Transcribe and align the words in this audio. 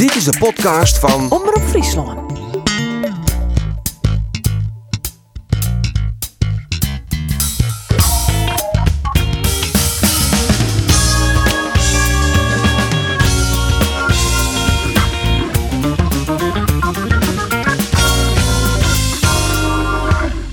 Dit 0.00 0.14
is 0.14 0.24
de 0.24 0.38
podcast 0.38 0.98
van 0.98 1.30
Omroep 1.30 1.62
Friesland. 1.68 2.32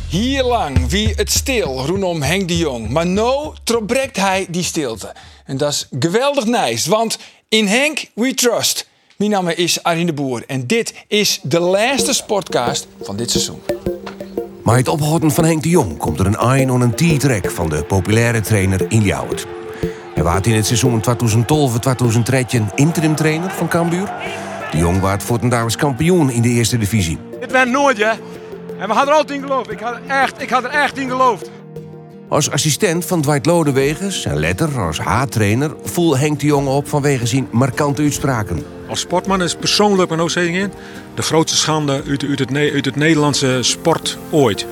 Hier 0.09 0.43
lang 0.43 0.89
wie 0.89 1.14
het 1.16 1.32
stil 1.32 1.86
rondom 1.86 2.21
Henk 2.21 2.48
de 2.48 2.57
Jong. 2.57 2.89
Maar 2.89 3.07
nou 3.07 3.55
trobreekt 3.64 4.18
hij 4.18 4.45
die 4.50 4.64
stilte. 4.64 5.16
En 5.45 5.57
dat 5.57 5.71
is 5.71 5.88
geweldig 6.00 6.45
nice, 6.45 6.89
want 6.89 7.18
in 7.50 7.68
Henk 7.68 8.05
we 8.14 8.34
trust. 8.34 8.88
Mijn 9.18 9.32
naam 9.32 9.48
is 9.48 9.84
Arjen 9.84 10.06
de 10.06 10.14
Boer 10.14 10.44
en 10.48 10.68
dit 10.68 10.94
is 11.07 11.39
de 11.44 11.60
laatste 11.60 12.14
sportcast 12.14 12.88
van 13.02 13.16
dit 13.16 13.32
seizoen. 13.32 13.62
Maar 14.64 14.78
het 14.78 14.88
ophouden 14.88 15.32
van 15.32 15.46
Henk 15.46 15.64
de 15.64 15.70
Jong 15.70 15.98
komt 15.98 16.20
er 16.20 16.25
een 16.25 16.38
ein 16.38 16.70
en 16.70 16.82
een 16.82 16.96
T-track 16.96 17.52
van 17.52 17.70
de 17.70 17.84
populaire 17.84 18.42
trainer 18.42 18.86
in 18.89 19.02
Ljouwert. 19.02 19.46
Hij 20.14 20.24
was 20.24 20.39
in 20.42 20.54
het 20.54 20.66
seizoen 20.66 21.04
2012-2013 22.70 22.75
interim 22.75 23.16
trainer 23.16 23.52
van 23.52 23.68
Cambuur. 23.68 24.11
De 24.72 24.78
Jong 24.78 25.02
ten 25.18 25.50
dagelijks 25.50 25.75
kampioen 25.75 26.30
in 26.30 26.42
de 26.42 26.50
eerste 26.50 26.78
divisie. 26.78 27.18
Dit 27.39 27.52
werd 27.52 27.70
nooit, 27.70 27.97
hè? 27.97 28.11
En 28.80 28.88
we 28.88 28.94
hadden 28.94 29.14
er 29.14 29.20
altijd 29.20 29.39
in 29.39 29.47
geloofd. 29.47 29.72
Ik 29.72 29.80
had, 29.80 29.94
er 29.94 30.02
echt, 30.08 30.42
ik 30.42 30.50
had 30.50 30.64
er 30.64 30.70
echt 30.70 30.97
in 30.97 31.10
geloofd. 31.10 31.50
Als 32.30 32.52
assistent 32.52 33.06
van 33.06 33.22
Dwight 33.22 33.45
Lodewegens 33.45 34.26
en 34.26 34.40
letter 34.40 34.80
als 34.80 35.00
H-trainer 35.00 35.76
voel 35.84 36.17
Henk 36.17 36.40
de 36.40 36.45
Jong 36.45 36.67
op 36.67 36.88
vanwege 36.88 37.26
zijn 37.26 37.48
markante 37.52 38.02
uitspraken. 38.02 38.64
Als 38.90 39.00
sportman 39.00 39.44
is 39.44 39.56
persoonlijk, 39.56 40.09
maar 40.09 40.20
ook 40.20 40.30
in, 40.30 40.72
de 41.16 41.22
grootste 41.22 41.58
schande 41.58 42.03
uit, 42.08 42.23
uit, 42.23 42.40
het, 42.40 42.56
uit 42.56 42.86
het 42.86 42.95
Nederlandse 42.95 43.58
sport 43.61 44.17
ooit. 44.30 44.66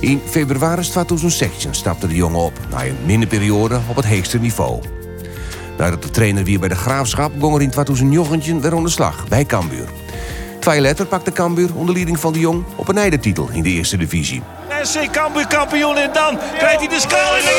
In 0.00 0.20
februari 0.24 0.82
2016 0.82 1.74
stapte 1.74 2.06
de 2.06 2.14
jongen 2.14 2.40
op 2.40 2.52
na 2.70 2.84
een 2.84 2.96
minnenperiode 3.06 3.80
op 3.88 3.96
het 3.96 4.06
hoogste 4.06 4.38
niveau. 4.38 4.82
Nadat 5.78 6.02
de 6.02 6.10
trainer 6.10 6.44
weer 6.44 6.58
bij 6.58 6.68
de 6.68 6.74
Graafschap 6.74 7.32
gong 7.40 7.54
er 7.54 7.62
in 7.62 7.70
2019 7.70 8.60
weer 8.60 8.82
de 8.82 8.88
slag 8.88 9.28
bij 9.28 9.44
Cambuur. 9.44 9.88
Twee 10.60 10.80
letter 10.80 11.06
pakte 11.06 11.32
Cambuur 11.32 11.74
onder 11.74 11.94
leiding 11.94 12.20
van 12.20 12.32
de 12.32 12.38
Jong 12.38 12.64
op 12.76 12.88
een 12.88 12.98
eindetitel 12.98 13.48
in 13.52 13.62
de 13.62 13.70
eerste 13.70 13.96
divisie. 13.96 14.42
Cambuur 15.10 15.46
kampioen 15.46 15.96
en 15.96 16.12
dan 16.12 16.38
krijgt 16.58 16.78
hij 16.78 16.88
de 16.88 17.00
schaal 17.00 17.36
en 17.36 17.42
dan 17.42 17.52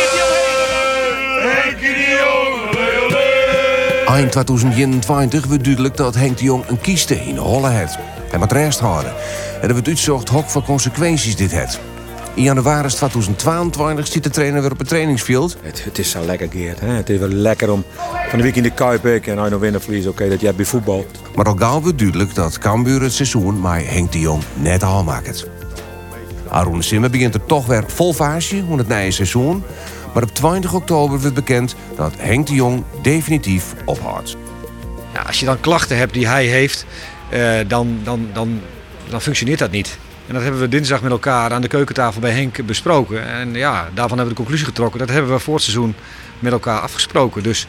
Eind 4.15 4.31
2021 4.31 5.45
werd 5.45 5.63
duidelijk 5.63 5.97
dat 5.97 6.15
Henk 6.15 6.37
de 6.37 6.43
Jong 6.43 6.63
een 6.67 6.81
kieste 6.81 7.15
in 7.15 7.35
de 7.35 7.41
holle 7.41 7.69
het. 7.69 7.97
Hij 8.29 8.39
moet 8.39 8.51
rest 8.51 8.79
houden. 8.79 9.13
En 9.61 9.67
er 9.67 9.73
wordt 9.73 9.87
uitzocht 9.87 10.29
hok 10.29 10.49
voor 10.49 10.63
consequenties 10.63 11.35
dit 11.35 11.51
het. 11.51 11.79
In 12.33 12.43
januari 12.43 12.87
2022 12.87 14.07
zit 14.07 14.23
de 14.23 14.29
trainer 14.29 14.61
weer 14.61 14.71
op 14.71 14.77
het 14.77 14.87
trainingsveld. 14.87 15.57
Het, 15.61 15.83
het 15.83 15.99
is 15.99 16.09
zo 16.09 16.25
lekker, 16.25 16.47
Geert. 16.51 16.79
Hè? 16.79 16.87
Het 16.87 17.09
is 17.09 17.19
wel 17.19 17.27
lekker 17.27 17.71
om 17.71 17.83
van 18.29 18.37
de 18.37 18.43
week 18.43 18.55
in 18.55 18.63
de 18.63 18.69
Kuip 18.69 19.05
en 19.05 19.35
nog 19.35 19.59
winnen 19.59 19.81
verliezen, 19.81 20.11
oké, 20.11 20.29
dat 20.29 20.39
je 20.39 20.45
hebt 20.45 20.57
bij 20.57 20.65
voetbal. 20.65 21.05
Maar 21.35 21.45
al 21.45 21.55
gauw 21.55 21.81
werd 21.81 21.99
duidelijk 21.99 22.35
dat 22.35 22.57
Cambuur 22.57 23.01
het 23.01 23.13
seizoen 23.13 23.59
maar 23.59 23.81
Henk 23.85 24.11
de 24.11 24.19
Jong 24.19 24.43
net 24.53 24.83
al 24.83 25.03
maakt. 25.03 25.47
Arun 26.55 26.83
Simmer 26.83 27.09
begint 27.09 27.33
er 27.33 27.45
toch 27.45 27.65
weer 27.65 27.83
vol 27.87 28.13
vaasje 28.13 28.63
om 28.69 28.77
het 28.77 28.87
nieuwe 28.87 29.11
seizoen. 29.11 29.63
Maar 30.13 30.23
op 30.23 30.33
20 30.33 30.73
oktober 30.73 31.21
werd 31.21 31.33
bekend 31.33 31.75
dat 31.95 32.13
Henk 32.17 32.47
de 32.47 32.53
Jong 32.53 32.83
definitief 33.01 33.73
ophoudt. 33.85 34.35
Ja, 35.13 35.21
als 35.21 35.39
je 35.39 35.45
dan 35.45 35.59
klachten 35.59 35.97
hebt 35.97 36.13
die 36.13 36.27
hij 36.27 36.45
heeft, 36.45 36.85
eh, 37.29 37.59
dan, 37.67 37.99
dan, 38.03 38.27
dan, 38.33 38.61
dan 39.09 39.21
functioneert 39.21 39.59
dat 39.59 39.71
niet. 39.71 39.97
En 40.27 40.33
dat 40.33 40.43
hebben 40.43 40.61
we 40.61 40.67
dinsdag 40.67 41.01
met 41.01 41.11
elkaar 41.11 41.53
aan 41.53 41.61
de 41.61 41.67
keukentafel 41.67 42.21
bij 42.21 42.31
Henk 42.31 42.65
besproken. 42.65 43.27
En 43.27 43.53
ja, 43.53 43.89
daarvan 43.93 44.17
hebben 44.17 44.27
we 44.27 44.29
de 44.29 44.35
conclusie 44.35 44.65
getrokken. 44.65 44.99
Dat 44.99 45.09
hebben 45.09 45.31
we 45.31 45.39
voor 45.39 45.53
het 45.53 45.63
seizoen 45.63 45.95
met 46.39 46.51
elkaar 46.51 46.79
afgesproken. 46.79 47.43
Dus 47.43 47.67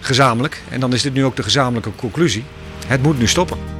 gezamenlijk. 0.00 0.62
En 0.68 0.80
dan 0.80 0.92
is 0.92 1.02
dit 1.02 1.14
nu 1.14 1.24
ook 1.24 1.36
de 1.36 1.42
gezamenlijke 1.42 1.90
conclusie. 1.96 2.44
Het 2.86 3.02
moet 3.02 3.18
nu 3.18 3.26
stoppen. 3.26 3.77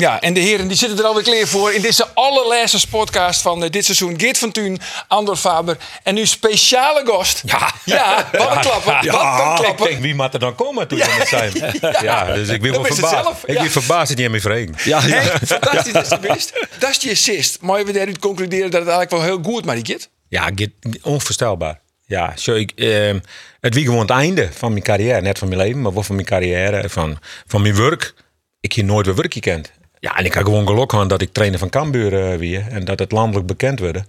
Ja, 0.00 0.20
en 0.20 0.34
de 0.34 0.40
heren 0.40 0.68
die 0.68 0.76
zitten 0.76 0.98
er 0.98 1.04
alweer 1.04 1.22
klaar 1.22 1.46
voor 1.46 1.72
in 1.72 1.82
deze 1.82 2.06
allerlaatste 2.14 2.78
sportcast 2.78 3.40
van 3.40 3.64
eh, 3.64 3.70
dit 3.70 3.84
seizoen. 3.84 4.14
Geert 4.20 4.38
van 4.38 4.52
Tuin, 4.52 4.80
Andor 5.08 5.36
Faber 5.36 5.76
en 6.02 6.14
nu 6.14 6.26
speciale 6.26 7.02
gast. 7.06 7.42
Ja. 7.46 7.72
Ja, 7.84 8.28
wat 8.32 8.54
een 8.54 8.60
klapper. 8.60 8.92
Wat 8.92 9.04
een 9.04 9.50
Ik 9.50 9.60
klapper. 9.60 9.86
denk, 9.88 10.00
wie 10.00 10.14
moet 10.14 10.32
er 10.34 10.38
dan 10.40 10.54
komen 10.54 10.88
toen 10.88 10.98
we 10.98 11.04
het 11.04 11.28
zijn? 11.28 11.52
Ja, 12.06 12.24
dus 12.34 12.48
ik 12.48 12.60
ben 12.62 12.72
Dat 12.72 12.80
wel 12.80 12.90
is 12.90 12.98
verbaasd. 12.98 13.22
zelf, 13.24 13.44
Ik 13.44 13.54
ja. 13.54 13.62
ben 13.62 13.70
verbaasd 13.70 14.16
dat 14.16 14.18
je 14.32 14.40
vreemd. 14.40 14.82
Ja, 14.82 15.00
fantastisch 15.46 15.92
is 15.92 16.08
het 16.10 16.20
best. 16.20 16.66
Dat 16.78 16.90
is 16.90 16.96
je 17.02 17.10
assist. 17.10 17.60
Maar 17.60 17.84
we 17.84 17.92
daaruit 17.92 18.18
concluderen 18.18 18.70
dat 18.70 18.80
het 18.80 18.90
eigenlijk 18.90 19.10
wel 19.10 19.22
heel 19.22 19.52
goed 19.52 19.64
maar 19.64 19.82
die 19.82 19.98
Ja, 20.28 20.50
Git, 20.54 20.70
onvoorstelbaar. 21.02 21.80
Ja, 22.06 22.32
zo 22.36 22.54
ik, 22.54 22.72
ehm, 22.76 23.18
het 23.60 23.74
wie 23.74 23.84
gewoon 23.84 24.00
het 24.00 24.10
einde 24.10 24.48
van 24.52 24.70
mijn 24.72 24.84
carrière. 24.84 25.20
Net 25.20 25.38
van 25.38 25.48
mijn 25.48 25.60
leven, 25.60 25.82
maar 25.82 25.94
wel 25.94 26.02
van 26.02 26.14
mijn 26.14 26.26
carrière, 26.26 26.88
van, 26.88 27.18
van 27.46 27.62
mijn 27.62 27.76
werk. 27.76 28.14
Ik 28.60 28.72
heb 28.72 28.84
nooit 28.84 29.06
weer 29.06 29.14
werk 29.14 29.32
gekend. 29.32 29.70
Ja, 30.00 30.16
en 30.16 30.24
ik 30.24 30.34
had 30.34 30.44
gewoon 30.44 30.66
geluk 30.66 31.08
dat 31.08 31.22
ik 31.22 31.32
trainer 31.32 31.58
van 31.58 31.68
Cambuur 31.68 32.32
eh, 32.32 32.38
weer. 32.38 32.66
En 32.68 32.84
dat 32.84 32.98
het 32.98 33.12
landelijk 33.12 33.46
bekend 33.46 33.80
werd. 33.80 34.04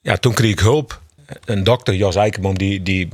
Ja, 0.00 0.16
toen 0.16 0.34
kreeg 0.34 0.50
ik 0.50 0.58
hulp. 0.58 1.00
Een 1.44 1.64
dokter, 1.64 1.94
Jos 1.94 2.16
Eikenboom, 2.16 2.58
die, 2.58 2.82
die, 2.82 3.08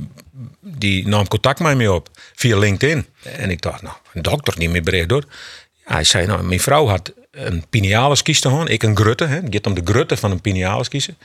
die 0.59 1.07
nam 1.07 1.27
contact 1.27 1.59
met 1.59 1.77
mij 1.77 1.87
op 1.87 2.09
via 2.35 2.57
LinkedIn. 2.57 3.05
En 3.23 3.49
ik 3.49 3.61
dacht, 3.61 3.81
nou, 3.81 3.95
een 4.13 4.21
dokter 4.21 4.59
die 4.59 4.69
me 4.69 4.81
bericht 4.81 5.09
door. 5.09 5.23
Ja, 5.85 5.93
hij 5.93 6.03
zei, 6.03 6.27
nou, 6.27 6.43
mijn 6.43 6.59
vrouw 6.59 6.87
had 6.87 7.13
een 7.31 7.63
pinealis 7.69 8.21
kiezen 8.21 8.49
gewoon. 8.49 8.67
Ik 8.67 8.83
een 8.83 8.97
grutte, 8.97 9.25
hè. 9.25 9.39
Gaat 9.49 9.67
om 9.67 9.73
de 9.73 9.81
grutte 9.83 10.17
van 10.17 10.31
een 10.31 10.41
pinealis 10.41 10.87
kiezen. 10.87 11.17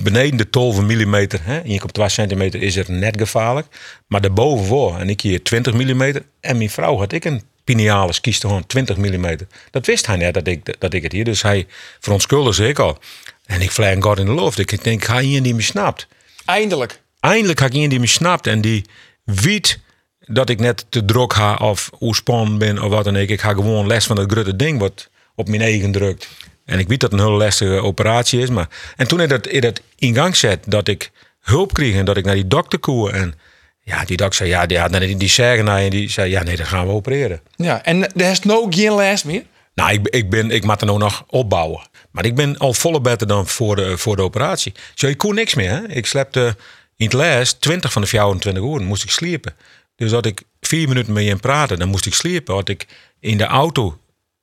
Beneden 0.00 0.36
de 0.36 0.50
12 0.50 0.80
mm, 0.80 1.14
hè, 1.14 1.58
en 1.58 1.70
je 1.70 1.82
op 1.82 1.92
12 1.92 2.10
centimeter 2.10 2.62
is 2.62 2.74
het 2.74 2.88
net 2.88 3.16
gevaarlijk. 3.16 3.66
Maar 4.06 4.20
daarboven 4.20 4.66
voor, 4.66 4.98
en 4.98 5.08
ik 5.08 5.20
hier 5.20 5.42
20 5.42 5.74
mm. 5.74 6.02
En 6.40 6.56
mijn 6.56 6.70
vrouw 6.70 6.98
had 6.98 7.12
ik 7.12 7.24
een 7.24 7.42
pinealis 7.64 8.20
kiest 8.20 8.40
gewoon 8.40 8.66
20 8.66 8.96
mm. 8.96 9.36
Dat 9.70 9.86
wist 9.86 10.06
hij 10.06 10.16
net 10.16 10.34
dat 10.34 10.46
ik, 10.46 10.80
dat 10.80 10.92
ik 10.92 11.02
het 11.02 11.12
hier. 11.12 11.24
Dus 11.24 11.42
hij 11.42 11.66
verontschuldigde 12.00 12.64
zich 12.64 12.78
al. 12.78 12.98
En 13.46 13.60
ik 13.60 13.70
vlieg 13.70 13.96
God 13.98 14.18
in 14.18 14.26
de 14.26 14.34
lucht. 14.34 14.58
Ik 14.58 14.84
denk, 14.84 15.04
ga 15.04 15.18
je 15.18 15.40
die 15.40 15.54
me 15.54 15.62
snapt. 15.62 16.06
Eindelijk. 16.44 17.00
Eindelijk 17.20 17.58
had 17.58 17.68
ik 17.68 17.74
iemand 17.74 17.90
die 17.90 18.00
me 18.00 18.06
snapt 18.06 18.46
en 18.46 18.60
die 18.60 18.84
weet 19.24 19.78
dat 20.18 20.48
ik 20.48 20.60
net 20.60 20.86
te 20.88 21.04
druk 21.04 21.32
ga 21.32 21.54
of 21.54 21.90
hoe 21.98 22.14
spannend 22.14 22.58
ben 22.58 22.82
of 22.82 22.90
wat 22.90 23.04
dan 23.04 23.16
ook. 23.16 23.28
Ik 23.28 23.40
ga 23.40 23.52
gewoon 23.52 23.86
les 23.86 24.06
van 24.06 24.16
dat 24.16 24.30
grote 24.30 24.56
ding 24.56 24.78
wat 24.78 25.08
op 25.34 25.48
mijn 25.48 25.62
eigen 25.62 25.92
drukt. 25.92 26.28
En 26.64 26.78
ik 26.78 26.88
weet 26.88 27.00
dat 27.00 27.10
het 27.10 27.20
een 27.20 27.26
heel 27.26 27.36
lastige 27.36 27.82
operatie 27.82 28.40
is. 28.40 28.50
Maar... 28.50 28.68
En 28.96 29.08
toen 29.08 29.20
ik 29.20 29.28
dat, 29.28 29.52
ik 29.52 29.62
dat 29.62 29.80
in 29.96 30.14
gang 30.14 30.36
zet, 30.36 30.64
dat 30.66 30.88
ik 30.88 31.10
hulp 31.40 31.72
kreeg 31.72 31.94
en 31.94 32.04
dat 32.04 32.16
ik 32.16 32.24
naar 32.24 32.34
die 32.34 32.48
dokter 32.48 32.78
koer. 32.78 33.10
En 33.10 33.34
ja, 33.84 34.04
die 34.04 34.16
dokter 34.16 34.36
zei, 34.36 34.48
ja, 34.48 34.66
die, 34.66 34.98
die, 34.98 35.16
die 35.16 35.28
zeggen 35.28 35.64
naar 35.64 35.82
je, 35.82 35.90
die 35.90 36.10
zei, 36.10 36.30
ja, 36.30 36.42
nee, 36.42 36.56
dat 36.56 36.66
gaan 36.66 36.86
we 36.86 36.92
opereren. 36.92 37.40
Ja, 37.56 37.84
en 37.84 38.12
er 38.14 38.30
is 38.30 38.40
no 38.40 38.66
geen 38.70 38.92
last 38.92 39.24
meer. 39.24 39.42
Nou, 39.74 39.92
ik, 39.92 40.08
ik, 40.08 40.30
ben, 40.30 40.50
ik 40.50 40.64
moet 40.64 40.80
er 40.80 40.86
nou 40.86 40.98
nog 40.98 41.24
opbouwen. 41.26 41.86
Maar 42.10 42.24
ik 42.24 42.34
ben 42.34 42.58
al 42.58 42.74
volle 42.74 43.00
beter 43.00 43.26
dan 43.26 43.46
voor 43.46 43.76
de, 43.76 43.98
voor 43.98 44.16
de 44.16 44.22
operatie. 44.22 44.72
Zo, 44.94 45.06
ik 45.06 45.18
kon 45.18 45.34
niks 45.34 45.54
meer. 45.54 45.70
Hè? 45.70 45.88
Ik 45.88 46.06
slepte 46.06 46.56
in 46.96 47.06
het 47.06 47.14
les 47.14 47.52
20 47.52 47.92
van 47.92 48.02
de 48.02 48.08
24 48.08 48.62
uur 48.62 48.82
moest 48.82 49.04
ik 49.04 49.10
sliepen. 49.10 49.54
Dus 49.96 50.12
had 50.12 50.26
ik 50.26 50.42
vier 50.60 50.88
minuten 50.88 51.12
met 51.12 51.24
je 51.24 51.30
in 51.30 51.40
praten, 51.40 51.78
dan 51.78 51.88
moest 51.88 52.06
ik 52.06 52.14
sliepen. 52.14 52.54
Had 52.54 52.68
ik 52.68 52.86
in 53.20 53.38
de 53.38 53.44
auto 53.44 53.98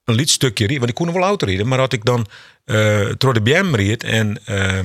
een 0.06 0.16
liedstukje 0.16 0.66
rijden, 0.66 0.78
want 0.78 0.90
ik 0.90 0.96
kon 0.96 1.06
nog 1.06 1.16
wel 1.16 1.24
auto 1.24 1.46
rijden, 1.46 1.68
maar 1.68 1.80
had 1.80 1.94
ik 1.94 2.06
dan 2.06 2.28
uh, 2.66 3.10
door 3.18 3.34
de 3.34 3.42
BM 3.42 3.76
reed 3.76 4.04
en, 4.04 4.40
uh, 4.50 4.78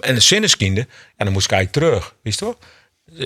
en 0.00 0.22
zinneskiende, 0.22 0.80
en 1.16 1.24
dan 1.24 1.32
moest 1.32 1.44
ik 1.44 1.52
eigenlijk 1.52 1.86
terug. 1.86 2.14
Wist 2.22 2.38
je 2.38 2.44
wel? 2.44 2.58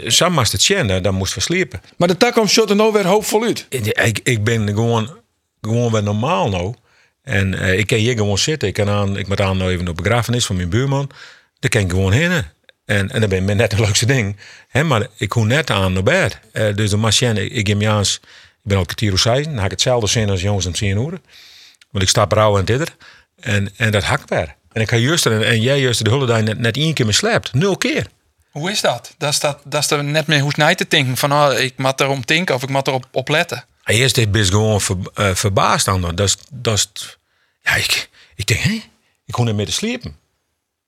Sam 0.07 0.39
het 0.39 0.59
tjen, 0.59 1.03
dan 1.03 1.15
moest 1.15 1.35
we 1.35 1.41
sliepen. 1.41 1.81
Maar 1.97 2.09
de 2.09 2.17
tak 2.17 2.33
komt 2.33 2.51
shot 2.51 2.71
er 2.71 2.77
nou 2.77 2.93
weer 2.93 3.07
hoopvol 3.07 3.43
uit. 3.43 3.67
Ik, 3.69 4.21
ik 4.23 4.45
ben 4.45 4.69
gewoon, 4.69 5.11
gewoon 5.61 5.93
weer 5.93 6.03
normaal 6.03 6.49
nou. 6.49 6.75
En 7.23 7.53
uh, 7.53 7.79
ik 7.79 7.87
kan 7.87 7.99
hier 7.99 8.17
gewoon 8.17 8.39
zitten. 8.39 8.69
Ik, 8.69 8.75
kan 8.75 8.89
aan, 8.89 9.17
ik 9.17 9.29
moet 9.29 9.41
aan 9.41 9.57
nou 9.57 9.71
even 9.71 9.89
op 9.89 9.97
begrafenis 9.97 10.47
van 10.47 10.57
mijn 10.57 10.69
buurman. 10.69 11.11
Daar 11.59 11.71
kan 11.71 11.81
ik 11.81 11.91
gewoon 11.91 12.13
heen. 12.13 12.45
En, 12.85 13.11
en 13.11 13.21
dat 13.21 13.29
ben 13.29 13.45
net 13.45 13.73
het 13.73 13.81
leukste 13.81 14.07
ding. 14.07 14.37
Hè, 14.69 14.85
maar 14.85 15.07
ik 15.17 15.33
hoef 15.33 15.45
net 15.45 15.71
aan 15.71 15.93
naar 15.93 16.03
bed. 16.03 16.39
Uh, 16.53 16.75
dus 16.75 16.91
de 16.91 16.97
machine, 16.97 17.45
ik, 17.45 17.53
ik, 17.53 17.69
ik 17.69 17.77
ben 18.63 18.77
al 18.77 18.85
kwartier 18.85 19.19
zei, 19.19 19.43
dan 19.43 19.55
heb 19.55 19.65
ik 19.65 19.71
hetzelfde 19.71 20.07
zin 20.07 20.31
als 20.31 20.43
jongens 20.43 20.67
om 20.67 20.73
10 20.73 20.97
uur. 20.97 21.21
Want 21.91 22.05
ik 22.05 22.09
sta 22.09 22.25
brouw 22.25 22.59
en 22.59 22.65
dit. 22.65 22.97
En, 23.41 23.73
en 23.77 23.91
dat 23.91 24.03
hak 24.03 24.29
weer. 24.29 24.55
En 24.73 24.83
ik 24.83 24.89
ga 24.89 24.97
juist 24.97 25.27
en, 25.27 25.47
en 25.47 25.61
jij 25.61 25.81
juist 25.81 26.05
de 26.05 26.27
dag 26.27 26.43
net, 26.43 26.59
net 26.59 26.77
één 26.77 26.95
keer 26.95 27.07
me 27.07 27.13
slept. 27.13 27.53
Nul 27.53 27.77
keer. 27.77 28.07
Hoe 28.57 28.71
is 28.71 28.81
dat? 28.81 29.15
Dat 29.19 29.33
is, 29.33 29.41
dat, 29.41 29.59
dat 29.65 29.83
is 29.83 29.91
er 29.91 30.05
net 30.05 30.27
meer 30.27 30.41
hoe 30.41 30.53
snij 30.53 30.75
te 30.75 30.87
denken 30.89 31.17
van 31.17 31.33
oh, 31.33 31.59
ik 31.59 31.73
moet 31.77 32.01
erom 32.01 32.23
denken 32.25 32.55
of 32.55 32.63
ik 32.63 32.69
moet 32.69 32.87
erop 32.87 33.07
op 33.13 33.29
letten. 33.29 33.65
Eerst 33.85 34.15
dit 34.15 34.31
best 34.33 34.51
gewoon 34.51 34.81
ver, 34.81 34.97
uh, 35.15 35.35
verbaasd 35.35 35.89
aan. 35.89 36.01
Dat 36.01 36.21
is, 36.21 36.37
dat 36.53 36.75
is, 36.79 37.17
ja, 37.63 37.75
ik, 37.75 38.09
ik 38.35 38.47
denk, 38.47 38.61
hé, 38.61 38.83
ik 39.25 39.33
kon 39.33 39.45
niet 39.45 39.55
meer 39.55 39.67
te 39.67 39.73
sliepen. 39.73 40.17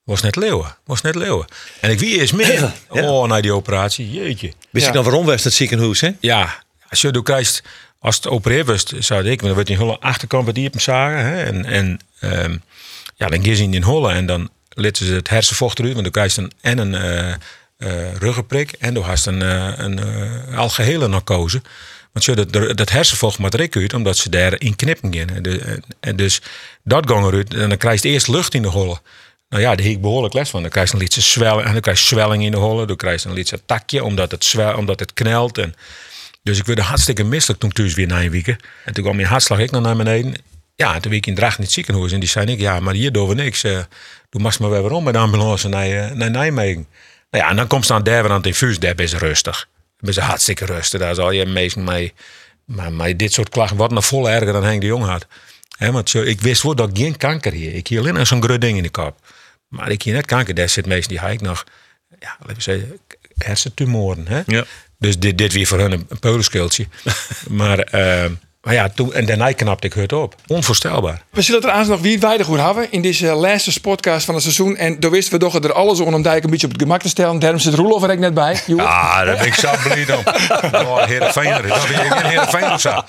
Was 0.05 0.23
net 0.23 0.37
leeuwen, 0.37 0.77
was 0.85 1.01
net 1.01 1.15
leeuwen. 1.15 1.47
En 1.81 1.91
ik 1.91 1.99
wie 1.99 2.17
is 2.17 2.33
meer. 2.33 2.73
Ja. 2.93 3.03
Oh, 3.11 3.29
na 3.29 3.41
die 3.41 3.53
operatie, 3.53 4.11
jeetje. 4.11 4.53
Wist 4.71 4.85
Ja. 4.85 4.89
ik 4.91 4.95
dan 4.95 5.05
waarom 5.05 5.27
was 5.27 5.45
het 5.45 5.53
ziekenhuis, 5.53 6.01
hè? 6.01 6.11
Ja, 6.21 6.63
Als 6.89 7.01
je 7.01 7.11
doet 7.11 7.25
krijgt, 7.25 7.63
als 7.99 8.17
het 8.17 8.27
opereerd 8.27 8.67
was, 8.67 8.85
zou 8.85 9.31
ik, 9.31 9.41
dan 9.41 9.53
wordt 9.53 9.69
die 9.69 9.77
hulle 9.77 9.99
achterkant 10.01 10.47
wat 10.47 10.59
op 10.59 10.65
hem 10.73 10.81
zagen. 10.81 11.25
Hè? 11.25 11.43
En, 11.43 11.65
en 11.65 12.01
ehm, 12.21 12.57
ja, 13.17 13.27
dan 13.27 13.45
gaan 13.45 13.57
ze 13.57 13.63
in 13.63 13.71
die 13.71 13.85
holle 13.85 14.13
en 14.13 14.27
dan 14.27 14.51
laten 14.69 15.07
ze 15.07 15.13
het 15.15 15.29
hersenvocht 15.29 15.79
eruit, 15.79 15.93
want 15.95 16.05
dan 16.05 16.13
krijg 16.13 16.35
je 16.35 16.43
een, 16.43 16.53
en 16.61 16.79
een 16.79 16.95
eh 16.95 17.31
eh, 17.31 17.37
ruggenprik 18.19 18.73
en 18.73 18.95
dan 18.95 19.03
hast 19.03 19.27
een, 19.27 19.43
eh, 19.43 19.73
een 19.77 19.99
eh, 19.99 20.59
algehele 20.59 21.09
narcose. 21.09 21.63
Want 22.13 22.25
zo 22.25 22.35
dat, 22.35 22.77
dat 22.77 22.91
hersenvocht 22.91 23.39
eruit 23.39 23.77
uit, 23.77 23.95
omdat 23.95 24.17
ze 24.17 24.31
daar 24.31 24.61
in 24.61 24.77
knippen 24.77 25.15
gaan. 25.15 25.29
En, 26.01 26.17
dus 26.17 26.43
dat 26.83 27.11
gang 27.11 27.27
eruit 27.27 27.55
en 27.55 27.69
dan 27.69 27.79
krijg 27.79 28.03
je 28.03 28.09
eerst 28.09 28.29
lucht 28.29 28.55
in 28.55 28.63
de 28.63 28.69
holle. 28.69 29.01
Nou 29.49 29.63
ja, 29.63 29.69
daar 29.75 29.85
heb 29.85 29.95
ik 29.95 30.01
behoorlijk 30.01 30.35
les 30.35 30.51
van. 30.51 30.63
Dan 30.63 30.71
krijg 30.71 30.89
je 30.89 30.95
een 30.95 31.01
lietse 31.01 31.21
zwelling, 31.21 31.67
en 31.67 31.73
dan 31.73 31.81
krijg 31.81 31.99
zwelling 31.99 32.45
in 32.45 32.51
de 32.51 32.57
holle. 32.57 32.87
Dan 32.87 32.97
krijg 32.97 33.23
je 33.23 33.29
een 33.29 33.35
lietse 33.35 33.61
takje, 33.67 34.05
omdat 34.05 34.31
het, 34.31 34.45
zwel, 34.45 34.77
omdat 34.77 35.01
het 35.01 35.13
knelt. 35.13 35.59
En, 35.59 35.75
dus 36.43 36.59
ik 36.59 36.67
werd 36.67 36.79
hartstikke 36.79 37.25
misselijk 37.25 37.61
toen 37.61 37.73
thuis 37.73 37.95
weer 37.95 38.07
na 38.07 38.23
een. 38.23 38.57
En 38.85 38.93
toen 38.93 39.03
kwam 39.03 39.17
mijn 39.17 39.29
hartslag 39.29 39.59
ik 39.59 39.71
nog 39.71 39.83
naar 39.83 39.97
beneden. 39.97 40.35
Ja, 40.75 40.95
en 40.95 41.01
toen 41.01 41.11
week 41.11 41.27
in 41.27 41.35
Dracht 41.35 41.59
in 41.59 41.65
het 41.65 41.73
ziekenhuis. 41.73 42.13
En 42.13 42.21
die 42.21 42.29
zei 42.29 42.47
ik, 42.47 42.59
ja, 42.59 42.81
maar 42.81 42.95
hier 42.95 43.13
doen 43.13 43.29
we 43.29 43.35
niks. 43.35 43.65
Eh 43.65 43.79
toen 44.31 44.43
mag 44.43 44.59
maar 44.59 44.71
weer 44.71 44.91
om 44.91 45.05
met 45.05 45.13
de 45.13 45.19
ambulance 45.19 45.69
naar, 45.69 45.87
eh, 45.87 46.11
naar 46.11 46.31
Nijmegen. 46.31 46.87
Nou 47.31 47.45
ja, 47.45 47.51
en 47.51 47.57
dan 47.57 47.67
komt 47.67 47.87
ze 47.87 47.93
aan 47.93 48.03
daar 48.03 48.25
aan 48.25 48.37
het 48.37 48.47
infuus. 48.47 48.79
Daar 48.79 49.07
ze 49.07 49.19
rustig. 49.19 49.69
Ben 49.99 50.15
ze 50.15 50.21
hartstikke 50.21 50.65
rustig. 50.65 51.01
Daar 51.01 51.15
zal 51.15 51.31
je 51.31 51.47
meestal 51.47 51.83
mee... 51.83 52.15
Maar, 52.65 52.93
maar 52.93 53.17
dit 53.17 53.33
soort 53.33 53.49
klachten 53.49 53.77
wordt 53.77 53.93
nog 53.93 54.07
vol 54.07 54.31
erger 54.31 54.53
dan 54.53 54.65
Henk 54.65 54.81
de 54.81 54.87
Jong 54.87 55.05
had. 55.05 55.27
Want 55.79 56.11
zo, 56.11 56.23
ik 56.23 56.41
wist 56.41 56.63
wel 56.63 56.75
dat 56.75 56.89
ik 56.89 56.97
geen 56.97 57.17
kanker 57.17 57.53
hier. 57.53 57.75
Ik 57.75 57.87
hier 57.87 58.01
alleen 58.01 58.15
nog 58.15 58.27
zo'n 58.27 58.43
groot 58.43 58.61
ding 58.61 58.77
in 58.77 58.83
de 58.83 58.91
kop. 58.91 59.21
Maar 59.69 59.91
ik 59.91 60.03
hier 60.03 60.15
net 60.15 60.27
kanker. 60.27 60.55
Daar 60.55 60.69
zit 60.69 60.87
meestal 60.87 61.17
die 61.17 61.31
ik 61.31 61.41
nog... 61.41 61.65
Ja, 62.21 62.37
laten 62.41 62.57
we 62.57 62.63
zeggen, 62.63 62.99
hersentumoren. 63.37 64.29
Hè? 64.29 64.43
Ja. 64.47 64.65
Dus 64.99 65.19
dit, 65.19 65.39
dit 65.39 65.53
weer 65.53 65.67
voor 65.67 65.79
hun 65.79 65.93
een, 65.93 66.07
een 66.21 66.93
maar, 67.49 67.79
eh, 67.79 68.31
maar 68.69 68.77
ja, 68.77 68.89
toen, 68.95 69.13
en 69.13 69.27
daarna 69.27 69.53
knapte 69.53 69.87
ik 69.87 69.93
het 69.93 70.13
op. 70.13 70.35
Onvoorstelbaar. 70.47 71.23
We 71.31 71.43
zullen 71.43 71.63
het 71.63 71.71
er 71.71 71.89
nog 71.89 72.01
wie 72.01 72.19
weinig 72.19 72.47
goed 72.47 72.61
hebben 72.61 72.87
in 72.91 73.03
deze 73.03 73.27
laatste 73.27 73.73
sportcast 73.73 74.25
van 74.25 74.35
het 74.35 74.43
seizoen. 74.43 74.77
En 74.77 74.99
toen 74.99 75.11
wisten 75.11 75.33
we 75.33 75.39
toch 75.39 75.55
er 75.55 75.73
alles 75.73 76.01
om 76.01 76.15
om 76.15 76.23
Dijk 76.23 76.45
een 76.45 76.51
beetje 76.51 76.67
op 76.67 76.73
het 76.73 76.83
gemak 76.83 77.03
te 77.03 77.09
stellen. 77.09 77.39
Daarom 77.39 77.61
zit 77.61 77.75
Roelof 77.75 78.03
er 78.03 78.11
ook 78.11 78.19
net 78.19 78.35
bij. 78.35 78.61
Joep. 78.67 78.81
Ah, 78.81 79.17
daar 79.25 79.37
ben 79.37 79.47
ik 79.47 79.55
zo 79.55 79.71
blij 79.83 80.17
om. 80.17 80.23
Oh, 80.89 81.05
Heerenveen, 81.05 81.51
dat 81.51 81.63
ik 81.63 82.23
Heerenveen 82.23 82.73
of 82.73 82.81
zo. 82.81 83.03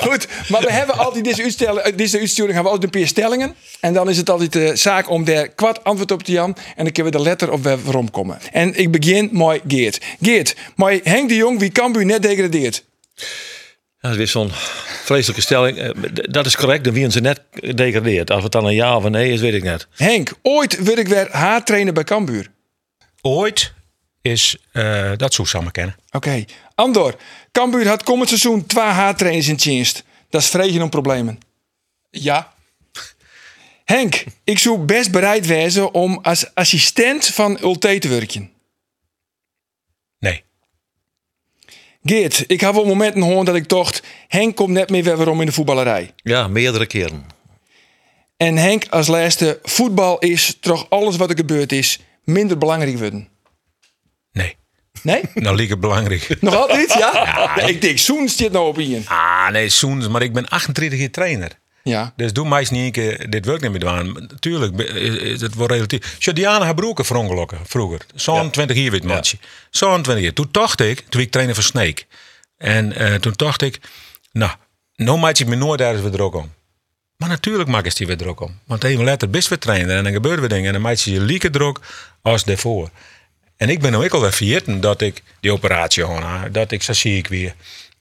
Goed, 0.00 0.26
maar 0.48 0.60
we 0.60 0.72
hebben 0.72 0.98
altijd 0.98 1.24
deze, 1.24 1.42
uitstelling, 1.42 1.78
eh, 1.78 1.96
deze 1.96 2.18
uitsturing 2.18 2.54
hebben 2.54 2.72
we 2.72 2.78
altijd 2.78 2.94
een 2.94 3.00
paar 3.00 3.08
stellingen. 3.08 3.54
En 3.80 3.92
dan 3.92 4.08
is 4.08 4.16
het 4.16 4.30
altijd 4.30 4.52
de 4.52 4.76
zaak 4.76 5.10
om 5.10 5.24
daar 5.24 5.48
kwart 5.48 5.84
antwoord 5.84 6.10
op 6.10 6.22
te 6.22 6.32
jan. 6.32 6.56
En 6.76 6.84
dan 6.84 6.92
kunnen 6.92 7.12
we 7.12 7.18
de 7.18 7.24
letter 7.24 7.52
op 7.52 7.62
waarom 7.62 8.10
komen. 8.10 8.38
En 8.52 8.78
ik 8.78 8.90
begin 8.90 9.28
met 9.32 9.60
Geert. 9.68 10.00
Geert, 10.20 10.56
maar 10.76 10.98
Henk 11.02 11.28
de 11.28 11.36
Jong, 11.36 11.58
wie 11.58 11.70
Cambuur 11.70 12.04
net 12.04 12.22
degradeert? 12.22 12.84
Dat 14.00 14.10
is 14.10 14.16
weer 14.16 14.28
zo'n 14.28 14.50
vreselijke 15.04 15.42
stelling. 15.42 15.78
Eh, 15.78 15.90
Dat 16.12 16.46
is 16.46 16.56
correct, 16.56 16.84
dan 16.84 16.92
wie 16.92 17.10
ze 17.10 17.20
net 17.20 17.40
degradeert. 17.74 18.30
Of 18.30 18.42
het 18.42 18.52
dan 18.52 18.64
een 18.64 18.74
ja 18.74 18.96
of 18.96 19.04
een 19.04 19.12
nee 19.12 19.32
is, 19.32 19.40
weet 19.40 19.54
ik 19.54 19.62
net. 19.62 19.86
Henk, 19.96 20.32
ooit 20.42 20.82
wil 20.82 20.96
ik 20.98 21.08
weer 21.08 21.28
haartrainer 21.30 21.92
bij 21.92 22.04
Cambuur. 22.04 22.50
Ooit 23.22 23.72
is 24.22 24.56
eh, 24.72 25.12
dat 25.16 25.34
zo 25.34 25.44
samen 25.44 25.72
kennen. 25.72 25.96
Oké. 26.10 26.44
Andor, 26.74 27.16
Cambuur 27.52 27.88
had 27.88 28.02
komend 28.02 28.28
seizoen 28.28 28.66
twee 28.66 28.84
haartrainers 28.84 29.48
in 29.48 29.54
dienst. 29.56 30.04
Dat 30.30 30.40
is 30.40 30.48
vreten 30.48 30.82
om 30.82 30.90
problemen. 30.90 31.38
Ja. 32.10 32.52
Henk, 33.84 34.24
ik 34.44 34.58
zou 34.58 34.78
best 34.78 35.10
bereid 35.10 35.46
wezen 35.46 35.94
om 35.94 36.18
als 36.22 36.54
assistent 36.54 37.26
van 37.26 37.58
Ulte 37.62 37.98
te 37.98 38.08
werken. 38.08 38.50
Nee. 40.18 40.42
Geert, 42.02 42.44
ik 42.46 42.60
heb 42.60 42.74
wel 42.74 42.84
momenten 42.84 43.22
gehoord 43.22 43.46
dat 43.46 43.54
ik 43.54 43.68
dacht... 43.68 44.02
Henk 44.28 44.56
komt 44.56 44.70
net 44.70 44.90
meer 44.90 45.04
weer 45.04 45.16
waarom 45.16 45.40
in 45.40 45.46
de 45.46 45.52
voetballerij. 45.52 46.10
Ja, 46.16 46.48
meerdere 46.48 46.86
keren. 46.86 47.26
En 48.36 48.56
Henk 48.56 48.86
als 48.90 49.06
laatste, 49.06 49.58
voetbal 49.62 50.18
is, 50.18 50.56
toch 50.60 50.86
alles 50.90 51.16
wat 51.16 51.30
er 51.30 51.36
gebeurd 51.36 51.72
is, 51.72 52.00
minder 52.24 52.58
belangrijk 52.58 52.98
worden. 52.98 53.28
Nee. 54.32 54.56
Nee? 55.02 55.22
Nou, 55.34 55.62
het 55.62 55.80
belangrijk. 55.80 56.36
Nog 56.40 56.54
altijd, 56.54 56.92
ja? 56.92 57.52
Nee, 57.56 57.74
ik 57.74 57.80
denk, 57.80 57.98
Soen 57.98 58.28
zit 58.28 58.52
nou 58.52 58.68
op 58.68 58.78
in. 58.78 59.04
Ah, 59.06 59.48
nee, 59.50 59.68
Soens, 59.68 60.08
maar 60.08 60.22
ik 60.22 60.32
ben 60.32 60.48
38 60.48 60.98
jaar 60.98 61.10
trainer. 61.10 61.58
Ja. 61.82 62.12
Dus 62.16 62.32
doe 62.32 62.48
mij 62.48 62.58
eens 62.60 62.70
niet 62.70 62.84
een 62.84 62.92
keer 62.92 63.30
dit 63.30 63.44
werk 63.46 63.60
niet 63.60 63.70
meer 63.70 63.80
doen. 63.80 64.12
Natuurlijk, 64.28 64.76
be- 64.76 64.84
is, 64.86 65.14
is 65.14 65.40
het 65.40 65.54
wordt 65.54 65.72
relatief. 65.72 66.16
Zo, 66.18 66.32
Diana 66.32 66.64
haar 66.64 66.74
broeken 66.74 67.04
verongelukken 67.04 67.58
vroeger. 67.66 68.00
Zo'n 68.14 68.50
20 68.50 68.76
jaar 68.76 69.04
matje. 69.04 69.36
Zo'n 69.70 70.02
20 70.02 70.24
jaar. 70.24 70.32
Toen 70.32 70.48
dacht 70.50 70.80
ik, 70.80 71.04
toen 71.08 71.20
ik 71.20 71.30
trainer 71.30 71.54
van 71.54 71.64
Sneek. 71.64 72.06
En 72.56 72.92
eh, 72.92 73.14
toen 73.14 73.32
dacht 73.36 73.62
ik, 73.62 73.80
nou, 74.32 74.50
nou 74.96 75.18
maak 75.18 75.38
ik 75.38 75.46
me 75.46 75.54
nooit 75.56 75.80
ergens 75.80 76.02
weer 76.02 76.10
druk 76.10 76.34
om. 76.34 76.52
Maar 77.16 77.28
natuurlijk 77.28 77.68
maak 77.68 77.86
ik 77.86 77.96
die 77.96 78.06
weer 78.06 78.16
druk 78.16 78.40
om. 78.40 78.58
Want 78.66 78.84
even 78.84 79.04
later 79.04 79.30
best 79.30 79.48
weer 79.48 79.58
trainer 79.58 79.96
en 79.96 80.04
dan 80.04 80.12
gebeuren 80.12 80.40
weer 80.40 80.48
dingen. 80.48 80.66
En 80.66 80.72
dan 80.72 80.82
maak 80.82 80.96
je 80.96 81.12
je 81.12 81.20
lieke 81.20 81.50
druk 81.50 81.78
als 82.22 82.44
daarvoor. 82.44 82.90
En 83.56 83.68
ik 83.68 83.80
ben 83.80 83.92
nou 83.92 84.04
ook 84.04 84.12
al 84.14 84.20
weer 84.20 84.32
vergeten 84.32 84.80
dat 84.80 85.00
ik 85.00 85.22
die 85.40 85.52
operatie 85.52 86.04
had. 86.04 86.54
Dat 86.54 86.70
ik, 86.70 86.82
zo 86.82 86.92
zie 86.92 87.16
ik 87.16 87.26
weer. 87.26 87.54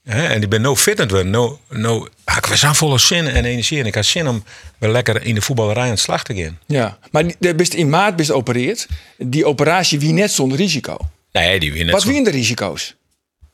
Hè, 0.07 0.27
en 0.27 0.41
ik 0.41 0.49
ben 0.49 0.61
nou 0.61 0.75
fit 0.75 0.99
aan 0.99 1.05
het 1.05 1.11
worden. 1.11 1.31
Nou, 1.31 1.55
nou 1.69 2.07
ik 2.37 2.45
zo'n 2.45 2.75
volle 2.75 2.97
zin 2.97 3.27
en 3.27 3.45
energie. 3.45 3.79
En 3.79 3.85
ik 3.85 3.95
had 3.95 4.05
zin 4.05 4.27
om 4.27 4.43
weer 4.77 4.89
lekker 4.89 5.23
in 5.23 5.35
de 5.35 5.41
voetballerij 5.41 5.83
aan 5.83 5.93
de 5.93 5.99
slag 5.99 6.23
te 6.23 6.35
gaan. 6.35 6.59
ja. 6.65 6.97
Maar 7.11 7.25
best 7.55 7.73
in 7.73 7.89
maart 7.89 8.15
best 8.15 8.31
opereerd. 8.31 8.87
Die 9.17 9.45
operatie 9.45 9.99
wie 9.99 10.13
net 10.13 10.31
zonder 10.31 10.57
risico. 10.57 10.97
Nee, 11.31 11.59
die 11.59 11.73
weer 11.73 11.83
net 11.83 11.93
Wat 11.93 12.03
wie 12.03 12.23
de 12.23 12.29
risico's? 12.29 12.95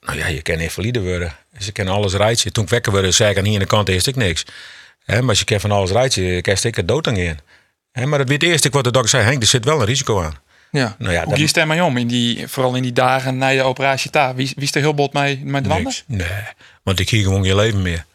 Nou 0.01 0.17
ja, 0.17 0.27
je 0.27 0.41
kan 0.41 0.59
invalide 0.59 1.01
worden. 1.01 1.35
Ze 1.59 1.71
kennen 1.71 1.94
alles 1.94 2.13
rijtje. 2.13 2.51
Toen 2.51 2.63
ik 2.63 2.69
wekker 2.69 2.91
werd, 2.91 3.13
zei 3.13 3.31
ik 3.31 3.38
aan 3.38 3.44
hier 3.44 3.53
aan 3.53 3.59
de 3.59 3.65
kant 3.65 3.89
eerst 3.89 4.07
ik 4.07 4.15
niks. 4.15 4.45
Hè, 5.03 5.19
maar 5.19 5.29
als 5.29 5.39
je 5.39 5.45
kan 5.45 5.59
van 5.59 5.71
alles 5.71 5.91
rijtje, 5.91 6.41
kan 6.41 6.57
je 6.61 6.71
er 6.71 6.85
dood 6.85 7.07
aan 7.07 7.17
gaan. 7.17 7.39
Hè, 7.91 8.05
maar 8.05 8.19
dat 8.19 8.29
weet 8.29 8.44
eerst 8.44 8.65
ik 8.65 8.73
wat 8.73 8.83
de 8.83 8.91
dokter 8.91 9.09
zei. 9.09 9.23
Henk, 9.23 9.41
er 9.41 9.47
zit 9.47 9.65
wel 9.65 9.79
een 9.79 9.85
risico 9.85 10.21
aan. 10.21 10.38
Ja. 10.73 10.95
Nou 10.99 11.13
ja, 11.13 11.23
Hoe 11.23 11.33
kiest 11.33 11.55
hij 11.55 11.65
mee 11.65 11.83
om? 11.83 11.97
In 11.97 12.07
die, 12.07 12.47
vooral 12.47 12.75
in 12.75 12.81
die 12.81 12.93
dagen 12.93 13.37
na 13.37 13.47
je 13.47 13.63
operatie 13.63 14.11
daar. 14.11 14.35
Wie, 14.35 14.51
wie 14.55 14.63
is 14.63 14.75
er 14.75 14.81
heel 14.81 14.93
bot 14.93 15.13
mee 15.13 15.41
met 15.43 15.67
wanden? 15.67 15.85
niks. 15.85 16.03
Nee, 16.07 16.43
want 16.83 16.99
ik 16.99 17.09
hier 17.09 17.23
gewoon 17.23 17.43
je 17.43 17.55
leven 17.55 17.81
meer. 17.81 18.05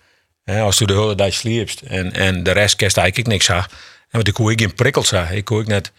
Hè, 0.45 0.61
als 0.61 0.79
je 0.79 0.87
de 0.87 0.93
hele 0.95 1.15
dag 1.15 1.33
sliept 1.33 1.83
en, 1.83 2.13
en 2.13 2.43
de 2.43 2.51
rest 2.51 2.77
kerst 2.77 2.97
eigenlijk 2.97 3.29
niks 3.29 3.45
zag. 3.45 3.67
En 3.67 4.09
want 4.11 4.29
ik 4.29 4.37
hoe 4.37 4.53
ik 4.53 4.61
geen 4.61 4.75
prikkels 4.75 5.09
zag. 5.09 5.31
Ik 5.31 5.49
hoe 5.49 5.61
ik 5.61 5.67
net, 5.67 5.93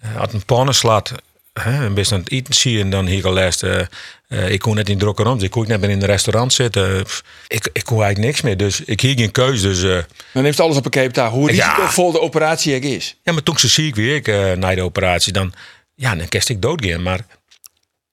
eh, 0.00 0.16
had 0.16 0.32
een 0.32 0.44
pannen 0.44 0.74
slaat, 0.74 1.12
hè, 1.52 1.84
een 1.84 1.94
beetje 1.94 2.14
aan 2.14 2.20
het 2.20 2.30
eten 2.30 2.54
zie 2.54 2.80
en 2.80 2.90
dan 2.90 3.06
hier 3.06 3.20
gelest. 3.20 3.62
eh 3.62 3.80
eh, 4.28 4.50
ik 4.50 4.58
kon 4.58 4.74
net 4.74 4.88
in 4.88 4.98
drukke 4.98 5.22
rond. 5.22 5.42
Ik 5.42 5.50
kon 5.50 5.64
net 5.68 5.80
meer 5.80 5.90
in 5.90 6.00
een 6.00 6.06
restaurant 6.06 6.52
zitten. 6.52 7.02
Pff, 7.04 7.22
ik, 7.48 7.68
ik 7.72 7.84
kon 7.84 8.02
eigenlijk 8.02 8.26
niks 8.26 8.40
meer. 8.40 8.56
Dus 8.56 8.80
ik 8.80 9.00
hier 9.00 9.18
geen 9.18 9.30
keus. 9.30 9.60
Dus 9.62 9.82
eh, 9.82 9.98
Dan 10.32 10.42
neemt 10.42 10.60
alles 10.60 10.76
op 10.76 10.84
een 10.84 10.90
cape 10.90 11.12
daar. 11.12 11.30
Hoe 11.30 11.54
Ja. 11.54 11.66
risicovol 11.74 12.12
de 12.12 12.20
operatie 12.20 12.78
is. 12.80 13.16
ja, 13.22 13.32
maar 13.32 13.42
toen 13.42 13.58
ze 13.58 13.68
ziek 13.68 13.94
weer 13.94 14.14
ik 14.14 14.28
eh, 14.28 14.52
na 14.52 14.74
de 14.74 14.82
operatie, 14.82 15.32
dan, 15.32 15.52
ja, 16.00 16.14
dan 16.14 16.28
kerst 16.28 16.48
ik 16.48 16.62
doodgaan. 16.62 17.02
Maar 17.02 17.20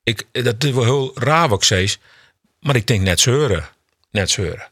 ik, 0.03 0.25
dat 0.31 0.63
is 0.63 0.71
wel 0.71 0.83
heel 0.83 1.11
raar 1.15 1.49
wat 1.49 1.69
ik. 1.69 1.97
Maar 2.59 2.75
ik 2.75 2.87
denk 2.87 3.01
net 3.01 3.19
zeuren. 3.19 3.69
Net 4.11 4.29
zeuren. 4.29 4.67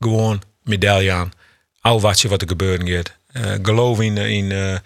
Gewoon 0.00 0.42
medaille 0.62 1.12
aan. 1.12 1.32
Al 1.80 2.00
wat 2.00 2.20
je 2.20 2.28
wat 2.28 2.42
er 2.42 2.48
gebeuren 2.48 2.88
gaat. 2.88 3.16
Eh, 3.32 3.52
geloof 3.62 4.00
in, 4.00 4.16
in, 4.16 4.52
eh, 4.52 4.76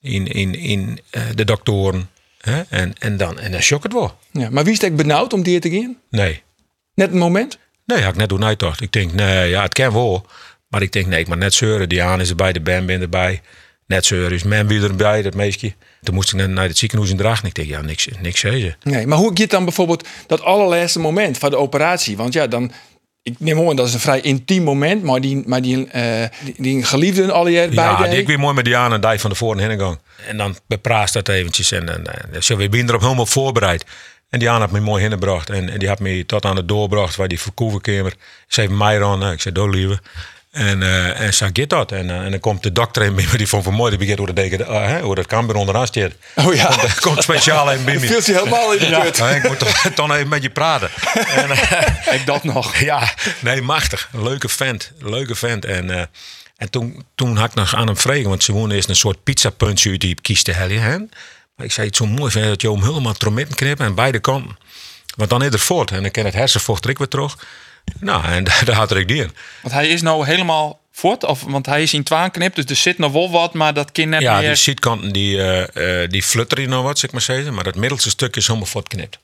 in, 0.00 0.26
in, 0.26 0.54
in 0.54 1.00
eh, 1.10 1.22
de 1.34 1.44
doktoren. 1.44 2.10
Hè? 2.40 2.62
En, 2.62 2.94
en 2.98 3.16
dan, 3.16 3.38
en 3.38 3.52
dan 3.52 3.60
shock 3.60 3.82
het 3.82 3.92
wel. 3.92 4.18
Ja. 4.30 4.50
Maar 4.50 4.64
wie 4.64 4.72
is 4.72 4.80
het 4.80 4.96
benauwd 4.96 5.32
om 5.32 5.42
die 5.42 5.58
te 5.58 5.70
gaan? 5.70 5.96
Nee. 6.10 6.42
Net 6.94 7.10
een 7.10 7.18
moment? 7.18 7.58
Nee, 7.84 8.00
had 8.00 8.12
ik 8.12 8.18
net 8.18 8.28
doen 8.28 8.44
uitdacht. 8.44 8.80
Ik 8.80 8.92
denk, 8.92 9.12
nee, 9.12 9.48
ja, 9.48 9.62
het 9.62 9.74
kan 9.74 9.92
wel. 9.92 10.26
Maar 10.68 10.82
ik 10.82 10.92
denk, 10.92 11.06
nee, 11.06 11.20
ik 11.20 11.28
maar 11.28 11.36
net 11.36 11.54
zeuren. 11.54 11.88
Diana 11.88 12.22
is 12.22 12.30
erbij, 12.30 12.52
de 12.52 12.60
band 12.60 12.86
ben 12.86 13.00
erbij. 13.00 13.42
Net 13.86 14.06
zeuren 14.06 14.32
is 14.32 14.42
men 14.42 14.66
weer 14.66 14.84
erbij, 14.84 15.22
dat 15.22 15.34
meisje. 15.34 15.74
Toen 16.02 16.14
moest 16.14 16.32
ik 16.32 16.46
naar 16.48 16.66
het 16.66 16.78
ziekenhuis 16.78 17.10
in 17.10 17.16
Drachten. 17.16 17.48
Ik 17.48 17.54
denk, 17.54 17.68
ja, 17.68 17.80
niks, 17.80 18.08
niks 18.20 18.40
ze. 18.40 18.74
Nee, 18.82 19.06
maar 19.06 19.18
hoe 19.18 19.30
gaat 19.34 19.50
dan 19.50 19.64
bijvoorbeeld 19.64 20.08
dat 20.26 20.42
allerlaatste 20.42 20.98
moment 20.98 21.38
van 21.38 21.50
de 21.50 21.56
operatie? 21.56 22.16
Want 22.16 22.32
ja, 22.32 22.46
dan... 22.46 22.72
Ik 23.22 23.34
neem 23.38 23.68
aan, 23.68 23.76
dat 23.76 23.86
is 23.86 23.94
een 23.94 24.00
vrij 24.00 24.20
intiem 24.20 24.62
moment. 24.62 25.02
Maar 25.02 25.20
die, 25.20 25.42
maar 25.46 25.62
die, 25.62 25.86
eh, 25.86 26.28
die, 26.44 26.54
die 26.58 26.84
geliefden 26.84 27.30
al 27.30 27.48
jaar 27.48 27.68
bij 27.68 27.84
Ja, 27.84 28.02
de- 28.02 28.08
die 28.08 28.18
ik 28.18 28.26
weer 28.26 28.38
mooi 28.38 28.54
met 28.54 28.64
Diana 28.64 28.94
en 28.94 29.00
die 29.10 29.18
van 29.20 29.30
de 29.30 29.36
voren 29.36 29.68
heen 29.70 29.78
gang. 29.78 29.98
En 30.28 30.36
dan 30.36 30.56
bepraast 30.66 31.14
dat 31.14 31.28
eventjes. 31.28 31.72
En, 31.72 31.88
en, 31.88 32.32
en 32.32 32.42
zo, 32.44 32.56
we 32.56 32.68
zijn 32.70 32.88
erop 32.88 33.00
helemaal 33.00 33.26
voorbereid. 33.26 33.84
En 34.28 34.38
Diana 34.38 34.58
had 34.58 34.70
me 34.70 34.80
mooi 34.80 35.02
hingebracht. 35.02 35.50
En, 35.50 35.68
en 35.68 35.78
die 35.78 35.88
had 35.88 35.98
me 36.00 36.26
tot 36.26 36.44
aan 36.44 36.56
het 36.56 36.68
doorbracht 36.68 37.16
waar 37.16 37.28
die 37.28 37.40
verkoevenkamer. 37.40 38.14
Ze 38.46 38.60
heeft 38.60 38.72
mij 38.72 39.02
aan. 39.04 39.32
Ik 39.32 39.40
zei, 39.40 39.54
doe 39.54 39.70
lieve. 39.70 39.98
En, 40.56 40.82
eh 40.82 41.20
en 41.20 41.34
zo 41.34 41.48
gaat 41.52 41.68
dat. 41.68 41.92
En, 41.92 42.10
eh, 42.10 42.16
en 42.16 42.30
dan 42.30 42.40
komt 42.40 42.62
de 42.62 42.72
dokter 42.72 43.02
in 43.02 43.14
bij 43.14 43.26
me. 43.30 43.36
Die 43.36 43.46
vond 43.46 43.64
van 43.64 43.74
mooi. 43.74 43.90
Die 43.90 43.98
begint 43.98 44.18
hoe 44.18 44.26
dat, 44.26 44.36
deken, 44.36 44.60
uh, 44.60 45.00
hoe 45.00 45.14
dat 45.14 45.26
kan 45.26 45.54
onderaan 45.54 45.86
staat. 45.86 46.12
Oh 46.34 46.54
ja. 46.54 46.66
Komt, 46.66 47.00
komt 47.00 47.22
speciaal 47.22 47.72
in 47.72 47.84
bij 47.84 47.94
me. 47.94 48.06
Viel 48.12 48.22
ze 48.22 48.32
helemaal 48.32 48.72
in 48.72 48.78
de 48.78 49.00
put. 49.00 49.16
Ja, 49.16 49.28
ik 49.28 49.48
moet 49.48 49.58
toch, 49.58 49.88
toch 49.94 50.14
even 50.14 50.28
met 50.28 50.42
je 50.42 50.50
praten. 50.50 50.90
En, 51.28 51.50
Ik 52.18 52.26
dat 52.26 52.44
nog. 52.44 52.76
ja, 52.76 53.14
nee, 53.40 53.62
machtig. 53.62 54.08
Leuke 54.12 54.48
vent. 54.48 54.92
Leuke 54.98 55.34
vent. 55.34 55.64
En, 55.64 56.10
en 56.56 56.70
toen, 56.70 57.04
toen 57.14 57.36
had 57.36 57.48
ik 57.48 57.54
nog 57.54 57.74
aan 57.74 57.86
hem 57.86 57.96
vregen, 57.96 58.28
want 58.28 58.44
ze 58.44 58.52
woonde 58.52 58.74
eerst 58.74 58.88
een 58.88 58.96
soort 58.96 59.24
pizzapuntje 59.24 59.98
die 59.98 60.14
kiest 60.22 60.44
te 60.44 60.52
helden. 60.52 60.82
hè. 60.82 60.98
Maar 61.56 61.66
ik 61.66 61.72
zei 61.72 61.86
het 61.86 61.96
zo 61.96 62.06
mooi 62.06 62.30
vind 62.30 62.46
dat 62.46 62.62
je 62.62 62.70
hem 62.70 62.82
helemaal 62.82 63.12
trommetten 63.12 63.56
knippen 63.56 63.86
aan 63.86 63.94
beide 63.94 64.18
kanten. 64.18 64.56
Want 65.16 65.30
dan 65.30 65.42
is 65.42 65.52
er 65.52 65.58
voort 65.58 65.90
en 65.90 66.02
dan 66.02 66.10
kan 66.10 66.24
het 66.24 66.34
hersenvocht 66.34 66.84
er 66.84 66.94
weer 66.98 67.08
terug. 67.08 67.36
Nou, 68.00 68.24
en 68.24 68.44
daar 68.64 68.72
had 68.76 68.96
ik 68.96 69.08
die 69.08 69.22
in. 69.22 69.30
Want 69.62 69.74
hij 69.74 69.88
is 69.88 70.02
nou 70.02 70.26
helemaal 70.26 70.80
voort. 70.92 71.24
Of, 71.24 71.42
want 71.42 71.66
hij 71.66 71.82
is 71.82 71.94
in 71.94 72.02
twaan 72.02 72.30
knipt, 72.30 72.56
dus 72.56 72.64
er 72.64 72.76
zit 72.76 72.98
nog 72.98 73.12
wel 73.12 73.30
wat, 73.30 73.54
maar 73.54 73.74
dat 73.74 73.92
net 74.08 74.20
Ja, 74.20 74.38
meer. 74.38 74.48
die 74.48 74.56
zietkanten 74.56 75.12
die, 75.12 75.42
eh, 75.42 76.08
die 76.10 76.22
flutteren 76.22 76.68
nog 76.68 76.82
wat, 76.82 76.98
zeg 76.98 77.10
maar 77.12 77.20
zeggen. 77.20 77.54
Maar 77.54 77.64
dat 77.64 77.74
middelste 77.74 78.10
stukje 78.10 78.40
is 78.40 78.46
helemaal 78.46 78.68
voortknipt. 78.68 79.18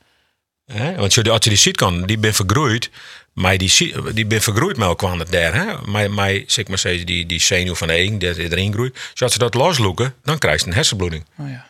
Hè? 0.72 0.94
Want 0.96 1.28
als 1.28 1.44
je 1.44 1.50
die 1.50 1.58
zietkanten, 1.58 2.06
die 2.06 2.18
ben 2.18 2.34
vergroeid. 2.34 2.90
Maar 3.32 3.58
die, 3.58 3.94
die 4.14 4.26
ben 4.26 4.42
vergroeid 4.42 4.76
met 4.76 4.86
elkaar 4.88 5.30
daar. 5.30 5.54
Hè? 5.54 5.64
Maar, 5.86 6.10
maar 6.10 6.40
zeg 6.46 6.68
maar 6.68 6.78
zeggen, 6.78 7.06
die, 7.06 7.26
die 7.26 7.40
zenuw 7.40 7.74
van 7.74 7.88
de 7.88 8.16
die 8.18 8.50
erin 8.50 8.72
groeit. 8.72 8.94
Dus 9.12 9.22
als 9.22 9.32
ze 9.32 9.38
dat 9.38 9.54
losloeken, 9.54 10.14
dan 10.22 10.38
krijg 10.38 10.60
je 10.60 10.66
een 10.66 10.72
hersenbloeding. 10.72 11.24
Oh, 11.38 11.48
ja. 11.48 11.66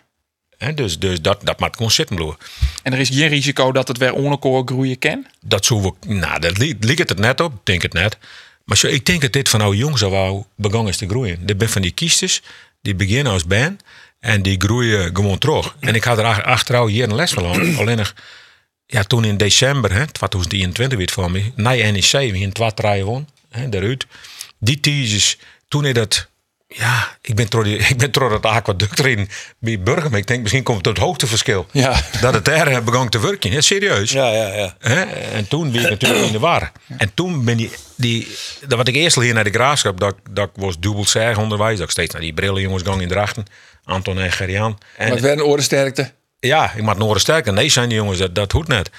Dus, 0.75 0.99
dus 0.99 1.21
dat, 1.21 1.40
dat 1.45 1.61
maakt 1.61 1.76
gewoon 1.76 1.90
zitten 1.90 2.16
bloeden. 2.16 2.38
En 2.83 2.92
er 2.92 2.99
is 2.99 3.09
geen 3.09 3.28
risico 3.28 3.73
dat 3.73 3.88
het 3.88 3.99
weer 3.99 4.12
onkoor 4.12 4.62
groeien 4.66 4.99
kan. 4.99 5.26
Dat 5.40 5.64
zou 5.64 5.83
we, 5.83 6.14
nou, 6.14 6.40
dat 6.40 6.59
li- 6.59 6.76
liep 6.81 6.99
het 7.09 7.19
net 7.19 7.40
op, 7.40 7.52
ik 7.52 7.59
denk 7.62 7.83
het 7.83 7.92
net. 7.92 8.19
Maar 8.64 8.76
zo, 8.76 8.87
ik 8.87 9.07
denk 9.07 9.21
dat 9.21 9.33
dit 9.33 9.49
van 9.49 9.61
oude 9.61 9.76
jongens 9.76 10.02
al 10.02 10.47
begonnen 10.57 10.92
is 10.92 10.97
te 10.99 11.09
groeien. 11.09 11.47
Dit 11.47 11.59
ben 11.59 11.69
van 11.69 11.83
die 11.83 11.90
kiesters, 11.90 12.40
die 12.83 12.95
beginnen 12.95 13.33
als 13.33 13.47
ben 13.47 13.78
en 14.21 14.42
die 14.42 14.61
groeien 14.61 15.16
gewoon 15.16 15.38
terug. 15.38 15.76
En 15.81 15.95
ik 15.95 16.04
had 16.04 16.19
er 16.19 16.25
ach- 16.25 16.42
achteraf 16.42 16.88
hier 16.88 17.04
een 17.04 17.14
les 17.14 17.31
van. 17.33 17.76
Alleen 17.81 17.97
nog, 17.97 18.14
ja, 18.87 19.02
toen 19.02 19.25
in 19.25 19.37
december, 19.37 19.92
hè, 19.92 20.07
2021 20.07 20.99
weer 20.99 21.11
voor 21.12 21.31
me, 21.31 21.52
na 21.57 21.71
NEC, 21.71 22.11
we 22.11 22.38
in 22.38 22.52
twee 22.52 22.75
draaien 22.75 23.04
won, 23.07 23.28
hè, 23.50 23.69
daaruit. 23.69 24.07
Die 24.59 24.81
teasers, 24.81 25.37
toen 25.69 25.85
is 25.85 25.92
dat, 25.95 26.28
ja, 26.75 27.17
ik 27.23 27.35
ben 27.35 27.47
door, 27.50 27.64
die, 27.64 27.76
ik 27.93 27.97
ben 27.97 28.12
door 28.12 28.33
het 28.33 28.47
aquaduct 28.47 28.99
erin 28.99 29.29
bij 29.59 29.81
Burgum. 29.81 30.14
Ik 30.14 30.26
denk, 30.26 30.43
misschien 30.43 30.62
komt 30.62 30.85
het 30.85 30.99
hoogteverschil. 30.99 31.67
Ja. 31.73 32.00
Dat 32.21 32.35
het 32.35 32.45
daar 32.45 32.83
begon 32.83 33.09
te 33.09 33.21
werken. 33.21 33.50
Ja, 33.50 33.61
serieus. 33.61 34.11
Ja, 34.11 34.26
ja, 34.33 34.47
ja. 34.55 34.75
En 35.33 35.49
toen 35.49 35.75
ik 35.75 35.91
natuurlijk 35.91 36.25
in 36.26 36.33
de 36.33 36.38
war. 36.38 36.73
En 36.99 37.14
toen 37.14 37.45
ben 37.45 37.57
die, 37.57 37.71
die 37.97 38.29
dat 38.67 38.79
wat 38.79 38.88
ik 38.88 38.95
eerst 38.95 39.17
hier 39.21 39.35
naar 39.35 39.45
de 39.45 39.50
graafschap, 39.50 40.00
dat, 40.00 40.14
dat 40.31 40.50
was 40.55 40.79
dubbel 40.79 41.05
zeg 41.05 41.37
onderwijs, 41.38 41.76
dat 41.76 41.85
ik 41.85 41.91
steeds 41.93 42.12
naar 42.12 42.23
die 42.23 42.33
brillenjongens 42.35 42.83
gang 42.83 43.00
in 43.02 43.09
Drachten, 43.09 43.45
Anton 43.85 44.19
en 44.19 44.33
Gerian. 44.33 44.79
En 44.97 45.05
Maar 45.05 45.11
het 45.17 45.21
werd 45.21 45.38
een 45.38 45.45
orensterkte. 45.45 46.12
ja, 46.41 46.73
ik 46.76 46.83
maak 46.83 46.97
Noorden 46.99 47.21
sterker. 47.21 47.52
Nee, 47.52 47.69
zijn 47.69 47.88
die 47.88 47.99
jongens, 47.99 48.19
dat, 48.19 48.35
dat 48.35 48.52
hoeft 48.52 48.69
net. 48.69 48.91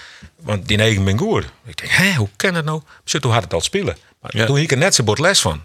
Want 0.42 0.68
die 0.68 0.78
negen 0.78 1.04
ben 1.04 1.18
goed. 1.18 1.46
Ik 1.66 1.78
denk, 1.78 1.92
hé, 1.92 2.14
hoe 2.14 2.30
kan 2.36 2.56
het 2.56 2.66
nou? 2.66 2.82
Zo, 3.04 3.20
toen 3.20 3.32
had 3.32 3.44
het 3.44 3.54
al 3.54 3.62
spelen. 3.62 3.98
Maar 4.22 4.32
Ja. 4.38 4.46
toen 4.46 4.58
ik 4.58 4.72
er 4.72 4.78
net 4.78 4.96
zo 4.96 5.04
bord 5.04 5.20
les 5.20 5.42
van. 5.42 5.64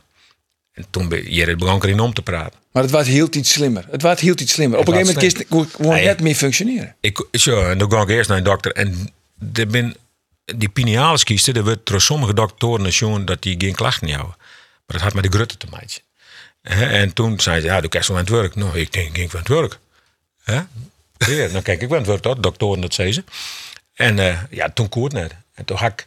En 0.78 0.84
toen 0.90 1.08
ben 1.08 1.34
je 1.34 1.56
begon 1.56 1.76
ik 1.76 1.84
erin 1.84 2.00
om 2.00 2.14
te 2.14 2.22
praten. 2.22 2.58
Maar 2.72 2.82
het 2.82 2.92
was 2.92 3.06
heel 3.06 3.28
iets 3.30 3.52
slimmer. 3.52 3.84
Het 3.90 4.02
was 4.02 4.20
heel 4.20 4.34
iets 4.38 4.52
slimmer. 4.52 4.78
Op 4.78 4.88
een 4.88 4.94
gegeven 4.94 5.14
moment 5.14 5.48
kon 5.48 5.60
het 5.60 5.74
gewoon 5.74 6.02
net 6.02 6.20
meer 6.20 6.34
functioneren. 6.34 6.96
Ik, 7.00 7.26
zo, 7.32 7.62
en 7.62 7.78
dan 7.78 7.90
ga 7.90 8.02
ik 8.02 8.08
eerst 8.08 8.28
naar 8.28 8.38
een 8.38 8.44
dokter. 8.44 8.72
En 8.72 9.12
er 9.52 9.66
ben, 9.66 9.96
die 10.44 10.68
pineales 10.68 11.24
kiezen, 11.24 11.54
er 11.54 11.64
wordt 11.64 11.86
door 11.86 12.00
sommige 12.00 12.34
doktoren 12.34 12.84
gezien 12.84 13.24
dat 13.24 13.42
die 13.42 13.54
geen 13.58 13.74
klachten 13.74 14.10
houden. 14.10 14.36
Maar 14.38 14.96
dat 14.96 15.00
had 15.00 15.14
met 15.14 15.22
de 15.22 15.30
grutte 15.30 15.56
te 15.56 15.66
maken. 15.70 16.02
En 16.90 17.12
toen 17.12 17.40
zei 17.40 17.60
ze, 17.60 17.66
ja, 17.66 17.80
doe 17.80 17.90
kerst 17.90 18.08
wel 18.08 18.16
aan 18.16 18.24
het 18.24 18.32
werk. 18.32 18.54
Nou, 18.54 18.78
ik 18.78 18.92
denk, 18.92 19.16
ik 19.16 19.30
van 19.30 19.40
het 19.40 19.48
werk. 19.48 19.78
Ja, 20.44 20.68
dan 21.52 21.62
kijk 21.62 21.82
ik 21.82 21.88
wel 21.88 21.98
aan 21.98 22.04
het 22.04 22.06
werk, 22.06 22.22
dat 22.22 22.42
doktoren 22.42 22.80
dat 22.80 22.94
zei 22.94 23.12
ze. 23.12 23.24
En 23.94 24.18
eh, 24.18 24.42
ja, 24.50 24.70
toen 24.70 24.88
koert 24.88 25.12
net. 25.12 25.34
En 25.54 25.64
toen 25.64 25.76
had 25.76 25.92
ik, 25.92 26.06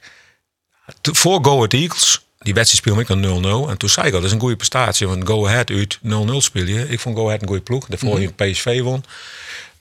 voor 1.01 1.43
Go 1.43 1.55
Ahead 1.55 1.73
Eagles, 1.73 2.25
die 2.41 2.53
wedstrijd 2.53 2.83
speelde 2.83 3.01
ik 3.01 3.07
dan 3.07 3.65
0-0. 3.67 3.69
En 3.69 3.77
toen 3.77 3.89
zei 3.89 4.07
ik 4.07 4.13
al, 4.13 4.19
dat 4.19 4.27
is 4.27 4.33
een 4.33 4.39
goede 4.39 4.55
prestatie. 4.55 5.07
Want 5.07 5.27
Go 5.27 5.47
Ahead 5.47 5.69
uit 5.69 5.99
0-0 6.03 6.07
speel 6.37 6.65
je. 6.65 6.89
Ik 6.89 6.99
vond 6.99 7.17
Go 7.17 7.25
Ahead 7.25 7.41
een 7.41 7.47
goede 7.47 7.63
ploeg. 7.63 7.85
Daarvoor 7.85 8.19
je 8.19 8.31
PSV 8.33 8.81
won. 8.81 9.03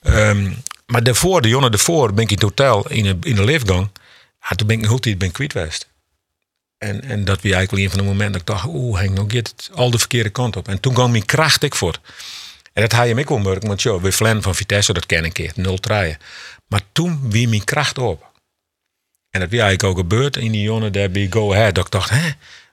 Ehm, 0.02 0.50
maar 0.86 1.02
daarvoor, 1.02 1.42
de 1.42 1.48
jongen 1.48 1.70
daarvoor, 1.70 2.12
ben 2.12 2.24
ik 2.24 2.30
in 2.30 2.34
het 2.34 2.44
hotel 2.44 2.88
in 2.88 3.02
de, 3.02 3.16
in 3.20 3.34
de 3.34 3.44
liftgang. 3.44 3.88
Ja, 4.40 4.56
toen 4.56 4.66
ben 4.66 4.76
ik 4.76 4.82
een 4.82 4.88
hele 4.88 5.00
tijd 5.00 5.18
ben 5.18 5.28
ik 5.28 5.34
kwijt 5.34 5.52
geweest. 5.52 5.88
En, 6.78 7.02
en 7.02 7.24
dat 7.24 7.42
was 7.42 7.52
eigenlijk 7.52 7.84
een 7.84 7.90
van 7.90 7.98
de 7.98 8.04
momenten 8.04 8.32
dat 8.32 8.40
ik 8.40 8.46
dacht, 8.46 8.66
oeh, 8.66 9.00
Henk, 9.00 9.14
nou 9.14 9.30
gaat 9.30 9.48
het 9.56 9.70
al 9.74 9.90
de 9.90 9.98
verkeerde 9.98 10.30
kant 10.30 10.56
op. 10.56 10.68
En 10.68 10.80
toen 10.80 10.94
kwam 10.94 11.10
mijn 11.10 11.24
kracht 11.24 11.62
ik 11.62 11.74
voor. 11.74 11.98
En 12.72 12.82
dat 12.82 12.92
had 12.92 13.06
je 13.06 13.14
me 13.14 13.20
ook 13.20 13.28
wel 13.28 13.38
merken, 13.38 13.68
want 13.68 13.82
joh, 13.82 14.02
bij 14.02 14.12
Flan 14.12 14.42
van 14.42 14.54
Vitesse, 14.54 14.92
dat 14.92 15.06
ken 15.06 15.18
ik 15.18 15.24
een 15.24 15.32
keer, 15.32 15.52
nul 15.54 15.78
traaien. 15.78 16.18
Maar 16.66 16.80
toen 16.92 17.30
wie 17.30 17.48
mijn 17.48 17.64
kracht 17.64 17.98
op. 17.98 18.29
En 19.30 19.40
dat 19.40 19.50
was 19.50 19.58
eigenlijk 19.58 19.84
ook 19.84 19.96
gebeurd 19.96 20.36
in 20.36 20.52
die 20.52 20.62
jongen 20.62 20.92
daar 20.92 21.10
bij 21.10 21.26
Go 21.30 21.52
Ahead. 21.52 21.74
Dat 21.74 21.84
ik 21.84 21.90
dacht, 21.90 22.10
hè, 22.10 22.30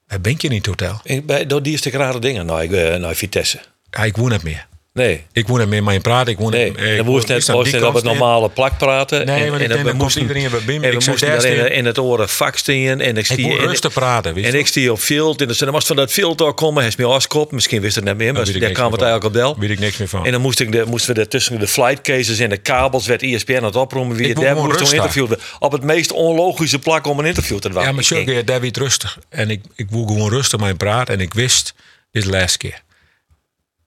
waar 0.07 0.21
ben 0.21 0.35
je? 0.37 0.99
Ik, 1.03 1.25
bij, 1.25 1.45
door 1.45 1.63
die 1.63 1.73
is 1.73 1.81
de 1.81 1.89
rare 1.89 2.19
dingen 2.19 2.45
naar, 2.45 2.65
uh, 2.65 2.95
naar 2.95 3.15
Vitesse. 3.15 3.59
Ja, 3.89 4.03
ik 4.03 4.17
woon 4.17 4.31
het 4.31 4.43
meer. 4.43 4.67
Nee. 4.97 5.23
Ik 5.31 5.47
het 5.47 5.69
meer 5.69 5.83
met 5.83 5.93
je 5.93 5.99
praten. 5.99 6.33
Ik 6.33 6.39
woon 6.39 6.51
Nee, 6.51 6.71
eh, 6.75 6.75
dan 6.75 6.85
ik 6.85 7.03
moest 7.03 7.27
net, 7.27 7.37
ik 7.37 7.43
sta 7.43 7.53
moest 7.53 7.71
net 7.71 7.83
op 7.83 7.93
het 7.93 8.03
in. 8.03 8.09
normale 8.09 8.49
plak 8.49 8.77
praten. 8.77 9.25
Nee, 9.25 9.49
want 9.49 9.61
ik 9.61 9.67
denk, 9.67 9.81
we 9.81 9.87
dan 9.87 9.97
komt 9.97 10.15
iedereen 10.15 10.49
weer 10.49 10.65
binnen. 10.65 10.89
En 10.89 10.95
Ik 10.95 10.99
we 11.03 11.09
moesten 11.09 11.27
daar 11.27 11.45
in, 11.45 11.71
in 11.71 11.85
het 11.85 11.99
oren 11.99 12.29
vak. 12.29 12.55
En 12.67 13.01
ik 13.01 13.17
Ik 13.17 13.25
stie 13.25 13.47
moet 13.47 13.57
en- 13.57 13.67
rustig 13.67 13.93
praten, 13.93 14.35
En 14.35 14.53
ik 14.53 14.67
stie 14.67 14.91
op 14.91 14.99
veld. 14.99 15.41
En 15.41 15.53
dan 15.57 15.71
was 15.71 15.85
van 15.85 15.95
dat 15.95 16.11
veld 16.11 16.41
al 16.41 16.53
komen. 16.53 16.79
Hij 16.79 16.87
is 16.87 16.95
meer 16.95 17.07
afskop. 17.07 17.51
Misschien 17.51 17.81
wist 17.81 17.95
het 17.95 18.03
net 18.03 18.17
meer. 18.17 18.33
Maar 18.33 18.49
ik 18.49 18.59
daar 18.61 18.71
kwam 18.71 18.91
het 18.91 19.01
eigenlijk 19.01 19.35
op 19.35 19.41
del. 19.41 19.59
Weet 19.59 19.69
ik 19.69 19.79
niks 19.79 19.97
meer 19.97 20.07
van. 20.07 20.25
En 20.25 20.31
dan 20.31 20.41
moest 20.41 20.59
ik 20.59 20.71
de, 20.71 20.83
moesten 20.87 21.15
we 21.15 21.21
er 21.21 21.27
tussen 21.27 21.59
de 21.59 21.67
flight 21.67 22.01
cases 22.01 22.39
en 22.39 22.49
de 22.49 22.57
kabels 22.57 23.07
werd 23.07 23.21
E 23.21 23.33
ESPN 23.33 23.55
aan 23.55 23.63
het 23.63 23.75
oproepen. 23.75 24.15
Wie 24.15 24.27
Ik 24.27 24.39
daar 24.39 24.55
moest 24.55 24.79
rust 24.79 24.93
interview 24.93 25.27
Op 25.59 25.71
het 25.71 25.83
meest 25.83 26.11
onlogische 26.11 26.79
plak 26.79 27.07
om 27.07 27.19
een 27.19 27.25
interview 27.25 27.57
te 27.57 27.69
doen. 27.69 27.81
Ja, 27.81 27.91
maar 27.91 27.99
Ik 27.99 28.05
zo 28.05 28.43
daar 28.43 28.61
weer 28.61 28.71
rustig. 28.73 29.17
En 29.29 29.49
ik, 29.49 29.61
ik 29.75 29.89
wil 29.89 30.05
gewoon 30.05 30.29
rustig 30.29 30.59
hem 30.59 30.77
praten. 30.77 31.13
En 31.13 31.19
ik 31.19 31.33
wist, 31.33 31.73
dit 32.11 32.23
is 32.23 32.29
de 32.29 32.37
laatste 32.37 32.57
keer. 32.57 32.85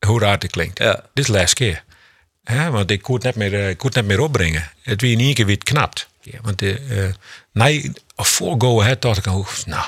Hoe 0.07 0.21
raar 0.21 0.38
het 0.38 0.50
klinkt. 0.50 0.78
Ja. 0.78 0.95
Dit 0.95 1.25
is 1.25 1.26
de 1.26 1.33
laatste 1.33 1.54
keer. 1.54 1.85
Hè, 2.45 2.71
want 2.71 2.90
ik 2.90 3.02
kon 3.02 3.14
het 3.14 3.25
net 3.25 3.35
meer, 3.35 3.54
eh, 3.54 3.69
ik 3.69 3.78
kon 3.78 3.87
het 3.87 3.97
net 3.97 4.07
meer 4.07 4.21
opbrengen. 4.21 4.71
Het 4.83 5.00
weer 5.00 5.12
in 5.12 5.21
één 5.21 5.35
keer 5.35 5.47
weer 5.47 5.59
knapt. 5.59 6.09
Ja, 6.21 6.38
want 6.42 6.62
uh, 6.62 7.04
nee, 7.52 7.92
voor 8.16 8.54
Go 8.59 8.80
Ahead 8.80 9.02
dacht 9.02 9.19
ik, 9.19 9.26
oh, 9.26 9.49
nou, 9.66 9.85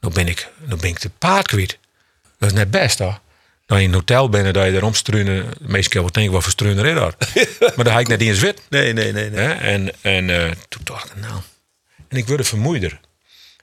nou 0.00 0.14
ben 0.14 0.28
ik, 0.28 0.48
nou 0.64 0.80
ben 0.80 0.90
ik 0.90 1.00
de 1.00 1.10
paard 1.18 1.46
kwijt. 1.46 1.78
Dat 2.38 2.50
is 2.50 2.56
net 2.56 2.70
best 2.70 2.98
hoor. 2.98 3.20
Dat 3.66 3.78
je 3.78 3.84
in 3.84 3.90
een 3.90 3.94
hotel 3.94 4.28
bent, 4.28 4.54
dat 4.54 4.64
je 4.64 4.72
erom 4.72 4.94
struinen. 4.94 5.50
De 5.58 5.68
meeste 5.68 5.90
keer 5.90 6.00
wel 6.00 6.12
denken, 6.12 6.32
wat 6.32 6.42
voor 6.42 6.52
struinen 6.52 6.84
is 6.84 6.94
dat? 6.94 7.16
maar 7.76 7.84
dan 7.84 7.92
had 7.92 8.00
ik 8.00 8.08
net 8.08 8.18
niet 8.18 8.28
eens 8.28 8.38
wit. 8.38 8.60
Nee, 8.68 8.92
nee, 8.92 9.12
nee. 9.12 9.30
nee. 9.30 9.40
Hè? 9.40 9.52
En, 9.52 9.92
en 10.00 10.30
eh, 10.30 10.50
toen 10.68 10.80
dacht 10.84 11.10
ik, 11.10 11.16
nou. 11.16 11.40
En 12.08 12.16
ik 12.16 12.26
word 12.26 12.48
vermoeider. 12.48 13.00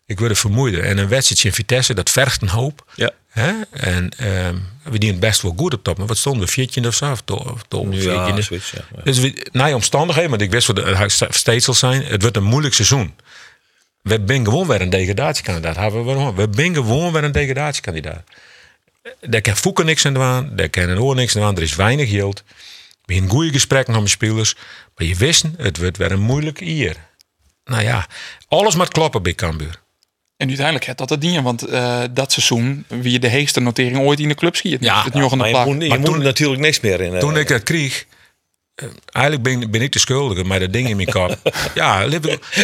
Ik 0.06 0.20
word 0.20 0.40
vermoeider. 0.40 0.84
En 0.84 0.98
een 0.98 1.08
wedstrijdje 1.08 1.48
in 1.48 1.54
Vitesse, 1.54 1.94
dat 1.94 2.10
vergt 2.10 2.42
een 2.42 2.50
hoop. 2.50 2.92
Ja. 2.96 3.12
Hè? 3.30 3.54
En 3.72 4.10
ehm, 4.18 4.56
we 4.84 4.98
dienen 4.98 5.20
best 5.20 5.42
wel 5.42 5.54
goed 5.58 5.74
op 5.74 5.84
top. 5.84 5.98
Maar 5.98 6.08
wat 6.08 6.18
stonden 6.18 6.46
we? 6.46 6.52
14 6.52 6.88
of 6.88 6.96
zo? 6.96 7.12
Of 7.12 7.22
to- 7.22 7.36
of 7.36 7.64
to- 7.68 7.88
Ja, 7.92 8.32
14e. 8.36 8.40
zoiets, 8.42 8.72
ja. 8.72 9.02
Dus 9.04 9.20
we, 9.20 9.48
na 9.52 9.66
je 9.66 9.76
omstandigheden, 9.76 10.30
want 10.30 10.42
ik 10.42 10.52
wist 10.52 10.68
wat 10.68 10.78
het 10.78 11.36
steeds 11.36 11.66
zal 11.66 11.74
zijn. 11.74 12.04
Het 12.06 12.22
wordt 12.22 12.38
een 12.38 12.44
moeilijk 12.44 12.74
seizoen. 12.74 13.14
We 14.02 14.22
zijn 14.26 14.46
gewoon 14.46 14.68
weer 14.68 14.82
een 14.82 14.90
degradatiekandidaat. 14.90 15.76
We, 15.76 16.48
zijn 16.52 16.74
gewoon 16.76 17.12
weer 17.14 17.24
een 17.24 17.32
degradatiekandidaat. 17.32 18.24
Daar 19.22 19.42
kan 19.42 19.56
Foeken 19.58 19.86
niks 19.86 20.06
aan 20.06 20.14
doen. 20.14 20.56
Daar 20.56 20.70
kan 20.70 20.90
een 20.90 21.00
oor 21.00 21.16
niks 21.16 21.36
aan 21.36 21.42
doen. 21.42 21.56
Er 21.56 21.62
is 21.62 21.76
weinig 21.76 22.10
geld. 22.10 22.44
We 23.06 23.14
hebben 23.14 23.32
goede 23.32 23.52
gesprekken 23.52 23.94
met 23.94 24.04
de 24.04 24.10
spelers. 24.10 24.56
Maar 24.96 25.08
je 25.08 25.16
wist, 25.16 25.44
het 25.58 25.78
wordt 25.78 25.98
weer 25.98 26.12
een 26.12 26.20
moeilijk 26.22 26.60
jaar. 26.64 26.96
Nou 27.66 27.84
ja, 27.84 28.08
alles 28.48 28.76
moet 28.76 28.90
kloppen 28.90 29.24
bij 29.24 29.36
Cambuur. 29.36 29.82
En 30.40 30.48
uiteindelijk 30.48 30.86
had 30.86 30.98
dat 30.98 31.10
het 31.10 31.22
ding, 31.22 31.42
want 31.42 31.62
eh, 31.64 32.04
dat 32.12 32.32
seizoen 32.32 32.86
wie 32.88 33.12
je 33.12 33.20
de 33.20 33.28
heegste 33.28 33.60
notering 33.60 33.98
ooit 34.00 34.20
in 34.20 34.28
de 34.28 34.36
club 34.36 34.56
schiet. 34.56 34.78
Ja, 34.84 35.04
het 35.04 35.14
nog 35.14 35.32
aan 35.32 35.38
de 35.38 35.38
Maar 35.38 35.48
je 35.48 35.54
plak. 35.54 35.66
moet, 35.66 35.82
je 35.84 35.90
Maar 35.90 36.00
moet 36.00 36.08
toen- 36.10 36.22
natuurlijk 36.24 36.62
niks 36.62 36.80
meer 36.80 37.02
in. 37.02 37.14
eh, 37.14 37.20
Toen 37.20 37.38
ik 37.38 37.48
dat 37.48 37.64
kreeg, 37.64 38.06
eh, 38.76 38.88
eigenlijk 39.12 39.44
ben, 39.60 39.72
ben 39.72 39.82
ik 39.82 39.92
de 39.92 40.00
schuldige, 40.00 40.44
maar 40.44 40.60
dat 40.60 40.74
ding 40.74 40.88
in 40.90 40.96
mijn 40.96 41.10
kop. 41.12 41.38
ja, 41.76 42.08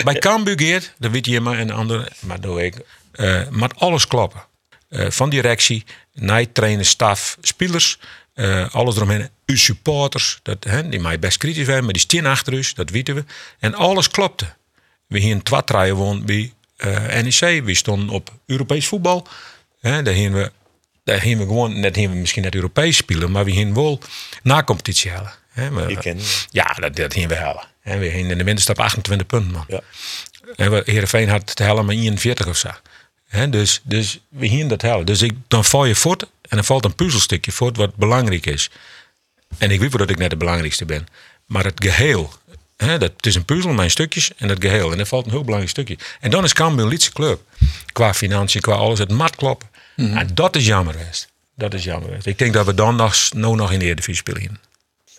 bij 0.04 0.14
Cambuur 0.20 0.60
geert, 0.60 0.94
dat 0.98 1.12
weet 1.12 1.26
je 1.26 1.40
maar 1.42 1.58
en 1.58 1.72
andere, 1.72 2.12
maar 2.20 2.42
doe 2.42 2.64
ik, 2.66 2.76
eh 3.12 3.42
maar 3.50 3.70
alles 3.78 4.08
kloppen. 4.08 4.44
Eh, 4.90 5.10
van 5.10 5.30
directie, 5.30 5.84
naar 6.14 6.52
trainen, 6.52 6.86
staf, 6.86 7.38
spelers, 7.42 8.00
eh, 8.34 8.74
alles 8.74 8.96
eromheen. 8.96 9.30
Uw 9.46 9.58
supporters, 9.58 10.40
dat, 10.44 10.64
hè, 10.64 10.90
die 10.90 11.00
mij 11.00 11.20
best 11.20 11.38
kritisch 11.38 11.66
zijn, 11.66 11.84
maar 11.84 11.94
die 11.94 12.02
staan 12.02 12.26
achter 12.26 12.54
u, 12.54 12.64
dat 12.76 12.90
weten 12.90 13.16
we. 13.16 13.24
En 13.60 13.74
alles 13.76 14.10
klopte. 14.10 14.46
We 15.08 15.20
hier 15.20 15.32
een 15.36 15.44
twaatraaien 15.44 15.96
won 15.96 16.26
bij 16.26 16.52
NEC. 16.78 17.64
We 17.64 17.74
stonden 17.76 18.10
op 18.10 18.30
Europees 18.46 18.88
voetbal. 18.88 19.28
Hè, 19.80 20.02
daar 20.04 20.14
gingen 20.14 20.34
we 20.34 20.52
daar 21.04 21.20
gingen 21.22 21.38
we 21.38 21.44
gewoon, 21.46 21.80
net 21.80 21.94
gingen 21.96 22.12
we 22.12 22.18
misschien 22.18 22.44
net 22.44 22.56
Europees 22.56 22.98
spelen, 22.98 23.32
maar 23.32 23.46
we 23.46 23.52
gingen 23.52 23.74
wel 23.74 24.00
na 24.44 24.64
competitie 24.64 25.12
halen. 25.12 25.32
Hè, 25.50 25.70
we- 25.70 25.94
ja, 26.50 26.74
dat, 26.80 26.96
dat 26.96 27.14
gingen 27.14 27.30
we 27.30 27.36
halen. 27.36 27.64
En 27.82 28.00
we 28.00 28.10
gingen 28.10 28.32
in 28.32 28.38
de 28.38 28.44
winterstap 28.44 28.80
28 28.80 29.28
punten, 29.28 29.52
man. 29.52 29.66
Ja. 29.68 29.82
En 30.56 30.72
we, 30.72 30.82
Heerenveen 30.86 31.30
had 31.30 31.56
te 31.56 31.64
halen 31.64 31.86
maar 31.86 31.96
41 31.96 32.48
of 32.48 32.58
zo. 32.58 32.70
Dus, 33.50 33.82
dus 33.84 34.20
we 34.30 34.48
gingen 34.50 34.68
dat 34.68 34.82
halen. 34.82 35.06
Dus 35.06 35.22
ik, 35.22 35.34
dan 35.48 35.66
val 35.66 35.86
je 35.86 35.96
voort 35.96 36.22
en 36.24 36.30
dan 36.50 36.64
valt 36.64 36.86
een 36.86 36.96
puzzelstukje 36.96 37.52
voort 37.52 37.78
wat 37.78 37.96
belangrijk 37.96 38.46
is. 38.46 38.70
En 39.58 39.72
ik 39.72 39.80
weet 39.80 39.90
wel 39.90 40.00
dat 40.00 40.10
ik 40.10 40.18
net 40.18 40.30
de 40.30 40.38
belangrijkste 40.38 40.86
ben. 40.86 41.08
Maar 41.46 41.64
het 41.64 41.84
geheel, 41.84 42.34
dat, 42.76 43.02
het 43.02 43.26
is 43.26 43.36
een 43.36 43.46
puzzel, 43.46 43.74
mijn 43.74 43.92
stukjes 43.92 44.32
en 44.38 44.50
het 44.50 44.62
geheel. 44.62 44.92
En 44.92 44.98
dat 44.98 45.08
valt 45.08 45.26
een 45.26 45.32
heel 45.32 45.44
belangrijk 45.44 45.72
stukje. 45.72 45.98
En 46.20 46.32
dan 46.32 46.44
is 46.44 46.54
Cambuur 46.54 46.88
lietse 46.88 47.12
club. 47.12 47.42
Qua 47.92 48.14
financiën, 48.14 48.62
qua 48.62 48.74
alles, 48.74 49.00
het 49.00 49.12
mat 49.12 49.36
kloppen. 49.36 49.70
En 49.96 50.30
dat 50.34 50.56
is 50.56 50.66
jammer 50.66 50.94
geweest. 50.94 51.30
Dat 51.56 51.74
is 51.74 51.84
jammer 51.84 52.08
geweest. 52.08 52.26
Ik 52.26 52.38
denk 52.38 52.54
dat 52.54 52.66
we 52.66 52.74
dan 52.74 52.96
nog, 52.96 53.16
nou 53.34 53.56
nog 53.56 53.72
in 53.72 53.80
de 53.80 53.86
Eredivisie 53.86 54.16
spelen. 54.16 54.60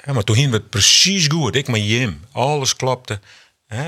Ja, 0.05 0.13
maar 0.13 0.25
toen 0.25 0.37
gingen 0.37 0.51
we 0.51 0.57
het 0.57 0.71
precies 0.71 1.27
goed. 1.27 1.55
Ik 1.55 1.69
met 1.69 1.89
Jim. 1.89 2.21
Alles 2.33 2.77
klopte. 2.77 3.21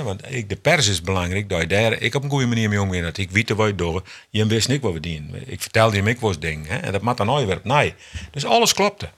Want 0.04 0.22
ik, 0.32 0.48
de 0.48 0.56
pers 0.56 0.86
is 0.86 1.02
belangrijk. 1.02 1.48
Dat 1.48 1.60
je 1.60 1.66
daar, 1.66 1.92
ik 1.92 2.14
op 2.14 2.22
een 2.22 2.30
goede 2.30 2.46
manier 2.46 2.86
mee. 2.86 3.02
Dat 3.02 3.18
ik 3.18 3.30
weet 3.30 3.48
wat 3.48 3.66
je 3.66 3.74
door. 3.74 4.02
Je 4.30 4.46
wist 4.46 4.68
niet 4.68 4.82
wat 4.82 4.92
we 4.92 5.00
dienen. 5.00 5.50
Ik 5.50 5.60
vertelde 5.60 5.96
hem 5.96 6.06
ik 6.06 6.20
was 6.20 6.38
ding. 6.38 6.68
En 6.68 6.92
dat 6.92 7.02
maakt 7.02 7.18
dan 7.18 7.46
weer. 7.46 7.60
Nee. 7.62 7.94
Dus 8.30 8.44
alles 8.44 8.74
klopte. 8.74 9.10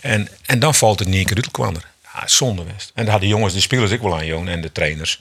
En, 0.00 0.28
en 0.46 0.58
dan 0.58 0.74
valt 0.74 0.98
het 0.98 1.08
niet 1.08 1.30
een 1.30 1.42
keer 1.42 1.64
uit 1.64 1.76
er. 1.76 1.90
Ja, 2.20 2.28
zonde 2.28 2.64
west. 2.64 2.90
En 2.94 3.02
daar 3.02 3.10
hadden 3.10 3.28
de 3.28 3.34
jongens, 3.34 3.54
de 3.54 3.60
spelers 3.60 3.90
ik 3.90 4.00
wel 4.00 4.16
aan 4.16 4.26
jongen 4.26 4.52
en 4.52 4.60
de 4.60 4.72
trainers. 4.72 5.18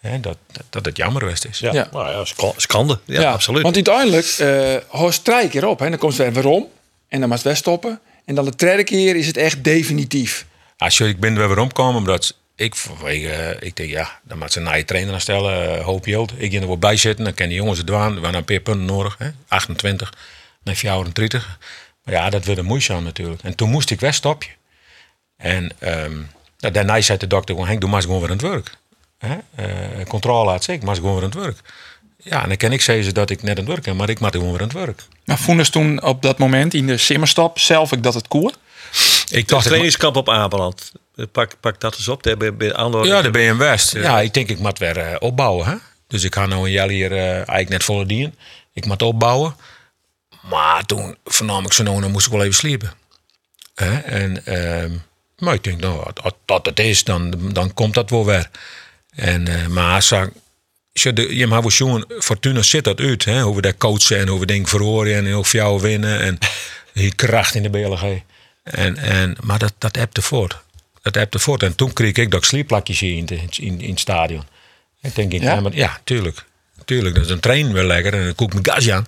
Hè, 0.00 0.20
dat, 0.20 0.36
dat, 0.52 0.64
dat 0.70 0.84
het 0.84 0.96
jammer 0.96 1.24
west 1.24 1.44
is. 1.44 1.58
Ja, 1.58 1.72
Ja. 1.72 1.88
Nou 1.92 2.26
ja 2.36 2.52
schande. 2.56 2.98
Ja, 3.04 3.32
absoluut. 3.32 3.62
Want 3.62 3.74
uiteindelijk 3.74 4.36
uh, 4.40 4.76
hoort 4.88 5.24
drie 5.24 5.48
keer 5.48 5.66
op. 5.66 5.78
Hè. 5.78 5.88
Dan 5.88 5.98
komt 5.98 6.16
het 6.16 6.22
weer 6.22 6.42
weer 6.42 6.52
om. 6.52 6.68
En 7.08 7.20
dan 7.20 7.28
moet 7.28 7.38
het 7.38 7.46
wegstoppen. 7.46 8.00
En 8.24 8.34
dan 8.34 8.44
de 8.44 8.56
derde 8.56 8.84
keer 8.84 9.16
is 9.16 9.26
het 9.26 9.36
echt 9.36 9.64
definitief. 9.64 10.46
Als 10.76 10.98
je, 10.98 11.08
ik 11.08 11.20
ben 11.20 11.36
er 11.36 11.48
weer 11.48 11.58
omkomen, 11.58 11.96
omdat 11.96 12.34
ik, 12.56 12.74
vanwege, 12.74 13.28
eh, 13.28 13.66
ik 13.66 13.76
denk, 13.76 13.90
ja, 13.90 14.20
dan 14.22 14.38
moet 14.38 14.52
ze 14.52 14.58
een 14.58 14.64
nieuwe 14.64 14.84
trainer 14.84 15.14
aanstellen, 15.14 15.78
uh, 15.78 15.84
hoop 15.84 16.06
Jild. 16.06 16.32
Ik 16.36 16.50
ging 16.50 16.62
er 16.62 16.68
wel 16.68 16.78
bij 16.78 16.96
zitten, 16.96 17.24
dan 17.24 17.34
kennen 17.34 17.54
die 17.54 17.62
jongens 17.62 17.78
het 17.78 17.86
doen. 17.86 17.96
We 17.96 18.02
hebben 18.02 18.34
een 18.34 18.44
paar 18.44 18.60
punten 18.60 18.84
nodig, 18.84 19.16
hè? 19.18 19.28
28, 19.48 20.12
naar 20.62 20.74
34. 20.74 21.58
Maar 22.04 22.14
ja, 22.14 22.30
dat 22.30 22.44
werd 22.44 22.58
een 22.58 22.64
moeizaam 22.64 23.04
natuurlijk. 23.04 23.42
En 23.42 23.54
toen 23.54 23.70
moest 23.70 23.90
ik 23.90 24.00
wegstopje. 24.00 24.50
En 25.36 25.70
um, 25.80 26.30
daarna 26.56 27.00
zei 27.00 27.18
de 27.18 27.26
dokter 27.26 27.54
gewoon, 27.54 27.68
Henk, 27.68 27.80
doe 27.80 27.90
maar 27.90 27.98
eens 27.98 28.06
gewoon 28.06 28.20
weer 28.20 28.30
aan 28.30 28.36
het 28.36 28.46
werk. 28.46 28.76
Hè? 29.18 29.36
Uh, 29.98 30.04
controle 30.04 30.50
had 30.50 30.68
ik, 30.68 30.82
maar 30.82 30.94
gewoon 30.94 31.14
weer 31.14 31.22
aan 31.22 31.30
het 31.30 31.38
werk. 31.38 31.58
Ja, 32.16 32.42
en 32.42 32.48
dan 32.48 32.56
kan 32.56 32.72
ik 32.72 32.80
zeggen 32.80 33.14
dat 33.14 33.30
ik 33.30 33.42
net 33.42 33.50
aan 33.50 33.64
het 33.64 33.72
werk 33.72 33.82
ben, 33.82 33.96
maar 33.96 34.08
ik 34.08 34.20
maak 34.20 34.32
gewoon 34.32 34.50
weer 34.50 34.60
aan 34.60 34.68
het 34.68 34.76
werk. 34.76 35.02
Maar 35.24 35.38
vonden 35.38 35.64
ze 35.64 35.72
toen 35.72 36.02
op 36.02 36.22
dat 36.22 36.38
moment 36.38 36.74
in 36.74 36.86
de 36.86 36.96
simmerstap 36.96 37.58
zelf 37.58 37.92
ik 37.92 38.02
dat 38.02 38.14
het 38.14 38.28
koer? 38.28 38.52
Ik 39.30 39.48
dacht 39.48 39.66
trainingskamp 39.66 40.16
op 40.16 40.28
Ameland. 40.28 40.92
Pak, 41.32 41.52
pak 41.60 41.80
dat 41.80 41.94
eens 41.96 42.08
op. 42.08 42.22
Daar. 42.22 42.36
Ja, 43.06 43.22
daar 43.22 43.30
ben 43.30 43.42
je 43.42 43.48
in 43.48 43.58
West. 43.58 43.92
Ja. 43.92 44.00
ja, 44.00 44.20
ik 44.20 44.34
denk 44.34 44.48
ik 44.48 44.58
moet 44.58 44.78
weer 44.78 44.96
uh, 44.96 45.16
opbouwen. 45.18 45.66
Hè? 45.66 45.74
Dus 46.06 46.24
ik 46.24 46.34
ga 46.34 46.46
nou 46.46 46.64
een 46.64 46.70
jaar 46.70 46.88
hier 46.88 47.12
uh, 47.12 47.34
eigenlijk 47.34 47.68
net 47.68 47.84
volle. 47.84 48.32
Ik 48.72 48.86
moet 48.86 49.02
opbouwen. 49.02 49.56
Maar 50.42 50.84
toen 50.84 51.16
vernam 51.24 51.64
ik 51.64 51.72
zo 51.72 51.82
nou, 51.82 52.00
dan 52.00 52.10
moest 52.10 52.26
ik 52.26 52.32
wel 52.32 52.42
even 52.42 52.54
sliepen. 52.54 52.92
Hè? 53.74 53.98
En, 53.98 54.42
uh, 54.48 54.98
maar 55.44 55.54
ik 55.54 55.64
denk, 55.64 55.80
nou, 55.80 56.10
als 56.22 56.32
dat 56.44 56.66
het 56.66 56.78
is, 56.78 57.04
dan, 57.04 57.34
dan 57.52 57.74
komt 57.74 57.94
dat 57.94 58.10
wel 58.10 58.24
weer. 58.24 58.50
En, 59.14 59.48
uh, 59.48 59.66
maar 59.66 60.02
zag, 60.02 60.28
je, 60.92 61.36
je 61.36 61.46
maar 61.46 61.60
wel 61.60 61.70
zien, 61.70 62.04
Fortuna 62.18 62.62
zit 62.62 62.84
dat 62.84 63.00
uit. 63.00 63.24
Hè? 63.24 63.42
Hoe 63.42 63.54
we 63.54 63.60
daar 63.60 63.76
coachen 63.76 64.18
en 64.18 64.28
hoe 64.28 64.40
we 64.40 64.46
dingen 64.46 64.68
verhoren 64.68 65.14
en 65.14 65.32
hoe 65.32 65.44
jou 65.50 65.80
winnen. 65.80 66.20
En 66.20 66.38
die 66.92 67.14
kracht 67.14 67.54
in 67.54 67.62
de 67.62 67.70
BLG. 67.70 68.20
En, 68.62 68.96
en, 68.96 69.36
maar 69.40 69.58
dat, 69.58 69.72
dat 69.78 69.96
hebte 69.96 70.22
voort. 70.22 70.56
Dat 71.02 71.14
hebte 71.14 71.38
voort. 71.38 71.62
En 71.62 71.74
toen 71.74 71.92
kreeg 71.92 72.12
ik 72.12 72.30
dat 72.30 72.40
ik 72.40 72.46
slieplakjes 72.46 73.02
in, 73.02 73.26
de, 73.26 73.40
in, 73.56 73.80
in 73.80 73.90
het 73.90 74.00
stadion. 74.00 74.42
Ik 75.02 75.14
denk, 75.14 75.32
ja? 75.32 75.54
Ja, 75.54 75.70
ja, 75.72 76.00
tuurlijk. 76.04 76.44
Tuurlijk, 76.84 77.14
dat 77.14 77.24
is 77.24 77.30
een 77.30 77.40
train 77.40 77.72
wel 77.72 77.84
lekker. 77.84 78.14
En 78.14 78.24
dan 78.24 78.34
koek 78.34 78.54
ik 78.54 78.62
mijn 78.62 78.76
gas 78.76 78.90
aan. 78.90 79.06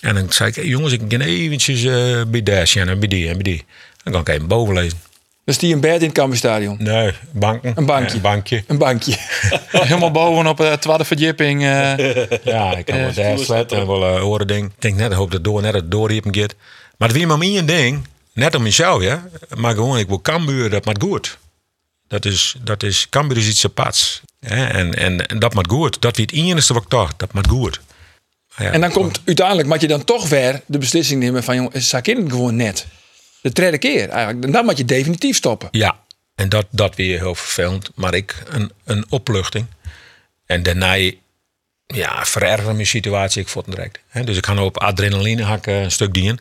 En 0.00 0.14
dan 0.14 0.32
zei 0.32 0.50
ik, 0.54 0.64
jongens, 0.64 0.92
ik 0.92 1.00
ga 1.08 1.18
eventjes 1.18 1.82
uh, 1.82 2.22
bij 2.26 2.66
en 2.74 2.98
bij 2.98 3.08
die 3.08 3.28
en 3.28 3.32
bij 3.32 3.42
die. 3.42 3.64
Dan 4.02 4.12
kan 4.12 4.20
ik 4.20 4.28
even 4.28 4.46
boven 4.46 4.74
lezen. 4.74 5.00
Dus 5.44 5.58
die 5.58 5.74
een 5.74 5.80
bed 5.80 6.00
in 6.00 6.06
het 6.06 6.12
Cambuurstadion? 6.12 6.76
Nee, 6.78 7.12
banken. 7.32 7.72
Een 7.76 7.86
bankje. 7.86 8.14
Een 8.14 8.22
bankje. 8.22 8.64
Een 8.66 8.78
bankje. 8.78 9.16
Helemaal 9.70 10.10
boven 10.10 10.46
op 10.46 10.56
de 10.56 10.76
tweede 10.80 11.04
verdieping. 11.04 11.60
Uh, 11.60 11.96
ja, 12.44 12.76
ik 12.76 12.84
kan 12.84 12.98
wel 12.98 13.12
daar 13.12 13.38
sletten 13.38 13.78
en 13.78 13.86
wel 13.86 14.14
uh, 14.14 14.20
horen 14.20 14.46
ding. 14.46 14.66
Ik 14.66 14.82
denk 14.82 14.96
net, 14.96 15.10
ik 15.10 15.16
hoop 15.16 15.30
dat 15.30 15.44
door, 15.44 15.62
net 15.62 15.74
het 15.74 15.90
doorriepen 15.90 16.34
gaat. 16.34 16.54
Maar 16.96 17.08
het 17.08 17.16
wie 17.16 17.26
maar 17.26 17.40
één 17.40 17.66
ding, 17.66 18.06
net 18.32 18.54
om 18.54 18.62
mezelf, 18.62 19.02
ja. 19.02 19.28
Maar 19.56 19.74
gewoon, 19.74 19.98
ik 19.98 20.08
wil 20.08 20.20
Cambuur, 20.20 20.70
dat 20.70 20.84
maakt 20.84 21.02
goed. 21.02 21.38
Dat 22.08 22.24
is, 22.24 22.54
dat 22.64 22.82
is, 22.82 23.06
Cambuur 23.08 23.38
is 23.38 23.48
iets 23.48 23.64
aparts. 23.64 24.20
Ja, 24.40 24.70
en, 24.70 24.94
en, 24.94 25.26
en 25.26 25.38
dat 25.38 25.54
maakt 25.54 25.70
goed. 25.70 26.00
Dat 26.00 26.16
wie 26.16 26.24
het 26.24 26.34
enige 26.34 26.74
wat 26.74 26.82
ik 26.82 26.90
dacht, 26.90 27.18
dat 27.18 27.32
maakt 27.32 27.48
goed. 27.48 27.80
Ja, 28.56 28.70
en 28.70 28.80
dan 28.80 28.92
komt 28.92 29.20
uiteindelijk, 29.24 29.68
moet 29.68 29.80
je 29.80 29.88
dan 29.88 30.04
toch 30.04 30.28
weer 30.28 30.62
de 30.66 30.78
beslissing 30.78 31.20
nemen 31.20 31.42
van, 31.42 31.54
jongen, 31.54 31.82
zak 31.82 32.06
in 32.06 32.16
het 32.16 32.30
gewoon 32.30 32.56
net. 32.56 32.86
De 33.42 33.50
derde 33.50 33.78
keer 33.78 34.08
eigenlijk. 34.08 34.44
En 34.44 34.52
dan 34.52 34.64
moet 34.64 34.78
je 34.78 34.84
definitief 34.84 35.36
stoppen. 35.36 35.68
Ja, 35.70 35.98
en 36.34 36.48
dat, 36.48 36.66
dat 36.70 36.96
weer 36.96 37.18
heel 37.18 37.34
vervelend. 37.34 37.90
Maar 37.94 38.14
ik, 38.14 38.42
een, 38.46 38.72
een 38.84 39.04
opluchting. 39.08 39.66
En 40.46 40.62
daarna, 40.62 40.94
ja, 41.86 42.24
verergerde 42.24 42.72
mijn 42.72 42.86
situatie. 42.86 43.42
Ik 43.42 43.48
vond 43.48 43.66
het 43.66 43.74
direct. 43.74 44.26
Dus 44.26 44.36
ik 44.36 44.46
ga 44.46 44.52
nou 44.52 44.66
op 44.66 44.78
adrenaline 44.78 45.42
hakken 45.42 45.74
een 45.74 45.90
stuk 45.90 46.14
dienen. 46.14 46.38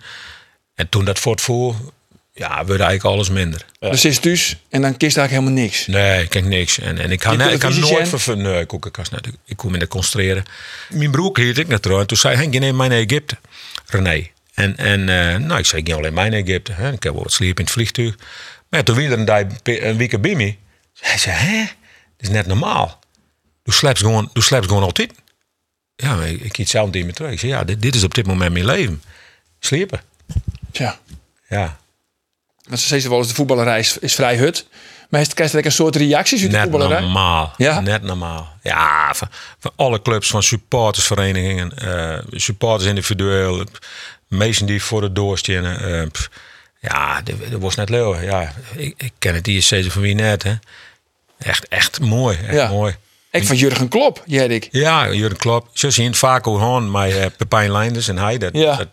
En 0.76 0.90
toen 0.90 1.06
dat 1.06 1.20
voortvoer, 1.20 1.76
ja, 2.34 2.66
werd 2.66 2.80
eigenlijk 2.82 3.16
alles 3.16 3.30
minder. 3.30 3.66
Ja. 3.80 3.90
Dus 3.90 4.06
is 4.06 4.20
dus 4.20 4.58
en 4.70 4.82
dan 4.82 4.98
kist 4.98 5.18
eigenlijk 5.18 5.46
helemaal 5.46 5.66
niks. 5.66 5.88
Nee, 5.88 6.24
ik 6.24 6.30
kijk 6.30 6.46
niks. 6.46 6.80
En, 6.80 6.98
en 6.98 7.12
ik 7.12 7.20
kan, 7.20 7.38
nee, 7.38 7.54
ik 7.54 7.60
kan 7.60 7.80
nooit 7.80 8.08
vervullen. 8.08 8.44
Nee, 8.44 8.62
ik, 8.62 8.72
ik, 8.86 8.98
net, 9.12 9.28
ik 9.46 9.58
kon 9.58 9.72
me 9.72 9.88
concentreren. 9.88 10.44
Mijn 10.90 11.12
broer 11.12 11.40
hield 11.40 11.58
ik 11.58 11.68
net 11.68 11.86
En 11.86 12.08
toen 12.08 12.18
zei 12.18 12.36
hij, 12.36 12.48
je 12.52 12.60
neemt 12.60 12.78
mij 12.78 12.88
naar 12.88 12.98
Egypte. 12.98 13.38
René. 13.86 14.30
En, 14.54 14.78
en 14.78 15.00
uh, 15.00 15.46
nou, 15.48 15.60
ik 15.60 15.66
zei, 15.66 15.82
ik 15.82 15.90
ga 15.90 15.96
alleen 15.96 16.14
mij 16.14 16.30
naar 16.30 16.40
Egypte. 16.40 16.72
Hè. 16.72 16.92
Ik 16.92 17.04
heb 17.04 17.14
wel 17.14 17.24
wat 17.24 17.32
sliep 17.32 17.58
in 17.58 17.64
het 17.64 17.74
vliegtuig. 17.74 18.18
Maar 18.70 18.80
ja, 18.80 18.84
toen 18.84 18.96
weer 18.96 19.12
een, 19.12 19.26
dag, 19.26 19.44
een 19.64 19.98
week 19.98 20.22
bij 20.22 20.36
me. 20.36 20.56
Hij 21.00 21.18
zei, 21.18 21.36
hè? 21.36 21.60
Dat 22.18 22.30
is 22.30 22.30
net 22.30 22.48
normaal. 22.48 23.00
Doe 23.64 23.74
slept 23.74 24.00
gewoon, 24.00 24.30
doe 24.34 24.44
gewoon 24.44 24.84
altijd. 24.84 25.12
Ja, 25.96 26.24
ik, 26.24 26.42
ik 26.42 26.58
iets 26.58 26.72
zelf 26.72 26.92
niet 26.92 27.04
meer 27.04 27.14
terug. 27.14 27.32
Ik 27.32 27.40
zei, 27.40 27.52
ja, 27.52 27.64
dit, 27.64 27.82
dit 27.82 27.96
is 27.96 28.04
op 28.04 28.14
dit 28.14 28.26
moment 28.26 28.54
mijn 28.54 28.66
leven. 28.66 29.04
Sliepen. 29.60 30.02
Tja. 30.72 31.00
Ja. 31.48 31.80
Want 32.68 32.80
ze 32.80 32.88
zeggen 32.88 33.10
wel 33.10 33.20
eens 33.20 33.28
de 33.28 33.34
voetballerij 33.34 33.80
is, 33.80 34.16
vrij 34.16 34.38
hut. 34.38 34.68
Maar 35.10 35.28
krijg 35.34 35.52
je 35.52 35.66
een 35.66 35.72
soort 35.72 35.96
reacties 35.96 36.42
uit 36.42 36.72
de 36.72 36.78
Net 36.78 37.00
normaal. 37.00 37.54
Ja? 37.58 37.80
Net 37.80 38.02
normaal. 38.02 38.58
Ja, 38.62 39.14
van, 39.14 39.28
van 39.60 39.72
alle 39.76 40.02
clubs, 40.02 40.30
van 40.30 40.44
supportersverenigingen, 40.44 41.74
uh, 41.84 42.20
supporters 42.32 42.90
individueel, 42.90 43.66
meesten 44.32 44.66
die 44.66 44.84
voor 44.84 45.02
de 45.02 45.12
doorstaan. 45.12 45.66
Uh, 45.66 46.04
ja, 46.80 47.22
dat 47.22 47.60
was 47.60 47.76
net 47.76 47.90
leuk. 47.90 48.24
Ja, 48.24 48.54
ik, 48.76 48.94
ik 48.98 49.12
ken 49.20 49.36
het 49.36 49.48
ISC 49.48 49.92
van 49.92 50.02
wie 50.02 50.16
net. 50.16 50.44
Hè. 50.44 50.54
Echt, 51.38 51.68
echt 51.68 52.00
mooi. 52.00 52.38
Echt 52.38 52.54
Ja. 52.54 52.70
mooi. 52.70 52.96
Ik 53.32 53.46
van 53.48 53.56
Jurgen 53.56 53.88
Klop, 53.88 54.24
Jerik. 54.26 54.68
Ja, 54.72 55.12
Jurgen 55.14 55.38
Klopp. 55.38 55.68
Zo 55.74 55.90
zien 55.90 56.16
vaak 56.16 56.46
hoe 56.46 56.60
met 56.92 56.92
uh, 57.16 57.26
Pepijn 57.38 57.72
Leinders 57.72 58.08
en 58.08 58.18
hij. 58.18 58.38
Dat, 58.38 58.50
Ja. 58.54 58.76
dat, 58.76 58.88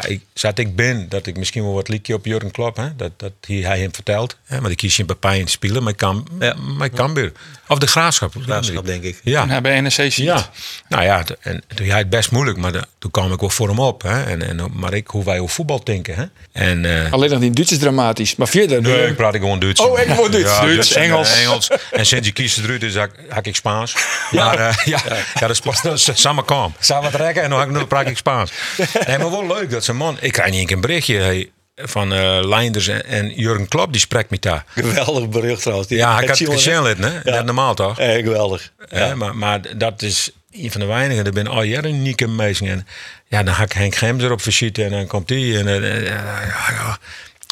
ja, 0.00 0.08
ik, 0.08 0.20
zat 0.34 0.58
ik 0.58 0.76
ben, 0.76 1.08
dat 1.08 1.26
ik 1.26 1.36
misschien 1.36 1.62
wel 1.62 1.72
wat 1.74 1.88
liedje 1.88 2.14
op 2.14 2.24
Jurgen 2.26 2.50
Klopp, 2.50 2.76
hè, 2.76 2.96
dat, 2.96 3.10
dat 3.16 3.32
hij, 3.46 3.56
hij 3.56 3.78
hem 3.80 3.94
vertelt. 3.94 4.36
Hè, 4.44 4.60
maar 4.60 4.70
ik 4.70 4.76
kies 4.76 4.98
in 4.98 5.06
Pepijn 5.06 5.48
spelen, 5.48 5.82
maar 5.82 5.92
ik 5.92 5.98
kan, 5.98 6.26
Ja. 6.40 6.54
maar 6.76 6.86
ik 6.86 6.92
kan 6.92 7.14
weer. 7.14 7.32
Of 7.68 7.78
de 7.78 7.86
graafschap. 7.86 8.34
Graafschap, 8.42 8.86
denk 8.86 9.02
ik. 9.02 9.20
Ja. 9.22 9.42
En 9.42 9.50
hij 9.50 9.60
bij 9.60 9.80
NEC 9.80 9.92
ziet. 9.92 10.16
Ja, 10.16 10.50
nou 10.88 11.02
ja, 11.04 11.24
en 11.40 11.62
toen 11.74 11.86
jij 11.86 11.98
het 11.98 12.10
best 12.10 12.30
moeilijk, 12.30 12.58
maar 12.58 12.72
de- 12.72 12.84
toen 12.98 13.10
kwam 13.10 13.32
ik 13.32 13.40
wel 13.40 13.50
voor 13.50 13.68
hem 13.68 13.78
op. 13.78 14.02
Hè? 14.02 14.22
En, 14.22 14.42
en, 14.48 14.70
maar 14.72 14.94
ik, 14.94 15.06
hoe 15.06 15.24
wij 15.24 15.38
over 15.40 15.54
voetbal 15.54 15.84
denken. 15.84 16.14
Hè? 16.14 16.24
En, 16.52 17.04
eh, 17.04 17.12
Alleen 17.12 17.30
nog 17.30 17.38
die 17.40 17.50
Duits 17.50 17.72
is 17.72 17.78
dramatisch. 17.78 18.36
Maar 18.36 18.48
verder... 18.48 18.82
nee, 18.82 19.06
ik 19.06 19.16
praat 19.16 19.34
ik 19.34 19.40
gewoon 19.40 19.58
Duits. 19.58 19.80
Oh, 19.80 19.98
ik 19.98 20.08
gewoon 20.08 20.30
Duits. 20.30 20.50
Ja, 20.50 20.60
Duits, 20.60 20.92
en, 20.92 21.02
Engels. 21.02 21.32
eh, 21.32 21.42
Engels. 21.42 21.70
En 21.92 22.06
sinds 22.06 22.26
je 22.26 22.32
kiest 22.32 22.58
eruit 22.58 22.82
is, 22.82 22.96
hak, 22.96 23.10
hak 23.28 23.46
ik 23.46 23.56
Spaans. 23.56 23.94
Maar 24.30 24.58
eh, 24.58 24.74
ja, 24.84 25.00
ja, 25.08 25.40
dat 25.40 25.50
is 25.50 25.60
pas 25.60 25.82
samen 26.14 26.44
kwam. 26.44 26.74
Samen 26.80 27.10
trekken 27.10 27.42
en 27.42 27.50
dan 27.72 27.86
praat 27.86 28.06
ik 28.06 28.16
Spaans. 28.16 28.50
Nee, 29.06 29.18
maar 29.18 29.30
wel 29.30 29.46
leuk 29.46 29.70
dat 29.70 29.84
man. 29.92 30.16
Ik 30.20 30.32
krijg 30.32 30.50
niet 30.50 30.70
een 30.72 30.80
berichtje 30.80 31.16
hey, 31.18 31.50
van 31.76 32.12
eh 32.12 32.38
Leinders 32.42 32.88
en, 32.88 33.06
en 33.06 33.32
Jurgen 33.34 33.68
Klopp, 33.68 33.92
die 33.92 34.00
spreekt 34.00 34.30
me 34.30 34.36
daar. 34.40 34.64
Geweldig 34.74 35.28
bericht 35.28 35.60
trouwens. 35.62 35.88
Die- 35.88 35.98
Ja, 35.98 36.20
ik 36.20 36.28
had 36.28 36.38
het 36.38 36.48
gezien, 36.52 36.84
hè? 36.84 36.92
Net 37.24 37.44
normaal 37.44 37.74
toch? 37.74 37.98
Eh, 37.98 38.12
geweldig. 38.24 38.72
Maar, 39.16 39.36
maar 39.36 39.60
dat 39.78 40.02
is 40.02 40.30
een 40.52 40.70
van 40.70 40.80
de 40.80 40.86
weinigen. 40.86 41.24
Er 41.24 41.32
ben 41.32 41.46
al 41.46 41.62
jaren 41.62 41.94
unieke 41.94 42.28
mensen. 42.28 42.66
En 42.66 42.86
ja, 43.28 43.42
dan 43.42 43.54
hak 43.54 43.72
Henk 43.72 43.94
Gems 43.94 44.22
erop 44.22 44.40
visite 44.42 44.84
en 44.84 44.90
dan 44.90 45.06
komt 45.06 45.28
die. 45.28 45.58
En, 45.58 45.68
eh, 45.68 46.02
ja, 46.06 46.40
ja, 46.42 46.74
ja, 46.74 46.98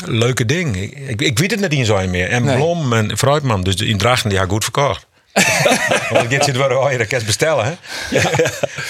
leuke 0.06 0.44
ding. 0.46 0.76
Ik, 0.76 0.92
ik, 1.08 1.20
ik 1.22 1.38
weet 1.38 1.50
het 1.50 1.60
net 1.60 1.70
niet 1.70 1.86
zo 1.86 2.06
meer. 2.08 2.28
En 2.28 2.44
Nee. 2.44 2.56
Blom 2.56 2.92
en 2.92 3.18
Fruitman. 3.18 3.62
Dus 3.62 3.74
in 3.74 3.98
Drachten, 3.98 4.28
die 4.30 4.38
had 4.38 4.48
goed 4.48 4.62
verkocht. 4.64 5.06
Want 6.10 6.32
ik 6.32 6.42
zit 6.42 6.56
waar 6.56 6.92
je 6.92 6.98
dat 6.98 7.06
kan 7.06 7.24
bestellen, 7.24 7.64
hè? 7.64 7.72
Ja. 8.10 8.30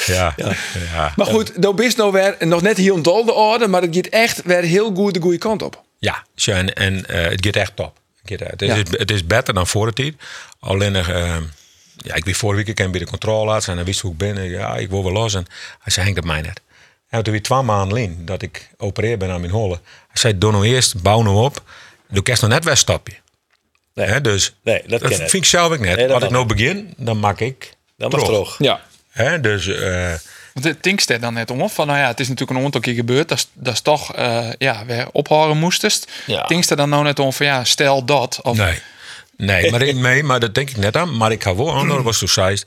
ja. 0.07 0.35
ja. 0.37 1.13
Maar 1.17 1.27
goed, 1.27 1.59
nou 1.59 1.75
bist 1.75 1.97
nou 1.97 2.13
weer 2.13 2.37
nog 2.39 2.63
net 2.63 2.77
heel 2.77 3.03
dol 3.03 3.25
de 3.25 3.33
orde, 3.33 3.69
maar 3.69 3.83
het 3.83 3.95
gaat 3.95 4.07
echt 4.07 4.43
weer 4.43 4.63
heel 4.63 4.95
goed 4.95 5.15
de 5.15 5.21
goede 5.21 5.39
kant 5.39 5.63
op. 5.63 5.83
Ja, 5.99 6.25
en, 6.45 6.75
en 6.75 7.07
eh, 7.07 7.31
het 7.31 7.45
gaat 7.45 7.57
echt 7.57 7.77
top. 7.77 7.99
Het, 8.23 8.41
gaat, 8.41 8.51
het, 8.51 8.63
is, 8.63 8.69
Ja. 8.69 8.77
het 8.91 9.11
is 9.11 9.27
beter 9.27 9.55
dan 9.55 9.67
voor 9.67 9.87
de 9.87 9.93
tijd. 9.93 10.15
Alleen 10.61 10.97
eh, 10.97 11.37
ja, 11.97 12.15
ik 12.15 12.25
weet 12.25 12.37
vorige 12.37 12.65
week 12.65 12.79
ik 12.79 12.91
bij 12.91 13.01
de 13.01 13.07
controle 13.07 13.45
laatst 13.45 13.69
en 13.69 13.75
hij 13.77 13.85
wist 13.85 14.01
hoe 14.01 14.13
ik 14.13 14.19
ben. 14.19 14.37
Ik, 14.37 14.51
ja, 14.51 14.77
ik 14.77 14.91
wil 14.91 15.03
wel 15.03 15.13
los. 15.13 15.35
En 15.35 15.47
hij 15.81 15.93
zei, 15.93 16.05
Henk, 16.05 16.17
dat 16.17 16.25
mij 16.25 16.41
net. 16.41 16.61
En 17.09 17.23
toen 17.23 17.33
weer 17.33 17.43
twee 17.43 17.63
maanden 17.63 17.99
in 17.99 18.25
dat 18.25 18.43
ik 18.43 18.71
opereer 18.77 19.19
ben 19.19 19.31
aan 19.31 19.41
mijn 19.41 19.53
holle. 19.53 19.81
Hij 19.85 20.17
zei, 20.21 20.39
doe 20.39 20.53
nou 20.53 20.67
eerst, 20.67 21.03
bouw 21.03 21.23
nou 21.23 21.37
op. 21.37 21.63
Doe 22.09 22.23
kerst 22.23 22.43
nog 22.43 22.51
net 22.51 22.65
wegstapje. 22.65 23.15
Nee. 23.95 24.07
Hè, 24.07 24.21
dus 24.21 24.55
Nee, 24.63 24.83
dat 24.87 25.01
ken 25.01 25.09
vind 25.09 25.21
ik. 25.21 25.33
ik 25.33 25.45
zelf 25.45 25.73
ook 25.73 25.79
net. 25.79 25.97
Nee, 25.97 26.07
dat 26.07 26.15
Als 26.15 26.25
ik 26.25 26.31
nou 26.31 26.47
begin, 26.47 26.95
dan 26.97 27.21
maak 27.21 27.41
ik 27.41 27.73
Dat 27.97 28.13
was 28.13 28.23
terug. 28.23 28.37
toch. 28.39 28.55
Ja. 28.59 28.81
Hè, 29.11 29.41
dus 29.41 29.67
eh, 29.67 30.13
Want 30.53 30.67
het 30.67 30.83
tinkt 30.83 31.11
er 31.11 31.21
dan 31.21 31.35
net 31.35 31.51
om. 31.51 31.71
Van 31.71 31.87
nou 31.87 31.99
ja, 31.99 32.07
het 32.07 32.21
is 32.21 32.29
natuurlijk 32.29 32.59
een 32.59 32.65
aantal 32.65 32.81
keer 32.81 32.95
gebeurd. 32.95 33.29
Dat 33.29 33.39
is, 33.39 33.49
dat 33.53 33.73
is 33.75 33.81
toch 33.81 34.15
eh, 34.15 34.49
ja, 34.59 34.85
weer 34.87 35.09
ophouden 35.13 35.57
moestest. 35.57 36.13
Ja. 36.27 36.49
Er 36.49 36.77
dan 36.77 36.89
nou 36.89 37.03
net 37.05 37.19
om 37.19 37.33
van 37.33 37.47
ja, 37.47 37.65
stel 37.65 38.05
dat. 38.05 38.39
Of, 38.43 38.57
nee. 38.57 38.79
Nee, 39.37 39.71
maar, 39.71 39.83
ik, 39.83 39.97
nee, 39.97 40.23
maar 40.23 40.41
dat 40.41 40.55
denk 40.55 40.71
ik 40.71 40.77
net 40.77 40.97
aan. 40.97 41.17
Maar 41.17 41.33
ik 41.33 41.43
ga 41.43 41.55
wel 41.57 41.75
aan, 41.75 41.89
dat 41.89 42.03
was 42.03 42.19
toen 42.19 42.29
zei 42.29 42.59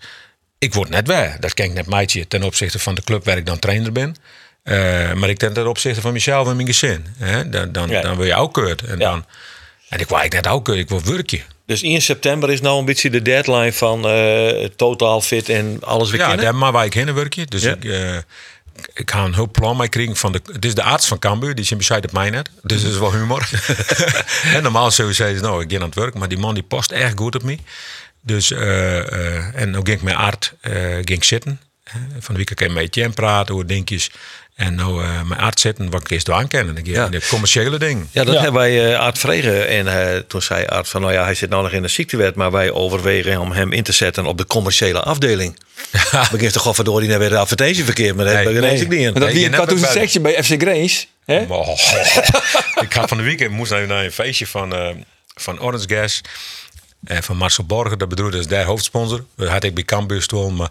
ik 0.57 0.73
word 0.73 0.89
net 0.89 1.07
weg. 1.07 1.37
Dat 1.39 1.53
ken 1.53 1.65
ik 1.65 1.73
net 1.73 1.87
meidje 1.87 2.27
ten 2.27 2.43
opzichte 2.43 2.79
van 2.79 2.95
de 2.95 3.01
club 3.03 3.25
waar 3.25 3.37
ik 3.37 3.45
dan 3.45 3.59
trainer 3.59 3.91
ben. 3.91 4.15
Eh, 4.63 5.13
maar 5.13 5.29
ik 5.29 5.39
denk 5.39 5.53
ten 5.53 5.67
opzichte 5.67 6.01
van 6.01 6.13
mezelf 6.13 6.47
en 6.47 6.55
mijn 6.55 6.67
gezin. 6.67 7.05
Hè? 7.17 7.49
Dan, 7.49 7.71
dan, 7.71 7.89
Ja. 7.89 8.01
dan 8.01 8.17
wil 8.17 8.25
je 8.25 8.35
ook 8.35 8.53
keurt. 8.53 8.81
En, 8.81 8.99
Ja. 8.99 9.09
dan, 9.09 9.25
en 9.89 9.99
ik 9.99 10.07
wou 10.07 10.23
ik 10.23 10.33
net 10.33 10.47
ook 10.47 10.65
keurt. 10.65 10.77
Ik 10.79 10.89
wil 10.89 11.01
werkje. 11.03 11.41
Dus 11.65 11.81
1 11.81 12.01
september 12.01 12.49
is 12.51 12.61
nou 12.61 12.79
een 12.79 12.85
beetje 12.85 13.09
de 13.09 13.21
deadline 13.21 13.73
van 13.73 14.07
eh, 14.07 14.65
totaal 14.75 15.21
fit 15.21 15.49
en 15.49 15.77
alles 15.83 16.09
weer 16.11 16.19
Ja, 16.19 16.35
daar 16.35 16.55
maar 16.55 16.71
waar 16.71 16.85
ik 16.85 16.93
heen 16.93 17.13
werkje. 17.13 17.45
Dus 17.45 17.61
Ja. 17.61 17.71
ik, 17.73 17.83
eh, 17.85 18.15
ik 18.93 19.11
ga 19.11 19.23
een 19.23 19.33
heel 19.33 19.49
plan 19.51 19.77
mee 19.77 19.89
krijgen 19.89 20.15
van 20.15 20.31
de. 20.31 20.41
Het 20.51 20.65
is 20.65 20.75
de 20.75 20.83
arts 20.83 21.07
van 21.07 21.19
Cambuur, 21.19 21.55
die 21.55 21.63
is 21.63 21.71
in 21.71 21.77
bescheid 21.77 22.05
op 22.05 22.11
mij 22.11 22.29
net. 22.29 22.49
Dus 22.63 22.81
dat 22.81 22.91
is 22.91 22.97
wel 22.97 23.13
humor. 23.13 23.49
en 24.55 24.63
normaal 24.63 24.91
zou 24.91 25.07
je 25.07 25.13
zeggen, 25.13 25.41
nou, 25.41 25.63
ik 25.63 25.71
ga 25.71 25.75
aan 25.77 25.81
het 25.85 25.95
werk, 25.95 26.13
maar 26.13 26.27
die 26.27 26.37
man 26.37 26.53
die 26.53 26.63
past 26.63 26.91
echt 26.91 27.17
goed 27.17 27.35
op 27.35 27.43
me. 27.43 27.57
Dus 28.21 28.51
eh, 28.51 28.97
eh, 28.97 29.61
en 29.61 29.71
dan 29.71 29.85
ging 29.85 29.97
ik 29.97 30.03
met 30.03 30.15
Art 30.15 30.53
eh, 30.61 30.73
ging 31.01 31.25
zitten. 31.25 31.59
Eh, 31.83 31.93
Van 32.19 32.33
de 32.35 32.43
week 32.45 32.55
kan 32.55 32.67
ik 32.67 32.73
met 32.73 32.83
Etienne 32.83 33.13
praten 33.13 33.53
over 33.53 33.67
dingetjes. 33.67 34.11
En 34.57 34.75
nou 34.75 35.03
eh 35.03 35.21
met 35.23 35.37
Art 35.37 35.59
zitten, 35.59 35.89
wat 35.89 36.01
ik 36.01 36.09
eerst 36.09 36.31
aan 36.31 36.47
kennen. 36.47 36.77
Ja. 36.83 37.07
De 37.07 37.21
commerciële 37.29 37.77
ding. 37.79 38.07
Ja, 38.11 38.23
dat 38.23 38.35
hebben 38.35 38.53
wij 38.53 38.91
uh, 38.91 38.99
Art 38.99 39.17
vregen. 39.19 39.67
En 39.67 39.87
eh, 40.13 40.19
toen 40.27 40.41
zei 40.41 40.65
Art 40.65 40.89
van, 40.89 41.01
nou 41.01 41.13
ja, 41.13 41.23
hij 41.23 41.33
zit 41.33 41.49
nou 41.49 41.63
nog 41.63 41.71
in 41.71 41.81
de 41.81 41.87
ziektewet. 41.87 42.35
Maar 42.35 42.51
wij 42.51 42.71
overwegen 42.71 43.39
om 43.39 43.51
hem 43.51 43.71
in 43.71 43.83
te 43.83 43.91
zetten 43.91 44.25
op 44.25 44.37
de 44.37 44.45
commerciële 44.45 44.99
afdeling. 45.01 45.59
Begint 46.31 46.53
toch 46.53 46.61
godverdorie 46.61 47.09
naar 47.09 47.19
weer 47.19 47.29
de 47.29 47.37
advertentie 47.37 47.83
verkeerd. 47.83 48.15
Maar 48.15 48.25
dat 48.25 48.33
Nee, 48.33 48.53
nee. 48.53 48.81
ik 48.81 48.89
niet 48.89 48.99
in. 48.99 49.11
Maar 49.11 49.21
dat 49.21 49.31
wie 49.31 49.45
een 49.45 49.79
bij- 49.81 49.91
sectie 49.91 50.19
bij 50.21 50.43
FC 50.43 50.61
Grace. 50.61 51.05
Hè? 51.25 51.45
Oh, 51.47 51.69
ik 52.85 52.93
ga 52.93 53.07
van 53.07 53.17
de 53.17 53.23
weekend 53.23 53.51
moest 53.51 53.71
naar 53.71 53.89
een 53.89 54.11
feestje 54.11 54.47
van, 54.47 54.75
eh, 54.75 54.89
van 55.35 55.61
Orange 55.61 55.89
Gas. 55.89 56.21
En 57.03 57.23
van 57.23 57.37
Marcel 57.37 57.63
Borger, 57.63 57.97
dat 57.97 58.09
bedoelde 58.09 58.37
is 58.37 58.47
daar 58.47 58.65
hoofdsponsor. 58.65 59.25
Dat 59.35 59.49
had 59.49 59.63
ik 59.63 59.73
bij 59.73 59.83
Cambuur 59.83 60.21
stoel, 60.21 60.49
maar 60.49 60.69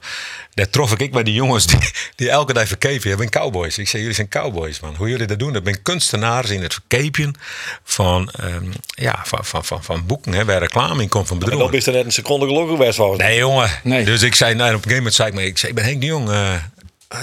daar 0.55 0.71
trof 0.71 0.97
ik 0.97 1.13
bij 1.13 1.23
die 1.23 1.35
jongens 1.35 1.67
die, 1.67 1.91
die 2.15 2.31
elke 2.31 2.53
dag 2.53 2.69
verkepen. 2.69 3.09
Dat 3.09 3.19
zijn 3.19 3.31
cowboys. 3.31 3.79
Ik 3.79 3.89
zei, 3.89 4.03
jullie 4.03 4.17
zijn 4.17 4.29
cowboys, 4.29 4.81
man. 4.81 4.95
Hoe 4.97 5.09
jullie 5.09 5.27
dat 5.27 5.39
doen, 5.39 5.53
dat 5.53 5.63
ben 5.63 5.83
kunstenaars 5.83 6.51
in 6.51 6.63
het 6.63 6.73
verkepen 6.73 7.35
van, 7.85 8.31
ehm, 8.31 8.65
ja, 8.87 9.23
van, 9.25 9.45
van, 9.45 9.65
van, 9.65 9.85
van 9.85 10.07
boeken, 10.07 10.33
hè, 10.33 10.45
waar 10.45 10.59
reclame 10.59 11.03
in 11.03 11.09
komt 11.09 11.29
van 11.29 11.39
bedrijven. 11.39 11.67
dan 11.67 11.75
is 11.75 11.87
er 11.87 11.93
net 11.93 12.05
een 12.05 12.13
seconde 12.13 12.47
gelukkig 12.47 12.77
geweest 12.77 12.99
mij. 12.99 13.17
Nee, 13.17 13.39
jongen. 13.39 13.71
Nee. 13.83 14.05
Dus 14.05 14.23
ik 14.23 14.35
zei, 14.35 14.55
nou, 14.55 14.69
op 14.69 14.75
een 14.75 14.91
gegeven 14.91 14.97
moment 14.97 15.15
zei 15.15 15.29
ik, 15.29 15.35
maar, 15.35 15.45
ik, 15.45 15.59
zei, 15.59 15.71
ik 15.71 15.77
ben 15.77 15.85
Henk 15.85 16.01
de 16.01 16.07
Jong. 16.07 16.31
eh, 16.31 16.55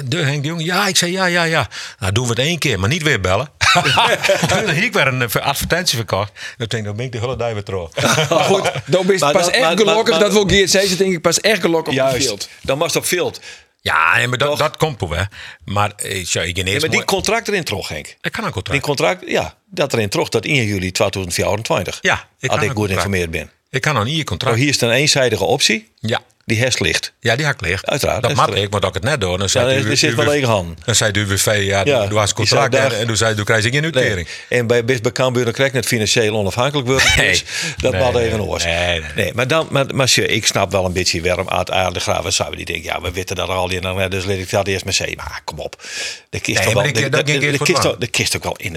de 0.05 0.17
Henk 0.17 0.41
de 0.41 0.47
Jong. 0.47 0.63
Ja, 0.63 0.87
ik 0.87 0.95
zei 0.97 1.11
ja, 1.11 1.25
ja, 1.25 1.43
ja. 1.43 1.67
Nou, 1.99 2.11
doen 2.11 2.23
we 2.23 2.29
het 2.29 2.39
één 2.39 2.57
keer, 2.59 2.79
maar 2.79 2.89
niet 2.89 3.03
weer 3.03 3.21
bellen. 3.21 3.49
Toen 4.47 4.57
heb 4.57 4.69
ik 4.69 4.93
weer 4.93 5.07
een 5.07 5.21
eh, 5.21 5.35
advertentie 5.35 5.97
verkocht. 5.97 6.31
Dan 6.57 6.67
denk 6.67 6.73
ik, 6.73 6.83
dan 6.83 6.95
ben 6.95 7.05
ik 7.05 7.11
de 7.11 7.19
hele 7.19 7.35
dag 7.35 7.53
weer 7.53 7.63
terug. 7.63 7.89
Goed, 8.47 8.71
dan 8.85 9.05
ben 9.05 9.13
je 9.13 9.19
pas 9.19 9.33
dat- 9.33 9.47
echt 9.49 9.61
maar- 9.61 9.77
gelukkig. 9.77 10.09
maar- 10.09 10.19
dat 10.19 10.31
wil 10.33 10.47
Geert 10.47 10.69
zeggen, 10.69 10.97
denk 10.97 11.13
ik 11.13 11.21
pas 11.21 11.39
echt 11.41 11.61
gelukkig 11.61 11.93
op 12.01 12.11
het 12.13 12.23
veld. 12.23 12.49
dan 12.61 12.77
was 12.77 12.93
het 12.93 13.03
op 13.03 13.07
veld. 13.09 13.39
Ja, 13.81 14.15
nee, 14.15 14.27
maar 14.27 14.37
dat, 14.37 14.57
dat 14.57 14.77
komt 14.77 14.99
wel. 14.99 15.09
hè. 15.09 15.23
Maar 15.65 15.91
eh, 15.95 16.25
zo, 16.25 16.39
ik, 16.39 16.55
Ja, 16.55 16.61
ineens 16.61 16.79
maar 16.79 16.79
die 16.79 16.89
mooi- 16.89 17.05
contract 17.05 17.47
erin 17.47 17.63
trog, 17.63 17.87
Henk. 17.87 18.07
ik 18.21 18.31
kan 18.31 18.33
een 18.33 18.43
Die 18.43 18.51
contract. 18.53 18.81
contract, 18.81 19.23
ja, 19.27 19.53
dat 19.69 19.93
erin 19.93 20.09
trog 20.09 20.29
dat 20.29 20.45
1 20.45 20.65
juli 20.65 20.91
2024. 20.91 21.97
Ja, 22.01 22.11
Als 22.13 22.21
ik 22.39 22.49
kan 22.49 22.57
ik 22.61 22.65
goed 22.65 22.73
contract. 22.75 23.01
geïnformeerd 23.01 23.31
ben. 23.31 23.51
Ik 23.73 23.81
kan 23.81 23.93
nog 23.95 24.03
niet 24.05 24.17
je 24.17 24.23
contract. 24.23 24.55
Nou, 24.55 24.65
hier 24.65 24.73
is 24.75 24.81
een 24.81 24.91
eenzijdige 24.91 25.43
optie. 25.43 25.87
Ja. 25.99 26.21
Die 26.45 26.59
herst 26.59 26.79
ligt. 26.79 27.13
Ja, 27.19 27.35
die 27.35 27.45
had 27.45 27.53
ik 27.53 27.61
licht. 27.61 27.85
Uiteraard, 27.85 28.21
Dat 28.21 28.35
dat 28.35 28.47
mag 28.47 28.55
ik, 28.55 28.69
want 28.71 28.83
als 28.85 28.95
ik 28.95 29.01
het 29.01 29.11
net 29.11 29.21
doe, 29.21 29.29
dan 29.31 29.39
Ja, 29.41 29.47
zei 29.47 29.75
er, 29.75 29.89
er 29.89 29.97
zit 29.97 30.15
wel 30.15 30.25
lege 30.25 30.45
handen. 30.45 30.77
Dan 30.85 30.95
zei 30.95 31.11
de 31.11 31.19
UWV, 31.19 31.45
ja, 31.45 31.53
Ja, 31.61 31.81
ja 31.85 32.07
doe 32.07 32.19
als 32.19 32.27
die 32.33 32.35
contract. 32.35 32.75
En, 32.75 32.99
en 32.99 33.07
toen 33.07 33.17
zei 33.17 33.35
toen 33.35 33.45
krijg 33.45 33.63
je 33.63 33.69
geen 33.71 33.83
uitkering. 33.83 34.27
Nee. 34.49 34.59
En 34.59 34.67
bij, 34.67 34.99
Cambuur 35.13 35.43
dan 35.43 35.53
krijg 35.53 35.69
je 35.71 35.75
net 35.75 35.85
financieel 35.85 36.35
onafhankelijk 36.35 36.87
worden. 36.87 37.07
Nee. 37.17 37.29
Dus 37.29 37.43
dat 37.77 37.91
Nee, 37.91 38.11
nee, 38.11 38.25
even 38.25 38.41
oors. 38.41 38.63
nee, 38.63 39.01
nee. 39.15 39.33
maar, 39.33 39.47
dan, 39.47 39.67
maar, 39.71 39.85
maar 39.95 40.17
ik 40.17 40.45
snap 40.45 40.71
wel 40.71 40.85
een 40.85 40.93
beetje 40.93 41.21
waarom 41.21 41.49
uit 41.49 41.71
Aarde 41.71 41.99
Graven 41.99 42.33
zouden 42.33 42.57
die 42.57 42.65
denken, 42.65 42.83
ja, 42.93 43.01
we 43.01 43.11
weten 43.11 43.35
dat 43.35 43.49
al 43.49 43.71
in, 43.71 43.81
dan, 43.81 44.09
dus 44.09 44.25
laat 44.25 44.37
ik 44.37 44.49
dat 44.49 44.67
eerst 44.67 44.83
maar 44.83 44.93
zeggen. 44.93 45.17
Maar 45.17 45.41
kom 45.43 45.59
op. 45.59 45.83
De 46.29 46.39
kist 46.39 46.57
Nee, 46.57 46.65
toch 46.65 46.73
maar 46.73 46.83
wel, 46.83 46.91
ik- 47.03 47.11
de, 47.11 47.97
dat 47.99 48.09
kist 48.09 48.35
ook 48.35 48.43
wel 48.43 48.55
in 48.57 48.75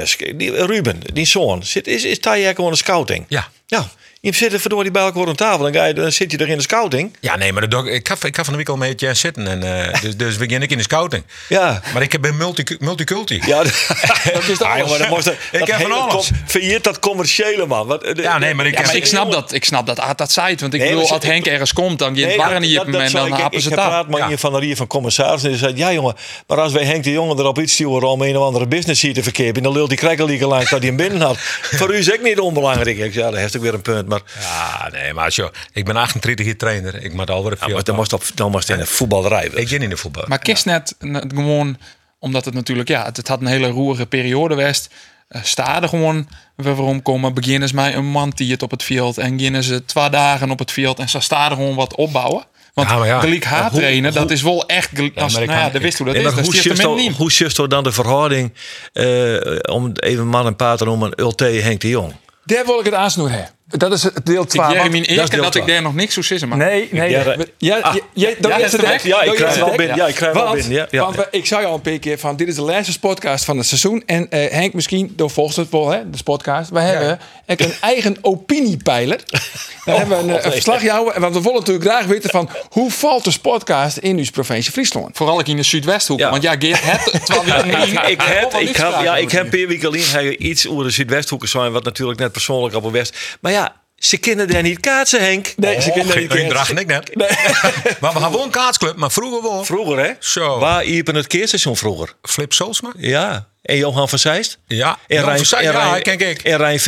Ruben, 0.66 1.00
die 1.12 1.26
zoon, 1.26 1.64
zit, 1.64 1.86
is, 1.86 2.04
is 2.04 2.18
hij 2.20 2.54
gewoon 2.54 2.70
een 2.70 2.76
scouting? 2.76 3.24
Ja. 3.28 3.48
Ja. 3.66 3.88
Je 4.26 4.34
zit 4.34 4.52
er 4.52 4.60
verdorie 4.60 4.90
bij 4.90 5.02
elkaar 5.02 5.26
aan 5.28 5.34
tafel 5.34 5.66
en 5.66 5.74
ga 5.74 5.84
je, 5.84 5.94
dan 5.94 6.12
zit 6.12 6.30
je 6.30 6.36
er 6.38 6.48
in 6.48 6.56
de 6.56 6.62
scouting. 6.62 7.16
Ja, 7.20 7.36
nee, 7.36 7.52
maar 7.52 7.68
dat 7.68 7.70
doe 7.70 7.86
ik, 7.90 7.94
ik, 7.94 8.08
ga, 8.08 8.26
ik 8.26 8.36
ga 8.36 8.44
van 8.44 8.52
de 8.52 8.58
week 8.58 8.68
al 8.68 8.76
met 8.76 9.00
Jan 9.00 9.16
zitten. 9.16 9.46
En, 9.48 9.90
eh, 9.92 10.00
dus, 10.00 10.16
dus 10.16 10.36
begin 10.36 10.62
ik 10.62 10.70
in 10.70 10.76
de 10.76 10.82
scouting. 10.82 11.22
Ja. 11.48 11.80
Maar 11.92 12.02
ik 12.02 12.20
ben 12.20 12.36
multi, 12.36 12.64
multiculti. 12.78 13.40
Ja, 13.46 13.56
dat 13.62 13.66
is 14.48 14.58
maar 14.58 14.98
dan 14.98 15.08
moest 15.08 15.26
er- 15.26 15.38
Ik 15.52 15.58
dat 15.58 15.68
heb 15.68 15.80
van 15.80 15.92
alles. 15.92 16.30
Failliet 16.46 16.84
dat 16.84 16.98
commerciële 16.98 17.66
man. 17.66 17.86
Wat, 17.86 18.00
de- 18.00 18.14
Ja, 18.22 18.38
nee, 18.38 18.54
maar 18.54 18.66
ik 18.66 18.78
Ja, 18.78 18.84
maar 18.84 18.96
ik 18.96 19.06
snap 19.06 19.32
dat, 19.32 19.52
ik 19.52 19.64
snap 19.64 19.86
dat 19.86 20.02
dat 20.16 20.32
zei 20.32 20.50
het. 20.50 20.60
Want 20.60 20.74
ik 20.74 20.80
Nee, 20.80 20.88
bedoel, 20.88 21.04
maar 21.04 21.12
als 21.12 21.24
Henk 21.24 21.46
ergens 21.46 21.72
komt, 21.72 21.98
dan 21.98 22.14
je 22.14 22.26
Nee, 22.26 22.36
waren 22.36 22.60
dat 22.60 22.84
en 22.86 22.92
dan 23.12 23.26
ik- 23.26 23.32
happen 23.32 23.58
ik, 23.58 23.64
ze 23.64 23.70
ik 23.70 23.74
het 23.74 23.84
heb 23.84 23.92
af. 23.92 24.06
praat 24.06 24.18
Ja. 24.18 24.28
je 24.28 24.38
van 24.38 24.52
de 24.52 24.58
Rier 24.58 24.76
van 24.76 24.86
commissaris 24.86 25.42
en 25.42 25.48
die 25.48 25.58
zei, 25.58 25.72
ja 25.76 25.92
jongen, 25.92 26.14
maar 26.46 26.60
als 26.60 26.72
wij 26.72 26.84
Henk 26.84 27.04
de 27.04 27.10
Jonge 27.12 27.34
erop 27.38 27.58
iets 27.58 27.72
sturen 27.72 28.08
om 28.08 28.22
een 28.22 28.36
of 28.36 28.44
andere 28.44 28.66
business 28.66 29.02
hier 29.02 29.14
te 29.14 29.22
verkeerd, 29.22 29.62
dan 29.62 29.72
lult 29.72 29.88
die 29.88 29.98
krekkelieke 29.98 30.46
langs 30.46 30.70
dat 30.70 30.78
hij 30.78 30.88
hem 30.88 30.96
binnen 30.96 31.20
had. 31.20 31.36
Voor 31.78 31.94
u 31.94 31.98
is 31.98 32.12
ook 32.12 32.22
niet 32.22 32.38
onbelangrijk. 32.38 32.98
Ik 32.98 33.12
zei, 33.12 33.24
ja, 33.24 33.30
dat 33.30 33.40
heeft 33.40 33.56
ook 33.56 33.62
weer 33.62 33.74
een 33.74 33.82
punt. 33.82 34.08
Maar, 34.34 34.42
Ja, 34.42 34.88
nee, 34.92 35.12
maar 35.14 35.30
joh, 35.30 35.48
ik 35.72 35.84
ben 35.84 35.96
38 35.96 36.46
jaar 36.46 36.56
trainer. 36.56 37.02
Ik 37.02 37.12
moet 37.12 37.30
alweer 37.30 37.52
ja, 37.52 37.64
veel. 37.64 37.74
maar 37.74 37.84
dan 37.84 37.94
moest, 37.96 38.12
op, 38.12 38.22
dan 38.34 38.50
moest 38.50 38.70
in 38.70 38.78
de 38.78 38.86
voetballerij. 38.86 39.44
ik 39.54 39.68
ben 39.68 39.82
in 39.82 39.90
de 39.90 39.96
voetbal. 39.96 40.24
Maar 40.26 40.38
kist 40.38 40.64
net 40.64 40.94
gewoon, 41.34 41.78
omdat 42.18 42.44
het 42.44 42.54
natuurlijk, 42.54 42.88
ja, 42.88 43.04
het, 43.04 43.16
het 43.16 43.28
had 43.28 43.40
een 43.40 43.46
hele 43.46 43.68
roerige 43.68 44.06
periode 44.06 44.54
geweest. 44.54 44.94
Uh, 45.28 45.42
sta 45.42 45.82
er 45.82 45.88
gewoon 45.88 46.28
weer 46.56 46.74
waarom 46.74 47.02
komen. 47.02 47.34
Beginnen 47.34 47.68
ze 47.68 47.74
mij 47.74 47.94
een 47.94 48.06
man 48.06 48.32
die 48.34 48.50
het 48.52 48.62
op 48.62 48.70
het 48.70 48.82
veld 48.82 49.18
en 49.18 49.36
beginnen 49.36 49.62
ze 49.62 49.84
twee 49.84 50.10
dagen 50.10 50.50
op 50.50 50.58
het 50.58 50.72
veld 50.72 50.98
en 50.98 51.08
ze 51.08 51.20
staan 51.20 51.50
er 51.50 51.56
gewoon 51.56 51.74
wat 51.74 51.94
opbouwen. 51.94 52.44
Want 52.74 52.88
Ja, 52.88 53.04
ja. 53.04 53.20
de 53.20 53.28
league 53.28 53.50
Maar 53.50 53.60
haar 53.60 53.70
hoe- 53.70 53.78
trainen, 53.80 54.12
dat 54.12 54.30
is 54.30 54.42
wel 54.42 54.66
echt. 54.66 54.90
Als, 55.14 55.32
maar 55.32 55.42
ik 55.42 55.48
nou 55.48 55.72
ja, 55.72 55.80
wist 55.80 55.98
hoe 55.98 56.06
dat 56.06 56.16
is. 56.16 56.22
Dat 56.22 56.32
hoe 56.82 56.94
niet. 56.96 57.16
hoe 57.16 57.68
dan 57.68 57.82
de 57.84 57.92
verhouding, 57.92 58.52
eh, 58.92 59.74
om 59.74 59.92
even 59.94 60.26
man 60.26 60.46
en 60.46 60.56
pater 60.56 60.86
noemen, 60.86 61.20
Ulte 61.20 61.44
Henk 61.44 61.80
de 61.80 61.88
Jong? 61.88 62.12
Daar 62.44 62.66
wil 62.66 62.78
ik 62.78 62.84
het 62.84 62.94
aansnoer 62.94 63.30
hebben. 63.30 63.50
Dat 63.68 63.92
is 63.92 64.02
het 64.02 64.26
deel 64.26 64.42
Ik 64.42 64.48
12. 64.48 64.72
jij 64.72 64.88
min 64.88 65.02
is 65.02 65.08
eerlijk 65.08 65.30
deel 65.30 65.42
dat 65.42 65.54
ik 65.54 65.66
daar 65.66 65.82
nog 65.82 65.94
niks 65.94 66.14
zo 66.14 66.22
zeggen. 66.22 66.48
Maar 66.48 66.58
Nee, 66.58 66.88
nee. 66.90 67.10
Ja, 67.10 67.18
Ja, 67.18 67.24
dat- 67.36 67.46
ja, 67.58 67.78
Ah. 67.78 67.94
ja, 67.94 68.28
ja, 68.40 68.58
is 68.58 68.74
ik 68.74 68.80
krijg 69.34 69.56
wel 69.56 69.76
binnen. 69.76 69.96
Ja, 69.96 70.06
ik 70.06 70.14
krijg 70.14 70.32
wel 70.32 70.44
Want- 70.44 70.54
binnen. 70.56 70.72
Ja, 70.72 70.86
ja. 70.90 71.00
want 71.02 71.16
we- 71.16 71.28
ik 71.30 71.46
zei 71.46 71.64
al 71.64 71.74
een 71.74 71.80
paar 71.80 71.98
keer 71.98 72.18
van 72.18 72.36
dit 72.36 72.48
is 72.48 72.54
de 72.54 72.62
laatste 72.62 72.98
podcast 72.98 73.44
van 73.44 73.56
het 73.56 73.66
seizoen. 73.66 74.02
En 74.06 74.30
eh, 74.30 74.50
Henk, 74.50 74.72
misschien 74.72 75.12
door 75.16 75.30
volgt 75.30 75.56
het 75.56 75.70
wel, 75.70 75.88
hè, 75.90 76.10
de 76.10 76.22
podcast. 76.22 76.70
We 76.70 76.80
hebben 76.80 77.18
een 77.46 77.72
eigen 77.80 78.16
opiniepeiler. 78.20 79.20
Dan 79.84 79.96
hebben 79.96 80.16
we 80.18 80.22
een, 80.32 80.38
eh, 80.38 80.44
een 80.44 80.52
verslagjouwer. 80.52 81.20
Want 81.20 81.34
we 81.34 81.40
willen 81.42 81.58
natuurlijk 81.58 81.84
graag 81.86 82.06
weten 82.06 82.30
van 82.30 82.48
hoe 82.70 82.90
valt 82.90 83.24
de 83.24 83.32
podcast 83.42 83.96
in 83.96 84.18
uw 84.18 84.24
provincie 84.32 84.72
Friesland? 84.72 85.16
Vooral 85.16 85.40
ik 85.40 85.48
in 85.48 85.56
de 85.56 85.62
Zuidwesthoek. 85.62 86.18
Ja. 86.18 86.30
Want 86.30 86.42
ja, 86.42 86.54
Geert 86.58 86.80
het. 86.84 87.06
Ik, 87.06 87.22
ik, 88.08 88.20
heb, 88.22 88.52
ik, 88.54 88.76
heb, 88.76 89.00
ja, 89.02 89.16
ik 89.16 89.30
heb 89.30 89.50
per 89.50 89.68
week 89.68 89.84
alleen 89.84 90.46
iets 90.46 90.68
over 90.68 90.84
de 90.84 90.90
Zuidwesthoeken 90.90 91.48
zijn, 91.48 91.72
wat 91.72 91.84
natuurlijk 91.84 92.18
net 92.18 92.32
persoonlijk 92.32 92.74
op 92.74 92.82
de 92.82 92.90
West. 92.90 93.16
Maar 93.40 93.52
ja, 93.52 93.65
ze 93.96 94.16
kunnen 94.16 94.48
daar 94.48 94.62
niet 94.62 94.80
kaatsen, 94.80 95.20
Henk. 95.20 95.52
Nee, 95.56 95.80
ze 95.80 95.90
kunnen 95.90 96.12
geen 96.12 96.28
niet 96.34 96.48
draag 96.48 96.70
ik 96.70 96.86
net. 96.86 97.16
maar 98.00 98.12
we 98.12 98.18
gaan 98.20 98.32
wel 98.32 98.42
een 98.42 98.50
kaatsclub, 98.50 98.96
maar 98.96 99.10
vroeger 99.10 99.42
wel. 99.42 99.64
Vroeger, 99.64 99.98
hè? 99.98 100.12
Zo. 100.18 100.58
Waar 100.58 100.84
iepen 100.84 101.14
het 101.14 101.26
keerstation 101.26 101.76
vroeger? 101.76 102.12
Flip 102.22 102.52
Solsma? 102.52 102.92
Ja. 102.96 103.48
En 103.66 103.76
Johan 103.76 104.08
van 104.08 104.18
Zeist? 104.18 104.58
Ja. 104.66 104.98
En 105.06 105.24
Rijn, 105.24 105.36
van 105.36 105.46
Zeist, 105.46 105.66
en 105.66 105.72
ja, 105.72 105.90
Rijn, 105.90 106.02
ken 106.02 106.28
ik. 106.28 106.42
En 106.42 106.56
Rijn 106.56 106.80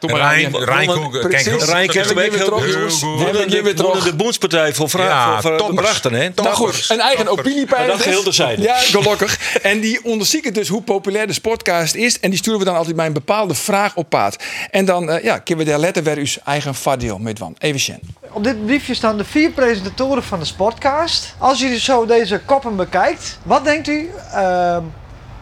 maar 0.00 0.20
Rijn, 0.20 0.56
Rijn- 0.64 0.86
Koeken, 0.86 1.30
Rijn 1.30 1.90
we 1.90 2.20
heel 2.20 2.60
weer 2.60 2.90
goed. 2.90 3.00
Wonnen 3.00 3.32
weer 3.32 3.48
de, 3.48 3.62
wonnen 3.62 3.74
terug. 3.76 4.04
de 4.04 4.14
Boenspartij 4.14 4.74
voor, 4.74 4.90
Ja, 4.96 5.40
voor, 5.40 5.58
voor 5.58 5.74
brachten, 5.74 6.12
hè? 6.12 6.30
Toppers. 6.30 6.58
Nou 6.58 6.70
goed, 6.72 6.90
een 6.90 7.00
eigen 7.00 7.28
opiniepeiler. 7.28 7.86
Dat 7.88 8.02
geheel 8.02 8.22
terzijde. 8.22 8.62
Ja, 8.62 8.76
gelukkig. 8.76 9.58
En 9.62 9.80
die 9.80 10.04
onderzoeken 10.04 10.52
dus 10.52 10.68
hoe 10.68 10.82
populair 10.82 11.26
de 11.26 11.32
sportcast 11.32 11.94
is. 11.94 12.20
En 12.20 12.30
die 12.30 12.38
sturen 12.38 12.58
we 12.58 12.64
dan 12.64 12.76
altijd 12.76 12.96
bij 12.96 13.06
een 13.06 13.12
bepaalde 13.12 13.54
vraag 13.54 13.94
op 13.96 14.08
paard. 14.08 14.44
En 14.70 14.84
dan 14.84 15.10
eh, 15.10 15.24
ja, 15.24 15.38
kunnen 15.38 15.64
we 15.64 15.70
daar 15.70 15.80
letten 15.80 16.04
waar 16.04 16.16
uw 16.16 16.26
eigen 16.44 16.74
vaardeel 16.74 17.18
mee 17.18 17.34
van. 17.36 17.54
Even 17.58 17.80
Sjen. 17.80 18.00
Op 18.32 18.44
dit 18.44 18.66
briefje 18.66 18.94
staan 18.94 19.16
de 19.16 19.24
vier 19.24 19.50
presentatoren 19.50 20.22
van 20.22 20.38
de 20.38 20.44
Sportcast. 20.44 21.34
Als 21.38 21.62
u 21.62 21.76
zo 21.78 22.06
deze 22.06 22.40
koppen 22.44 22.76
bekijkt, 22.76 23.38
wat 23.42 23.64
denkt 23.64 23.88
u 23.88 24.10
ehm, 24.32 24.82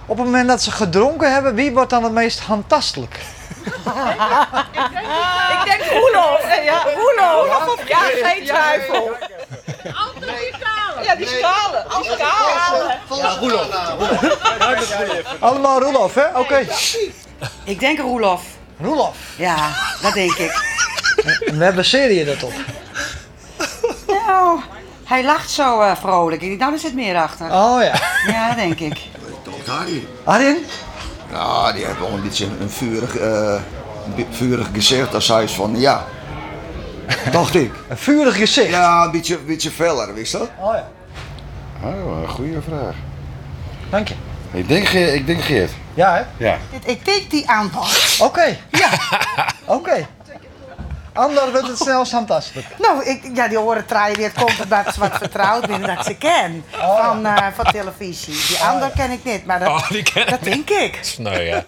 op 0.06 0.16
het 0.16 0.26
moment 0.26 0.48
dat 0.48 0.62
ze 0.62 0.70
gedronken 0.70 1.32
hebben, 1.32 1.54
wie 1.54 1.72
wordt 1.72 1.90
dan 1.90 2.02
het 2.02 2.12
meest 2.12 2.40
handtastelijk? 2.40 3.20
Ik 3.64 3.72
denk 5.64 5.82
Roelof. 5.90 6.62
Ja, 6.64 6.82
Roelof. 6.94 7.88
Ja, 7.88 7.98
geen 7.98 8.44
twijfel. 8.44 9.10
Ja, 11.02 11.14
die 11.16 11.26
schalen. 11.26 11.86
Die 12.02 12.10
schalen. 12.16 12.98
Allemaal 15.40 15.80
Roelof, 15.80 16.14
hè? 16.14 16.38
Oké. 16.38 16.66
Ik 17.64 17.80
denk 17.80 17.98
Roelof. 17.98 18.42
Roelof. 18.80 19.16
Ja, 19.36 19.56
dat 20.02 20.12
denk 20.12 20.32
ik. 20.34 20.62
We 21.44 21.72
baseren 21.74 22.14
je 22.14 22.24
dat 22.24 22.42
op. 22.42 22.52
Nou, 24.06 24.60
hij 25.04 25.24
lacht 25.24 25.50
zo 25.50 25.80
eh, 25.80 25.96
vrolijk. 25.96 26.42
Ik 26.42 26.48
denk, 26.48 26.60
nou, 26.60 26.72
er 26.72 26.78
zit 26.78 26.94
meer 26.94 27.16
achter. 27.16 27.46
Oh 27.46 27.82
ja. 27.82 27.94
Ja, 28.26 28.48
dat 28.48 28.56
denk 28.56 28.80
ik. 28.80 28.98
Arjen? 30.24 30.58
Ja, 31.30 31.72
die 31.72 31.84
heeft 31.84 31.98
wel 31.98 32.08
een 32.10 32.22
beetje 32.22 32.46
een 32.60 32.70
vurig, 32.70 33.16
eh, 33.16 33.54
vurig 34.30 34.68
gezicht. 34.72 35.14
Als 35.14 35.28
hij 35.28 35.42
is 35.44 35.52
van, 35.52 35.80
ja, 35.80 36.04
Dacht 37.30 37.54
ik. 37.54 37.72
Een 37.88 37.96
vurig 37.96 38.36
gezicht. 38.36 38.68
Ja, 38.70 39.04
een 39.04 39.10
beetje, 39.10 39.38
beetje 39.38 39.70
feller, 39.70 40.14
wist 40.14 40.32
je 40.32 40.38
dat? 40.38 40.48
Oh 40.60 40.74
ja. 40.74 40.88
Oh, 41.82 42.20
een 42.22 42.28
goede 42.28 42.62
vraag. 42.68 42.94
Dank 43.90 44.08
je. 44.08 44.14
Ik 44.52 44.68
denk, 44.68 44.86
Ge- 44.86 45.14
ik 45.14 45.26
denk 45.26 45.42
Geert. 45.42 45.70
Ja, 45.94 46.14
hè? 46.14 46.44
Ja. 46.44 46.56
Ik 46.84 47.04
denk 47.04 47.30
die 47.30 47.50
antwoord. 47.50 48.16
Oké. 48.20 48.56
Ja. 48.70 48.88
Oké. 49.76 50.06
Ander 51.14 51.50
wordt 51.52 51.68
het 51.68 51.78
snel 51.78 52.04
fantastisch. 52.04 52.64
Nou, 52.78 53.04
ik, 53.04 53.22
ja, 53.34 53.48
die 53.48 53.58
horen 53.58 53.86
draaien, 53.86 54.22
het 54.22 54.32
komt 54.32 54.60
omdat 54.62 54.94
ze 54.94 55.00
wat 55.00 55.16
vertrouwd 55.18 55.66
ben 55.66 55.80
dat 55.80 55.90
ik 55.90 56.02
ze 56.02 56.14
ken. 56.16 56.64
Van, 56.70 57.26
eh, 57.26 57.46
van 57.54 57.64
televisie. 57.64 58.46
Die 58.48 58.58
ander 58.58 58.90
ken 58.90 59.10
ik 59.10 59.24
niet, 59.24 59.46
maar 59.46 59.58
dat, 59.58 59.68
Oh, 59.68 59.90
die 59.90 60.02
ken 60.02 60.26
dat 60.26 60.42
denk 60.42 60.70
ik. 60.70 61.14
Nou 61.18 61.40
ja. 61.40 61.64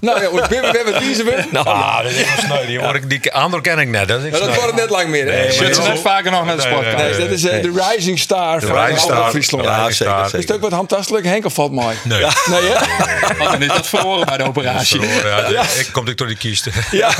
Nou 0.00 0.20
ja, 0.22 0.30
we 0.48 0.56
hebben 0.76 0.94
kiezen 0.98 1.24
we. 1.24 1.44
Nou, 1.50 1.66
Ah, 1.66 2.02
dat 2.02 2.10
is 2.12 2.16
wel 2.16 2.26
sneu. 2.46 2.66
Die, 2.66 2.78
hoor 2.80 2.94
ik, 2.94 3.10
die 3.10 3.32
andere 3.32 3.62
ken 3.62 3.78
ik 3.78 3.88
net. 3.88 4.08
Dat 4.08 4.22
is 4.22 4.30
Maar 4.30 4.40
dat 4.40 4.54
wordt 4.54 4.74
net 4.74 4.90
lang 4.90 5.08
meer. 5.08 5.24
hè? 5.32 5.40
Nee, 5.42 5.52
Zit 5.52 5.74
ze 5.74 5.80
maar- 5.80 5.90
net 5.90 6.00
vaker 6.00 6.30
nog 6.30 6.44
naar 6.44 6.56
de 6.56 6.62
Nee, 6.62 6.72
sport. 6.72 6.86
nee, 6.96 7.08
Nee, 7.10 7.18
dat 7.18 7.30
is 7.30 7.44
eh, 7.44 7.62
de 7.62 7.84
Rising 7.90 8.18
Star 8.18 8.60
van 8.62 8.78
Rising 8.80 8.98
Star. 8.98 9.14
Albert 9.16 9.30
Friesland. 9.30 9.64
Ja, 9.64 9.90
zeker, 9.90 10.24
Is 10.24 10.32
het 10.32 10.52
ook 10.52 10.60
wat 10.60 10.72
handtastelijk? 10.72 11.24
Henk 11.26 11.44
of 11.44 11.54
valt 11.54 11.72
mooi? 11.72 11.96
Nee. 12.04 12.18
Nee, 12.50 12.60
hè? 12.62 13.44
Dan 13.44 13.62
is 13.62 13.68
dat 13.68 13.86
verloren 13.86 14.26
bij 14.26 14.36
de 14.36 14.44
operatie. 14.44 15.00
Verloren, 15.00 15.52
ja, 15.52 15.62
Ik 15.62 15.88
kom 15.92 16.08
ik 16.08 16.16
door 16.18 16.26
die 16.26 16.36
kieste. 16.36 16.70
Ja. 16.90 17.10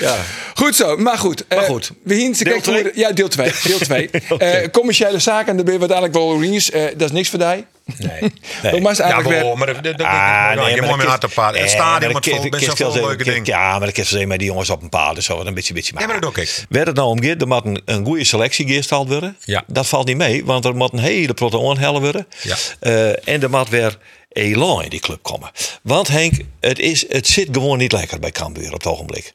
ja. 0.00 0.14
Goed 0.54 0.76
zo, 0.76 0.96
maar 0.96 1.18
goed. 1.18 1.44
Maar 1.48 1.58
eh, 1.58 1.64
goed. 1.64 1.90
We 2.04 2.14
zien 2.14 2.34
ze 2.34 2.44
Deel 2.44 2.60
kijken 2.60 2.92
Ja, 2.94 3.12
deel 3.12 3.28
2. 3.28 3.52
Deel 3.62 3.78
2. 3.78 4.10
Eh, 4.38 4.70
commerciële 4.72 5.18
zaken, 5.18 5.54
daar 5.56 5.64
ben 5.64 5.72
je 5.74 5.78
uiteindelijk 5.80 6.18
wel 6.18 6.28
Orings. 6.28 6.70
Eh 6.70 6.82
dat 6.96 7.08
is 7.08 7.12
niks 7.12 7.28
voor 7.28 7.38
die. 7.38 7.64
Nee. 7.98 8.82
Was 8.82 8.96
Ja, 8.96 9.04
eigenlijk 9.04 9.42
wel, 9.42 9.48
weer... 9.48 9.58
maar 9.58 9.66
dat, 9.66 9.84
dat, 9.84 9.98
dat, 9.98 10.06
Ah, 10.06 10.56
dat, 10.56 10.74
je 10.74 10.82
moet 10.82 10.96
met 10.96 11.24
op 11.24 11.30
paard. 11.34 11.58
Het 11.58 11.70
stadion 11.70 12.12
met 12.12 12.28
vol, 12.28 12.48
best 12.48 12.78
wel 12.78 12.92
veel 12.92 13.06
leuke 13.06 13.24
dingen. 13.24 13.44
Ja, 13.44 13.78
maar 13.78 13.88
ik 13.88 13.96
heb 13.96 14.06
ze 14.06 14.26
met 14.26 14.38
die 14.38 14.48
jongens 14.48 14.70
op 14.70 14.82
een 14.82 14.88
paard. 14.88 15.14
Dus 15.14 15.24
zo 15.24 15.40
een 15.40 15.54
beetje, 15.54 15.74
beetje 15.74 15.92
Ja, 15.98 16.06
maar 16.06 16.20
dat 16.20 16.34
doe 16.34 16.42
ik. 16.42 16.66
Werd 16.68 16.86
het 16.86 16.96
nou 16.96 17.08
omgekeerd, 17.08 17.40
er 17.40 17.48
moet 17.48 17.64
een, 17.64 17.82
een 17.84 18.04
goede 18.04 18.24
selectie 18.24 18.66
geesteld 18.66 19.08
worden. 19.08 19.36
Ja. 19.44 19.64
Dat 19.66 19.86
valt 19.86 20.06
niet 20.06 20.16
mee, 20.16 20.44
want 20.44 20.64
er 20.64 20.76
moet 20.76 20.92
een 20.92 20.98
hele 20.98 21.34
proton 21.34 21.78
hellen 21.78 22.00
worden. 22.00 22.26
Ja. 22.42 22.56
Eh, 22.80 23.28
en 23.28 23.42
er 23.42 23.50
moet 23.50 23.68
weer 23.68 23.98
elan 24.32 24.82
in 24.82 24.90
die 24.90 25.00
club 25.00 25.22
komen. 25.22 25.50
Want 25.82 26.08
Henk, 26.08 26.34
het, 26.60 26.78
is, 26.78 27.04
het 27.08 27.26
zit 27.26 27.48
gewoon 27.52 27.78
niet 27.78 27.92
lekker 27.92 28.18
bij 28.18 28.30
Cambuur 28.30 28.66
op 28.66 28.72
het 28.72 28.86
ogenblik. 28.86 29.32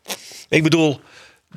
Ik 0.50 0.64
bedoel, 0.64 1.00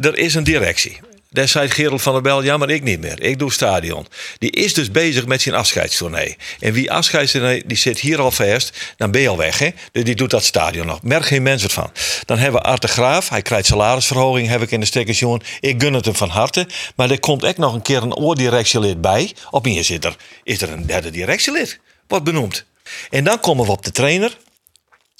er 0.00 0.16
is 0.18 0.34
een 0.34 0.44
directie. 0.44 0.98
Daar 1.30 1.48
zei 1.48 1.70
Gerald 1.70 2.02
van 2.02 2.12
der 2.12 2.22
Bel, 2.22 2.42
ja, 2.42 2.56
maar 2.56 2.70
ik 2.70 2.82
niet 2.82 3.00
meer. 3.00 3.22
Ik 3.22 3.38
doe 3.38 3.52
stadion. 3.52 4.06
Die 4.38 4.50
is 4.50 4.74
dus 4.74 4.90
bezig 4.90 5.26
met 5.26 5.42
zijn 5.42 5.54
afscheidstournee. 5.54 6.36
En 6.60 6.72
wie 6.72 6.92
afscheidstournee, 6.92 7.62
die 7.66 7.76
zit 7.76 7.98
hier 7.98 8.20
al 8.20 8.30
vast, 8.30 8.94
dan 8.96 9.10
ben 9.10 9.20
je 9.20 9.28
al 9.28 9.36
weg. 9.36 9.58
Hè? 9.58 9.70
Dus 9.92 10.04
die 10.04 10.14
doet 10.14 10.30
dat 10.30 10.44
stadion 10.44 10.86
nog. 10.86 11.02
Merk 11.02 11.26
geen 11.26 11.42
mens 11.42 11.62
wat 11.62 11.72
van. 11.72 11.92
Dan 12.24 12.38
hebben 12.38 12.60
we 12.60 12.66
Art 12.66 12.82
de 12.82 12.88
Graaf. 12.88 13.28
Hij 13.28 13.42
krijgt 13.42 13.66
salarisverhoging, 13.66 14.48
heb 14.48 14.62
ik 14.62 14.70
in 14.70 14.80
de 14.80 14.86
stekkers 14.86 15.18
jongen. 15.18 15.40
Ik 15.60 15.82
gun 15.82 15.92
het 15.92 16.04
hem 16.04 16.14
van 16.14 16.28
harte. 16.28 16.66
Maar 16.96 17.10
er 17.10 17.20
komt 17.20 17.44
ook 17.44 17.56
nog 17.56 17.74
een 17.74 17.82
keer 17.82 18.02
een 18.02 18.14
oordirectielid 18.14 19.00
bij. 19.00 19.32
Op 19.50 19.64
hier 19.64 19.84
zit 19.84 20.04
er, 20.04 20.16
is 20.42 20.62
er 20.62 20.70
een 20.70 20.86
derde 20.86 21.10
directielid. 21.10 21.80
Wordt 22.06 22.24
benoemd. 22.24 22.64
En 23.10 23.24
dan 23.24 23.40
komen 23.40 23.64
we 23.64 23.70
op 23.70 23.84
de 23.84 23.92
trainer 23.92 24.36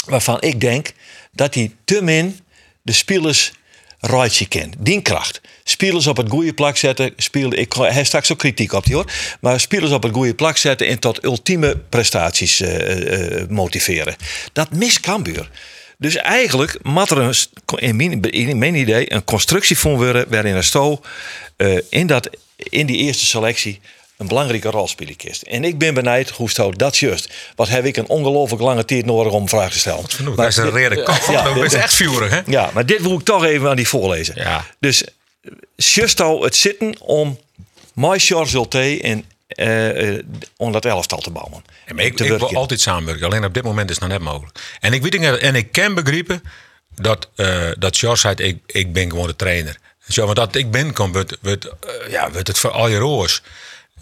waarvan 0.06 0.40
ik 0.40 0.60
denk 0.60 0.92
dat 1.32 1.54
hij 1.54 1.72
te 1.84 2.02
min 2.02 2.40
de 2.82 2.92
spelers 2.92 3.52
rijtje 4.00 4.48
kent. 4.48 4.74
Die 4.78 5.02
kracht. 5.02 5.40
Spelers 5.64 6.06
op 6.06 6.16
het 6.16 6.28
goede 6.28 6.52
plak 6.52 6.76
zetten. 6.76 7.12
Speel, 7.16 7.54
ik 7.54 7.72
hij 7.72 8.04
straks 8.04 8.32
ook 8.32 8.38
kritiek 8.38 8.72
op 8.72 8.84
die 8.84 8.94
hoor. 8.94 9.10
Maar 9.40 9.60
spelers 9.60 9.92
op 9.92 10.02
het 10.02 10.12
goede 10.12 10.34
plak 10.34 10.56
zetten 10.56 10.86
en 10.86 10.98
tot 10.98 11.24
ultieme 11.24 11.76
prestaties 11.88 12.60
eh, 12.60 13.40
eh, 13.40 13.48
motiveren. 13.48 14.16
Dat 14.52 14.70
mist 14.70 15.00
Cambuur. 15.00 15.50
Dus 15.98 16.16
eigenlijk 16.16 16.78
moet 16.82 17.10
er 17.10 17.18
een, 17.18 18.00
in 18.30 18.58
mijn, 18.58 18.74
idee 18.74 19.12
een 19.12 19.24
constructie 19.24 19.78
van 19.78 19.96
worden 19.96 20.26
waarin 20.28 20.56
een 20.56 20.64
sto 20.64 21.00
eh, 21.56 21.78
in, 21.88 22.06
dat, 22.06 22.30
in 22.56 22.86
die 22.86 22.96
eerste 22.96 23.26
selectie 23.26 23.80
een 24.18 24.26
belangrijke 24.26 24.70
rol 24.70 24.88
spelen 24.88 25.16
kist. 25.16 25.42
En 25.42 25.64
ik 25.64 25.78
ben 25.78 25.94
benijd 25.94 26.30
hoe 26.30 26.50
Sto 26.50 26.72
dat 26.72 26.96
juist. 26.96 27.34
Wat 27.54 27.68
heb 27.68 27.84
ik 27.84 27.96
een 27.96 28.08
ongelooflijk 28.08 28.62
lange 28.62 28.84
tijd 28.84 29.04
nodig 29.04 29.32
om 29.32 29.48
vragen 29.48 29.72
te 29.72 29.78
stellen. 29.78 30.10
Genoeg, 30.10 30.36
dat 30.36 30.46
is 30.46 30.56
een 30.56 30.70
rede 30.70 31.02
kop. 31.02 31.20
Ja, 31.30 31.54
Dat 31.54 31.64
is 31.64 31.74
echt 31.74 31.94
vurig, 31.94 32.30
hè? 32.30 32.40
Ja, 32.46 32.70
maar 32.74 32.86
dit 32.86 33.02
wil 33.02 33.12
ik 33.12 33.24
toch 33.24 33.44
even 33.44 33.68
aan 33.68 33.76
die 33.76 33.88
voorlezen. 33.88 34.34
Ja. 34.36 34.64
Dus 34.80 35.04
just 35.76 36.20
al 36.20 36.42
het 36.42 36.56
zitten 36.56 37.00
om 37.00 37.38
My 37.94 38.18
Charles 38.18 38.50
Zulte 38.50 39.00
en 39.00 39.24
eh, 39.48 40.16
eh, 40.16 40.24
om 40.56 40.72
dat 40.72 40.84
elftal 40.84 41.18
te 41.18 41.30
bouwen. 41.30 41.64
Ja, 41.86 41.94
maar 41.94 42.04
ik, 42.04 42.16
Te 42.16 42.24
ik 42.24 42.38
wil 42.38 42.54
altijd 42.54 42.80
samenwerken. 42.80 43.26
Alleen 43.26 43.44
op 43.44 43.54
dit 43.54 43.62
moment 43.62 43.90
is 43.90 43.96
het 44.00 44.08
nog 44.08 44.18
net 44.18 44.28
mogelijk. 44.28 44.58
En 44.80 44.92
ik 44.92 45.02
weet 45.02 45.38
en 45.38 45.54
ik 45.54 45.72
kan 45.72 45.94
begrijpen 45.94 46.42
dat, 46.94 47.28
eh 47.34 47.70
dat 47.78 47.96
George 47.96 48.18
zei, 48.18 48.34
ik, 48.34 48.58
ik 48.66 48.92
ben 48.92 49.10
gewoon 49.10 49.26
de 49.26 49.36
trainer. 49.36 49.78
Zo, 50.08 50.24
want 50.24 50.36
dat 50.36 50.54
ik 50.54 50.70
ben, 50.70 50.92
komt 50.92 51.14
wordt, 51.14 51.38
wordt, 51.42 51.68
ja, 52.10 52.30
wordt 52.30 52.48
het 52.48 52.58
voor 52.58 52.70
al 52.70 52.88
je 52.88 52.98
roos. 52.98 53.42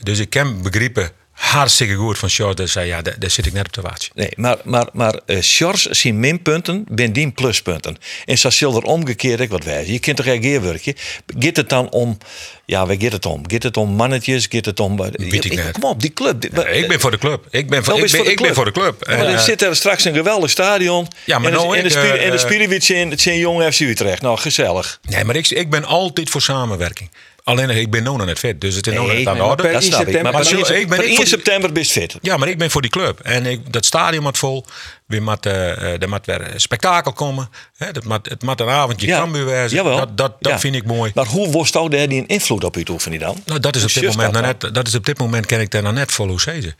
Dus 0.03 0.19
ik 0.19 0.31
kan 0.31 0.63
begrijpen, 0.63 1.11
hartstikke 1.37 1.95
goed 1.95 2.19
van 2.19 2.55
dat 2.55 2.69
zei, 2.69 2.87
ja, 2.87 3.03
daar, 3.03 3.19
daar 3.19 3.31
zit 3.31 3.47
ik 3.47 3.53
net 3.53 3.67
op 3.67 3.73
te 3.73 3.81
wachten. 3.81 4.09
Nee, 4.15 4.31
maar, 4.37 4.57
maar, 4.65 4.89
maar 4.93 5.21
eh 5.27 5.41
Sjors 5.41 5.85
zien 5.85 6.21
minpunten, 6.21 6.85
ben 6.89 7.13
die 7.13 7.31
pluspunten. 7.31 7.97
En 8.25 8.39
zo 8.39 8.51
zal 8.51 8.77
er 8.77 8.83
omgekeerd 8.83 9.41
ook 9.41 9.49
wat 9.49 9.65
wijzen. 9.65 9.93
Je 9.93 9.99
kunt 9.99 10.17
toch 10.17 10.27
reageerwerkje. 10.27 10.95
Gaat 11.39 11.57
het 11.57 11.69
dan 11.69 11.91
om, 11.91 12.19
ja, 12.65 12.87
waar 12.87 12.97
gaat 12.99 13.13
het 13.13 13.27
om? 13.27 13.43
Gaat 13.51 13.63
het 13.63 13.77
om 13.77 13.91
mannetjes? 13.91 14.47
Gaat 14.51 14.65
het 14.65 14.81
om... 14.81 14.97
Weet 14.97 15.45
ik. 15.45 15.69
Kom 15.73 15.85
op, 15.85 16.01
die 16.01 16.13
club. 16.13 16.41
die- 16.41 16.51
ik 16.51 16.89
ben 16.89 17.01
voor 17.01 17.11
de 17.11 17.19
club. 17.19 17.47
Ik 17.51 17.69
ben 17.69 17.85
voor, 17.85 17.95
Nou, 17.95 18.07
ik 18.07 18.13
ben, 18.13 18.31
ik 18.31 18.41
ben 18.41 18.55
voor 18.55 18.65
de 18.65 18.73
club. 18.73 19.07
Ja, 19.09 19.17
maar 19.17 19.27
En, 19.27 19.33
er 19.33 19.39
eh, 19.39 19.45
zit 19.45 19.63
er 19.63 19.77
straks 19.77 20.05
een 20.05 20.15
geweldig 20.15 20.51
stadion. 20.51 21.09
Ja, 21.25 21.39
maar 21.39 21.51
en, 21.53 21.57
nou 21.57 21.71
de, 21.71 21.77
en, 21.77 21.89
de, 21.89 21.89
ik, 21.89 21.95
eh, 21.97 22.25
en 22.25 22.31
de 22.31 22.37
eh, 22.37 22.45
Spiriwits 22.45 22.91
in 22.91 23.11
het 23.11 23.21
zijn 23.21 23.39
jong 23.39 23.75
FC 23.75 23.81
Utrecht. 23.81 24.23
Nou, 24.23 24.39
gezellig. 24.39 25.01
Nee, 25.03 25.25
maar 25.25 25.37
ik, 25.37 25.51
ik 25.51 25.71
ben 25.71 25.85
altijd 25.85 26.31
voor 26.31 26.43
samenwerking. 26.43 27.11
Alleen 27.47 27.71
ik 27.71 27.91
ben 27.91 28.03
nou 28.03 28.17
nog 28.17 28.27
net 28.27 28.39
fit, 28.39 28.61
dus 28.61 28.75
het 28.75 28.87
is 28.87 28.93
nou 28.95 29.07
net 29.15 29.27
aan 29.27 29.37
de 29.37 29.43
orde. 29.43 29.63
Dat 29.73 29.83
snap 29.83 29.85
ik. 29.85 29.93
september- 30.07 30.23
Maar, 30.23 30.33
Maar 30.33 30.41
per 30.51 30.67
zo- 30.67 30.73
1 30.73 30.81
ik 30.81 30.89
ben 30.89 30.97
per 30.99 30.99
ik 30.99 31.05
1 31.07 31.15
voor 31.17 31.25
die- 31.25 31.35
september 31.35 31.73
best 31.73 31.93
fit. 31.93 32.17
Ja, 32.21 32.37
maar 32.37 32.49
ik 32.49 32.59
ben 32.59 32.71
voor 32.71 32.83
die 32.83 32.91
club. 32.91 33.21
En 33.21 33.47
ik, 33.47 33.73
dat 33.73 33.85
stadion 33.87 34.23
moet 34.23 34.39
vol. 34.39 34.65
weer 35.07 35.23
moet, 35.23 35.47
eh, 35.47 35.71
eh, 35.73 36.03
er 36.03 36.09
moet 36.09 36.27
weer 36.27 36.53
spektakel 36.57 37.13
komen. 37.13 37.51
Hè, 37.77 37.93
dat 37.93 38.05
het 38.29 38.43
moet 38.43 38.61
een 38.61 38.69
avondje 38.69 39.07
Ja. 39.07 39.31
Wezen. 39.45 39.77
Jawel. 39.77 39.97
Dat, 39.97 40.17
dat, 40.17 40.37
dat 40.41 40.53
Ja. 40.53 40.59
vind 40.59 40.75
ik 40.75 40.85
mooi. 40.85 41.11
Maar 41.15 41.27
hoe 41.27 41.51
was 41.53 41.71
daar 41.89 42.09
die 42.09 42.19
een 42.21 42.27
invloed 42.27 42.65
op 42.65 42.77
u 42.77 42.85
toe, 42.85 43.01
vind 43.01 43.15
je 43.15 43.21
dan? 43.21 43.43
Nou, 43.45 43.61
dat 43.61 43.77
is 43.77 43.83
op 43.85 43.93
dit 43.95 44.03
moment 44.03 44.33
dat 44.33 44.43
nou 44.43 44.55
net, 44.61 44.75
dat 44.75 44.87
is 44.87 44.95
op 44.95 45.07
dit 45.07 45.19
moment 45.19 45.47
ken 45.47 45.61
ik 45.61 45.71
daar 45.71 45.83
nog 45.83 45.93
net 45.93 46.13
vol 46.13 46.29
hoe. 46.29 46.75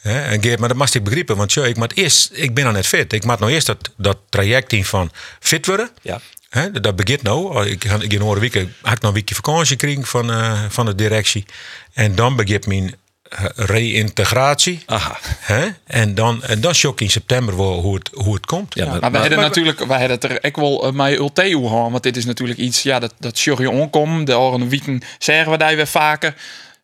Hè, 0.00 0.20
en 0.22 0.42
Geert, 0.42 0.58
maar 0.58 0.68
dat 0.68 0.76
mag 0.76 0.94
ik 0.94 1.04
begrijpen, 1.04 1.36
want 1.36 1.52
zo, 1.52 1.62
ik, 1.62 1.76
moet 1.76 1.96
eerst, 1.96 2.30
ik 2.34 2.54
ben 2.54 2.64
nog 2.64 2.72
net 2.72 2.86
fit. 2.86 3.12
Ik 3.12 3.24
moet 3.24 3.38
nou 3.38 3.52
eerst 3.52 3.66
dat, 3.66 3.90
dat 3.96 4.16
traject 4.28 4.72
in 4.72 4.84
van 4.84 5.10
fit 5.40 5.66
worden. 5.66 5.90
Ja. 6.02 6.20
Hè, 6.50 6.70
dat- 6.70 6.96
begint 6.96 7.22
nou. 7.22 7.66
Ik 7.68 7.84
ga 7.84 7.94
ik 8.00 8.12
in 8.12 8.20
een 8.20 8.38
week 8.38 8.54
had 8.54 8.92
ik 8.92 9.00
nog 9.00 9.10
een 9.10 9.12
weekje 9.12 9.34
vakantie 9.34 9.66
gekregen 9.66 10.04
van, 10.04 10.30
eh, 10.30 10.62
van 10.68 10.86
de 10.86 10.94
directie. 10.94 11.44
En 11.92 12.14
dan 12.14 12.36
begint 12.36 12.66
mijn 12.66 12.94
eh, 13.30 13.44
reïntegratie. 13.54 14.82
Aha. 14.86 15.18
Hè? 15.38 15.68
En 15.86 16.14
dan, 16.14 16.42
en 16.42 16.60
dan 16.60 16.74
shock 16.74 17.00
in 17.00 17.10
september 17.10 17.56
wel 17.56 17.80
hoe 17.80 17.94
het, 17.94 18.10
hoe 18.14 18.34
het 18.34 18.46
komt. 18.46 18.74
Ja, 18.74 18.98
Maar 19.00 19.10
we 19.12 19.18
hebben 19.18 19.38
natuurlijk, 19.38 19.78
wij 19.84 19.98
hebben 19.98 20.18
het 20.20 20.30
er 20.30 20.38
ook 20.42 20.56
wel 20.56 20.86
eh, 21.06 21.18
Ulte 21.18 21.54
hoor, 21.54 21.90
want 21.90 22.02
dit 22.02 22.16
is 22.16 22.24
natuurlijk 22.24 22.58
iets, 22.58 22.82
ja, 22.82 22.98
dat, 22.98 23.14
dat 23.18 23.38
Sjurje 23.38 23.70
onkom, 23.70 24.24
de 24.24 24.38
oren 24.38 24.68
wieken 24.68 25.02
zeggen 25.18 25.52
we 25.52 25.58
daar 25.58 25.76
weer 25.76 25.86
vaker. 25.86 26.34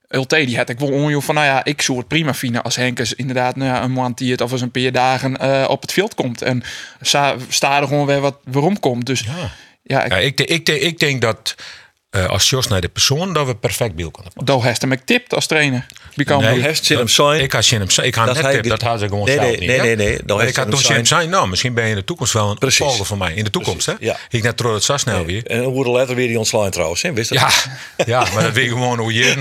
Ulte 0.08 0.44
die 0.44 0.56
had 0.56 0.68
ik 0.68 0.78
wel 0.78 0.90
onjoe 0.92 1.22
van, 1.22 1.34
nou 1.34 1.46
ja, 1.46 1.64
ik 1.64 1.82
zou 1.82 1.98
het 1.98 2.08
prima 2.08 2.34
vinden 2.34 2.62
als 2.62 2.76
Henkes 2.76 3.14
inderdaad 3.14 3.56
nou 3.56 3.70
ja, 3.70 3.82
een 3.82 3.92
maand 3.92 4.18
die 4.18 4.30
het 4.30 4.40
of 4.40 4.52
eens 4.52 4.60
een 4.60 4.70
paar 4.70 4.92
dagen 4.92 5.36
eh, 5.36 5.64
op 5.68 5.82
het 5.82 5.92
veld 5.92 6.14
komt. 6.14 6.42
En 6.42 6.62
sta, 7.00 7.34
sta 7.48 7.80
er 7.80 7.86
gewoon 7.88 8.06
weer 8.06 8.20
wat 8.20 8.38
waarom 8.44 8.80
komt. 8.80 9.06
Dus 9.06 9.20
ja, 9.20 9.50
ja 9.82 10.02
ik, 10.04 10.10
Ja, 10.12 10.18
ik, 10.18 10.36
de- 10.36 10.44
ik, 10.46 10.66
de- 10.66 10.80
ik 10.80 10.98
denk 10.98 11.20
dat 11.20 11.54
eh, 12.10 12.26
als 12.26 12.50
Jos 12.50 12.66
naar 12.68 12.80
de 12.80 12.88
persoon, 12.88 13.32
dat 13.32 13.46
we 13.46 13.54
perfect 13.56 13.94
beeld 13.94 14.12
kunnen 14.12 14.32
pakken. 14.32 14.54
Doe 14.54 14.64
heeft 14.64 14.80
hem 14.80 14.92
ik 14.92 15.04
tipt 15.04 15.34
als 15.34 15.46
trainer. 15.46 15.86
Wie 16.16 16.26
kan 16.26 16.40
Nee, 16.40 16.60
heeft 16.60 16.84
zin 16.84 16.96
hem 16.98 17.08
zijn. 17.08 17.40
Ik 17.40 17.52
had 17.52 17.66
hem 17.68 17.90
zijn. 17.90 18.06
Ik 18.06 18.14
had 18.14 18.26
Dat 18.26 18.34
net 18.34 18.44
hij- 18.44 18.54
tip, 18.54 18.68
dat 18.70 18.82
had 18.82 19.00
ze 19.00 19.08
gewoon 19.08 19.24
Nee, 19.24 19.34
zelf 19.34 19.46
nee, 19.48 19.58
niet. 19.58 19.68
nee, 19.68 19.78
nee, 19.80 19.96
nee, 19.96 20.46
ik 20.48 20.56
had 20.56 20.70
toen 20.70 20.80
hem 20.94 21.04
zijn. 21.06 21.28
Nou, 21.30 21.48
misschien 21.48 21.74
ben 21.74 21.84
je 21.84 21.90
in 21.90 21.96
de 21.96 22.04
toekomst 22.04 22.32
wel 22.32 22.50
een 22.50 22.58
Precies. 22.58 22.80
opvolger 22.80 23.06
van 23.06 23.18
mij. 23.18 23.34
In 23.34 23.44
de 23.44 23.50
toekomst, 23.50 23.86
hè? 23.86 23.92
ja. 24.00 24.16
Ik 24.30 24.42
net 24.42 24.56
trouw 24.56 24.74
het 24.74 24.84
zo 24.84 24.96
snel 24.96 25.24
weer. 25.24 25.46
En 25.46 25.62
hoe 25.62 25.84
de 25.84 25.90
letter 25.90 26.16
weer 26.16 26.26
die 26.28 26.38
ontslaan 26.38 26.70
trouwens, 26.70 27.02
hè? 27.02 27.12
Wist 27.12 27.28
dat? 27.28 27.38
Ja, 27.38 28.04
ja, 28.06 28.26
maar 28.34 28.42
dat 28.42 28.52
weet 28.52 28.64
je 28.64 28.70
gewoon 28.70 28.98
hoe 28.98 29.12
je? 29.14 29.34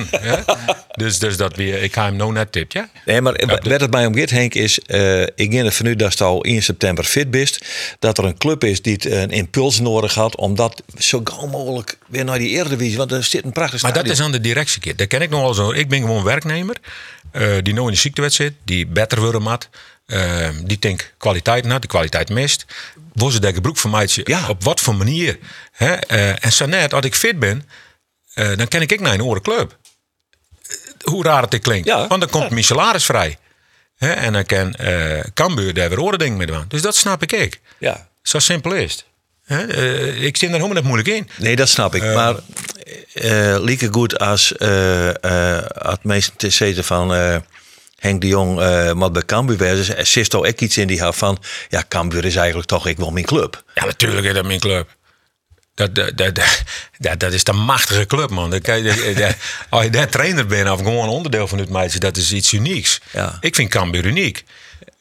Dus, 0.91 1.19
dus 1.19 1.37
dat 1.37 1.55
weer, 1.55 1.81
ik 1.83 1.93
ga 1.93 2.03
hem 2.05 2.15
nou 2.15 2.31
net 2.31 2.51
tipt, 2.51 2.73
ja? 2.73 2.89
Nee, 3.05 3.21
maar 3.21 3.41
waar 3.63 3.79
het 3.79 3.91
mij 3.91 4.05
om 4.05 4.15
gaat, 4.17 4.29
Henk, 4.29 4.53
is... 4.53 4.79
eh, 4.79 5.21
ik 5.21 5.51
denk 5.51 5.71
van 5.73 5.85
nu 5.85 5.95
dat 5.95 6.17
je 6.17 6.23
al 6.23 6.43
1 6.43 6.63
september 6.63 7.03
fit 7.03 7.31
bent. 7.31 7.59
Dat 7.99 8.17
er 8.17 8.23
een 8.25 8.37
club 8.37 8.63
is 8.63 8.81
die 8.81 8.93
het 8.93 9.05
een 9.05 9.31
impuls 9.31 9.79
nodig 9.79 10.13
had... 10.13 10.35
om 10.35 10.55
dat 10.55 10.81
zo 10.97 11.21
gauw 11.23 11.47
mogelijk 11.47 11.97
weer 12.07 12.23
naar 12.25 12.39
die 12.39 12.49
Eredivisie... 12.49 12.97
want 12.97 13.11
er 13.11 13.23
zit 13.23 13.43
een 13.45 13.51
prachtig 13.51 13.81
Maar 13.81 13.93
dat 13.93 14.05
is 14.09 14.21
aan 14.21 14.31
de 14.31 14.41
directie. 14.41 14.81
Kit. 14.81 14.97
Dat 14.97 15.07
ken 15.07 15.21
ik 15.21 15.29
nog 15.29 15.41
wel 15.41 15.53
zo. 15.53 15.71
Ik 15.71 15.89
ben 15.89 15.99
gewoon 16.01 16.23
werknemer. 16.23 16.64
Eh, 17.31 17.57
die 17.61 17.73
nou 17.73 17.87
in 17.87 17.93
de 17.93 17.99
ziektewet 17.99 18.33
zit. 18.33 18.53
Die 18.63 18.87
beter 18.87 19.19
worden 19.19 19.59
eh, 20.05 20.49
die 20.63 20.79
denkt 20.79 21.13
kwaliteit 21.17 21.65
na. 21.65 21.79
Die 21.79 21.89
kwaliteit 21.89 22.29
mist. 22.29 22.65
Wo 23.13 23.29
ze 23.29 23.39
de 23.39 23.61
broek 23.61 23.77
van 23.77 23.91
mij. 23.91 24.09
Ja. 24.23 24.49
Op 24.49 24.63
wat 24.63 24.79
voor 24.79 24.95
manier. 24.95 25.39
Hè? 25.71 25.93
eh, 25.93 26.45
en 26.45 26.51
zo 26.51 26.65
net, 26.65 26.93
als 26.93 27.05
ik 27.05 27.15
fit 27.15 27.39
ben. 27.39 27.69
dan 28.33 28.67
ken 28.67 28.81
ik 28.81 28.91
ik 28.91 28.99
naar 28.99 29.13
een 29.13 29.21
andere 29.21 29.41
club. 29.41 29.77
Hoe 31.03 31.23
raar 31.23 31.41
het 31.41 31.53
ik 31.53 31.61
klinkt. 31.61 31.87
Ja. 31.87 32.07
Want 32.07 32.21
dan 32.21 32.29
komt 32.29 32.49
mijn 32.49 32.63
salaris 32.63 33.05
vrij. 33.05 33.37
Hè? 33.97 34.11
En 34.11 34.33
dan 34.33 34.45
kan 34.45 34.75
Cambuur 35.33 35.73
daar 35.73 35.89
weer 35.89 35.97
andere 35.97 36.17
dingen 36.17 36.37
mee 36.37 36.47
doen. 36.47 36.65
Dus 36.67 36.81
dat 36.81 36.95
snap 36.95 37.21
ik 37.21 37.31
ik. 37.31 37.59
Ja. 37.77 38.07
Zo 38.21 38.39
simpel 38.39 38.73
is 38.73 38.91
het. 38.91 39.05
Hè? 39.45 39.83
Ik 40.13 40.37
zit 40.37 40.49
er 40.49 40.55
helemaal 40.55 40.75
net 40.75 40.83
moeilijk 40.83 41.07
in. 41.07 41.29
Nee, 41.37 41.55
dat 41.55 41.69
snap 41.69 41.95
ik. 41.95 42.01
Maar 42.01 42.35
eh 43.15 43.55
lieke 43.59 43.87
goed 43.91 44.19
als 44.19 44.57
eh 44.57 45.09
eh 45.23 45.63
het 45.67 46.03
meest 46.03 46.31
te 46.37 46.49
zeggen 46.49 46.83
van 46.83 47.13
eh, 47.13 47.35
Henk 47.95 48.21
de 48.21 48.27
Jong 48.27 48.59
eh 48.59 48.91
moet 48.91 49.13
bij 49.13 49.25
Cambuur 49.25 49.57
wezen. 49.57 50.07
Zit 50.07 50.29
toch 50.29 50.45
ook 50.45 50.59
iets 50.59 50.77
in 50.77 50.87
die 50.87 51.01
had 51.01 51.15
van 51.15 51.37
ja, 51.69 51.83
Cambuur 51.87 52.25
is 52.25 52.35
eigenlijk 52.35 52.67
toch 52.67 52.87
ik 52.87 52.97
wel 52.97 53.11
mijn 53.11 53.25
club. 53.25 53.63
Ja, 53.73 53.85
natuurlijk 53.85 54.25
is 54.25 54.33
dat 54.33 54.45
mijn 54.45 54.59
club. 54.59 54.95
Dat, 55.73 55.95
dat, 55.95 56.17
dat, 56.17 56.35
dat, 56.97 57.19
dat 57.19 57.33
is 57.33 57.43
de 57.43 57.53
machtige 57.53 58.05
club, 58.05 58.29
man. 58.29 58.49
Dat 58.49 58.69
als 59.69 59.83
je 59.83 59.89
daar 59.89 60.09
trainer 60.09 60.45
bent 60.45 60.69
of 60.69 60.77
gewoon 60.77 61.09
onderdeel 61.09 61.47
van 61.47 61.57
het 61.57 61.69
meisje, 61.69 61.99
dat 61.99 62.17
is 62.17 62.33
iets 62.33 62.53
unieks. 62.53 63.01
Ja. 63.11 63.37
Ik 63.41 63.55
vind 63.55 63.69
Cambuur 63.69 64.05
uniek. 64.05 64.43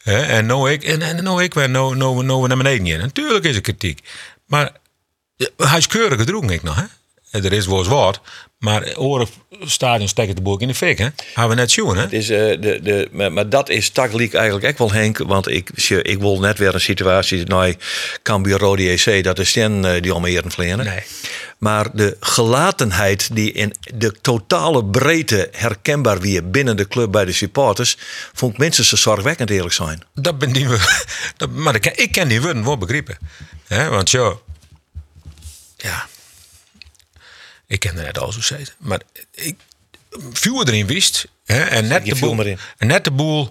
En 0.04 0.46
nou 0.46 0.70
ik, 0.70 0.84
en, 0.84 1.02
en 1.02 1.24
nou 1.24 1.42
ik 1.42 1.54
weer 1.54 1.70
nou, 1.70 1.96
nou, 1.96 2.24
nou 2.24 2.48
naar 2.48 2.56
beneden. 2.56 2.98
Natuurlijk 2.98 3.44
is 3.44 3.54
er 3.54 3.60
kritiek. 3.60 4.00
Maar 4.46 4.72
ja, 5.36 5.48
hij 5.56 5.78
is 5.78 5.86
keurig 5.86 6.18
gedroegen, 6.18 6.50
ik 6.50 6.62
nog. 6.62 6.76
Hè? 6.76 6.84
Er 7.42 7.52
is 7.52 7.66
wel 7.66 7.78
eens 7.78 7.88
wat. 7.88 8.20
Maar 8.58 8.96
oren 8.96 9.28
stadion 9.60 10.08
steken 10.08 10.34
de 10.34 10.42
boek 10.42 10.60
in 10.60 10.68
de 10.68 10.74
fik, 10.74 10.98
hè? 10.98 11.08
Gaan 11.34 11.48
we 11.48 11.54
net 11.54 11.70
zien, 11.70 11.86
hè? 11.86 12.00
Het 12.00 12.12
is, 12.12 12.30
eh, 12.30 12.38
de, 12.38 12.80
de, 12.82 13.08
maar, 13.12 13.32
maar 13.32 13.48
dat 13.48 13.68
is 13.68 13.90
tactiek 13.90 14.34
eigenlijk 14.34 14.66
ook 14.66 14.78
wel 14.78 14.92
Henk. 14.92 15.18
Want 15.18 15.48
ik, 15.48 15.70
ik 16.02 16.18
wil 16.18 16.40
net 16.40 16.58
weer 16.58 16.74
een 16.74 16.80
situatie 16.80 17.44
naar 17.44 17.74
Cambuur 18.22 18.58
Rode 18.58 18.88
EC. 18.88 19.24
Dat 19.24 19.38
is 19.38 19.52
den 19.52 19.84
eh, 19.84 20.02
die 20.02 20.14
om 20.14 20.24
eren 20.24 20.50
vliegen. 20.50 20.84
Nee. 20.84 21.02
Maar 21.58 21.96
de 21.96 22.16
gelatenheid 22.20 23.34
die 23.34 23.52
in 23.52 23.74
de 23.94 24.12
totale 24.20 24.84
breedte 24.84 25.48
herkenbaar 25.52 26.20
weer 26.20 26.50
binnen 26.50 26.76
de 26.76 26.88
club 26.88 27.10
bij 27.10 27.24
de 27.24 27.32
supporters. 27.32 27.96
vond 28.32 28.52
ik 28.52 28.58
mensen 28.58 28.84
zo 28.84 28.96
zorgwekkend 28.96 29.50
eerlijk 29.50 29.74
zijn. 29.74 30.02
Dat 30.14 30.38
ben 30.38 30.52
die 30.52 30.68
we. 30.68 31.04
Dat, 31.36 31.50
maar 31.50 31.74
ik 31.74 32.12
ken 32.12 32.28
die 32.28 32.40
woorden 32.40 32.64
wel 32.64 32.78
begrepen. 32.78 33.18
Hè? 33.66 33.88
Want 33.88 34.10
ja. 34.10 34.32
Ja. 35.76 36.06
Ik 37.74 37.80
ken 37.80 37.98
er 37.98 38.04
net 38.04 38.18
al 38.18 38.32
zo. 38.32 38.56
Maar 38.78 39.00
ik. 39.34 39.56
Vuur 40.32 40.68
erin 40.68 40.86
wist. 40.86 41.26
Hè? 41.44 41.62
En 41.62 41.86
net 41.86 42.04
de, 42.04 42.14
boel, 42.14 42.40
en 42.78 42.86
net 42.86 43.04
de 43.04 43.10
boel 43.10 43.50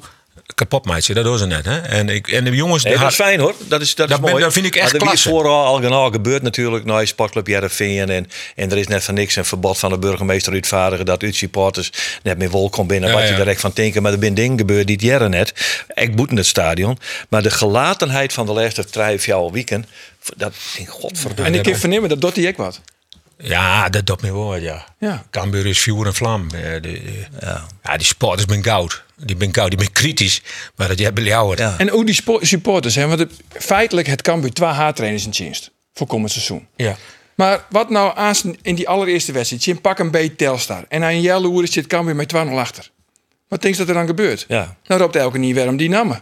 kapot 0.55 0.85
maatje. 0.85 1.13
Dat 1.13 1.23
doen 1.23 1.37
ze 1.37 1.45
net. 1.45 1.65
Hè? 1.65 1.77
En, 1.79 2.09
ik, 2.09 2.27
en 2.27 2.43
de 2.43 2.55
jongens. 2.55 2.83
Nee, 2.83 2.97
dat 2.97 3.09
is 3.09 3.15
fijn 3.15 3.39
hoor. 3.39 3.55
Dat 3.67 3.81
is, 3.81 3.95
dat 3.95 4.05
is 4.05 4.11
Dat 4.11 4.21
ben- 4.21 4.29
mooi. 4.29 4.43
dat 4.43 4.53
vind 4.53 4.65
ik 4.65 4.75
echt 4.75 4.91
maar 4.91 5.01
klasse. 5.01 5.29
is 5.29 5.33
vooral 5.35 5.65
al 5.65 5.81
genoeg 5.81 6.11
gebeurd 6.11 6.41
natuurlijk. 6.41 6.85
naar 6.85 7.07
Sportclub 7.07 7.47
Jereveen. 7.47 8.09
En, 8.09 8.27
en 8.55 8.71
er 8.71 8.77
is 8.77 8.87
net 8.87 9.03
van 9.03 9.13
niks 9.13 9.35
een 9.35 9.45
verbod 9.45 9.77
van 9.77 9.89
de 9.89 9.97
burgemeester 9.97 10.53
uitvaardigen. 10.53 11.05
dat 11.05 11.23
uit 11.23 11.35
supporters 11.35 11.91
net 12.23 12.37
meer 12.37 12.49
wol 12.49 12.69
kon 12.69 12.87
binnen. 12.87 13.09
Ja, 13.09 13.15
wat 13.15 13.27
je 13.29 13.35
direct 13.35 13.61
van 13.61 13.71
denken. 13.73 14.01
Maar 14.01 14.11
er 14.13 14.17
zijn 14.21 14.33
dingen 14.33 14.57
gebeurd 14.57 14.87
die 14.87 14.95
het 14.95 15.05
jaren 15.05 15.29
net. 15.29 15.53
Ik 15.93 16.15
boet 16.15 16.29
in 16.29 16.37
het 16.37 16.45
stadion. 16.45 16.97
Maar 17.29 17.41
de 17.43 17.51
gelatenheid 17.51 18.33
van 18.33 18.45
de 18.45 18.53
laatste 18.53 18.85
drie, 18.85 19.19
vier 19.19 19.51
weekend. 19.51 19.85
Dat 20.37 20.53
in 20.77 20.87
godverdomme. 20.87 21.51
En 21.51 21.57
ik 21.57 21.63
kan 21.63 21.75
vernemen 21.75 22.09
dat 22.09 22.21
doet 22.21 22.35
hij 22.35 22.47
ook 22.47 22.57
wat. 22.57 22.81
Ja, 23.37 23.89
dat 23.89 24.05
doet 24.05 24.21
me 24.21 24.33
wel 24.33 24.55
ja. 24.55 24.85
Ja. 24.99 25.23
Cambuur 25.31 25.65
is 25.65 25.79
vuur 25.79 26.05
en 26.05 26.13
vlam. 26.13 26.47
Eh, 26.49 26.61
de- 26.73 26.79
de- 26.81 27.25
ja. 27.39 27.97
die 27.97 28.05
sporters 28.05 28.45
ben 28.45 28.61
koud. 28.61 29.03
Die 29.17 29.35
ben 29.35 29.51
koud, 29.51 29.69
die 29.69 29.77
ben 29.77 29.91
kritisch. 29.91 30.41
Maar 30.75 30.87
dat 30.87 30.99
jij 30.99 31.13
bij 31.13 31.23
jou 31.23 31.55
Ja. 31.57 31.75
En 31.77 31.91
ook 31.91 32.05
die 32.05 32.21
supporters, 32.41 32.95
hè, 32.95 33.07
want 33.07 33.19
het, 33.19 33.31
feitelijk 33.49 34.07
het 34.07 34.21
Cambuur 34.21 34.53
twee 34.53 34.69
haartrainers 34.69 35.25
in 35.25 35.29
dienst 35.31 35.71
voor 35.93 36.07
komend 36.07 36.31
seizoen. 36.31 36.67
Ja. 36.75 36.95
Maar 37.35 37.65
wat 37.69 37.89
nou 37.89 38.17
aan 38.17 38.35
in 38.61 38.75
die 38.75 38.87
allereerste 38.89 39.31
wedstrijd? 39.31 39.63
Je 39.63 39.75
pak 39.75 39.99
een 39.99 40.11
beetje 40.11 40.35
Telstar. 40.35 40.85
En 40.89 41.03
aan 41.03 41.21
Jelle 41.21 41.67
zit 41.67 41.87
Cambuur 41.87 42.15
met 42.15 42.27
2-0 42.29 42.37
achter. 42.59 42.89
Wat 43.47 43.61
denk 43.61 43.73
je 43.73 43.79
dat 43.79 43.89
er 43.89 43.93
dan 43.93 44.07
gebeurt? 44.07 44.45
Ja. 44.47 44.75
Nou 44.85 45.01
roept 45.01 45.15
elke 45.15 45.37
niet 45.37 45.55
weer 45.55 45.67
om 45.67 45.77
die 45.77 45.89
namen. 45.89 46.21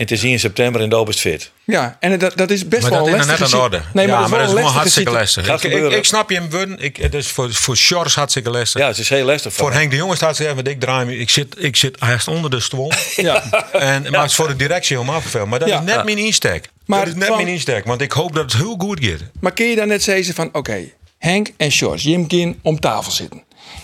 En 0.00 0.06
het 0.06 0.14
is 0.14 0.22
hier 0.22 0.32
in 0.32 0.40
september 0.40 0.80
en 0.80 0.88
de 0.88 1.04
is 1.08 1.20
fit. 1.20 1.50
Ja, 1.64 1.96
en 2.00 2.18
dat, 2.18 2.36
dat 2.36 2.50
is 2.50 2.68
best 2.68 2.82
Maar 2.82 2.90
wel 2.90 3.04
dat 3.06 3.20
is 3.20 3.26
net 3.26 3.52
aan 3.54 3.60
orde. 3.60 3.80
Nee, 3.92 4.06
maar 4.08 4.20
ja, 4.20 4.28
dat 4.28 4.30
is 4.30 4.30
wel 4.36 4.40
een 4.40 4.52
lastige 4.54 4.78
hartstikke 4.78 5.10
situ- 5.10 5.20
lastig. 5.22 5.46
Gaat 5.46 5.58
Ik, 5.58 5.64
ik, 5.64 5.70
gebeuren. 5.72 5.98
ik 5.98 6.04
snap 6.04 6.30
je 6.30 6.36
hem, 6.36 6.50
Wun. 6.50 6.78
Ik, 6.78 6.96
het 6.96 7.14
is 7.14 7.26
voor, 7.28 7.52
voor 7.54 7.76
Sjors 7.76 8.14
hartstikke 8.14 8.50
lastig. 8.50 8.80
Ja, 8.80 8.86
het 8.86 8.98
is 8.98 9.08
heel 9.08 9.24
lastig. 9.24 9.52
Voor 9.52 9.68
hem. 9.70 9.78
Henk 9.78 9.90
de 9.90 9.96
Jong 9.96 10.16
staat 10.16 10.36
ze 10.36 10.48
even, 10.48 10.64
ik 10.64 10.80
draai 10.80 11.06
me. 11.06 11.16
Ik 11.18 11.30
zit, 11.30 11.54
ik 11.58 11.76
zit 11.76 11.96
haast 12.00 12.28
onder 12.28 12.50
de 12.50 12.60
stoel. 12.60 12.92
Ja. 13.16 13.42
En, 13.72 14.02
maar 14.10 14.20
het 14.20 14.30
is 14.30 14.36
voor 14.36 14.48
de 14.48 14.56
directie 14.56 14.96
helemaal 14.96 15.20
vervelend. 15.20 15.50
Maar 15.50 15.58
dat 15.58 15.68
Ja. 15.68 15.78
is 15.78 15.84
net 15.84 15.94
Ja. 15.94 16.02
mijn 16.02 16.18
insteek. 16.18 16.68
Maar 16.86 16.98
dat 16.98 17.08
is 17.08 17.14
net 17.14 17.26
van- 17.28 17.36
mijn 17.36 17.48
insteek. 17.48 17.84
Want 17.84 18.00
ik 18.00 18.12
hoop 18.12 18.34
dat 18.34 18.52
het 18.52 18.60
heel 18.62 18.74
goed 18.78 19.04
gaat. 19.04 19.20
Maar 19.40 19.52
kun 19.52 19.66
je 19.66 19.76
dan 19.76 19.88
net 19.88 20.02
zeggen 20.02 20.34
van, 20.34 20.48
oké, 20.52 20.78
Henk 21.18 21.48
en 21.56 21.70
George, 21.72 22.08
Jim 22.08 22.26
Kin 22.26 22.58
om 22.62 22.80
tafel 22.80 23.12
zitten. 23.12 23.42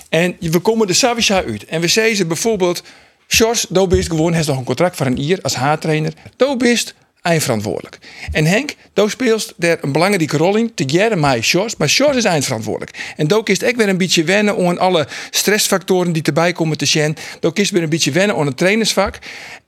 En 0.09 0.37
we 0.41 0.59
komen 0.59 0.87
de 0.87 0.93
Savisha 0.93 1.43
uit. 1.45 1.65
En 1.65 1.81
we 1.81 1.89
zeggen 1.89 2.29
bijvoorbeeld, 2.29 2.83
George, 3.29 3.67
do 3.69 3.87
bist 3.87 4.09
gewoon, 4.09 4.33
heeft 4.33 4.49
nog 4.49 4.59
een 4.59 4.65
contract 4.65 4.97
voor 4.97 5.07
een 5.07 5.17
jaar 5.25 5.39
als 5.43 5.55
haartrainer. 5.55 6.13
Do 6.37 6.57
bist 6.57 6.95
eindverantwoordelijk. 7.23 7.99
En 8.33 8.45
Henk, 8.45 8.75
do 8.93 9.09
speelt 9.09 9.53
daar 9.57 9.79
een 9.81 9.93
belangrijke 9.93 10.37
rol 10.37 10.57
in, 10.57 10.75
together 10.75 11.19
met 11.19 11.47
George. 11.47 11.75
Maar 11.79 11.89
George 11.89 12.17
is 12.19 12.25
eindverantwoordelijk. 12.25 12.99
En 13.17 13.27
do 13.27 13.43
kist 13.43 13.65
ook 13.65 13.77
weer 13.77 13.89
een 13.89 13.97
beetje 13.99 14.25
wennen 14.25 14.67
aan 14.69 14.79
alle 14.79 15.07
stressfactoren 15.31 16.13
die 16.13 16.23
erbij 16.23 16.53
komen 16.53 16.77
te 16.77 16.85
zien. 16.87 17.17
Do 17.41 17.51
kist 17.51 17.71
weer 17.71 17.83
een 17.83 17.89
beetje 17.89 18.13
wennen 18.13 18.37
aan 18.37 18.47
het 18.47 18.57
trainersvak. 18.57 19.19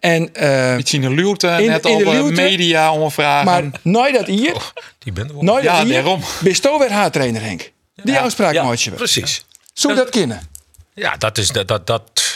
En, 0.01 0.35
eh, 0.35 0.75
Iets 0.79 0.93
in 0.93 1.01
de 1.01 1.11
luwte, 1.11 1.47
In- 1.61 1.67
net 1.69 1.85
in 1.87 1.93
al 1.93 1.99
de 1.99 2.05
luwte. 2.11 2.43
media 2.43 2.93
omvragen. 2.93 3.45
maar 3.47 3.81
nooit 3.83 4.15
dat 4.15 4.27
hier, 4.27 4.55
Die 4.99 5.13
bent 5.13 5.29
er 5.29 5.35
wel. 5.35 5.45
nooit 5.45 5.65
Ja, 5.65 5.77
dat 5.77 5.85
hier, 5.85 5.95
daarom. 5.95 6.21
bist 6.41 6.63
do 6.63 6.79
weer 6.79 6.91
haartrainer 6.93 7.43
Henk. 7.43 7.73
Die 7.95 8.19
uitspraak 8.19 8.53
Ja, 8.53 8.63
maak 8.65 8.75
je 8.77 8.91
wel. 8.91 8.99
precies. 8.99 9.45
Zou 9.73 9.95
dat 9.95 10.09
kunnen? 10.11 10.41
Ja, 10.95 11.17
dat 11.17 11.39
is 11.39 11.49
dat, 11.49 11.69
dat, 11.69 11.87
dat, 11.87 12.28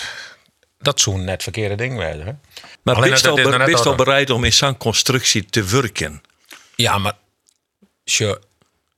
dat 0.83 1.01
zo'n 1.01 1.25
net 1.25 1.43
verkeerde 1.43 1.75
ding. 1.75 1.99
Hè? 1.99 2.33
Maar 2.83 2.95
Alleen 2.95 3.11
dat 3.11 3.87
al, 3.87 3.95
bereid 3.95 4.31
om 4.31 4.45
in 4.45 4.53
zo'n 4.53 4.77
constructie 4.77 5.45
te 5.47 5.65
werken? 5.65 6.23
Ja, 6.77 6.99
maar. 6.99 7.17
Sure. 8.05 8.41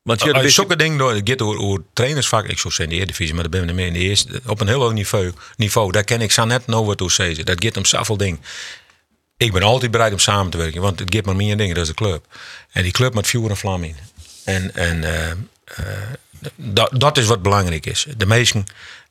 Want 0.03 0.23
je 0.23 0.33
Als 0.33 0.43
bist- 0.43 0.55
zulke 0.55 0.77
dingen 0.77 0.99
door, 0.99 1.15
het 1.15 1.29
gaat 1.29 1.43
over, 1.43 1.61
over 1.61 1.83
trainersvak, 1.93 2.45
ik 2.47 2.59
zou 2.59 2.75
zeggen 2.75 2.85
in 2.85 2.91
de 2.91 2.97
Eredivisie, 2.97 3.35
maar 3.35 3.43
dat 3.43 3.53
ben 3.53 3.69
ik 3.69 3.75
meer 3.75 3.87
in 3.87 3.93
de 3.93 3.99
eerste, 3.99 4.41
op 4.47 4.61
een 4.61 4.67
heel 4.67 4.81
hoog 4.81 4.93
niveau, 4.93 5.33
niveau 5.57 5.93
daar 5.93 6.05
ken 6.05 6.21
ik 6.21 6.33
zo 6.33 6.45
net 6.45 6.67
nou 6.67 6.85
wat 6.85 7.03
over 7.03 7.15
zeggen. 7.15 7.45
Dat 7.45 7.65
gaat 7.65 7.77
om 7.77 7.85
zoveel 7.85 8.17
dingen. 8.17 8.41
Ik 9.37 9.53
ben 9.53 9.63
altijd 9.63 9.91
bereid 9.91 10.13
om 10.13 10.19
samen 10.19 10.51
te 10.51 10.59
werken, 10.59 10.81
want 10.81 10.99
het 10.99 11.15
gaat 11.15 11.25
maar 11.25 11.37
meer 11.37 11.57
dingen, 11.57 11.75
dat 11.75 11.83
is 11.83 11.89
de 11.89 11.95
club. 11.95 12.27
En 12.71 12.83
die 12.83 12.93
club 12.93 13.15
met 13.15 13.27
vuur 13.27 13.51
en 13.51 13.57
vlam 13.57 13.85
in. 13.85 13.97
En, 14.45 14.75
en 14.75 15.05
eh, 15.05 15.31
eh, 15.31 15.37
dat, 16.55 16.91
dat 16.93 17.19
is 17.19 17.27
wat 17.27 17.43
belangrijk 17.43 17.87
is. 17.87 18.07
De 18.17 18.27
meesten, 18.27 18.65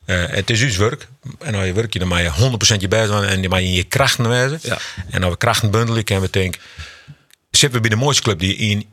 eh, 0.04 0.24
het 0.26 0.50
is 0.50 0.62
ons 0.62 0.76
werk. 0.76 1.08
En 1.38 1.54
als 1.54 1.64
je 1.64 1.72
werk 1.72 1.92
je, 1.92 1.98
dan 1.98 2.08
mag 2.08 2.20
je 2.20 2.76
100% 2.76 2.80
je 2.80 2.88
best 2.88 3.08
doen 3.08 3.24
en 3.24 3.40
dan 3.40 3.50
mag 3.50 3.60
je 3.60 3.66
in 3.66 3.72
je 3.72 3.84
krachten 3.84 4.28
wijzen. 4.28 4.58
Ja. 4.62 4.78
En 5.10 5.22
als 5.22 5.32
we 5.32 5.38
krachten 5.38 5.70
bundelen, 5.70 6.04
kunnen 6.04 6.24
we 6.24 6.30
denken, 6.30 6.60
zitten 7.50 7.82
we 7.82 7.88
bij 7.88 7.96
de 7.98 8.04
mooiste 8.04 8.22
club 8.22 8.38
die, 8.38 8.56
in, 8.56 8.86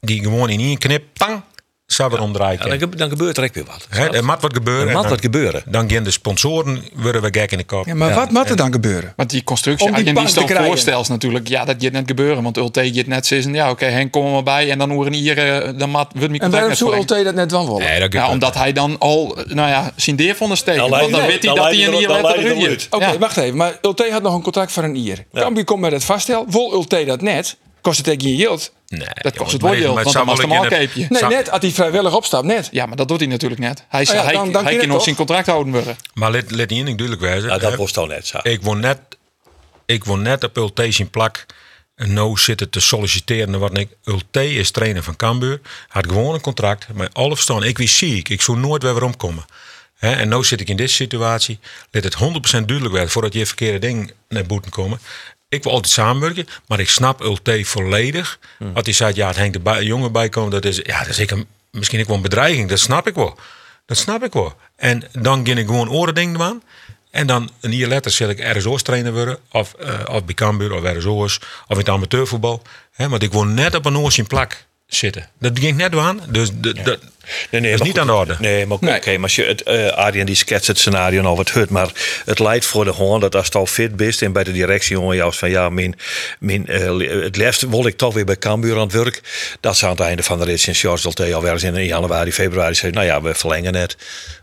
die 0.00 0.20
gewoon 0.20 0.50
in 0.50 0.60
één 0.60 0.78
knip, 0.78 1.04
pang, 1.12 1.42
zou 1.94 2.10
we 2.10 2.20
omdraaien. 2.20 2.58
Ja, 2.62 2.68
dan, 2.68 2.78
ge- 2.78 2.96
dan 2.96 3.08
gebeurt 3.08 3.36
er 3.36 3.44
ook 3.44 3.54
weer 3.54 3.64
wat. 3.64 3.86
Hè, 3.88 4.14
er 4.16 4.24
moet 4.24 4.40
wat 4.40 4.52
gebeuren. 4.54 4.88
Er 4.88 4.96
moet 4.96 5.08
wat 5.08 5.20
gebeuren. 5.20 5.62
Dan 5.66 5.90
gaan 5.90 6.02
de 6.04 6.10
sponsoren 6.10 6.84
worden 6.94 7.22
we 7.22 7.28
gek 7.30 7.52
in 7.52 7.58
de 7.58 7.64
kop. 7.64 7.86
Ja, 7.86 7.94
maar 7.94 8.14
wat 8.14 8.30
moet 8.30 8.50
er 8.50 8.56
dan 8.56 8.72
gebeuren? 8.72 9.12
Want 9.16 9.30
die 9.30 9.44
constructie, 9.44 9.86
Om 9.86 9.94
die 9.94 10.16
als 10.18 10.34
je 10.34 10.44
die 10.46 10.56
voorstelt, 10.56 11.08
natuurlijk, 11.08 11.48
ja, 11.48 11.64
dat 11.64 11.76
gaat 11.78 11.92
net 11.92 12.02
gebeuren. 12.06 12.42
Want 12.42 12.56
Ulte 12.56 12.90
gaat 12.92 13.06
net 13.06 13.26
zeggen, 13.26 13.54
ja, 13.54 13.70
oké, 13.70 13.84
Henk, 13.84 14.12
kom 14.12 14.26
er 14.26 14.32
maar 14.32 14.42
bij. 14.42 14.70
En 14.70 14.78
dan 14.78 14.90
horen 14.90 15.12
hier, 15.12 15.38
eh, 15.38 15.68
dan 15.78 15.90
maat, 15.90 16.08
wordt 16.14 16.28
mijn 16.28 16.32
En 16.32 16.38
contract 16.50 16.52
waarom 16.52 16.68
net 16.68 16.78
zou. 16.78 16.94
Ulte 16.96 17.22
dat 17.24 17.34
net 17.34 17.50
wel 17.50 17.64
willen? 17.66 17.90
Nee, 17.90 18.00
dat 18.00 18.12
Ja, 18.12 18.30
omdat 18.30 18.54
hij 18.54 18.72
dan 18.72 18.96
al, 18.98 19.38
nou 19.46 19.68
ja, 19.68 19.92
zijn 19.96 20.16
deer 20.16 20.34
van 20.36 20.48
de 20.48 20.56
steek. 20.56 20.76
Dan 20.76 20.90
Want 20.90 21.10
dan 21.10 21.26
weet 21.26 21.44
hij 21.44 21.54
dat 21.54 21.64
hij 21.64 21.84
een 21.84 21.90
hij 21.90 21.98
hier 21.98 22.10
er- 22.10 22.22
letter 22.22 22.70
er. 22.70 22.86
Oké, 22.90 23.18
wacht 23.18 23.36
even. 23.36 23.56
Maar 23.56 23.78
Ulte 23.82 24.08
had 24.12 24.22
nog 24.22 24.34
een 24.34 24.42
contract 24.42 24.72
voor 24.72 24.82
een 24.82 25.02
jaar. 25.02 25.24
Cambuur 25.34 25.64
komt 25.64 25.80
met 25.80 25.92
het 25.92 26.04
vaststel. 26.04 26.44
Vol 26.48 26.72
Ulte 26.74 27.04
dat 27.04 27.20
net. 27.20 27.56
Kost 27.84 27.96
het 27.96 28.06
tegen 28.06 28.36
je 28.36 28.44
geld? 28.44 28.72
Nee, 28.88 29.06
Dat 29.14 29.36
kost 29.36 29.52
het 29.52 29.62
wel 29.62 29.70
maar- 29.70 29.80
geld, 29.80 29.94
maar 29.94 30.04
want 30.04 30.14
dan 30.16 30.24
zou 30.36 30.48
was 30.48 30.60
het 30.62 30.72
een 30.72 30.78
keepje. 30.78 31.06
Nee, 31.08 31.22
net. 31.22 31.50
Als 31.50 31.60
hij 31.62 31.70
vrijwillig 31.70 32.14
opstapt, 32.14 32.46
net. 32.46 32.68
Ja, 32.70 32.86
maar 32.86 32.96
dat 32.96 33.08
doet 33.08 33.20
hij 33.20 33.28
natuurlijk 33.28 33.60
net. 33.60 33.84
Hij, 33.88 34.06
Ah 34.06 34.14
ja, 34.14 34.24
hij, 34.24 34.32
dan- 34.32 34.52
dan 34.52 34.64
hij 34.64 34.76
kan 34.76 34.88
toch? 34.88 35.02
zijn 35.02 35.14
contract 35.16 35.46
houden 35.46 35.72
worden. 35.72 35.96
Maar 36.14 36.30
let, 36.30 36.50
let 36.50 36.70
één 36.70 36.84
ding 36.84 36.98
duidelijk 36.98 37.26
wijzen. 37.28 37.48
Ja, 37.50 37.58
dat 37.58 37.74
was 37.74 37.92
toch 37.92 38.08
net 38.08 38.26
zo. 38.26 38.38
Ik 38.42 38.62
word 38.62 38.78
net, 38.78 38.98
ik 39.86 40.04
word 40.04 40.20
net 40.20 40.44
op 40.44 40.56
Ulte 40.56 40.92
zijn 40.92 41.10
plak. 41.10 41.46
En 41.96 42.12
nou 42.12 42.38
zitten 42.38 42.70
te 42.70 42.80
solliciteren 42.80 43.50
naar 43.50 43.60
wat 43.60 43.78
ik. 43.78 43.88
Ulte 44.04 44.54
is 44.54 44.70
trainer 44.70 45.02
van 45.02 45.16
Cambuur. 45.16 45.60
Had 45.88 46.06
gewoon 46.06 46.34
een 46.34 46.40
contract. 46.40 46.86
Met 46.94 47.14
alle 47.14 47.34
verstand. 47.34 47.64
Ik 47.64 47.78
wist 47.78 47.96
ziek. 47.96 48.28
Ik 48.28 48.42
zou 48.42 48.58
nooit 48.58 48.82
weer 48.82 49.02
omkomen. 49.04 49.44
Hè, 49.94 50.12
en 50.12 50.28
nu 50.28 50.44
zit 50.44 50.60
ik 50.60 50.68
in 50.68 50.76
deze 50.76 50.94
situatie. 50.94 51.58
Let 51.90 52.04
het 52.04 52.14
100% 52.14 52.66
duidelijk 52.66 52.92
werden 52.92 53.10
voordat 53.10 53.32
je 53.32 53.46
verkeerde 53.46 53.78
ding 53.78 54.12
naar 54.28 54.44
boeten 54.46 54.70
komen. 54.70 54.98
Ik 55.54 55.62
wil 55.62 55.72
altijd 55.72 55.92
samenwerken, 55.92 56.46
maar 56.66 56.80
ik 56.80 56.88
snap 56.88 57.20
Ulte 57.22 57.64
volledig. 57.64 58.38
Als 58.74 58.84
hij 58.84 58.92
zei, 58.92 59.12
ja, 59.14 59.26
het 59.26 59.38
hangt 59.38 59.54
erbij, 59.54 59.78
een 59.78 59.84
jongen 59.84 60.12
bij 60.12 60.28
komen, 60.28 60.50
dat 60.50 60.64
is, 60.64 60.76
ja, 60.76 60.98
dat 60.98 61.08
is 61.08 61.18
ik 61.18 61.30
een, 61.30 61.46
misschien 61.70 62.00
ook 62.00 62.06
wel 62.06 62.16
een 62.16 62.22
bedreiging. 62.22 62.68
Dat 62.68 62.78
snap 62.78 63.06
ik 63.06 63.14
wel. 63.14 63.38
Dat 63.86 63.96
snap 63.96 64.24
ik 64.24 64.32
wel. 64.32 64.56
En 64.76 65.02
dan 65.12 65.46
ging 65.46 65.58
ik 65.58 65.66
gewoon 65.66 65.90
oren 65.90 66.14
dingen 66.14 66.40
aan. 66.40 66.62
En 67.10 67.26
dan 67.26 67.50
een 67.60 67.72
jaar 67.72 67.88
later 67.88 68.10
zal 68.10 68.28
ik 68.28 68.56
RSO's 68.56 68.82
trainer 68.82 69.12
worden. 69.12 69.38
Of, 69.50 69.74
eh 69.74 70.14
of 70.14 70.24
bij 70.24 70.34
Cambuur, 70.34 70.72
of 70.72 70.96
RSO's. 70.96 71.38
Of 71.38 71.70
in 71.70 71.76
het 71.76 71.88
amateurvoetbal. 71.88 72.62
Hè, 72.92 73.08
want 73.08 73.22
ik 73.22 73.32
woon 73.32 73.54
net 73.54 73.74
op 73.74 73.84
een 73.84 73.96
oors 73.96 74.18
in 74.18 74.26
plak. 74.26 74.64
Zitten. 74.94 75.28
Dat 75.38 75.58
ging 75.58 75.76
net 75.76 75.96
aan. 75.96 76.20
Dus 76.28 76.50
de, 76.54 76.72
dat, 76.82 76.98
Nee, 77.50 77.60
nee, 77.60 77.70
dat 77.70 77.80
is 77.80 77.86
niet 77.86 77.98
goed, 77.98 78.00
aan 78.00 78.06
de 78.06 78.12
orde. 78.12 78.36
Nee, 78.38 78.66
maar 78.66 78.76
oké, 78.76 78.84
Nee. 78.86 79.14
maar 79.14 79.22
als 79.22 79.34
je 79.34 79.44
het, 79.44 79.62
eh 79.62 79.86
Arjen 79.86 80.26
die 80.26 80.34
schetst 80.34 80.66
het 80.66 80.78
scenario 80.78 81.22
nog 81.22 81.36
wat 81.36 81.50
hut, 81.50 81.70
maar 81.70 81.88
het 82.24 82.38
leidt 82.38 82.64
voor 82.66 82.84
de 82.84 82.92
gewoon 82.92 83.20
dat 83.20 83.34
als 83.34 83.46
je 83.46 83.58
al 83.58 83.66
fit 83.66 83.96
bent 83.96 84.22
en 84.22 84.32
bij 84.32 84.44
de 84.44 84.52
directie 84.52 84.96
jongen 84.96 85.16
jou 85.16 85.34
van 85.34 85.50
ja, 85.50 85.68
mijn, 85.68 85.98
mijn, 86.38 86.66
eh, 86.66 87.22
het 87.22 87.36
liefst 87.36 87.68
wil 87.68 87.86
ik 87.86 87.96
toch 87.96 88.14
weer 88.14 88.24
bij 88.24 88.36
Cambuur 88.36 88.74
aan 88.74 88.80
het 88.80 88.92
werk. 88.92 89.20
Dat 89.60 89.76
ze 89.76 89.84
aan 89.84 89.90
het 89.90 90.00
einde 90.00 90.22
van 90.22 90.38
de 90.38 90.44
rit 90.44 90.66
in 90.66 90.74
George 90.74 91.02
Delte 91.02 91.34
alweer 91.34 91.52
eens 91.52 91.62
in 91.62 91.84
januari, 91.84 92.32
februari 92.32 92.74
zeggen, 92.74 92.92
nou 92.92 93.06
ja, 93.06 93.22
we 93.22 93.34
verlengen 93.34 93.74
het. 93.74 93.96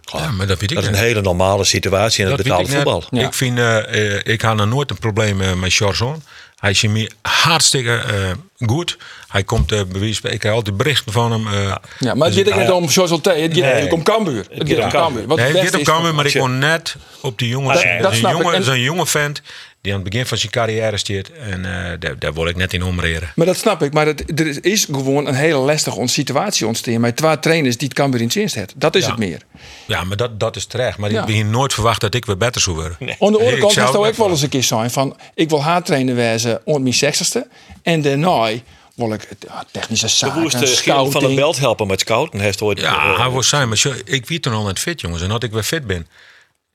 Klaar. 0.03 0.21
Ja, 0.21 0.31
maar 0.31 0.47
dat 0.47 0.59
weet 0.59 0.69
ik 0.69 0.75
dat 0.75 0.85
is 0.85 0.89
een 0.89 1.03
hele 1.03 1.21
normale 1.21 1.63
situatie 1.63 2.23
in 2.23 2.31
het 2.31 2.43
betaalde 2.43 2.69
voetbal. 2.71 3.03
Ja. 3.09 3.25
Ik 3.25 3.33
vind, 3.33 3.59
eh, 3.59 4.19
ik 4.23 4.41
had 4.41 4.55
nog 4.55 4.67
nooit 4.67 4.89
een 4.89 4.97
probleem 4.97 5.59
met 5.59 5.73
Charzon. 5.73 6.23
Hij 6.61 6.69
is 6.71 6.81
me 6.81 7.09
hartstikke 7.21 7.93
eh, 7.95 8.67
goed. 8.67 8.97
Hij 9.27 9.43
komt 9.43 9.71
uh, 9.71 9.81
bewijs, 9.91 10.21
ik 10.21 10.39
krijg 10.39 10.55
altijd 10.55 10.77
berichten 10.77 11.11
van 11.11 11.31
hem. 11.31 11.47
eh, 11.47 11.75
Ja, 11.99 12.13
maar 12.13 12.27
het 12.27 12.35
gaat 12.47 12.67
nou 12.67 12.81
niet 12.81 12.91
om 13.09 13.11
Olte, 13.11 13.29
het 13.29 13.57
gaat 13.57 13.91
om 13.91 14.03
Cambuur. 14.03 14.45
Het 14.49 14.69
gaat 14.69 14.77
om 14.77 14.83
om 14.83 14.89
Cambuur. 14.89 15.27
Wat 15.27 15.37
nee, 15.37 15.45
het 15.47 15.55
gaat 15.65 15.75
om 15.75 15.83
Cambuur, 15.83 16.15
maar 16.15 16.25
ik 16.25 16.37
kon 16.39 16.57
net 16.59 16.95
op 17.21 17.39
die 17.39 17.47
jongen. 17.49 17.73
Dat- 17.73 17.83
dat 17.83 18.01
dat 18.01 18.11
is 18.11 18.17
een 18.17 18.19
snap 18.19 18.31
ik. 18.31 18.37
jongen, 18.37 18.53
En- 18.55 18.59
dat 18.63 18.69
is 18.69 18.75
een 18.77 18.83
jonge 18.83 19.05
vent 19.07 19.41
die 19.81 19.93
aan 19.93 19.99
het 20.01 20.09
begin 20.09 20.25
van 20.25 20.37
zijn 20.37 20.51
carrière 20.51 20.97
staat. 20.97 21.27
En 21.27 21.65
eh, 21.65 21.99
daar, 21.99 22.19
daar 22.19 22.33
wil 22.33 22.47
ik 22.47 22.55
net 22.55 22.73
in 22.73 22.83
omreren. 22.83 23.31
Maar 23.35 23.45
dat 23.45 23.57
snap 23.57 23.81
ik. 23.81 23.93
Maar 23.93 24.05
het, 24.05 24.39
er 24.39 24.65
is- 24.65 24.85
gewoon 24.91 25.27
een 25.27 25.33
hele 25.35 25.57
lastige 25.57 25.95
on- 25.97 26.07
situatie 26.07 26.67
ontstaan. 26.67 26.99
Met 27.01 27.15
twee 27.15 27.39
trainers 27.39 27.77
die 27.77 27.87
het 27.87 27.97
Cambuur 27.97 28.19
in 28.19 28.25
het 28.25 28.35
dienst 28.35 28.55
hebben. 28.55 28.75
Dat 28.77 28.95
is 28.95 29.03
Ja. 29.03 29.09
het 29.09 29.19
meer. 29.19 29.41
Ja, 29.85 30.03
maar 30.03 30.17
dat, 30.17 30.39
dat 30.39 30.55
is 30.55 30.65
terecht. 30.65 30.97
Maar 30.97 31.11
Ja. 31.11 31.19
ik 31.19 31.25
begin 31.25 31.49
nooit 31.49 31.73
verwacht 31.73 32.01
dat 32.01 32.13
ik 32.13 32.25
weer 32.25 32.37
beter 32.37 32.61
zou 32.61 32.75
worden. 32.75 32.97
Aan 32.99 33.05
de 33.07 33.17
andere 33.19 33.57
kant 33.59 33.73
zou 33.73 33.85
is 33.87 33.93
het 33.95 34.07
ook 34.07 34.15
wel 34.15 34.29
eens 34.29 34.41
een 34.41 34.49
keer 34.49 34.63
zijn 34.63 34.91
van... 34.91 35.17
ik 35.33 35.49
wil 35.49 35.63
haar 35.63 35.83
trainer 35.83 36.15
wezen 36.15 36.61
onder 36.63 36.81
mijn 36.81 36.93
seksigste. 36.93 37.47
En 37.83 38.01
daarna 38.01 38.49
wil 38.95 39.13
ik 39.13 39.27
ja, 39.47 39.63
technische 39.71 40.05
De 40.05 40.11
zaken, 40.11 40.41
woeste 40.41 40.57
Gerald 40.67 40.77
van 41.11 41.11
scouting. 41.11 41.35
Belt 41.35 41.59
helpen 41.59 41.87
met 41.87 41.99
scouten. 41.99 42.35
Hij 42.37 42.45
heeft 42.45 42.61
ooit, 42.61 42.79
Ja, 42.79 43.13
eh, 43.13 43.19
hij 43.19 43.31
wil 43.31 43.43
zijn. 43.43 43.67
Maar 43.67 43.85
ik 44.05 44.25
weet 44.27 44.41
toen 44.41 44.53
al 44.53 44.63
net 44.65 44.79
fit, 44.79 45.01
jongens. 45.01 45.21
En 45.21 45.29
dat 45.29 45.43
ik 45.43 45.51
weer 45.51 45.63
fit 45.63 45.87
ben. 45.87 46.07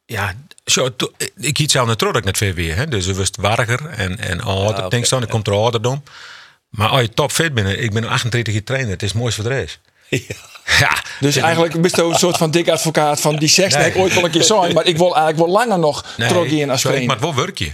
Ja, 0.06 0.32
zo, 0.64 0.96
to- 0.96 1.12
ik 1.36 1.58
iets 1.58 1.72
zelf 1.72 1.94
ik 1.94 2.24
net 2.24 2.36
fit 2.36 2.54
weer. 2.54 2.76
Hè. 2.76 2.86
Dus 2.86 3.06
er 3.06 3.14
was 3.14 3.30
warger 3.40 3.86
en, 3.86 4.18
en 4.18 4.40
ouder. 4.40 4.90
denk 4.90 5.06
zo, 5.06 5.16
dan 5.18 5.26
ja. 5.26 5.32
komt 5.32 5.46
er 5.46 5.52
ouderdom. 5.52 6.02
Maar 6.68 6.88
als 6.88 7.00
je 7.00 7.08
top 7.08 7.32
fit 7.32 7.54
bent, 7.54 7.68
ik 7.80 7.92
ben 7.92 8.04
38 8.04 8.54
jaar 8.54 8.62
trainer. 8.62 8.90
Het 8.90 9.02
is 9.02 9.08
het 9.10 9.18
mooiste 9.18 9.42
wat 9.42 9.52
er 9.52 9.62
is. 9.62 9.80
Ja. 10.78 11.02
Dus 11.20 11.36
eigenlijk 11.36 11.80
ben 11.80 11.90
je 11.94 12.02
een 12.02 12.14
soort 12.14 12.36
van 12.36 12.50
dik 12.50 12.68
advocaat 12.68 13.20
van 13.20 13.36
die 13.36 13.48
seks. 13.48 13.74
Nee. 13.74 13.86
Ik 13.88 13.96
ooit 13.96 14.14
wel 14.14 14.24
een 14.24 14.30
keer 14.30 14.42
zijn. 14.42 14.74
Maar 14.74 14.86
ik 14.86 14.96
wil 14.96 15.16
eigenlijk 15.16 15.36
wel 15.36 15.48
langer 15.48 15.78
nog 15.78 16.04
Nee, 16.16 16.28
teruggaan 16.28 16.70
als 16.70 16.80
ik 16.80 16.86
trainer. 16.86 17.06
Maar 17.08 17.20
wel 17.20 17.34
werk 17.34 17.58
je. 17.58 17.70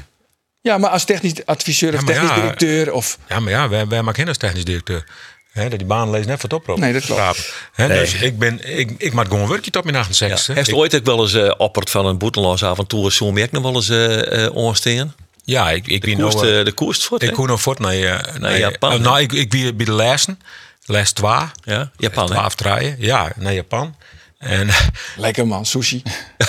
Ja, 0.60 0.78
maar 0.78 0.90
als 0.90 1.04
technisch 1.04 1.46
adviseur 1.46 1.94
of 1.94 2.00
Ja, 2.00 2.06
technisch 2.06 2.34
directeur. 2.34 2.92
Of, 2.92 3.18
Ja, 3.28 3.40
maar 3.40 3.52
ja, 3.52 3.68
wij, 3.68 3.86
wij 3.86 4.02
maken 4.02 4.18
geen 4.18 4.28
als 4.28 4.36
technisch 4.36 4.64
directeur. 4.64 5.04
Hè, 5.52 5.68
dat 5.68 5.78
die 5.78 5.88
baan 5.88 6.10
leest 6.10 6.26
net 6.26 6.40
voor 6.40 6.48
het 6.50 6.58
oproep. 6.58 6.78
Nee, 6.78 6.92
dat 6.92 7.04
klopt. 7.04 7.52
Dus 7.76 8.14
ik, 8.14 8.38
ben, 8.38 8.78
ik, 8.78 8.94
ik 8.98 9.12
maak 9.12 9.26
gewoon 9.28 9.48
werkje 9.48 9.70
tot 9.70 9.84
mijn 9.84 9.96
Ja. 9.96 10.02
68. 10.02 10.54
Heeft 10.54 10.68
Ik- 10.68 10.74
ooit 10.74 10.94
ook 10.96 11.04
wel 11.04 11.20
eens 11.22 11.34
eh 11.34 11.50
opperd 11.56 11.90
van 11.90 12.06
een 12.06 12.18
boeteloos 12.18 12.64
avontuur? 12.64 13.12
Zo'n 13.12 13.34
merk 13.34 13.52
nog 13.52 13.62
wel 13.62 13.74
eens 13.74 13.88
eh 13.88 14.44
eh 14.44 14.54
onsteen? 14.54 15.12
Ja, 15.44 15.70
ik, 15.70 15.86
ik 15.86 16.00
De 16.00 16.06
wie 16.06 16.16
koers, 16.16 16.34
nou, 16.34 16.58
eh, 16.58 16.64
de, 16.64 16.72
koers 16.72 17.04
voor 17.04 17.22
Ik 17.22 17.32
kon 17.32 17.46
nog 17.46 17.60
voort 17.62 17.78
naar, 17.78 17.92
eh, 17.94 18.34
naar 18.38 18.58
Japan, 18.58 18.92
eh, 18.92 18.98
nou, 18.98 19.20
ik, 19.20 19.32
ik 19.32 19.52
wie 19.52 19.74
bij 19.74 19.84
de 19.86 19.92
lessen. 19.94 20.40
Les 20.84 21.12
2. 21.12 21.30
Ja, 21.64 21.90
Japan, 21.96 22.24
hè? 22.26 22.30
12 22.32 22.54
draaien. 22.54 22.96
Ja, 22.98 23.32
naar 23.36 23.52
Japan. 23.54 23.96
En 24.38 24.68
lekker 25.16 25.46
man, 25.46 25.66
sushi. 25.66 26.02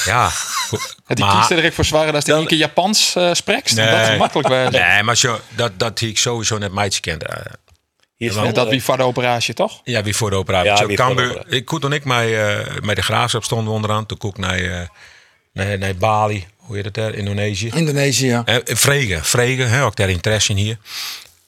ja. 0.06 0.30
Het 1.06 1.18
die 1.18 1.26
maar- 1.26 1.36
kiest 1.38 1.50
er 1.50 1.56
direct 1.56 1.76
voor 1.76 1.86
zware 1.86 2.12
als 2.12 2.24
die 2.24 2.34
een 2.34 2.48
keer 2.48 2.58
Japans 2.58 3.16
eh 3.16 3.30
spreekt. 3.34 3.76
Nee. 3.76 3.92
Dat 4.00 4.10
is 4.10 4.18
makkelijk. 4.18 4.72
Nee, 4.72 5.04
maar 5.04 5.18
zo, 5.18 5.40
dat, 5.56 5.72
dat 5.78 6.02
ik 6.02 6.18
sowieso 6.18 6.58
net 6.58 6.72
meidje 6.72 7.00
kent. 7.02 7.24
Eh, 8.30 8.34
Hier 8.34 8.44
wel, 8.44 8.54
dat 8.54 8.70
wie 8.70 8.84
voor 8.84 8.98
de 8.98 9.04
operatie, 9.04 9.54
toch? 9.54 9.82
Ja, 9.84 10.04
wie 10.04 10.16
voor 10.16 10.30
de 10.30 10.36
operatie. 10.36 10.70
Ja, 10.70 10.76
Zo 10.78 10.86
wie 10.88 10.98
voor 10.98 11.06
de 11.08 11.14
Cambuur- 11.16 11.30
operatie. 11.36 11.58
Ik 11.58 11.66
kon 11.66 11.80
toen 11.80 11.94
ik 11.94 12.06
met, 12.06 12.32
eh 12.32 12.60
met 12.82 12.96
de 12.96 13.02
graafschap 13.02 13.44
stond 13.44 13.68
onderaan. 13.68 14.06
Toen 14.06 14.18
koek 14.18 14.38
naar, 14.38 14.58
eh, 14.60 14.88
naar, 15.54 15.78
naar 15.78 15.96
Bali. 15.96 16.46
Hoe 16.58 16.76
heet 16.76 16.86
het 16.86 16.94
daar? 16.94 17.14
Indonesië. 17.14 17.72
Indonesië. 17.74 18.26
ja. 18.28 18.46
Eh, 18.46 18.58
Vregen, 18.76 19.24
Vregen, 19.26 19.70
hè, 19.70 19.84
ook 19.84 19.96
daar 19.96 20.10
interesse 20.10 20.52
in 20.52 20.58
hier. 20.58 20.78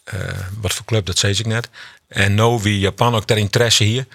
Eh, 0.03 0.19
wat 0.61 0.73
voor 0.73 0.85
club, 0.85 1.05
dat 1.05 1.17
zei 1.17 1.33
ik 1.33 1.45
net. 1.45 1.69
En 2.07 2.35
nou 2.35 2.61
wie 2.61 2.79
Japan 2.79 3.15
ook 3.15 3.27
daar 3.27 3.37
interesse 3.37 3.83
hier. 3.83 4.05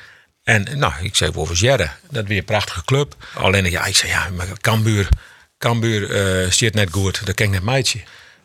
En 0.44 0.66
nou, 0.78 0.92
ik 1.02 1.16
zei 1.16 1.30
over 1.34 1.54
Jerre, 1.56 1.90
dat 2.10 2.26
weer 2.26 2.38
een 2.38 2.44
prachtige 2.44 2.84
club. 2.84 3.14
Alleen 3.34 3.70
ja, 3.70 3.84
ik 3.84 3.96
zei 3.96 4.10
ja, 4.12 4.28
maar 4.36 4.46
Cambuur, 4.60 5.08
Cambuur 5.58 6.10
eh 6.44 6.50
zit 6.50 6.74
net 6.74 6.88
goed, 6.90 7.26
dat 7.26 7.34
ken 7.34 7.46
ik 7.46 7.52
net 7.52 7.62
meidje. 7.62 8.00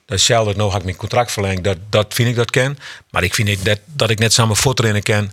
Dat 0.06 0.18
is 0.18 0.28
hetzelfde, 0.28 0.56
nou 0.56 0.70
had 0.70 0.80
ik 0.80 0.86
mijn 0.86 0.97
contract 0.97 1.32
verlengd, 1.32 1.64
dat, 1.64 1.78
dat 1.89 2.14
vind 2.14 2.30
ik 2.30 2.36
dat 2.36 2.49
ken. 2.51 2.78
Maar 3.10 3.24
ik 3.24 3.34
vind 3.34 3.47
niet 3.47 3.66
dat, 3.66 3.80
dat 3.86 4.10
ik 4.10 4.20
net 4.20 4.34
samen 4.34 4.56
voetrennen 4.56 5.03
ken. 5.03 5.32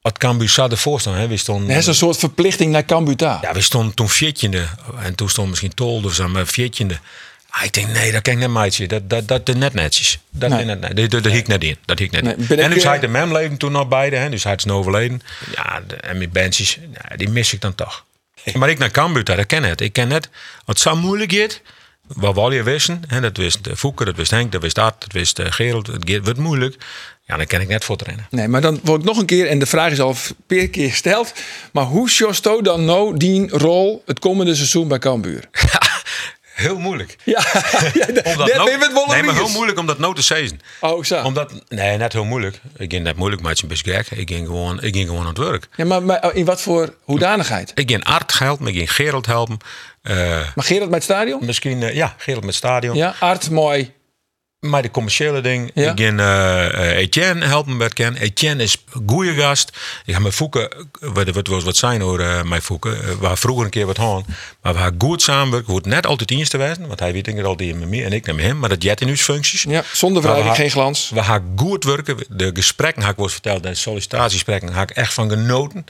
Wat 0.00 0.18
Cambuur 0.18 0.48
zat 0.48 0.70
ervoor 0.70 1.00
staan, 1.00 1.14
hè. 1.14 1.28
We 1.28 1.36
stonden, 1.36 1.70
Er 1.70 1.76
is 1.76 1.86
een 1.86 1.94
soort 1.94 2.16
verplichting 2.18 2.72
naar 2.72 2.84
Cambuur 2.84 3.16
daar. 3.16 3.38
ja, 3.42 3.52
we 3.52 3.60
stonden 3.60 3.94
toen 3.94 4.08
veertjende. 4.08 4.66
En 5.02 5.14
toen 5.14 5.28
stond 5.28 5.48
misschien 5.48 5.74
tolde 5.74 6.06
of 6.06 6.14
zo, 6.14 6.28
maar 6.28 6.46
veertjende. 6.46 6.98
Ah, 7.50 7.64
ik 7.64 7.72
denk, 7.72 7.88
nee, 7.88 8.12
dat 8.12 8.22
kan 8.22 8.32
ik 8.32 8.38
net 8.38 8.50
meidje. 8.50 8.86
Dat, 8.88 9.10
dat, 9.10 9.28
dat 9.28 9.48
is 9.48 9.54
net 9.54 9.74
netjes. 9.74 10.18
Dat, 10.30 10.50
Nee. 10.50 10.64
nee. 10.64 10.76
net, 10.76 10.96
dat, 10.96 11.10
dat, 11.10 11.22
dat 11.22 11.32
hiek 11.32 11.46
net 11.46 11.62
in. 11.64 11.76
Dat 11.84 11.98
hiek 11.98 12.10
net 12.10 12.22
Nee, 12.22 12.34
in. 12.48 12.58
En 12.58 12.70
dus 12.70 12.82
eh, 12.82 12.88
hij 12.88 12.98
de 13.00 13.08
mem 13.08 13.32
leven 13.32 13.56
toen 13.56 13.72
nog 13.72 13.88
beide. 13.88 14.16
Hè, 14.16 14.28
dus 14.30 14.44
hij 14.44 14.54
is 14.54 14.64
nou 14.64 14.78
overleden. 14.78 15.20
Ja, 15.54 15.82
de, 15.86 15.96
en 15.96 16.18
mijn 16.18 16.30
bandjes, 16.30 16.78
ja, 17.08 17.16
die 17.16 17.28
mis 17.28 17.52
ik 17.52 17.60
dan 17.60 17.74
toch. 17.74 18.04
Maar 18.54 18.70
ik 18.70 18.78
naar 18.78 18.90
Cambuur, 18.90 19.24
dat 19.24 19.46
ken 19.46 19.62
het. 19.62 19.80
Ik 19.80 19.92
ken 19.92 20.10
het. 20.10 20.28
Wat 20.64 20.78
zo 20.80 20.96
moeilijk 20.96 21.32
is, 21.32 21.60
wat 22.14 22.34
wil 22.34 22.50
je 22.50 22.62
wissen? 22.62 23.02
Hè, 23.06 23.20
dat 23.20 23.36
wist 23.36 23.66
uh, 23.66 23.74
Fouke, 23.74 24.04
dat 24.04 24.16
wist 24.16 24.30
Henk, 24.30 24.52
dat 24.52 24.62
wist 24.62 24.78
Art, 24.78 25.00
dat 25.00 25.12
wist 25.12 25.38
uh, 25.38 25.46
Gerald. 25.48 25.86
Het 25.86 26.20
wordt 26.24 26.38
moeilijk. 26.38 26.76
Ja, 27.24 27.36
dan 27.36 27.46
ken 27.46 27.60
ik 27.60 27.68
net 27.68 27.84
voor 27.84 27.96
trainen. 27.96 28.26
Nee, 28.30 28.48
maar 28.48 28.60
dan 28.60 28.80
wil 28.82 28.94
ik 28.94 29.04
nog 29.04 29.18
een 29.18 29.26
keer, 29.26 29.46
en 29.46 29.58
de 29.58 29.66
vraag 29.66 29.92
is 29.92 30.00
al 30.00 30.16
een 30.46 30.70
keer 30.70 30.88
gesteld. 30.88 31.32
Maar 31.72 31.84
hoe 31.84 32.08
Josto 32.08 32.62
dan 32.62 32.84
nou 32.84 33.16
die 33.16 33.48
rol 33.48 34.02
het 34.06 34.18
komende 34.18 34.54
seizoen 34.54 34.88
bij 34.88 34.98
Cambuur? 34.98 35.48
Heel 36.58 36.78
moeilijk. 36.78 37.16
Ja, 37.24 37.42
Omdat 38.24 38.46
nee, 39.08 39.22
maar 39.22 39.34
heel 39.34 39.48
moeilijk 39.48 39.78
om 39.78 39.86
dat 39.86 39.98
nou 39.98 40.14
te 40.14 40.22
zeggen. 40.22 40.60
Oh, 40.80 41.04
zo. 41.04 41.22
Omdat, 41.22 41.52
nee, 41.68 41.96
net 41.96 42.12
heel 42.12 42.24
moeilijk. 42.24 42.60
Ik 42.76 42.90
ging 42.90 43.04
net 43.04 43.16
moeilijk, 43.16 43.42
maar 43.42 43.50
het 43.50 43.58
is 43.58 43.62
een 43.62 43.68
beetje 43.82 43.92
gek. 44.04 44.18
Ik 44.18 44.28
ging 44.30 44.46
gewoon, 44.46 44.82
ik 44.82 44.94
ging 44.94 45.06
gewoon 45.08 45.20
aan 45.22 45.28
het 45.28 45.38
werk. 45.38 45.68
Ja, 45.76 45.84
maar, 45.84 46.02
maar 46.02 46.34
in 46.34 46.44
wat 46.44 46.62
voor 46.62 46.94
hoedanigheid? 47.02 47.72
Ik 47.74 47.90
ging 47.90 48.04
Art 48.04 48.38
helpen, 48.38 48.66
ik 48.66 48.74
ging 48.74 48.92
Gerald 48.92 49.26
helpen. 49.26 49.58
Eh, 50.02 50.16
Maar 50.54 50.64
Gerard 50.64 50.84
met 50.90 50.94
het 50.94 51.02
stadion? 51.02 51.44
misschien, 51.44 51.82
eh, 51.82 51.94
ja, 51.94 52.14
Gerald 52.18 52.44
met 52.44 52.54
het 52.54 52.64
stadion. 52.64 52.96
Ja, 52.96 53.14
Art, 53.20 53.50
mooi. 53.50 53.92
Maar 54.60 54.82
de 54.82 54.90
commerciële 54.90 55.40
ding. 55.40 55.70
Ja. 55.74 55.90
Ik 55.92 55.98
ging 55.98 56.20
eh, 56.20 56.66
eh, 56.90 56.96
Etienne 56.96 57.44
helpen 57.46 57.76
met 57.76 57.92
Ken. 57.92 58.16
Etienne 58.16 58.62
is 58.62 58.76
een 58.92 59.02
goede 59.06 59.34
gast. 59.34 59.76
Ik 60.04 60.14
ga 60.14 60.20
met 60.20 60.34
Fouke, 60.34 60.72
wat, 61.00 61.30
wat, 61.30 61.46
wat, 61.46 61.62
wat 61.62 61.76
zijn 61.76 62.00
hoor, 62.00 62.20
eh 62.20 62.42
mijn 62.42 62.62
Fouke. 62.62 62.88
We 62.90 63.06
hadden 63.20 63.36
vroeger 63.38 63.64
een 63.64 63.70
keer 63.70 63.86
wat 63.86 63.98
gaan. 63.98 64.24
Maar 64.62 64.72
we 64.72 64.78
gaan 64.78 64.94
goed 64.98 65.22
samenwerken. 65.22 65.66
We 65.66 65.72
hoeven 65.72 65.90
net 65.90 66.06
altijd 66.06 66.30
eens 66.30 66.48
te 66.48 66.56
wijzen. 66.56 66.86
Want 66.86 67.00
hij 67.00 67.12
weet 67.12 67.24
denk 67.24 67.38
ik 67.38 67.44
al 67.44 67.56
die 67.56 67.74
met 67.74 67.88
mij 67.88 68.04
en 68.04 68.12
ik 68.12 68.26
met 68.26 68.40
hem. 68.40 68.58
Maar 68.58 68.68
dat 68.68 68.82
jet 68.82 69.00
in 69.00 69.08
uw 69.08 69.16
functies. 69.16 69.62
Ja, 69.62 69.82
zonder 69.92 70.22
wrijving, 70.22 70.46
ha- 70.48 70.54
geen 70.54 70.70
glans. 70.70 71.10
We 71.14 71.22
gaan 71.22 71.52
goed 71.56 71.84
werken. 71.84 72.16
De 72.28 72.50
gesprekken, 72.54 73.02
heb 73.02 73.12
ik 73.12 73.18
eens 73.18 73.32
verteld, 73.32 73.62
de 73.62 73.74
sollicitatiegesprekken, 73.74 74.74
heb 74.74 74.90
ik 74.90 74.96
echt 74.96 75.14
van 75.14 75.30
genoten. 75.30 75.84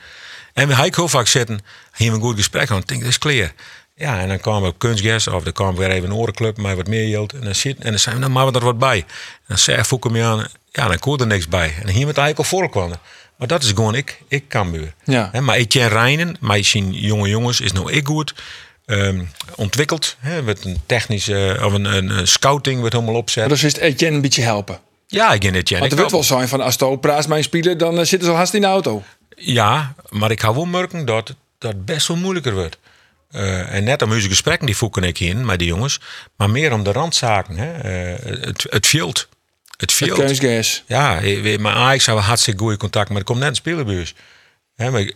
En 0.55 0.69
we 0.69 0.75
gaan 0.75 0.89
heel 0.95 1.09
vaak 1.09 1.27
zitten, 1.27 1.61
hier 1.97 2.13
een 2.13 2.21
goed 2.21 2.37
gesprek 2.37 2.71
aan. 2.71 2.79
Ik 2.79 2.87
denk, 2.89 3.01
dat 3.01 3.11
is 3.11 3.19
clear. 3.19 3.53
Ja, 3.99 4.21
en 4.21 4.29
dan 4.29 4.41
kwamen 4.41 4.77
kunstgest, 4.77 5.29
of 5.29 5.43
dan 5.43 5.53
kwamen 5.53 5.75
we 5.75 5.81
weer 5.81 5.91
even 5.91 6.11
een 6.11 6.17
orenclub, 6.17 6.57
maar 6.57 6.77
wat 6.77 6.87
meer 6.87 7.05
hield. 7.05 7.33
En 7.33 7.41
dan, 7.41 7.55
zit, 7.55 7.79
en 7.79 7.91
dan 7.97 8.15
we, 8.15 8.19
nou, 8.19 8.33
maar 8.33 8.47
we 8.53 8.59
er 8.59 8.65
wat 8.65 8.79
bij. 8.79 8.97
En 8.99 9.05
dan 9.47 9.59
zei 9.59 9.85
Fouke 9.85 10.11
me 10.11 10.23
aan, 10.23 10.47
ja, 10.71 10.89
dan 10.89 10.99
kon 10.99 11.19
er 11.19 11.27
niks 11.27 11.49
bij. 11.49 11.75
En 11.83 11.89
hier 11.89 12.07
met 12.07 12.17
eigenlijk 12.17 12.39
al 12.39 12.45
voorkwam. 12.59 12.93
Maar 13.37 13.49
dat 13.49 13.63
is 13.63 13.69
gewoon 13.69 13.95
ik, 13.95 14.23
ik 14.29 14.49
Cambuur. 14.49 14.95
Ja. 15.05 15.31
Maar 15.41 15.57
Etienne 15.57 15.89
Rijnen, 15.91 16.37
mij 16.41 16.63
zien 16.63 16.93
jonge 16.93 17.29
jongens, 17.29 17.61
is 17.61 17.73
nou 17.73 17.93
ik 17.93 18.07
goed. 18.07 18.35
ehm, 18.87 19.25
ontwikkeld. 19.55 20.17
Hè, 20.19 20.43
met 20.43 20.65
een 20.65 20.79
technische, 20.87 21.59
of 21.65 21.73
een, 21.73 21.85
een, 21.85 22.19
een 22.19 22.29
scouting 22.29 22.81
wordt 22.81 22.95
helemaal 22.95 23.15
opzet. 23.15 23.49
Dus 23.49 23.63
is 23.63 23.73
het 23.73 23.81
Etienne 23.83 24.17
een 24.17 24.23
beetje 24.23 24.43
helpen. 24.43 24.81
Ja, 25.07 25.33
ik 25.33 25.45
in 25.45 25.55
Etienne. 25.55 25.89
Want 25.89 25.93
er 25.93 26.05
Ik 26.05 26.11
wordt 26.11 26.11
wel 26.29 26.39
zijn 26.39 26.49
van 26.49 26.61
als 26.61 26.77
de 26.77 26.99
praat 26.99 27.29
mijn 27.29 27.43
spelen, 27.43 27.79
dan 27.79 27.99
eh, 27.99 28.05
zitten 28.05 28.25
ze 28.25 28.31
al 28.31 28.37
haast 28.37 28.55
in 28.55 28.61
de 28.61 28.67
auto. 28.67 29.03
Ja, 29.37 29.95
maar 30.09 30.31
ik 30.31 30.41
hou 30.41 30.55
wel 30.55 30.65
merken 30.65 31.05
dat 31.05 31.35
dat 31.59 31.85
best 31.85 32.09
wel 32.09 32.17
moeilijker 32.17 32.55
wordt. 32.55 32.79
Eh, 33.31 33.75
en 33.75 33.85
net 33.85 34.03
om 34.03 34.13
onze 34.13 34.29
gesprekken, 34.29 34.67
die 34.67 34.77
voeken 34.77 35.03
ik 35.03 35.21
in 35.21 35.45
met 35.45 35.59
die 35.59 35.69
jongens. 35.69 36.01
Maar 36.37 36.51
meer 36.51 36.73
om 36.73 36.83
de 36.83 36.93
randzaken. 36.93 37.57
Hè. 37.57 37.73
Eh, 37.73 38.41
het, 38.41 38.67
het 38.71 38.87
veld. 38.87 39.29
Het 39.67 39.81
Het 39.81 39.93
veld. 39.93 40.19
kunstgas. 40.19 40.85
Ja, 40.87 41.21
weet, 41.21 41.61
maar 41.61 41.75
Ajax 41.75 42.07
hebben 42.07 42.25
hartstikke 42.25 42.61
goede 42.61 42.77
contact, 42.77 43.09
maar 43.09 43.19
er 43.19 43.25
komt 43.25 43.39
net 43.39 43.49
een 43.49 43.55
spelerbuurs. 43.55 44.15
Hè, 44.75 44.91
maar, 44.91 45.11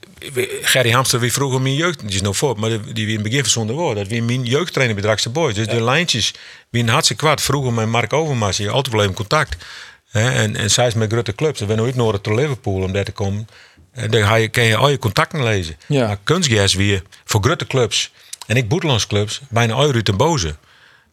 Gerry 0.62 0.90
Hamster, 0.90 1.20
wie 1.20 1.32
vroeger 1.32 1.60
mijn 1.60 1.74
jeugd, 1.74 2.00
die 2.00 2.08
is 2.08 2.20
nog 2.20 2.36
voor, 2.36 2.58
maar 2.58 2.70
die 2.70 2.92
die 2.92 3.06
wie 3.06 3.16
in 3.16 3.20
het 3.20 3.30
begin 3.30 3.44
zonder 3.44 3.76
woord, 3.76 3.96
dat 3.96 4.06
wie 4.06 4.22
mijn 4.22 4.44
jeugdtrainer 4.44 4.96
bij 4.96 5.04
Drakse 5.04 5.30
Boys. 5.30 5.54
Dus 5.54 5.66
de 5.66 5.82
lijntjes, 5.82 6.34
wie 6.70 6.82
een 6.82 6.88
hartstikke 6.88 7.22
kwart. 7.22 7.40
Vroeger 7.40 7.72
met 7.72 7.86
Mark 7.86 8.12
Overmars, 8.12 8.56
die 8.56 8.70
altijd 8.70 8.94
wel 8.94 9.04
even 9.04 9.14
contact. 9.14 9.64
Hè, 10.10 10.30
en, 10.30 10.56
en 10.56 10.70
zij 10.70 10.86
is 10.86 10.94
met 10.94 11.12
grote 11.12 11.34
clubs. 11.34 11.60
We 11.60 11.74
nooit 11.74 11.94
nodig 11.94 12.20
tot 12.20 12.34
Liverpool 12.34 12.82
om 12.82 12.92
daar 12.92 13.04
te 13.04 13.12
komen. 13.12 13.46
En 13.93 14.11
dan 14.11 14.22
ga 14.22 14.34
je, 14.34 14.49
kan 14.49 14.64
je 14.64 14.76
al 14.76 14.88
je 14.88 14.99
contacten 14.99 15.43
lezen. 15.43 15.76
Ja. 15.88 16.07
Maar 16.07 16.18
kunstgas 16.24 16.74
weer 16.74 17.03
voor 17.24 17.43
grote 17.43 17.66
clubs 17.66 18.12
en 18.47 18.57
ik 18.57 18.68
boetelands 18.68 19.07
clubs 19.07 19.40
bijna 19.49 19.74
uit 19.74 20.09
en 20.09 20.16
boze. 20.16 20.57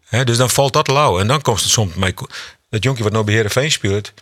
Hè, 0.05 0.23
dus 0.23 0.38
dan 0.38 0.49
valt 0.49 0.73
dat 0.73 0.88
lauw. 0.88 1.19
En 1.19 1.27
dan 1.27 1.41
komt 1.41 1.61
het 1.61 1.69
soms 1.69 1.93
mij. 1.93 2.13
Dat 2.69 2.84
jonkje 2.84 3.03
wat 3.03 3.11
nou 3.11 3.25
bij 3.25 3.34
Heerenveen 3.34 3.71
speelt, 3.71 4.13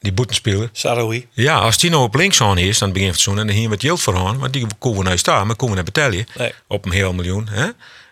die 0.00 0.12
boetenspeler. 0.12 0.68
Saroui. 0.72 1.26
Ja, 1.32 1.58
als 1.58 1.78
die 1.78 1.90
nou 1.90 2.02
op 2.02 2.14
links 2.14 2.40
aan 2.40 2.58
is, 2.58 2.78
dan 2.78 2.92
begint 2.92 3.12
het 3.12 3.20
zo 3.20 3.30
en 3.30 3.36
dan 3.36 3.48
hier 3.48 3.68
wat 3.68 3.80
geld 3.80 4.00
voor 4.02 4.16
aan, 4.16 4.38
want 4.38 4.52
die 4.52 4.66
komen 4.78 4.98
we 4.98 5.04
nou 5.04 5.18
staan, 5.18 5.46
maar 5.46 5.56
komen 5.56 5.76
we 5.76 5.82
naar 5.82 5.92
betalen 5.92 6.26
Nee. 6.36 6.52
op 6.68 6.84
een 6.84 6.92
heel 6.92 7.12
miljoen. 7.12 7.48
Hè? 7.48 7.68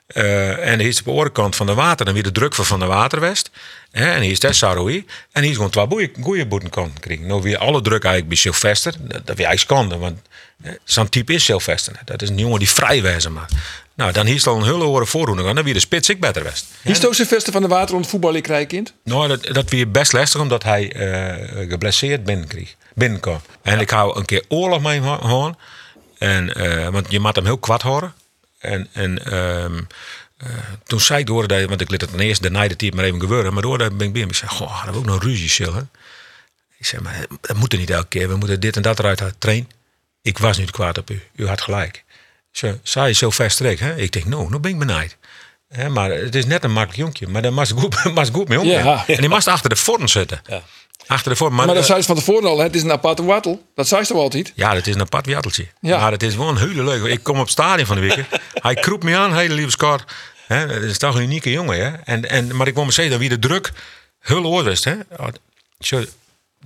Eh, 0.07 0.73
en 0.73 0.79
hier 0.79 0.89
is 0.89 0.99
op 0.99 1.05
de 1.05 1.11
andere 1.11 1.33
kant 1.33 1.57
van 1.57 1.67
de 1.67 1.75
water, 1.75 2.05
dan 2.05 2.15
weer 2.15 2.23
de 2.23 2.33
druk 2.33 2.55
van 2.55 2.65
Van 2.65 2.81
de 2.81 2.87
Waterwest. 2.87 3.51
Hè? 3.91 4.13
En 4.13 4.21
hier 4.21 4.31
is 4.31 4.41
dat 4.41 4.55
Saroui. 4.55 5.07
En 5.33 5.43
hier 5.43 5.51
is 5.51 5.57
gewoon 5.57 5.71
twee 5.71 6.11
goeie 6.21 6.47
boeten 6.47 6.71
kan 6.71 6.93
krijgen. 7.01 7.27
Nou 7.27 7.43
weer 7.43 7.59
alle 7.59 7.81
druk 7.81 8.05
eigenlijk 8.05 8.29
bij 8.29 8.37
Sylvester. 8.37 8.95
Dat, 8.99 9.27
dat 9.27 9.39
eigenlijk 9.39 9.67
kan, 9.67 9.99
want 9.99 10.19
zo'n 10.85 11.09
type 11.09 11.33
is 11.33 11.45
Sylvester. 11.45 12.01
Dat 12.05 12.23
is 12.23 12.29
een 12.29 12.39
jongen 12.39 12.59
die 12.59 12.69
vrij 12.69 13.03
wezen 13.03 13.33
maar. 13.33 13.49
Nou, 13.95 14.13
dan 14.13 14.27
hier 14.27 14.35
is 14.35 14.47
al 14.47 14.57
een 14.57 14.65
hele 14.65 15.07
voordoening 15.07 15.49
aan. 15.49 15.55
Dan 15.55 15.65
weer 15.65 15.75
de 15.75 15.81
spits 15.81 16.09
ik 16.09 16.21
beter 16.21 16.43
west. 16.43 16.67
Is 16.83 16.97
het 16.97 17.07
ook 17.07 17.15
zijn 17.15 17.29
beste 17.31 17.53
van 17.53 17.63
de 17.63 17.69
water 17.69 17.95
rond 17.95 18.07
voetbal 18.07 18.35
ik 18.35 18.47
rij 18.47 18.67
kind? 18.67 18.95
Nou, 19.05 19.29
dat, 19.29 19.45
dat 19.45 19.71
weer 19.71 19.91
best 19.91 20.13
lastig 20.13 20.41
omdat 20.41 20.63
hij 20.63 20.93
eh 20.93 21.69
geblesseerd 21.69 22.25
binnenkreeg. 22.25 22.75
Binnenkwam. 22.95 23.41
En 23.63 23.81
ik 23.81 23.91
hou 23.91 24.19
een 24.19 24.25
keer 24.25 24.45
oorlog 24.49 24.83
met 24.83 25.03
hem. 25.03 25.55
En, 26.19 26.55
eh, 26.55 26.89
want 26.89 27.07
je 27.11 27.21
moet 27.21 27.37
hem 27.37 27.45
heel 27.45 27.59
kwad 27.59 27.83
horen. 27.83 28.15
En, 28.65 28.89
en 28.93 29.25
ehm, 29.25 29.79
eh, 30.37 30.49
toen 30.85 31.01
zei 31.01 31.21
ik 31.21 31.27
door 31.27 31.47
want 31.47 31.81
ik 31.81 31.91
liet 31.91 32.01
het 32.01 32.11
ten 32.11 32.21
eerste 32.21 32.43
de 32.43 32.51
night 32.51 32.79
type 32.79 32.97
maar 32.97 33.05
even 33.05 33.21
gebeuren. 33.21 33.53
Maar 33.53 33.63
door 33.63 33.79
ben 33.79 34.01
ik 34.01 34.13
bij 34.13 34.21
hem. 34.21 34.31
Ik 34.31 34.35
zei, 34.37 34.51
goh, 34.51 34.73
hadden 34.73 34.93
we 34.93 34.99
ook 34.99 35.07
nog 35.07 35.23
ruzie 35.23 35.49
zullen. 35.49 35.91
Ik 36.79 36.87
zei, 36.87 37.03
maar 37.03 37.27
dat 37.41 37.57
moet 37.57 37.73
er 37.73 37.79
niet 37.79 37.91
elke 37.91 38.09
keer. 38.09 38.29
We 38.29 38.37
moeten 38.37 38.61
dit 38.61 38.77
en 38.77 38.83
dat 38.83 38.99
eruit 38.99 39.21
halen. 39.21 39.39
Train. 39.39 39.71
Ik 40.23 40.39
was 40.39 40.59
niet 40.59 40.71
kwaad 40.71 40.99
op 40.99 41.11
u. 41.11 41.23
U 41.35 41.47
had 41.47 41.61
gelijk. 41.61 42.05
Zo, 42.51 42.79
zei 42.83 43.13
zo 43.13 43.31
verstrekt. 43.31 43.81
Hè? 43.81 43.97
Ik 43.97 44.13
denk, 44.13 44.25
nou, 44.25 44.49
nou 44.49 44.61
ben 44.61 44.71
ik 44.71 44.79
benijd. 44.79 45.17
Hè, 45.77 45.89
maar 45.89 46.11
het 46.11 46.35
is 46.35 46.47
net 46.47 46.65
een 46.65 46.73
makkelijk 46.73 46.99
jonkje. 46.99 47.29
Maar 47.29 47.43
daar 47.43 47.55
was 47.55 47.71
goed, 48.33 48.49
mee 48.49 48.61
omgaan. 48.61 48.85
Ja. 48.85 49.05
En 49.07 49.21
die 49.21 49.29
moest 49.29 49.47
achter 49.47 49.69
de 49.69 49.77
vorm 49.77 50.09
zitten. 50.09 50.41
Ja. 50.47 50.63
Achter 51.07 51.31
de 51.31 51.37
vorm. 51.37 51.55
Maar, 51.55 51.67
Maar 51.67 51.75
dat 51.75 51.85
eh, 51.85 51.91
zei 51.91 52.01
ze 52.01 52.07
van 52.07 52.17
tevoren 52.17 52.49
al, 52.49 52.59
het 52.59 52.75
is 52.75 52.83
een 52.83 52.93
aparte 52.93 53.25
wattel. 53.25 53.63
Dat 53.75 53.89
zei 53.89 54.05
ze 54.05 54.13
toch 54.13 54.21
altijd? 54.21 54.53
ja, 54.55 54.75
dat 54.75 54.87
is 54.87 54.95
een 54.95 55.01
apart 55.01 55.27
wiatteltje. 55.27 55.67
Ja. 55.81 56.01
Maar 56.01 56.13
het 56.13 56.23
is 56.23 56.37
wel 56.37 56.49
een 56.49 56.57
hele 56.57 56.85
leuk. 56.85 57.05
Ik 57.05 57.23
kom 57.23 57.35
op 57.35 57.43
het 57.43 57.51
stadion 57.51 57.87
van 57.87 57.97
de 57.97 58.03
week. 58.03 58.25
hij 58.67 58.75
kroept 58.75 59.05
me 59.05 59.17
aan, 59.17 59.37
hele 59.37 59.55
lieve. 59.55 59.99
Hè, 60.47 60.67
dat 60.67 60.83
is 60.83 60.99
toch 60.99 61.15
een 61.15 61.23
unieke 61.23 61.51
jongen. 61.51 61.85
Hè? 61.85 61.97
En, 62.05 62.31
en, 62.31 62.57
maar 62.57 62.67
ik 62.67 62.75
wil 62.75 62.83
maar 62.83 62.93
zeggen, 62.93 63.13
dat 63.13 63.21
wie 63.21 63.39
de 63.39 63.49
druk 63.49 63.73
heel 64.21 64.45
oorwest. 64.45 64.85
Hè? 64.85 64.95
Zo, 65.79 66.05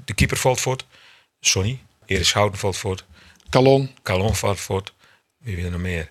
De 0.04 0.14
keeper 0.14 0.36
valt 0.36 0.60
voort. 0.60 0.84
Sonny. 1.40 1.78
Erik 2.06 2.24
Schouten 2.24 2.58
valt 2.58 2.76
voort. 2.76 3.04
Calon. 3.50 3.90
Calon 4.02 4.36
valt 4.36 4.60
voort. 4.60 4.92
Wie 5.38 5.56
wil 5.56 5.64
er 5.64 5.70
nog 5.70 5.80
meer? 5.80 6.10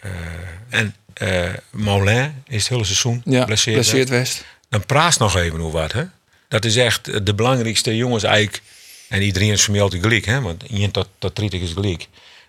Eh, 0.00 0.10
en 0.68 0.94
eh 1.14 1.48
Moulin 1.70 2.42
is 2.48 2.62
het 2.62 2.68
hele 2.68 2.84
seizoen 2.84 3.22
Ja, 3.24 3.44
blesseerd 3.44 4.08
West. 4.08 4.44
Dan 4.68 4.86
praat 4.86 5.18
nog 5.18 5.36
even 5.36 5.58
hoe 5.58 5.72
wat. 5.72 5.92
Hè? 5.92 6.04
Dat 6.48 6.64
is 6.64 6.76
echt 6.76 7.26
de 7.26 7.34
belangrijkste 7.34 7.96
jongens 7.96 8.22
eigenlijk. 8.22 8.62
En 9.08 9.22
iedereen 9.22 9.52
is 9.52 9.68
altijd 9.68 10.02
gelijk. 10.02 10.24
Hè? 10.24 10.40
Want 10.40 10.62
1 10.70 10.90
tot, 10.90 11.08
tot 11.18 11.36
30 11.36 11.60
is 11.60 11.72
gelijk. 11.72 12.08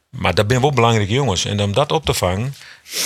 Maar 0.10 0.34
dat 0.34 0.46
zijn 0.48 0.62
wel 0.62 0.72
belangrijke 0.72 1.14
jongens. 1.14 1.46
En 1.46 1.62
om 1.62 1.74
dat 1.74 1.92
op 1.92 2.06
te 2.06 2.14
vangen, 2.14 2.56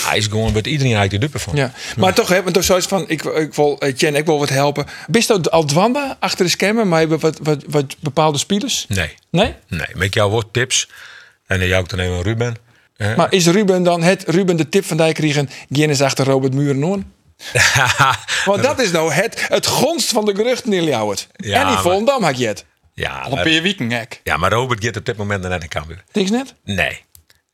hij 0.04 0.16
is 0.16 0.26
gewoon 0.26 0.52
met 0.52 0.66
iedereen 0.66 0.94
eigenlijk 0.96 1.22
de 1.22 1.26
dupe 1.26 1.38
van. 1.44 1.56
Ja. 1.56 1.72
Maar 1.96 2.14
toch, 2.14 2.28
hè, 2.28 2.42
want 2.42 2.54
toch 2.54 2.64
zoiets 2.64 2.86
van, 2.86 3.08
ik, 3.08 3.24
ik 3.24 3.54
wil, 3.54 3.78
eh, 3.80 3.96
Jen, 3.96 4.14
ik 4.14 4.26
wil 4.26 4.38
wat 4.38 4.48
helpen. 4.48 4.86
Bist 5.06 5.28
je 5.28 5.50
al 5.50 5.64
dwanda 5.64 6.16
achter 6.20 6.44
de 6.44 6.50
schermen, 6.50 6.88
maar 6.88 6.98
hebben 6.98 7.20
wat, 7.20 7.38
wat, 7.42 7.64
wat 7.66 7.96
bepaalde 8.00 8.38
spelers? 8.38 8.84
Nee, 8.88 9.14
Nee? 9.30 9.54
nee. 9.68 9.86
Met 9.94 10.14
jou 10.14 10.30
wordt 10.30 10.52
tips. 10.52 10.88
En 11.46 11.58
dan 11.58 11.68
jou 11.68 11.82
ook 11.82 11.88
dan 11.88 11.98
even 11.98 12.22
Ruben. 12.22 12.56
Maar 13.16 13.32
is 13.32 13.46
Ruben 13.46 13.82
dan 13.82 14.02
het 14.02 14.24
Ruben 14.26 14.56
de 14.56 14.68
tip 14.68 14.84
van 14.84 14.96
Dijk 14.96 15.14
kregen? 15.14 15.50
Geen 15.70 16.00
achter 16.02 16.26
Robert 16.26 16.54
Muren? 16.54 17.12
Want 18.44 18.62
dat 18.62 18.80
is 18.80 18.90
nou 18.90 19.12
het, 19.12 19.46
het 19.48 19.66
gonst 19.66 20.10
van 20.10 20.24
de 20.24 20.34
geruchten 20.34 20.72
in 20.72 20.84
Ljouwert. 20.84 21.28
Ja, 21.36 21.54
en 21.60 21.64
die 21.66 21.74
maar- 21.74 21.82
Volendam 21.82 22.22
had 22.22 22.38
je 22.38 22.46
het. 22.46 22.64
ja, 22.94 23.10
Al 23.18 23.24
een 23.24 23.34
maar, 23.34 23.42
paar 23.44 23.62
weken, 23.62 23.90
ja, 24.22 24.36
maar 24.36 24.50
Robert 24.52 24.84
gaat 24.84 24.96
op 24.96 25.04
dit 25.06 25.16
moment 25.16 25.42
naar 25.48 25.60
de 25.60 25.68
Cambuur. 25.68 26.04
Niks 26.12 26.30
net? 26.30 26.54
Nee. 26.64 27.02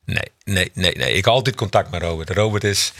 Nee, 0.05 0.23
nee, 0.43 0.71
nee, 0.73 0.91
nee. 0.95 1.09
Ik 1.09 1.25
heb 1.25 1.33
altijd 1.33 1.55
contact 1.55 1.91
met 1.91 2.01
Robert. 2.01 2.29
Robert 2.29 2.63
is... 2.63 2.93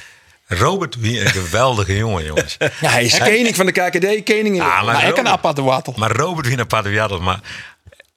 Robert, 0.50 0.96
wie 1.00 1.20
een 1.22 1.28
geweldige 1.28 1.98
jongen, 2.04 2.24
jongens. 2.26 2.58
Ja, 2.82 2.90
hij 2.90 3.04
is 3.06 3.18
koning 3.18 3.56
van 3.56 3.66
de 3.66 3.72
KKD, 3.72 4.24
koning 4.34 4.56
in 4.56 4.62
Ah, 4.62 4.86
Maar 4.86 4.96
ik 4.96 5.02
een 5.02 5.08
Robert- 5.10 5.28
aparte 5.28 5.62
wattel. 5.62 5.94
Maar 5.98 6.12
Robert 6.12 6.46
wie 6.48 6.56
een 6.56 6.62
aparte. 6.62 7.18
Maar 7.20 7.40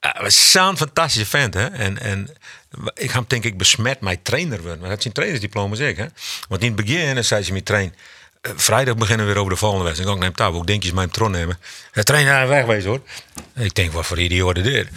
uh, 0.07 0.29
zo'n 0.29 0.77
fantastische 0.77 1.27
vent. 1.29 1.55
Hè? 1.55 1.67
En, 1.67 1.99
en 2.01 2.29
ik 2.95 3.11
ga 3.11 3.17
hem 3.19 3.25
denk 3.29 3.45
ik 3.45 3.59
besmet 3.59 4.01
met 4.01 4.25
trainer 4.25 4.61
worden. 4.61 4.81
Maar 4.81 4.89
dat 4.89 5.03
zijn 5.03 5.15
trainersdiploma 5.15 5.75
zeker. 5.75 6.05
Hè? 6.05 6.11
Want 6.49 6.63
in 6.63 6.67
het 6.77 6.85
begin 6.87 7.25
zei 7.25 7.43
ze 7.43 7.53
met 7.53 7.65
train. 7.65 7.95
eh, 8.41 8.53
vrijdag 8.57 8.97
beginnen 8.97 9.27
we 9.27 9.33
weer 9.33 9.41
over 9.41 9.53
de 9.53 9.59
volgende 9.59 9.85
wedstrijd. 9.85 10.17
Ik 10.17 10.23
hem 10.23 10.35
touw. 10.35 10.53
Ook 10.55 10.67
denk 10.67 10.83
je 10.83 10.95
mijn 10.95 11.11
tron 11.11 11.31
nemen. 11.31 11.59
De 11.93 12.03
trainer 12.03 12.49
wegwezen 12.49 12.91
hoor. 12.91 13.01
Ik 13.57 13.75
denk, 13.75 13.93
wat 13.93 14.07
voor 14.07 14.19
idioten 14.21 14.63
dit. 14.63 14.89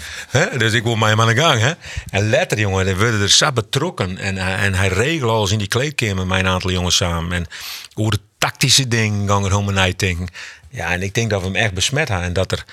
Dus 0.57 0.73
ik 0.73 0.83
wil 0.83 0.95
mij 0.95 1.15
aan 1.15 1.27
de 1.27 1.35
gang. 1.41 1.59
Hè? 1.61 1.71
En 2.09 2.29
letter 2.29 2.59
jongen, 2.59 2.85
dan 2.85 2.97
werden 2.97 3.21
er 3.21 3.29
sap 3.29 3.55
betrokken. 3.55 4.17
En, 4.17 4.37
hij- 4.37 4.55
en 4.55 4.73
hij 4.73 4.87
regelde 4.87 5.33
alles 5.33 5.51
in 5.51 5.57
die 5.57 5.67
kleedkamer 5.67 6.27
mijn 6.27 6.47
aantal 6.47 6.71
jongens 6.71 6.95
samen. 6.95 7.31
En 7.37 7.45
hoe 7.93 8.11
de 8.11 8.19
tactische 8.37 8.87
dingen 8.87 9.27
gaan 9.27 9.43
er 9.45 9.51
helemaal 9.51 9.73
naar 9.73 9.97
denken. 9.97 10.27
Ja, 10.69 10.91
en 10.91 11.01
ik 11.01 11.13
denk 11.13 11.29
dat 11.29 11.39
we 11.41 11.45
hem 11.45 11.55
echt 11.55 11.73
besmet 11.73 12.07
hebben. 12.07 12.27
En 12.27 12.33
dat 12.33 12.51
er 12.51 12.63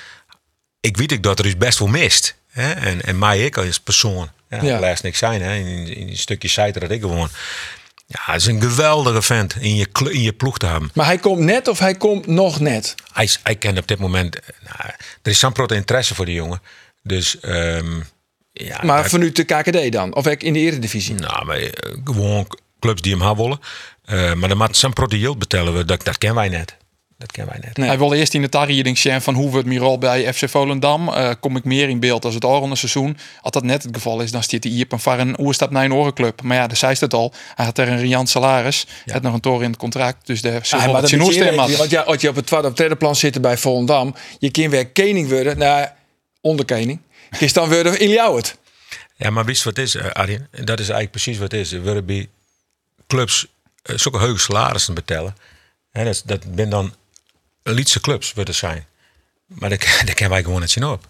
ik 0.81 0.97
weet 0.97 1.13
ook 1.13 1.23
dat 1.23 1.39
er 1.39 1.45
dus 1.45 1.57
best 1.57 1.79
wel 1.79 1.89
mist. 1.89 2.35
Hè? 2.51 2.73
En, 2.73 3.03
en 3.03 3.19
mij 3.19 3.45
ik 3.45 3.57
als 3.57 3.81
persoon. 3.81 4.31
Ja, 4.51 4.63
Ja. 4.63 4.79
Laat 4.79 5.03
niks 5.03 5.19
zijn. 5.19 5.43
Hè? 5.43 5.55
In, 5.55 5.95
in 5.97 6.09
een 6.09 6.17
stukje 6.17 6.49
site 6.49 6.79
dat 6.81 6.91
ik 6.91 7.01
gewoon. 7.01 7.29
Ja, 8.07 8.21
het 8.33 8.41
is 8.41 8.47
een 8.47 8.61
geweldige 8.61 9.23
vent 9.23 9.57
in 9.61 9.77
je, 9.77 9.87
in 10.11 10.23
je 10.23 10.33
ploeg 10.33 10.59
te 10.59 10.67
hebben. 10.67 10.91
Maar 10.95 11.07
hij 11.07 11.19
komt 11.19 11.39
net 11.41 11.69
of 11.69 11.79
hij 11.79 11.95
komt 11.95 12.27
nog 12.27 12.61
net? 12.61 12.95
Hij, 13.13 13.25
is- 13.25 13.41
hij 13.43 13.57
kent 13.57 13.79
op 13.79 13.87
dit 13.89 13.99
moment... 13.99 14.35
Nou, 14.61 14.91
er 15.23 15.31
is 15.31 15.39
zo'n 15.39 15.55
grote 15.55 15.75
interesse 15.75 16.15
voor 16.15 16.25
die 16.25 16.35
jongen. 16.35 16.63
Dus 17.03 17.41
ehm, 17.41 18.01
ja, 18.53 18.81
Maar 18.85 19.01
hij- 19.01 19.09
vanuit 19.09 19.37
de 19.37 19.45
KKD 19.45 19.93
dan? 19.93 20.15
Of 20.15 20.27
in 20.27 20.53
de 20.53 20.59
eredivisie? 20.59 21.15
nou, 21.15 21.45
maar, 21.45 21.57
eh, 21.57 21.71
gewoon 22.05 22.47
clubs 22.81 23.03
die 23.03 23.13
hem 23.17 23.23
hebben 23.27 23.45
willen. 23.45 23.61
Eh, 24.05 24.35
maar 24.35 24.49
dan 24.49 24.59
moet 24.59 24.77
zo'n 24.77 24.97
grote 24.97 25.19
yield 25.19 25.39
betalen. 25.39 25.77
we, 25.77 25.85
Dat, 25.85 26.05
dat 26.05 26.19
kennen 26.19 26.39
wij 26.39 26.49
net. 26.49 26.77
Dat 27.21 27.33
kennen 27.33 27.53
wij 27.53 27.63
net. 27.67 27.77
Nee. 27.77 27.89
Hij 27.89 27.99
wil 27.99 28.13
eerst 28.13 28.35
in 28.35 28.43
de 28.43 28.49
tarriering 28.49 28.99
zien 28.99 29.23
van 29.23 29.35
hoe 29.35 29.51
wordt 29.51 29.67
mijn 29.67 29.79
rol 29.79 29.99
bij 29.99 30.33
FC 30.33 30.49
Volendam. 30.49 31.09
Eh, 31.09 31.31
kom 31.41 31.57
ik 31.57 31.65
meer 31.65 31.89
in 31.89 32.01
beeld 32.01 32.25
als 32.25 32.35
het 32.35 32.45
al 32.45 32.77
seizoen. 32.77 33.17
Als 33.41 33.53
dat 33.53 33.63
net 33.63 33.83
het 33.83 33.95
geval 33.95 34.21
is, 34.21 34.31
dan 34.31 34.43
stiert 34.43 34.65
hij 34.65 34.73
hier 34.73 34.85
op 34.85 34.93
een 34.93 35.01
var 35.01 35.19
een 35.19 35.41
oerstap 35.41 35.71
naar 35.71 35.85
een 35.85 35.93
orenclub. 35.93 36.43
Maar 36.43 36.57
ja, 36.57 36.67
de 36.67 36.75
zei 36.75 36.97
het 36.99 37.15
al. 37.15 37.33
Hij 37.55 37.65
had 37.65 37.79
er 37.79 37.89
een 37.89 37.99
riant 37.99 38.29
salaris. 38.29 38.87
Hij 39.05 39.15
had 39.15 39.23
nog 39.23 39.35
een 39.35 39.41
toren 39.41 39.65
in 39.65 39.71
het 39.71 39.79
contract. 39.79 40.27
Dus 40.27 40.43
de 40.43 40.61
Ja, 40.63 40.87
maar 40.87 41.01
dat 41.01 41.11
je. 41.11 41.77
Want 41.77 41.91
ja, 41.91 42.01
als 42.01 42.21
je 42.21 42.29
op 42.29 42.37
het 42.37 42.47
tweede, 42.47 42.67
op 42.67 42.73
het 42.73 42.81
derde 42.81 42.97
plan 42.97 43.17
zit 43.17 43.41
bij 43.41 43.59
Volendam, 43.59 44.15
je 44.39 44.51
kan 44.51 44.71
weer 44.71 44.89
koning 44.89 45.29
worden, 45.29 45.59
nou, 45.59 45.87
onderkoning. 46.41 47.01
Is 47.39 47.53
dan 47.53 47.69
weer 47.69 48.01
in 48.01 48.09
Ljouwert. 48.09 48.57
Ja, 49.17 49.31
maar 49.31 49.45
wist 49.45 49.65
wat 49.65 49.77
het 49.77 49.87
is, 49.87 49.95
eh, 49.95 50.11
Arjen? 50.11 50.49
Dat 50.51 50.81
is 50.81 50.89
eigenlijk 50.89 51.11
precies 51.11 51.39
wat 51.39 51.53
het 51.53 51.61
is. 51.61 51.73
Er 51.73 51.83
worden 51.83 52.05
bij 52.05 52.29
clubs 53.07 53.47
uh, 53.91 53.97
zulke 53.99 54.19
hoge 54.19 54.39
salarissen 54.39 54.95
betalen. 54.95 55.37
Hè, 55.91 56.05
dat, 56.05 56.23
dat 56.27 56.55
ben 56.55 56.71
dan 56.71 56.95
elite 57.63 58.01
clubs 58.01 58.33
worden 58.33 58.55
zijn. 58.55 58.87
Maar 59.47 59.69
daar, 59.69 59.79
daar 60.05 60.15
kennen 60.15 60.31
wij 60.31 60.43
gewoon 60.43 60.61
niet 60.61 60.71
zien 60.71 60.85
op. 60.85 61.07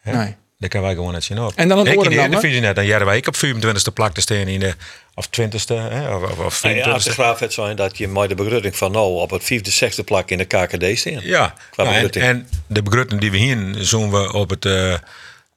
Hè? 0.00 0.16
Nee. 0.16 0.36
Daar 0.58 0.68
kennen 0.68 0.88
wij 0.88 0.98
gewoon 0.98 1.14
niet 1.14 1.24
zien 1.24 1.40
op. 1.40 1.52
En 1.56 1.68
dan 1.68 1.78
een 1.78 1.86
ik 1.86 2.02
in 2.02 2.30
de 2.30 2.60
net, 2.60 2.74
dan 2.74 2.86
jaren 2.86 3.06
wij 3.06 3.16
ik 3.16 3.26
op 3.26 3.36
24e 3.36 3.92
plak 3.94 4.14
te 4.14 4.20
staan 4.20 4.36
in 4.36 4.60
de 4.60 4.74
of 5.14 5.26
20e 5.26 5.74
hè, 5.74 6.14
of, 6.14 6.30
of, 6.30 6.38
of 6.38 6.58
24e. 6.58 6.62
Nou 6.62 6.76
ja, 6.76 6.98
de 6.98 7.10
graaf 7.10 7.38
het 7.38 7.52
zijn 7.52 7.76
dat 7.76 7.98
je 7.98 8.08
met 8.08 8.28
de 8.28 8.34
begrutting 8.34 8.76
van 8.76 8.92
nou 8.92 9.20
op 9.20 9.30
het 9.30 9.44
vijfde, 9.44 9.70
zesde 9.70 10.02
plak 10.02 10.30
in 10.30 10.38
de 10.38 10.44
KKD 10.44 10.98
staan. 10.98 11.20
Ja, 11.22 11.54
Qua 11.70 11.84
nou, 11.84 11.96
en, 11.96 12.10
en 12.10 12.48
de 12.66 12.82
begrutting 12.82 13.20
die 13.20 13.30
we 13.30 13.36
hier 13.36 13.74
zien 13.78 14.10
we 14.10 14.32
op 14.32 14.50
het 14.50 14.64
eh, 14.64 14.94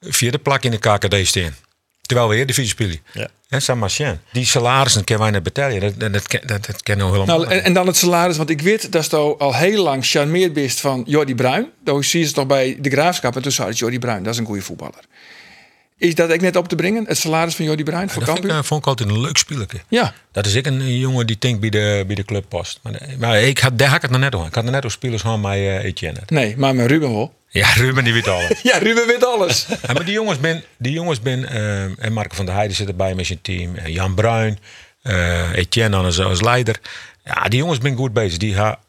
vierde 0.02 0.38
plak 0.38 0.64
in 0.64 0.72
de 0.72 0.78
KKD 0.78 1.28
staan. 1.28 1.56
Terwijl 2.08 2.30
we 2.30 2.36
hier 2.36 2.68
spelen. 2.68 3.00
Ja. 3.14 3.28
En 3.50 3.62
San 3.62 3.78
Marcien. 3.78 4.20
Die 4.32 4.46
salarissen 4.46 5.04
kunnen 5.04 5.24
wij 5.24 5.34
niet 5.34 5.44
betalen. 5.44 5.80
Dat, 5.80 6.00
dat, 6.00 6.14
dat, 6.14 6.28
ken- 6.28 6.48
dat, 6.48 6.66
dat 6.66 6.84
kennen 6.84 7.06
we 7.06 7.12
helemaal 7.12 7.38
Nou, 7.38 7.52
en, 7.52 7.64
en 7.64 7.74
dan 7.74 7.88
het 7.88 7.98
salaris, 7.98 8.38
want 8.38 8.50
ik 8.50 8.62
weet 8.62 8.92
dat 8.92 9.10
je 9.12 9.18
al 9.18 9.56
heel 9.56 9.84
lang 9.84 10.06
charmeerd 10.06 10.54
bent 10.54 10.74
van 10.74 11.04
Jordi 11.08 11.36
Bruin. 11.36 11.70
Dan 11.84 12.04
zie 12.04 12.20
je 12.20 12.26
het 12.26 12.36
toch 12.36 12.48
bij 12.48 12.78
de 12.80 12.90
graafschap 12.90 13.36
en 13.36 13.42
toen 13.42 13.52
zei 13.52 13.72
Jordi 13.72 14.00
Bruin, 14.00 14.24
dat 14.24 14.34
is 14.34 14.40
een 14.40 14.46
goede 14.46 14.62
voetballer. 14.62 15.04
Is 16.04 16.16
dat 16.16 16.30
ik 16.30 16.42
net 16.42 16.56
op 16.56 16.68
te 16.68 16.76
brengen, 16.76 17.06
het 17.08 17.18
salaris 17.18 17.56
van 17.56 17.66
Jordi 17.66 17.84
Bruin 17.84 18.10
voor 18.10 18.26
dat 18.26 18.36
ik, 18.36 18.42
Cambuur? 18.42 18.58
eh, 18.60 18.64
vond 18.64 18.82
ik 18.82 18.88
altijd 18.88 19.10
een 19.10 19.22
leuk 19.22 19.38
spelletje. 19.38 19.80
Ja, 19.88 20.14
Dat 20.32 20.46
is 20.46 20.54
ik 20.54 20.66
een 20.66 20.98
jongen 20.98 21.28
die 21.28 21.36
denkt 21.40 21.60
bij 21.60 21.70
de, 21.70 22.04
bij 22.08 22.16
de 22.16 22.24
club 22.26 22.46
past. 22.50 22.80
Maar, 22.84 22.94
eh, 22.94 23.16
maar 23.18 23.42
ik 23.42 23.60
had, 23.60 23.78
daar 23.78 23.88
had 23.88 23.96
ik 23.96 24.02
het 24.02 24.12
nog 24.12 24.20
net 24.20 24.36
over. 24.36 24.48
Ik 24.48 24.56
had 24.56 24.64
er 24.66 24.72
net 24.72 24.80
over 24.86 24.92
spelers 24.98 25.22
van 25.22 25.42
mij 25.42 25.60
uh, 25.60 25.84
Etienne. 25.84 26.20
nee, 26.28 26.58
maar 26.58 26.76
met 26.76 26.88
Ruben 26.88 27.12
wel. 27.12 27.34
Ja, 27.50 27.74
Ruben 27.84 28.04
die 28.04 28.14
weet 28.14 28.28
alles. 28.28 28.62
Ja, 28.72 28.78
Ruben 28.78 29.08
weet 29.08 29.26
alles. 29.26 29.66
Ja, 29.88 29.94
maar 29.94 30.06
die 30.06 30.14
jongens 30.14 30.40
ben, 30.40 30.64
die 30.78 30.94
jongens 30.94 31.20
ben 31.22 31.50
en 32.00 32.14
Marco 32.14 32.36
van 32.36 32.46
der 32.46 32.56
Heijden 32.56 32.76
zit 32.76 32.88
erbij 32.88 33.16
met 33.16 33.26
zijn 33.26 33.42
team. 33.42 33.76
En 33.76 33.92
Jan 33.92 34.14
Bruin, 34.14 34.60
eh 35.02 35.54
Etienne 35.56 35.96
als, 35.98 36.20
als 36.20 36.42
leider. 36.42 36.80
Ja, 37.26 37.44
die 37.44 37.60
jongens 37.60 37.80
ben 37.80 37.96
goed 37.96 38.14
bezig. 38.14 38.38
Die 38.38 38.56
ha, 38.58 38.80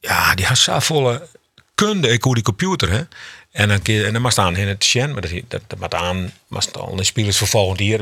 ja, 0.00 0.34
die 0.34 0.46
volle 0.64 1.28
kunde. 1.74 2.08
Ik 2.08 2.22
hoor 2.22 2.34
die 2.34 2.44
computer, 2.44 2.90
hè. 2.90 3.00
En 3.54 3.68
dan, 3.68 3.80
en 3.82 4.12
dan 4.12 4.22
mag 4.22 4.32
staan 4.32 4.56
in 4.56 4.68
het 4.68 4.84
Sjen, 4.84 5.12
maar 5.12 5.20
dat, 5.22 5.30
dat, 5.48 5.62
dat 5.68 5.94
aan 5.94 6.32
maar 6.46 6.62
het 6.66 6.78
al 6.78 6.98
een 6.98 7.04
spelers 7.04 7.36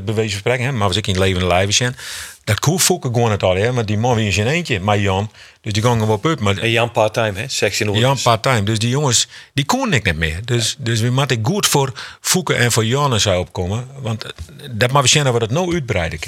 bij 0.05 0.15
wijze 0.15 0.31
van 0.31 0.39
spreken, 0.39 0.65
hè, 0.65 0.73
maar 0.73 0.89
was 0.89 0.97
ik 0.97 1.07
in 1.07 1.19
levende 1.19 1.47
lijven 1.47 1.75
zijn. 1.75 1.97
Dat 2.45 2.59
koe 2.59 2.79
fokken 2.79 3.15
gewoon 3.15 3.31
het 3.31 3.43
al, 3.43 3.55
hè, 3.55 3.85
die 3.85 3.99
man 3.99 4.17
wie 4.17 4.25
in 4.25 4.33
zijn 4.33 4.47
eentje, 4.47 4.81
maar 4.81 4.99
Jan, 4.99 5.31
dus 5.63 5.73
die 5.73 5.83
gingen 5.83 6.09
op, 6.09 6.41
maar 6.41 6.57
En 6.57 6.71
Jan 6.71 6.91
part-time, 6.93 7.39
hè? 7.39 7.49
16 7.49 7.87
uur. 7.89 7.97
Jan 7.97 8.19
part-time. 8.23 8.63
Dus 8.63 8.79
die 8.79 8.89
jongens, 8.89 9.27
die 9.55 9.65
kon 9.65 9.93
ik 9.93 10.05
niet 10.05 10.17
meer. 10.17 10.41
Dus, 10.45 10.77
dus 10.79 11.01
we 11.01 11.11
moeten 11.11 11.39
goed 11.43 11.67
voor 11.67 11.93
Foeken 12.21 12.57
en 12.57 12.73
voor 12.73 12.85
Janne 12.85 13.19
zou 13.19 13.39
opkomen. 13.39 13.87
Want 14.01 14.25
dat 14.71 14.91
maar 14.91 15.03
we 15.03 15.09
zien 15.09 15.25
dat 15.25 15.33
we 15.33 15.39
dat 15.39 15.51
nou 15.51 15.73
uitbreiden. 15.75 16.19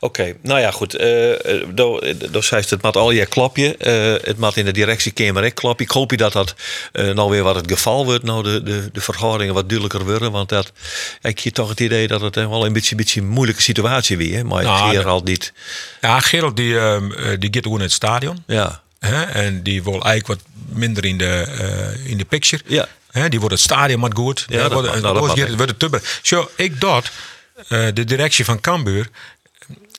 Oké, 0.00 0.34
nou 0.42 0.60
ja, 0.60 0.70
goed. 0.70 0.94
eh 0.94 1.30
door 2.30 2.44
zei 2.44 2.64
het 2.68 2.82
mat 2.82 2.96
al 2.96 3.10
je 3.10 3.26
klapje. 3.26 3.76
eh, 3.76 4.26
het 4.28 4.38
mat 4.38 4.56
in 4.56 4.64
de 4.64 4.72
directiekamer 4.72 5.44
ik 5.44 5.54
klapje. 5.54 5.84
Ik 5.84 5.90
hoop 5.90 6.10
je 6.10 6.16
dat 6.16 6.32
dat 6.32 6.54
eh, 6.92 7.10
nou 7.10 7.30
weer 7.30 7.42
wat 7.42 7.54
het 7.54 7.70
geval 7.70 8.04
wordt. 8.04 8.24
Nou, 8.24 8.42
de, 8.42 8.62
de, 8.62 8.88
de 8.92 9.00
verhoudingen 9.00 9.54
wat 9.54 9.68
duidelijker 9.68 10.04
worden. 10.04 10.32
Want 10.32 10.48
dat, 10.48 10.72
ja, 11.22 11.28
ik 11.28 11.38
heb 11.40 11.52
toch 11.54 11.68
het 11.68 11.80
idee 11.80 12.06
dat 12.06 12.20
het 12.20 12.36
eh, 12.36 12.48
wel 12.48 12.66
een 12.66 12.72
beetje, 12.72 12.94
beetje 12.94 13.20
een 13.20 13.28
moeilijke 13.28 13.62
situatie 13.62 14.16
weer. 14.16 14.36
hè. 14.36 14.44
Maar 14.44 14.62
Nou, 14.62 14.96
Gerald 14.96 15.24
niet. 15.24 15.52
Ja, 16.00 16.20
Gerald 16.20 16.56
die, 16.56 16.78
ehm, 16.78 17.12
eh, 17.12 17.38
die 17.38 17.48
gaat 17.52 17.62
gewoon 17.62 17.78
in 17.78 17.84
het 17.84 17.92
stadion. 17.92 18.42
Ja, 18.46 18.57
Hè, 18.98 19.22
en 19.22 19.62
die 19.62 19.82
wil 19.82 19.92
eigenlijk 20.04 20.26
wat 20.26 20.38
minder 20.68 21.04
in 21.04 21.18
de, 21.18 21.26
eh, 21.58 22.10
in 22.10 22.18
de 22.18 22.24
picture. 22.24 22.62
Ja. 22.66 22.88
Hè, 23.10 23.28
die 23.28 23.38
wordt 23.40 23.54
het 23.54 23.64
stadion 23.64 24.00
wat 24.00 24.14
goed. 24.14 24.44
Ja, 24.48 24.58
dat 24.68 24.72
wordt, 24.72 25.00
nou, 25.00 25.18
wordt 25.18 25.56
wordt 25.56 25.80
het 25.80 25.90
bre- 25.90 26.00
Zo, 26.22 26.50
ik 26.56 26.80
dat, 26.80 27.10
eh, 27.68 27.86
de 27.94 28.04
directie 28.04 28.44
van 28.44 28.60
Cambuur, 28.60 29.08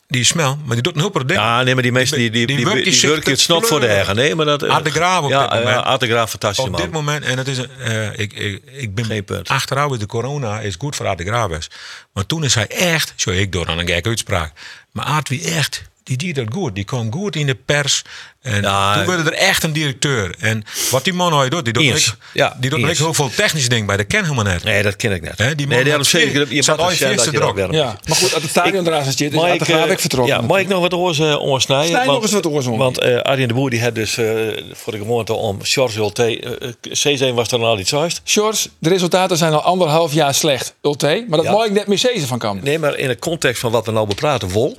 die 0.07 0.21
is 0.21 0.27
smel, 0.27 0.57
maar 0.65 0.73
die 0.73 0.83
doet 0.83 0.93
een 0.95 0.99
hulp 0.99 1.13
ding. 1.27 1.39
ja 1.39 1.63
nee, 1.63 1.73
maar 1.73 1.83
die 1.83 1.91
mensen 1.91 2.17
die, 2.17 2.29
die, 2.29 2.47
Die 2.47 2.55
die, 2.55 2.83
die, 2.83 3.09
werken 3.09 3.31
het 3.31 3.39
snot 3.39 3.67
voor 3.67 3.79
de 3.79 3.87
eigen. 3.87 4.15
Nee, 4.15 4.35
maar 4.35 4.45
dat... 4.45 4.63
eh, 4.63 4.69
Art 4.69 4.85
de 4.85 4.91
Graaf 4.91 5.23
op 5.23 5.29
ja, 5.29 5.41
dit 5.41 5.49
moment. 5.49 5.69
Ja, 5.75 5.81
Art 5.81 5.99
de 5.99 6.07
Graaf, 6.07 6.29
fantastisch 6.29 6.65
Op 6.65 6.71
man. 6.71 6.81
dit 6.81 6.91
moment, 6.91 7.23
en 7.25 7.37
het 7.37 7.47
is, 7.47 7.57
een, 7.57 8.19
ik, 8.19 8.33
ik, 8.33 8.61
ik 8.71 8.95
ben 8.95 9.05
Geen 9.05 9.23
punt. 9.23 9.47
achteraf 9.47 9.97
de 9.97 10.05
corona 10.05 10.59
is 10.59 10.75
goed 10.77 10.95
voor 10.95 11.07
Aad 11.07 11.17
de 11.17 11.25
Graaf. 11.25 11.67
Maar 12.13 12.25
toen 12.25 12.43
is 12.43 12.55
hij 12.55 12.67
echt, 12.67 13.13
zo 13.15 13.29
ik 13.29 13.51
door 13.51 13.67
aan 13.67 13.77
een 13.79 13.87
gekke 13.87 14.09
uitspraak, 14.09 14.51
maar 14.91 15.05
Aad 15.05 15.29
wie 15.29 15.43
echt, 15.43 15.81
die 16.03 16.17
deed 16.17 16.35
dat 16.35 16.47
goed. 16.53 16.75
Die 16.75 16.83
kwam 16.83 17.11
goed 17.13 17.35
in 17.35 17.45
de 17.45 17.55
pers. 17.55 18.01
En 18.41 18.61
Ja, 18.61 18.93
toen 18.95 19.05
werd 19.15 19.27
er 19.27 19.33
echt 19.33 19.63
een 19.63 19.73
directeur. 19.73 20.35
En 20.39 20.63
wat 20.91 21.03
die 21.03 21.13
man 21.13 21.31
nou 21.31 21.49
doet, 21.49 21.63
die 21.63 21.73
doet 21.73 21.83
Eens. 21.83 22.07
ik, 22.07 22.13
Ja, 22.33 22.55
die 22.59 22.69
doet 22.69 22.79
ik 22.79 22.97
heel 22.97 23.13
veel 23.13 23.29
technische 23.35 23.69
dingen 23.69 23.85
bij. 23.85 23.97
Dat 23.97 24.07
ken 24.07 24.23
helemaal 24.23 24.43
net. 24.43 24.63
Nee, 24.63 24.83
dat 24.83 24.95
ken 24.95 25.11
ik 25.11 25.21
net. 25.21 25.37
Hè, 25.37 25.55
die 25.55 25.67
man 25.67 25.83
nee, 25.83 25.93
ik, 25.93 26.05
vier- 26.05 26.53
je 26.53 26.61
zat 26.61 26.77
moet 26.77 26.85
al 26.85 26.91
het 26.91 26.99
dat 27.17 27.25
je 27.31 27.39
dat. 27.39 27.67
Ja, 27.71 27.97
maar 28.07 28.15
goed, 28.17 28.33
het 28.33 28.49
stadion 28.49 28.87
eraan 28.87 29.03
zit, 29.03 29.19
is 29.21 29.27
ik, 29.27 29.61
graaf 29.63 29.85
eh, 29.85 29.91
ik 29.91 29.99
vertrokken. 29.99 30.35
Ja, 30.35 30.41
mag 30.41 30.59
ik 30.59 30.67
nog 30.67 30.81
wat 30.81 30.93
oors 30.93 31.19
uh, 31.19 31.41
oorsnijden? 31.41 31.87
Snij 31.87 31.99
nog 32.05 32.11
Want- 32.11 32.23
eens 32.23 32.31
wat 32.33 32.45
oors. 32.45 32.65
Want 32.65 32.99
eh 32.99 33.17
Arjen 33.21 33.47
de 33.47 33.53
Boer 33.53 33.69
die 33.69 33.81
had 33.81 33.95
dus 33.95 34.17
eh, 34.17 34.25
voor 34.73 34.93
de 34.93 34.99
gewoonte 34.99 35.33
om 35.33 35.59
Charles 35.61 35.95
Ulte... 35.95 36.41
uh, 36.41 37.29
C1 37.29 37.33
was 37.33 37.51
er 37.51 37.59
al 37.63 37.79
iets 37.79 37.89
juist. 37.89 38.21
Shorts, 38.25 38.69
de 38.79 38.89
resultaten 38.89 39.37
zijn 39.37 39.53
al 39.53 39.61
anderhalf 39.61 40.13
jaar 40.13 40.33
slecht, 40.33 40.73
Ulte. 40.81 41.25
Maar 41.27 41.37
dat 41.37 41.47
Ja. 41.47 41.51
mag 41.53 41.65
ik 41.65 41.71
net 41.71 41.87
meer 41.87 41.97
zeggen 41.97 42.27
van 42.27 42.39
Kamp. 42.39 42.63
Nee, 42.63 42.79
maar 42.79 42.97
in 42.97 43.07
de 43.07 43.19
context 43.19 43.61
van 43.61 43.71
wat 43.71 43.85
we 43.85 43.91
nou 43.91 44.07
bepraten, 44.07 44.49
Wol. 44.49 44.77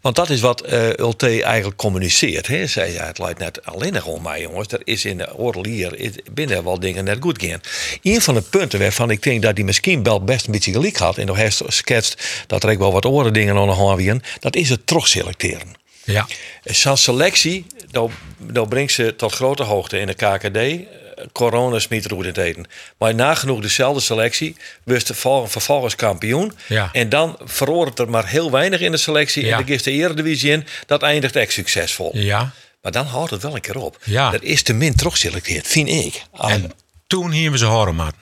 Want 0.00 0.16
dat 0.16 0.30
is 0.30 0.40
wat 0.40 0.60
eh 0.60 0.88
Ulte 0.98 1.42
eigenlijk 1.42 1.76
communiceert. 1.76 2.46
Hè. 2.46 2.66
Zij 2.66 2.90
zei, 2.90 3.05
het 3.06 3.18
lijkt 3.18 3.38
net 3.38 3.64
alleen 3.64 3.92
nog 3.92 4.04
om 4.04 4.22
mij, 4.22 4.40
jongens. 4.40 4.68
Er 4.72 4.80
is 4.84 5.04
in 5.04 5.18
de 5.18 5.94
is- 5.96 6.10
binnen 6.32 6.64
wel 6.64 6.80
dingen 6.80 7.04
net 7.04 7.18
goed 7.20 7.42
gaan. 7.42 7.60
Een 8.02 8.20
van 8.20 8.34
de 8.34 8.42
punten 8.42 8.78
waarvan 8.78 9.10
ik 9.10 9.22
denk 9.22 9.42
dat 9.42 9.56
die 9.56 9.64
misschien 9.64 10.02
wel 10.02 10.24
best 10.24 10.46
een 10.46 10.52
beetje 10.52 10.72
gelijk 10.72 10.96
had... 10.96 11.18
en 11.18 11.26
nog 11.26 11.36
heeft 11.36 11.62
schetst 11.66 12.22
dat 12.46 12.62
er 12.62 12.70
ook 12.70 12.78
wel 12.78 12.92
wat 12.92 13.04
oren 13.04 13.32
dingen 13.32 13.56
aan 13.56 13.66
de 13.66 13.72
hand 13.72 14.02
waren... 14.02 14.22
dat 14.40 14.56
is 14.56 14.68
het 14.68 14.86
terugselecteren. 14.86 15.74
Ja. 16.04 16.26
Zo'n 16.64 16.96
selectie, 16.96 17.66
dan, 17.90 18.10
dan 18.38 18.68
brengt 18.68 18.92
ze 18.92 19.16
tot 19.16 19.32
grote 19.32 19.62
hoogte 19.62 19.98
in 19.98 20.06
de 20.06 20.14
KKD. 20.14 20.86
Corona 21.32 21.78
smiet 21.78 22.06
goed 22.10 22.20
in 22.20 22.26
het 22.26 22.36
eten. 22.36 22.66
Maar 22.98 23.14
nagenoeg 23.14 23.60
dezelfde 23.60 24.00
selectie, 24.00 24.56
wist 24.84 25.10
vervolgens 25.14 25.96
kampioen. 25.96 26.52
Ja. 26.66 26.88
En 26.92 27.08
dan 27.08 27.38
veroordeelt 27.44 27.98
er 27.98 28.10
maar 28.10 28.28
heel 28.28 28.50
weinig 28.50 28.80
in 28.80 28.90
de 28.90 28.96
selectie. 28.96 29.44
Ja. 29.44 29.50
En 29.50 29.56
dan 29.56 29.66
geeft 29.66 29.84
de 29.84 29.90
Eredivisie 29.90 30.50
in. 30.50 30.66
Dat 30.86 31.02
eindigt 31.02 31.36
echt 31.36 31.52
succesvol. 31.52 32.10
Ja. 32.12 32.52
Maar 32.86 32.94
dan 32.94 33.06
houdt 33.06 33.30
het 33.30 33.42
wel 33.42 33.54
een 33.54 33.60
keer 33.60 33.78
op. 33.78 33.98
Ja. 34.04 34.30
Dat 34.30 34.42
is 34.42 34.62
te 34.62 34.72
min 34.72 34.94
terugselecteerd, 34.94 35.66
vind 35.66 35.88
ik. 35.88 36.22
En 36.32 36.72
toen 37.06 37.30
hier 37.30 37.50
we 37.50 37.58
ze 37.58 37.64
horen, 37.64 37.94
maat. 37.94 38.14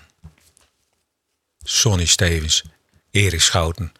Sonny 1.62 2.04
Stevens, 2.04 2.62
Erik 3.10 3.40
Schouten, 3.40 3.92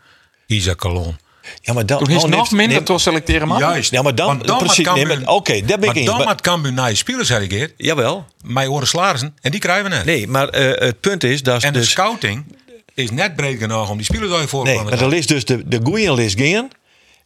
Isaac 0.46 0.78
Calon. 0.78 1.16
ja, 1.60 1.72
maar 1.72 1.86
dan, 1.86 1.98
Toen 1.98 2.10
is 2.10 2.22
oh, 2.22 2.30
nog 2.30 2.50
minder 2.50 2.82
te 2.84 2.98
selecteren, 2.98 3.48
man. 3.48 3.58
Juist. 3.58 3.90
Ja, 3.90 4.02
maar 4.02 4.14
dan- 4.14 4.38
dan 4.38 4.58
precies, 4.58 4.86
maar- 4.86 5.22
oké, 5.24 5.60
daar 5.60 5.66
ben 5.66 5.74
ik 5.78 5.80
maar 5.86 5.94
eens. 5.96 6.06
dan 6.06 6.16
Maar- 6.16 6.26
maakt 6.26 6.40
Cambuur 6.40 6.72
naar 6.72 6.88
je 6.90 6.96
spelers, 6.96 7.28
zeg 7.28 7.40
ik 7.40 7.52
eer. 7.52 7.72
Jawel. 7.76 8.26
Mij 8.44 8.66
horen 8.66 9.34
en 9.40 9.50
die 9.50 9.60
krijgen 9.60 9.84
we 9.84 9.96
net. 9.96 10.04
Nee, 10.04 10.28
maar 10.28 10.48
eh, 10.48 10.86
het 10.88 11.00
punt 11.00 11.24
is... 11.24 11.42
Dat 11.42 11.62
En 11.62 11.72
de 11.72 11.78
dus, 11.78 11.90
scouting 11.90 12.56
is 12.94 13.10
net 13.10 13.36
breed 13.36 13.58
genoeg 13.58 13.90
om 13.90 13.96
die 13.96 14.06
spelers 14.06 14.32
uit 14.32 14.48
voor 14.48 14.64
te 14.64 14.70
Nee, 14.70 14.82
maar 14.82 15.00
er 15.00 15.14
is 15.14 15.26
dus 15.26 15.44
de, 15.44 15.68
de 15.68 15.80
goeie 15.82 16.14
list 16.14 16.40
gaan. 16.40 16.68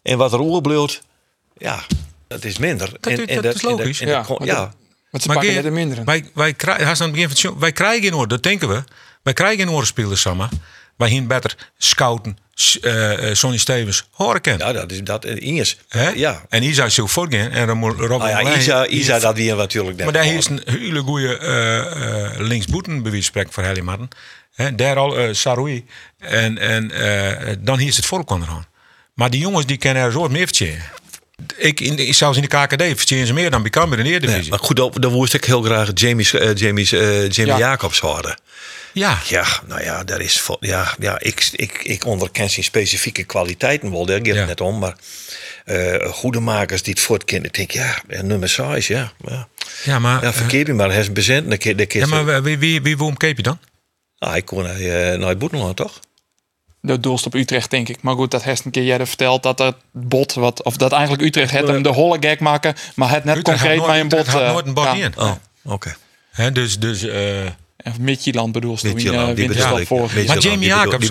En 0.03 0.18
wat 0.18 0.32
er 0.32 0.41
oorbloot, 0.41 1.03
ja, 1.57 1.84
dat 2.29 2.45
is 2.45 2.59
minder. 2.59 2.91
Dat 3.01 3.12
en, 3.12 3.26
is- 3.26 3.37
en 3.37 3.43
dat 3.43 3.55
is 3.55 3.62
en 3.62 3.70
logisch. 3.70 3.99
Ja, 3.99 4.24
maar 4.29 4.47
ja, 4.47 4.55
dat- 4.55 4.76
Want 5.11 5.22
ze 5.22 5.29
Maar 5.29 5.39
pakken 5.39 5.66
een 5.66 5.72
mindere. 5.72 6.05
Wij, 6.05 6.31
wij, 6.35 6.55
krijgen, 6.55 6.87
is 6.91 7.01
aan 7.01 7.07
het 7.07 7.11
begin 7.12 7.20
van 7.22 7.31
het 7.31 7.39
show- 7.39 7.59
wij 7.59 7.72
krijgen 7.72 8.07
in 8.07 8.14
orde, 8.14 8.29
dat 8.35 8.43
denken 8.43 8.68
we. 8.68 8.85
Wij 9.22 9.33
krijgen 9.33 9.59
in 9.61 9.68
orde 9.68 9.87
spelers, 9.87 10.20
samen. 10.20 10.49
Wij 10.97 11.09
hier 11.09 11.26
beter 11.26 11.55
scouten, 11.79 12.39
eh, 12.81 13.29
eh, 13.29 13.35
Sonny 13.35 13.59
Stevens, 13.59 14.09
horen 14.11 14.41
kennen. 14.41 14.66
ja, 14.66 14.72
dat 14.72 14.93
is 14.93 15.01
dat. 15.03 15.24
En 15.24 15.43
Iers. 15.43 15.79
Hè? 15.89 16.09
Ja. 16.09 16.43
En 16.49 16.62
Isa 16.62 16.89
zou 16.89 17.09
voortgaan 17.09 17.51
en 17.51 17.66
dan 17.66 17.76
moet 17.76 17.99
Rob 17.99 18.18
Nou 18.22 18.29
ja, 18.29 18.57
Isa, 18.57 18.87
Isa 18.87 19.18
dat 19.18 19.37
weer 19.37 19.57
natuurlijk. 19.57 20.05
Maar 20.05 20.12
daar 20.12 20.26
is 20.26 20.47
een 20.49 20.62
hele 20.64 21.01
goede 21.01 21.39
uh, 22.39 22.47
linksboeten 22.47 23.03
wie 23.11 23.22
spreken 23.22 23.53
voor 23.53 23.62
Helly 23.62 23.81
Martin. 23.81 24.09
Hè, 24.55 24.74
daar 24.74 24.97
al 24.97 25.18
uh, 25.18 25.33
Saroui. 25.35 25.85
En, 26.18 26.59
en 26.59 26.91
eh, 26.91 27.57
dan 27.59 27.79
hier 27.79 27.89
is 27.89 27.97
het 27.97 28.07
volk 28.07 28.31
aan. 28.31 28.66
Maar 29.14 29.31
die 29.31 29.41
jongens 29.41 29.66
die 29.66 29.76
kennen 29.76 30.03
er 30.03 30.12
zo 30.12 30.29
meer 30.29 30.47
vertellen. 30.47 30.83
Ik, 31.57 31.80
in, 31.80 32.14
zelfs 32.14 32.36
in 32.39 32.43
de 32.43 32.49
KKD 32.49 32.82
vertellen 32.82 33.26
ze 33.26 33.32
meer 33.32 33.51
dan 33.51 33.62
bij 33.62 33.70
Cambuur 33.70 33.99
in 33.99 34.05
de 34.05 34.11
Nee, 34.11 34.18
Eredivisie. 34.20 34.51
maar 34.51 34.59
goed, 34.59 34.76
dan, 34.76 34.93
dan 35.01 35.12
woest 35.12 35.34
ik 35.34 35.45
heel 35.45 35.62
graag 35.62 35.91
Jamie's, 35.95 36.32
eh, 36.34 36.55
Jamie's, 36.55 36.93
eh, 36.93 37.28
Jamie 37.30 37.53
Ja. 37.53 37.59
Jacobs 37.59 37.99
horen. 37.99 38.39
ja, 38.93 39.18
Ja, 39.28 39.47
nou 39.66 39.82
ja, 39.82 40.05
daar 40.05 40.20
is 40.20 40.47
ja, 40.61 40.95
ja, 40.99 41.20
ik, 41.20 41.49
ik, 41.53 41.80
ik 41.82 42.05
onderken 42.07 42.51
zijn 42.51 42.64
specifieke 42.64 43.24
kwaliteiten 43.24 43.91
wel, 43.91 44.07
daar 44.07 44.16
gaat 44.16 44.26
het 44.26 44.34
Ja. 44.36 44.45
net 44.45 44.61
om. 44.61 44.78
Maar 44.78 44.97
eh 45.64 46.12
goede 46.12 46.41
makers 46.41 46.82
die 46.82 46.93
het 46.93 47.03
voortkennen, 47.03 47.53
denk 47.53 47.72
ik, 47.72 47.80
ja, 48.09 48.22
nummer 48.22 48.49
6, 48.49 48.86
ja. 48.86 49.12
Ja, 49.26 49.49
ja, 49.84 49.99
maar, 49.99 50.22
ja 50.22 50.28
eh, 50.28 50.34
verkeer 50.34 50.66
je 50.66 50.72
maar, 50.74 50.91
hij 50.91 51.01
is 51.01 51.12
bezend. 51.12 51.62
Ja, 51.89 52.07
maar 52.07 52.43
wie, 52.43 52.59
wie, 52.59 52.82
wie, 52.82 52.97
wie 52.97 53.16
keep 53.16 53.36
je 53.36 53.43
dan? 53.43 53.59
Ah, 54.18 54.36
ik 54.36 54.45
kon 54.45 54.62
naar, 54.62 54.80
uh, 54.80 55.18
naar 55.18 55.36
Boetenland, 55.36 55.76
toch? 55.76 56.01
De 56.81 57.01
doelst 57.01 57.26
op 57.26 57.35
Utrecht, 57.35 57.70
denk 57.70 57.89
ik. 57.89 58.03
Maar 58.03 58.14
goed, 58.14 58.31
dat 58.31 58.43
heeft 58.43 58.64
een 58.64 58.70
keer 58.70 58.85
jij 58.85 59.07
verteld 59.07 59.43
dat 59.43 59.59
het 59.59 59.74
bot, 59.93 60.35
wat, 60.35 60.62
of 60.62 60.76
dat 60.76 60.93
eigenlijk 60.93 61.22
Utrecht 61.22 61.53
het 61.53 61.66
hem 61.68 61.83
de 61.83 61.89
holle 61.89 62.16
gek 62.20 62.41
maken, 62.41 62.74
maar 62.95 63.11
het 63.11 63.24
net 63.24 63.37
Utrecht 63.37 63.61
concreet 63.61 63.87
bij 63.87 64.01
een 64.01 64.09
bot. 64.09 64.18
Utrecht 64.18 64.37
had 64.39 64.47
eh, 64.47 64.53
nooit 64.53 64.66
een 64.66 64.74
bot 64.74 64.85
ja. 64.85 64.95
in. 64.95 65.12
Oh, 65.16 65.33
oké. 65.64 65.97
Hè, 66.31 66.53
dus, 66.53 66.79
dus, 66.79 67.03
eh, 67.03 67.47
Midtjylland 68.01 68.53
bedoelst 68.53 68.85
in 68.85 68.91
uh, 68.91 68.97
die 68.97 69.11
bedoel 69.12 69.35
winterstap 69.35 69.79
ik. 69.79 69.87
vorig 69.87 70.14
Midtjylland. 70.14 70.43
jaar. 70.43 70.53
Maar 70.53 70.53
Jamie 70.53 70.68
Jacobs, 70.68 71.09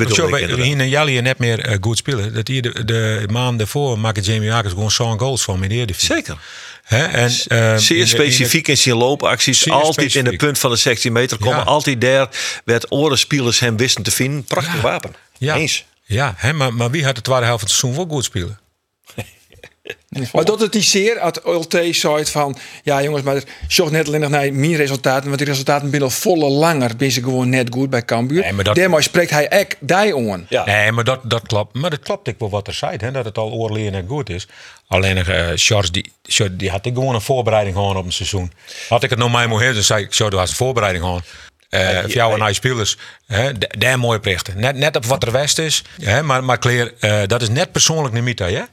in 0.81 0.89
Jalli 0.89 1.21
net 1.21 1.37
meer 1.37 1.59
eh, 1.59 1.77
goed 1.81 1.97
spelen. 1.97 2.33
Dat 2.33 2.47
hier 2.47 2.61
de, 2.61 2.85
de 2.85 3.27
maanden 3.31 3.57
daarvoor 3.57 3.99
maken 3.99 4.23
Jamie 4.23 4.47
Jacobs 4.49 4.73
gewoon 4.73 4.91
zo'n 4.91 5.19
goals 5.19 5.43
van 5.43 5.63
in 5.63 5.87
de. 5.87 5.93
Zeker. 5.97 6.37
Hè, 6.83 7.03
en, 7.05 7.29
eh, 7.47 7.67
in 7.69 7.73
de- 7.75 7.79
Zeer 7.79 7.97
in 7.97 8.03
de- 8.03 8.09
specifiek 8.09 8.67
in 8.67 8.77
zijn 8.77 8.95
loopacties. 8.95 9.69
Altijd 9.69 10.15
in 10.15 10.23
de 10.23 10.35
punt 10.35 10.59
van 10.59 10.69
de 10.71 10.75
16 10.77 11.11
meter 11.11 11.37
komen. 11.37 11.57
Ja. 11.57 11.63
Altijd 11.63 12.01
daar 12.01 12.29
werd 12.65 12.91
orenspelers 12.91 13.59
hem 13.59 13.77
wisten 13.77 14.03
te 14.03 14.11
vinden. 14.11 14.43
Prachtig 14.43 14.75
Ja. 14.75 14.81
wapen. 14.81 15.15
Ja, 15.37 15.55
Eens. 15.55 15.85
ja 16.03 16.33
hè, 16.37 16.53
maar, 16.53 16.73
maar 16.73 16.91
wie 16.91 17.05
had 17.05 17.15
de 17.15 17.21
tweede 17.21 17.45
helft 17.45 17.59
van 17.59 17.69
het 17.69 17.77
seizoen 17.79 18.05
wel 18.05 18.15
goed 18.15 18.23
spelen? 18.25 18.59
Maar 20.33 20.45
dat 20.45 20.59
het 20.59 20.71
die 20.71 20.81
zeer 20.81 21.19
uit 21.19 21.39
LT 21.43 21.77
zei 21.91 22.25
van... 22.25 22.57
Ja 22.83 23.03
jongens, 23.03 23.23
maar 23.23 23.43
zocht 23.67 23.91
net 23.91 24.07
alleen 24.07 24.19
nog 24.21 24.29
naar 24.29 24.53
mijn 24.53 24.75
resultaten. 24.75 25.25
Want 25.25 25.37
die 25.37 25.47
resultaten 25.47 25.89
binnen 25.89 26.11
volle 26.11 26.49
langer. 26.49 26.95
Ben 26.95 27.11
ze 27.11 27.23
gewoon 27.23 27.49
net 27.49 27.67
goed 27.71 27.89
bij 27.89 28.05
Cambuur. 28.05 28.41
Nee, 28.41 28.53
maar 28.53 28.63
dat- 28.63 28.75
Daarmee 28.75 29.01
spreekt 29.01 29.29
hij 29.31 29.47
ek 29.47 29.77
die 29.79 30.15
on. 30.15 30.45
Ja. 30.49 30.65
Nee, 30.65 30.91
maar 30.91 31.03
dat, 31.03 31.19
dat 31.23 31.41
klopt. 31.47 31.75
Maar 31.75 31.89
dat 31.89 31.99
klopt 31.99 32.27
ik 32.27 32.35
wel 32.39 32.49
wat 32.49 32.67
er 32.67 32.73
zei, 32.73 32.97
hè, 32.97 33.11
dat 33.11 33.25
het 33.25 33.37
al 33.37 33.51
oorleren 33.51 33.91
net 33.91 34.03
goed 34.07 34.29
is. 34.29 34.47
Alleen 34.87 35.17
uh, 35.17 35.23
Charles, 35.55 35.91
die, 35.91 36.11
Charles, 36.23 36.57
die 36.57 36.69
had 36.69 36.85
ik 36.85 36.93
gewoon 36.93 37.15
een 37.15 37.21
voorbereiding 37.21 37.75
gewoon 37.75 37.97
op 37.97 38.05
een 38.05 38.11
seizoen. 38.11 38.51
Had 38.89 39.03
ik 39.03 39.09
het 39.09 39.19
nou 39.19 39.31
mij 39.31 39.47
moeten 39.47 39.73
dan 39.73 39.83
zei 39.83 40.03
ik, 40.03 40.13
zo, 40.13 40.29
dat 40.29 40.39
was 40.39 40.49
een 40.49 40.55
voorbereiding 40.55 41.03
gewoon. 41.03 41.21
Uh, 41.69 41.99
voor 41.99 42.09
jou 42.09 42.33
en 42.33 42.41
hij 42.41 42.53
spelers, 42.53 42.97
hè, 43.25 43.51
daar 43.57 43.99
mooi 43.99 44.19
plichten. 44.19 44.59
Net, 44.59 44.75
net 44.75 44.95
op 44.95 45.05
wat 45.05 45.23
er 45.23 45.31
west 45.31 45.59
is. 45.59 45.83
Hè, 46.01 46.23
maar 46.23 46.43
maar 46.43 46.59
Claire, 46.59 46.93
uh, 46.99 47.21
dat 47.25 47.41
is 47.41 47.49
net 47.49 47.71
persoonlijk 47.71 48.13
niet 48.13 48.23
hè? 48.55 48.63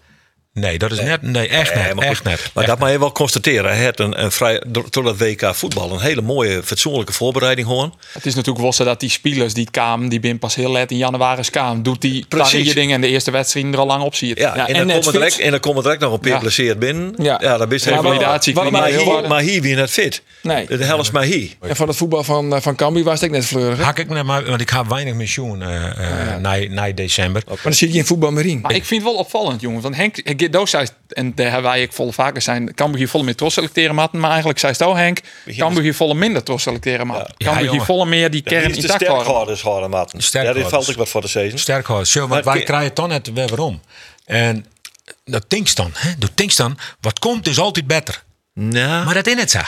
Nee, 0.55 0.78
dat 0.78 0.92
is 0.92 1.00
net. 1.00 1.22
Nee, 1.22 1.48
echt 1.48 1.74
Nee, 1.74 1.84
net. 1.84 1.94
maar 1.94 2.05
goed, 2.05 2.12
echt 2.12 2.24
net. 2.24 2.50
Maar 2.55 2.62
Echt 2.62 2.72
dat 2.72 2.78
mag 2.78 2.90
je 2.90 2.98
wel 2.98 3.12
constateren. 3.12 3.70
Hij 3.70 3.84
heeft 3.84 4.00
een, 4.00 4.22
een 4.22 4.32
vrij, 4.32 4.62
door 4.90 5.02
dat 5.02 5.18
WK 5.18 5.55
voetbal 5.55 5.92
een 5.92 6.00
hele 6.00 6.20
mooie, 6.22 6.62
fatsoenlijke 6.62 7.12
voorbereiding 7.12 7.66
gewoon. 7.66 7.94
Het 8.12 8.26
is 8.26 8.34
natuurlijk 8.34 8.62
wel 8.62 8.72
zo 8.72 8.84
dat 8.84 9.00
die 9.00 9.11
spelers 9.11 9.55
die 9.55 9.62
het 9.62 9.72
kwamen, 9.72 10.09
die 10.09 10.20
ben 10.20 10.38
pas 10.38 10.55
heel 10.55 10.70
laat 10.70 10.90
in 10.90 10.96
januari 10.96 11.42
kwamen, 11.50 11.82
doet 11.82 12.00
die 12.00 12.24
Precies. 12.28 12.68
je 12.68 12.74
dingen 12.74 12.94
en 12.94 13.00
de 13.00 13.07
eerste 13.07 13.30
wedstrijd 13.30 13.72
er 13.74 13.78
al 13.78 13.86
lang 13.86 14.02
op 14.02 14.14
ziet. 14.14 14.38
Ja, 14.38 14.66
en, 14.68 14.88
dan 14.88 15.02
fit. 15.02 15.12
direct, 15.12 15.38
en 15.38 15.50
dan 15.50 15.61
komen 15.61 15.82
direct 15.82 16.00
nog 16.00 16.12
een 16.12 16.20
paar 16.20 16.52
Ja. 16.55 16.74
binnen. 16.74 17.14
Ja. 17.16 17.38
Ja, 17.42 17.57
dan 17.57 17.68
ben 17.68 17.78
je 17.82 17.90
Revalidatie 17.90 18.55
maar, 18.55 18.70
maar, 18.70 18.88
hier, 18.88 19.05
hard. 19.05 19.28
maar 19.28 19.40
hier 19.40 19.62
weer 19.62 19.76
net 19.76 19.90
fit. 19.90 20.22
Nee. 20.42 20.66
De 20.66 20.84
helft 20.84 21.12
maar 21.12 21.22
hier. 21.24 21.50
En 21.61 21.76
van 21.76 21.88
het 21.88 21.96
voetbal 21.96 22.24
van, 22.24 22.55
eh, 22.55 22.61
van 22.61 22.76
Cambuur 22.76 23.05
was 23.05 23.20
het 23.20 23.28
ook 23.30 23.36
net 23.36 23.46
fleurig. 23.46 23.80
Hak 23.80 23.98
ik 23.98 24.09
net 24.09 24.24
maar, 24.24 24.44
want 24.44 24.61
ik 24.61 24.70
ga 24.70 24.86
weinig 24.86 25.16
pensioen 25.16 25.62
eh 25.62 25.82
eh, 25.84 26.40
na, 26.40 26.57
na 26.68 26.92
december. 26.92 27.42
Maar 27.48 27.57
dan 27.62 27.72
zit 27.72 27.92
je 27.92 27.98
in 27.98 28.07
voetbal 28.07 28.30
marine. 28.30 28.61
Maar 28.61 28.74
ik 28.74 28.84
vind 28.84 29.02
het 29.02 29.11
wel 29.11 29.20
opvallend, 29.20 29.61
jongen. 29.61 29.80
Want 29.80 29.96
Henk, 29.96 30.16
Henk 30.45 30.53
Doos 30.53 30.70
zei, 30.70 30.88
en 31.09 31.34
daar 31.34 31.51
hebben 31.51 31.70
wij 31.70 31.82
ook 31.82 31.92
volle 31.92 32.12
vaker 32.12 32.42
zijn, 32.42 32.74
Cambuur 32.74 32.99
hier 32.99 33.09
volle 33.09 33.24
meer 33.24 33.34
trots 33.34 33.55
selecteren 33.55 33.95
matten. 33.95 34.20
Maar 34.20 34.30
eigenlijk 34.30 34.59
zei 34.59 34.72
het 34.72 34.82
ook, 34.82 34.97
Henk, 34.97 35.20
Cambuur 35.57 35.82
hier 35.82 35.95
volle 35.95 36.14
minder 36.14 36.42
trots 36.42 36.62
selecteren 36.62 37.07
matten. 37.07 37.34
Ja, 37.36 37.45
Cambuur 37.47 37.62
hier 37.62 37.70
jongen. 37.70 37.86
volle 37.86 38.07
meer 38.07 38.30
die 38.30 38.42
Hier 38.45 38.61
kern 38.61 38.74
intact 38.74 38.84
sterk 38.84 39.07
houden. 39.07 39.32
houden, 39.32 39.59
houden, 39.62 39.90
matten. 39.90 40.22
Sterk 40.22 40.45
Ja, 40.45 40.53
dit 40.53 40.61
houden. 40.61 40.80
valt 40.80 40.90
ik 40.92 40.97
wat 40.97 41.09
voor 41.09 41.20
de 41.20 41.28
seizoen. 41.28 41.59
Sterk 41.59 41.86
hoor. 41.86 42.07
Zo, 42.07 42.26
want 42.28 42.45
Maar 42.45 42.55
wij 42.55 42.62
krijgen 42.62 42.92
toch 42.92 43.09
net 43.09 43.32
weer 43.32 43.49
waarom. 43.49 43.80
En 44.24 44.66
dat 45.24 45.45
denkt 45.49 45.76
dan, 45.76 45.90
hè? 45.95 46.11
Dat 46.18 46.30
denkt 46.34 46.57
dan, 46.57 46.78
wat 47.01 47.18
komt 47.18 47.47
is 47.47 47.59
altijd 47.59 47.86
beter. 47.86 48.22
Nou, 48.55 49.05
Maar 49.05 49.14
dat 49.14 49.26
is 49.26 49.34
het 49.34 49.51
zo. 49.51 49.61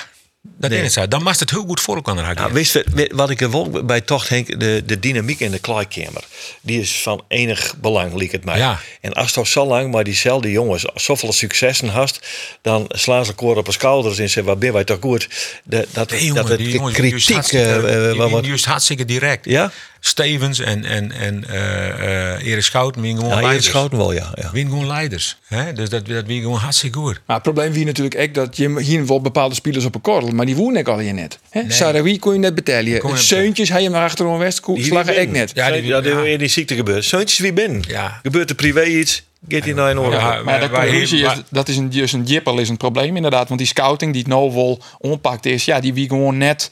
Dat 0.58 0.70
Nee. 0.70 0.82
is 0.82 0.94
het. 0.94 1.10
Dan 1.10 1.22
mag 1.22 1.38
het 1.38 1.50
heel 1.50 1.64
goed 1.64 1.80
voor 1.80 1.94
elkaar. 1.96 2.34
Nou, 2.34 2.52
wist 2.52 2.72
je, 2.72 3.10
wat 3.14 3.30
ik 3.30 3.40
er 3.40 3.50
wel 3.50 3.70
bij 3.84 4.00
tocht 4.00 4.28
Henk, 4.28 4.60
de, 4.60 4.82
de 4.86 4.98
dynamiek 4.98 5.40
in 5.40 5.50
de 5.50 5.58
kleedkamer, 5.58 6.24
die 6.60 6.80
is 6.80 7.02
van 7.02 7.24
enig 7.28 7.74
belang, 7.80 8.14
liek 8.14 8.32
het 8.32 8.44
mij. 8.44 8.58
Ja. 8.58 8.80
En 9.00 9.12
als 9.12 9.32
toch 9.32 9.46
zo 9.46 9.66
lang 9.66 9.92
maar 9.92 10.04
diezelfde 10.04 10.50
jongens 10.50 10.84
zoveel 10.94 11.32
successen 11.32 11.88
hast, 11.88 12.26
dan 12.62 12.84
slaan 12.88 13.24
ze 13.24 13.34
elkaar 13.36 13.56
op 13.56 13.64
de 13.66 13.72
schouders 13.72 14.18
en 14.18 14.24
zeggen, 14.24 14.44
waar 14.44 14.58
ben 14.58 14.72
wij 14.72 14.84
toch 14.84 14.98
goed? 15.00 15.28
De, 15.64 15.86
dat, 15.92 16.10
Nee, 16.10 16.20
jongen, 16.24 16.34
dat 16.42 16.48
het 16.48 16.58
die 16.58 16.70
jongens 16.70 16.96
die 16.96 17.08
juist 17.10 17.26
kritiek, 17.26 17.34
hartstikke, 17.34 17.86
eh, 17.88 18.10
eh, 18.10 18.28
die- 18.28 18.40
die 18.40 18.48
juist 18.48 18.64
hartstikke 18.64 19.04
direct. 19.04 19.44
ja? 19.44 19.72
Stevens 20.06 20.58
en, 20.60 20.84
en, 20.84 21.12
en 21.12 21.44
eh 21.48 22.34
eh 22.34 22.46
Erik 22.46 22.62
Schouten 22.62 23.02
wien 23.02 23.16
gewoon 23.16 23.30
Ja, 23.30 23.40
leiders. 23.40 23.66
schouten 23.66 23.98
wel, 23.98 24.12
ja. 24.12 24.32
ja. 24.34 24.50
Wien 24.52 24.68
gewoon 24.68 24.86
leiders. 24.86 25.36
Hè? 25.46 25.72
Dus 25.72 25.88
dat, 25.88 26.06
dat 26.06 26.26
wie 26.26 26.40
gewoon 26.40 26.58
hartstikke 26.58 26.98
goed. 26.98 27.20
Maar 27.26 27.34
het 27.36 27.44
probleem 27.44 27.72
wie 27.72 27.84
natuurlijk 27.84 28.20
ook 28.20 28.34
dat 28.34 28.56
je 28.56 28.80
hier 28.80 29.06
wel 29.06 29.20
bepaalde 29.20 29.54
spelers 29.54 29.84
op 29.84 29.94
een 29.94 30.00
korrel, 30.00 30.30
maar 30.30 30.46
die 30.46 30.56
wonen 30.56 30.80
ik 30.80 30.88
al 30.88 30.98
hier 30.98 31.14
net. 31.14 31.38
Hè? 31.50 31.62
Sarawi 31.68 32.18
kon 32.18 32.32
je 32.32 32.38
net 32.38 32.54
betalen. 32.54 33.18
Seuntjes 33.18 33.68
hij 33.68 33.82
je 33.82 33.90
maar 33.90 34.04
achterom 34.04 34.38
west, 34.38 34.64
Die 34.66 34.84
slagen 34.84 35.20
ik 35.20 35.30
net. 35.30 35.50
Ja, 35.54 35.70
die, 35.70 35.80
die- 35.80 35.90
ja, 35.90 36.00
die, 36.00 36.12
ja. 36.12 36.22
in 36.24 36.38
die 36.38 36.48
ziekte 36.48 36.74
gebeurt. 36.74 37.04
Zoontjes 37.04 37.38
wie 37.38 37.52
binnen. 37.52 37.82
Ja. 37.88 38.18
Gebeurt 38.22 38.50
er 38.50 38.56
privé 38.56 38.82
iets, 38.84 39.22
naar 39.48 39.90
een 39.90 39.98
oorlog. 39.98 40.20
Ja, 40.20 40.42
Maar 40.44 40.60
dat, 40.60 40.70
conclusie 40.70 41.18
is, 41.18 41.24
wij- 41.26 41.42
dat 41.50 41.68
is 41.68 41.76
een, 41.76 41.90
dus 41.90 42.12
een 42.12 42.22
jippel 42.24 42.58
is 42.58 42.68
een 42.68 42.76
probleem 42.76 43.16
inderdaad. 43.16 43.46
Want 43.48 43.60
die 43.60 43.68
scouting 43.68 44.12
die 44.12 44.20
het 44.22 44.30
nou 44.30 44.52
wel 44.54 44.82
onpakt 44.98 45.46
is, 45.46 45.64
ja, 45.64 45.80
die 45.80 45.94
wie 45.94 46.08
gewoon 46.08 46.36
net 46.38 46.70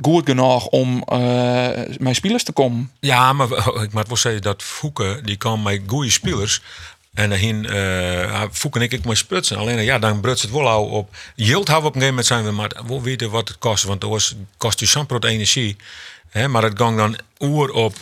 goed 0.00 0.26
genoeg 0.26 0.66
om 0.66 1.02
eh 1.06 1.18
mijn 1.98 2.14
spelers 2.14 2.44
te 2.44 2.52
komen. 2.52 2.90
Ja, 3.00 3.32
maar 3.32 3.48
ik 3.82 3.92
moet 3.92 4.08
wel 4.08 4.16
zeggen 4.16 4.42
dat 4.42 4.62
Fouke, 4.62 5.20
die 5.24 5.36
kwam 5.36 5.62
met 5.62 5.80
goede 5.86 6.10
spelers. 6.10 6.62
En 7.14 7.28
daarin 7.28 7.66
uh, 7.70 8.42
Fouke 8.52 8.78
en 8.78 8.84
ik, 8.84 8.92
ik 8.92 9.04
maar 9.04 9.16
sprutsen. 9.16 9.56
Alleen 9.56 9.82
ja, 9.82 9.98
dan 9.98 10.20
brutst 10.20 10.42
het 10.42 10.52
wel 10.52 10.68
al 10.68 10.84
op. 10.84 11.16
Yield 11.34 11.68
we 11.68 11.74
op 11.74 11.84
een 11.84 11.84
gegeven 11.84 12.08
moment 12.08 12.26
zijn 12.26 12.44
we 12.44 12.50
maar 12.50 12.70
wel 12.86 13.02
weten 13.02 13.30
wat 13.30 13.48
het 13.48 13.58
kost. 13.58 13.84
Want 13.84 14.02
was, 14.02 14.34
kost 14.56 14.80
je 14.80 14.86
zo'n 14.86 15.06
groot 15.06 15.24
energie. 15.24 15.76
Hè, 16.30 16.48
maar 16.48 16.62
het 16.62 16.80
ging 16.80 16.96
dan 16.96 17.16
oer 17.38 17.70
op 17.70 17.94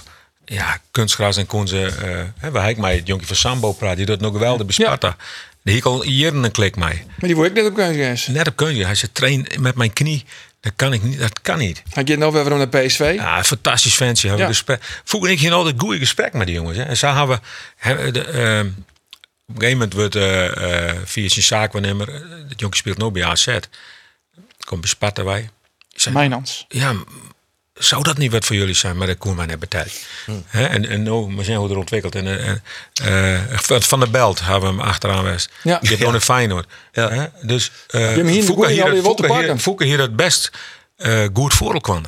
ja, 0.45 0.78
kunstgras 0.91 1.36
en 1.36 1.47
kon 1.47 1.68
ze. 1.68 1.93
Uh, 2.05 2.43
hè, 2.43 2.51
waar 2.51 2.68
ik 2.68 2.76
mij 2.76 2.95
het 2.95 3.07
jonkie 3.07 3.26
van 3.26 3.36
Sambo 3.36 3.72
praat, 3.72 3.97
die 3.97 4.07
doet 4.07 4.20
nog 4.20 4.32
geweldig 4.32 4.66
bij 4.66 4.74
Sparta. 4.74 5.16
Die 5.62 5.76
ik 5.76 5.84
al 5.84 6.05
jaren 6.05 6.45
een 6.45 6.51
klik 6.51 6.76
mee. 6.76 7.03
Maar 7.07 7.28
die 7.28 7.36
word 7.36 7.49
ik 7.49 7.55
net 7.55 7.66
op 7.66 7.74
kunstgras. 7.74 8.26
Net 8.26 8.49
op 8.49 8.57
kunstgras. 8.57 8.86
Hij 8.86 8.95
zei, 8.95 9.12
train 9.12 9.47
met 9.59 9.74
mijn 9.74 9.93
knie. 9.93 10.24
Dat 10.61 10.72
kan 10.76 10.92
ik 10.92 11.02
niet. 11.02 11.18
Dat 11.18 11.40
kan 11.40 11.58
niet. 11.58 11.82
Hij 11.90 12.04
gaat 12.06 12.18
nou 12.18 12.32
weer 12.32 12.56
naar 12.56 12.68
PSV. 12.68 13.12
Ja, 13.16 13.44
fantastisch. 13.44 13.98
Hebben 13.98 14.36
Ja. 14.38 14.46
gesprek. 14.46 15.02
Ik 15.22 15.38
gingen 15.38 15.52
altijd 15.52 15.80
goede 15.80 15.98
gesprek 15.98 16.32
met 16.32 16.46
die 16.46 16.56
jongens. 16.56 16.76
Hè. 16.76 16.82
En 16.82 16.96
zo 16.96 17.14
hebben 17.14 17.40
we... 17.80 18.11
de, 18.11 18.20
op 18.20 19.56
een 19.56 19.62
gegeven 19.62 19.70
moment 19.78 19.92
wordt 19.92 20.14
eh 20.14 20.90
eh 20.90 20.96
via 21.04 21.28
zijn 21.28 21.44
eh, 21.84 22.14
Het 22.48 22.61
jonkie 22.61 22.78
speelt 22.78 22.98
nu 22.98 23.11
bij 23.11 23.24
AZ. 23.24 23.58
Komt 24.64 24.80
bij 24.80 24.90
Sparta 24.90 25.24
wij. 25.24 25.50
Mijnans. 26.11 26.64
ja, 26.68 26.94
zou 27.81 28.03
dat 28.03 28.18
niet 28.18 28.33
wat 28.33 28.45
voor 28.45 28.57
jullie 28.57 28.74
zijn? 28.74 28.97
Maar 28.97 29.07
net 29.47 29.59
betaald. 29.59 29.91
Hè, 30.47 30.64
En, 30.66 30.89
en 30.89 31.03
nou, 31.03 31.37
we 31.37 31.45
zijn 31.45 31.57
hoe 31.59 31.70
er 31.70 31.76
ontwikkeld. 31.76 32.14
En, 32.14 32.26
eh, 32.26 33.35
eh, 33.35 33.43
van- 33.51 33.83
van 33.83 34.01
de 34.01 34.09
Belt 34.11 34.41
hebben 34.41 34.61
we 34.61 34.76
hem 34.76 34.89
achteraan 34.89 35.24
west. 35.24 35.51
Ja. 35.62 35.78
Je 35.83 35.89
hebt 35.89 36.01
nog 36.01 36.12
een 36.14 36.20
Feyenoord. 36.20 36.66
Ja. 36.93 37.11
Hè? 37.11 37.26
Dus 37.43 37.70
uh, 37.91 38.09
hier 38.12 38.24
de 38.24 38.43
Fouke 38.43 38.70
hier, 38.70 39.03
Fouke 39.03 39.26
hier, 39.26 39.37
pakken. 39.37 39.59
Fouke 39.61 39.85
hier 39.85 40.01
het 40.01 40.16
best 40.16 40.51
eh, 40.97 41.24
goed 41.33 41.55
voor 41.55 41.74
kwam 41.81 42.03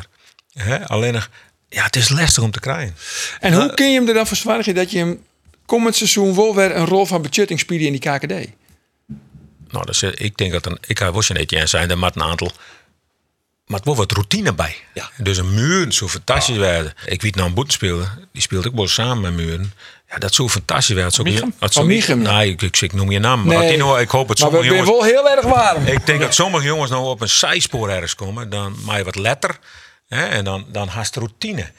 er. 0.55 0.87
Alleen 0.87 1.12
nog, 1.12 1.29
ja, 1.68 1.85
het 1.85 1.97
is 1.97 2.09
lastig 2.09 2.43
om 2.43 2.51
te 2.51 2.61
krijgen. 2.61 2.97
En 3.41 3.53
hoe 3.55 3.75
kun 3.75 3.91
je 3.93 3.99
hem 3.99 4.09
er 4.09 4.14
dan 4.14 4.27
voor 4.27 4.37
zwaardigen 4.37 4.75
dat 4.75 4.91
je 4.91 4.99
hem 4.99 5.25
komend 5.66 5.97
seizoen 5.97 6.35
wel 6.35 6.55
weer 6.55 6.77
een 6.77 6.87
rol 6.87 7.07
van 7.07 7.23
budgetting 7.23 7.61
in 7.87 7.93
die 7.93 8.11
KKD? 8.11 8.49
Nou, 9.68 9.87
dus, 9.87 10.03
eh, 10.03 10.11
ik 10.14 10.37
denk 10.37 10.53
dat 10.53 10.66
een, 10.66 10.79
ik 10.87 10.99
ga 10.99 11.12
wel 11.12 11.23
een 11.29 11.37
Etienne 11.37 11.66
zijn, 11.66 11.89
daar 11.89 11.99
moet 11.99 12.16
een 12.16 12.23
aantal. 12.23 12.53
Maar 13.66 13.76
het 13.76 13.84
wordt 13.86 14.00
wat 14.00 14.12
routine 14.12 14.54
bij. 14.54 14.76
Ja. 14.94 15.10
Dus 15.16 15.38
een 15.38 15.54
muur 15.54 15.92
zo 15.92 16.08
fantastisch 16.08 16.56
werden. 16.56 16.94
Ik 17.06 17.22
weet 17.22 17.34
nou 17.34 17.48
een 17.48 17.54
boet. 17.54 17.78
Die 18.32 18.42
speelde 18.42 18.68
ook 18.68 18.74
wel 18.74 18.88
samen 18.88 19.20
met 19.20 19.32
muren. 19.32 19.72
Ja, 20.08 20.18
dat 20.18 20.34
zou 20.34 20.48
fantastisch 20.48 20.94
werden. 20.94 21.12
Zo, 21.12 21.22
Michem? 21.22 21.54
dat 21.58 21.76
Oh. 21.76 21.84
Nee, 22.16 22.50
ik, 22.50 22.62
ik, 22.62 22.80
ik 22.80 22.92
noem 22.92 23.10
je 23.10 23.18
naam. 23.18 23.44
Maar 23.44 23.58
Nee. 23.58 23.78
dat 23.78 23.86
nou, 23.86 24.00
ik 24.00 24.10
hoop 24.10 24.28
we 24.28 24.38
sommige 24.38 24.62
zijn 24.64 24.74
jongens... 24.74 24.90
wel 24.90 25.04
heel 25.04 25.30
erg 25.30 25.44
warm. 25.44 25.86
Ik 25.96 26.06
denk 26.06 26.20
dat 26.20 26.34
sommige 26.34 26.66
jongens 26.66 26.90
nou 26.90 27.04
op 27.04 27.20
een 27.20 27.28
zijspoor 27.28 27.88
ergens 27.88 28.14
komen. 28.14 28.50
Dan 28.50 28.76
maak 28.84 28.96
je 28.96 29.04
wat 29.04 29.16
letter. 29.16 29.58
Hè, 30.08 30.24
en 30.24 30.44
dan, 30.44 30.66
dan 30.68 30.88
haast 30.88 31.16
routine. 31.16 31.70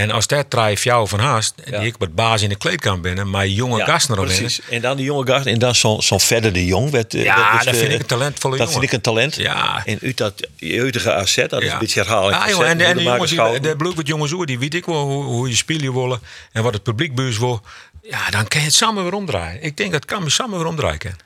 En 0.00 0.10
als 0.10 0.26
dat 0.26 0.50
drijf 0.50 0.84
jou 0.84 1.08
van 1.08 1.18
haast, 1.20 1.54
die 1.64 1.74
ik 1.86 1.98
met 1.98 2.14
baas 2.14 2.42
in 2.42 2.48
de 2.48 2.56
kleedkamer 2.56 3.00
binnen, 3.00 3.30
maar 3.30 3.46
jonge 3.46 3.84
gasten 3.84 4.14
erop 4.14 4.28
in. 4.28 4.36
precies. 4.36 4.60
En 4.70 4.80
dan 4.80 4.96
die 4.96 5.04
jonge 5.04 5.26
gast 5.26 5.46
en 5.46 5.58
dan 5.58 5.74
zo'n 5.74 6.02
zo'n 6.02 6.20
verder 6.20 6.52
de 6.52 6.64
jong. 6.64 6.90
Werd, 6.90 7.14
eh, 7.14 7.24
Ja, 7.24 7.52
werd, 7.52 7.64
dat 7.64 7.74
eh, 7.74 7.80
vind 7.80 7.92
ik 7.92 8.00
een 8.00 8.06
talentvolle 8.06 8.56
Dat 8.56 8.66
jongen. 8.66 8.80
vind 8.80 8.92
ik 8.92 8.96
een 8.96 9.02
talent. 9.04 9.36
Ja. 9.36 9.82
En 9.84 9.98
uit 10.02 10.16
dat 10.16 10.48
jeugdige 10.56 11.12
AZ, 11.12 11.36
dat 11.48 11.62
is 11.62 11.72
een 11.72 11.78
beetje 11.78 12.00
herhaling. 12.00 12.42
Ja, 12.42 12.48
jongen, 12.48 12.66
en, 12.66 12.80
en 12.80 12.96
de 12.96 13.02
jongens, 13.02 13.30
die, 13.30 13.60
de 13.60 13.76
bloed 13.76 13.94
wat 13.94 14.06
jongens 14.06 14.34
die 14.44 14.58
weet 14.58 14.74
ik 14.74 14.84
wel 14.84 15.04
hoe, 15.04 15.24
hoe 15.24 15.48
je 15.48 15.56
spelen 15.56 15.94
willen 15.94 16.20
en 16.52 16.62
wat 16.62 16.72
het 16.72 16.82
publiek 16.82 17.16
wil. 17.16 17.60
Ja, 18.02 18.30
dan 18.30 18.48
kan 18.48 18.60
je 18.60 18.66
het 18.66 18.74
samen 18.74 19.02
weer 19.02 19.14
omdraaien. 19.14 19.62
Ik 19.62 19.76
denk 19.76 19.92
dat 19.92 20.04
kan 20.04 20.24
we 20.24 20.30
samen 20.30 20.58
weer 20.58 20.66
omdraaien. 20.66 21.16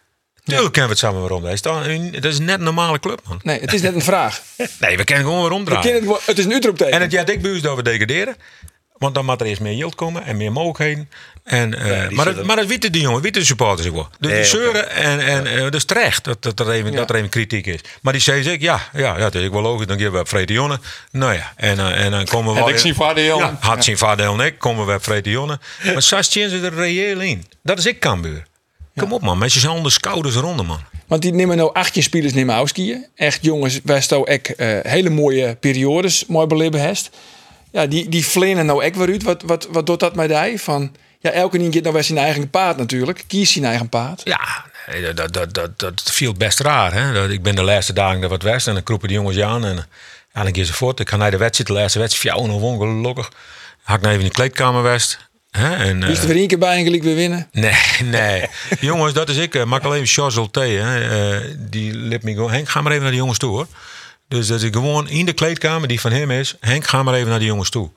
Tuurlijk 0.44 0.72
kunnen 0.72 0.90
we 0.90 0.96
het 0.96 0.98
samen 0.98 1.20
weer 1.22 1.32
omdraaien. 1.32 2.12
Dat 2.12 2.24
is 2.32 2.38
net 2.38 2.58
een 2.58 2.64
normale 2.64 2.98
club, 3.00 3.20
man. 3.28 3.40
Nee, 3.42 3.60
het 3.60 3.72
is 3.72 3.80
net 3.82 3.94
een 3.94 4.02
vraag. 4.02 4.42
Nee, 4.80 4.96
we 4.96 5.04
kunnen 5.04 5.24
gewoon 5.24 5.40
weer 5.40 5.48
We 5.48 5.54
omdraaien. 5.54 5.82
kennen 5.82 6.00
het, 6.00 6.10
wel- 6.10 6.20
het 6.24 6.38
is 6.38 6.44
een 6.44 6.52
uitroepteken. 6.52 6.92
En 6.94 7.00
het 7.00 7.12
jaar 7.12 7.24
dik 7.24 7.42
buis 7.42 7.62
dat 7.62 7.76
we 7.76 7.82
degraderen. 7.82 8.36
Want 8.98 9.14
dan 9.14 9.24
moet 9.24 9.40
er 9.40 9.46
eerst 9.46 9.60
meer 9.60 9.72
yield 9.74 9.94
komen 9.94 10.24
en 10.24 10.36
meer 10.36 10.52
mogelijkheden. 10.52 11.10
En, 11.44 11.74
eh, 11.74 12.08
die 12.08 12.16
maar, 12.16 12.24
dat, 12.34 12.44
maar 12.44 12.56
dat 12.56 12.66
weten 12.66 12.92
die 12.92 13.00
jongen, 13.02 13.22
weten 13.22 13.40
de 13.40 13.46
supporters 13.46 13.88
ook 13.88 13.94
wel. 13.94 14.08
Dus 14.18 14.30
Nee, 14.30 14.40
die 14.40 14.50
zeuren 14.50 14.90
en, 14.90 15.20
en 15.20 15.46
eh, 15.46 15.60
dat 15.62 15.74
is 15.74 15.84
terecht 15.84 16.24
dat, 16.24 16.42
dat, 16.42 16.60
er 16.60 16.70
even, 16.70 16.92
dat 16.92 17.10
er 17.10 17.16
even 17.16 17.28
kritiek 17.28 17.66
is. 17.66 17.80
Maar 18.02 18.12
die 18.12 18.22
zeggen 18.22 18.44
zich, 18.44 18.60
ja, 18.60 18.80
ja, 18.92 19.00
ja, 19.16 19.18
dat 19.18 19.34
is 19.34 19.46
ook 19.46 19.52
wel 19.52 19.62
logisch. 19.62 19.86
Dan 19.86 19.98
geven 19.98 20.12
we 20.12 20.18
op 20.18 20.28
Vrede 20.28 20.52
Jonne. 20.52 20.78
Nou 21.10 21.32
ja, 21.34 21.52
en, 21.56 21.78
eh, 21.78 22.04
en 22.04 22.10
dan 22.10 22.24
komen 22.24 22.54
we... 22.54 22.60
Heb 22.60 22.68
ik 22.68 22.78
zien 22.78 22.94
voordeel. 22.94 23.38
Ja, 23.38 23.56
had 23.60 23.84
zien 23.84 23.98
voordeel 23.98 24.32
en 24.40 24.46
ik, 24.46 24.58
komen 24.58 24.86
we 24.86 24.94
op 24.94 25.04
Vrede 25.04 25.30
Jonne. 25.30 25.58
Maar 25.92 26.02
Sas 26.02 26.30
ze 26.32 26.60
er 26.62 26.74
reëel 26.74 27.20
in. 27.20 27.46
Dat 27.62 27.78
is 27.78 27.86
ik 27.86 27.98
Cambuur. 28.00 28.46
Kom 29.00 29.12
op 29.12 29.22
man, 29.22 29.38
met 29.38 29.52
je 29.52 29.70
onder 29.70 29.92
schouders 29.92 30.34
ronden 30.34 30.66
man. 30.66 30.80
Want 31.06 31.22
die 31.22 31.32
nemen 31.32 31.56
nou 31.56 31.72
18 31.72 32.02
spelers 32.02 32.32
nemen 32.32 32.54
uitskiën. 32.54 33.06
Echt 33.14 33.44
jongens, 33.44 33.82
best 33.82 34.12
ook 34.12 34.26
eh, 34.26 34.78
hele 34.82 35.10
mooie 35.10 35.56
periodes, 35.60 36.26
mooi 36.26 36.46
beleven 36.46 36.80
heeft. 36.80 37.10
Ja, 37.70 37.86
die, 37.86 38.08
die 38.08 38.24
flenen 38.24 38.66
nou 38.66 38.84
ook 38.84 38.94
weer 38.94 39.08
uit. 39.08 39.22
Wat, 39.22 39.42
wat, 39.42 39.68
wat 39.70 39.86
doet 39.86 40.00
dat 40.00 40.14
met 40.14 40.30
hij? 40.30 40.58
Van, 40.58 40.92
ja, 41.20 41.30
elke 41.30 41.58
keer 41.58 41.72
gaat 41.72 41.82
nou 41.82 41.94
weer 41.94 42.04
zijn 42.04 42.18
eigen 42.18 42.50
paard 42.50 42.76
natuurlijk. 42.76 43.24
Kies 43.26 43.52
zijn 43.52 43.64
eigen 43.64 43.88
paard. 43.88 44.20
Ja, 44.24 44.64
nee, 44.90 45.02
dat, 45.02 45.16
dat, 45.16 45.32
dat, 45.32 45.54
dat, 45.54 45.78
dat 45.78 46.02
viel 46.12 46.32
best 46.32 46.60
raar. 46.60 46.92
Hè? 46.92 47.12
Dat, 47.12 47.30
ik 47.30 47.42
ben 47.42 47.54
de 47.54 47.62
laatste 47.62 47.92
dagen 47.92 48.22
er 48.22 48.28
wat 48.28 48.42
west 48.42 48.66
en 48.66 48.74
dan 48.74 48.82
kroepen 48.82 49.08
die 49.08 49.16
jongens 49.16 49.36
je 49.36 49.44
aan. 49.44 49.64
En 49.64 49.86
ja, 50.34 50.42
dan 50.42 50.52
keer 50.52 50.64
ze 50.64 50.72
voort. 50.72 51.00
Ik 51.00 51.08
ga 51.08 51.16
naar 51.16 51.30
de 51.30 51.36
wedstrijd, 51.36 51.70
de 51.70 51.76
laatste 51.76 51.98
wedstrijd. 51.98 52.36
Fjouw, 52.36 52.46
nog 52.46 52.62
ongelukkig. 52.62 53.30
Had 53.82 53.96
ik 53.96 54.02
nou 54.02 54.14
even 54.14 54.24
in 54.24 54.30
de 54.30 54.36
kleedkamer 54.36 54.82
west. 54.82 55.29
Hè? 55.50 55.74
En, 55.74 56.02
is 56.02 56.20
weer 56.20 56.36
één 56.36 56.48
keer 56.48 56.58
bij 56.58 56.76
en 56.76 56.84
gelijk 56.84 57.02
weer 57.02 57.14
winnen. 57.14 57.48
Nee, 57.52 57.74
nee. 58.04 58.44
jongens, 58.80 59.12
dat 59.12 59.28
is 59.28 59.36
ik. 59.36 59.54
Uh, 59.54 59.64
maak 59.64 59.82
alleen 59.82 60.06
Charles 60.06 60.36
Ulte, 60.36 60.60
hè. 60.60 61.38
eh, 61.38 61.54
die 61.58 61.94
liet 61.94 62.22
me 62.22 62.32
gewoon... 62.32 62.50
Henk, 62.50 62.68
ga 62.68 62.80
maar 62.80 62.92
even 62.92 63.02
naar 63.02 63.12
de 63.12 63.16
jongens 63.16 63.38
toe, 63.38 63.50
hoor. 63.50 63.66
Dus 64.28 64.46
dat 64.46 64.62
is 64.62 64.68
gewoon 64.70 65.08
in 65.08 65.26
de 65.26 65.32
kleedkamer 65.32 65.88
die 65.88 66.00
van 66.00 66.12
hem 66.12 66.30
is. 66.30 66.56
Henk, 66.60 66.86
ga 66.86 67.02
maar 67.02 67.14
even 67.14 67.28
naar 67.28 67.38
de 67.38 67.44
jongens 67.44 67.70
toe. 67.70 67.90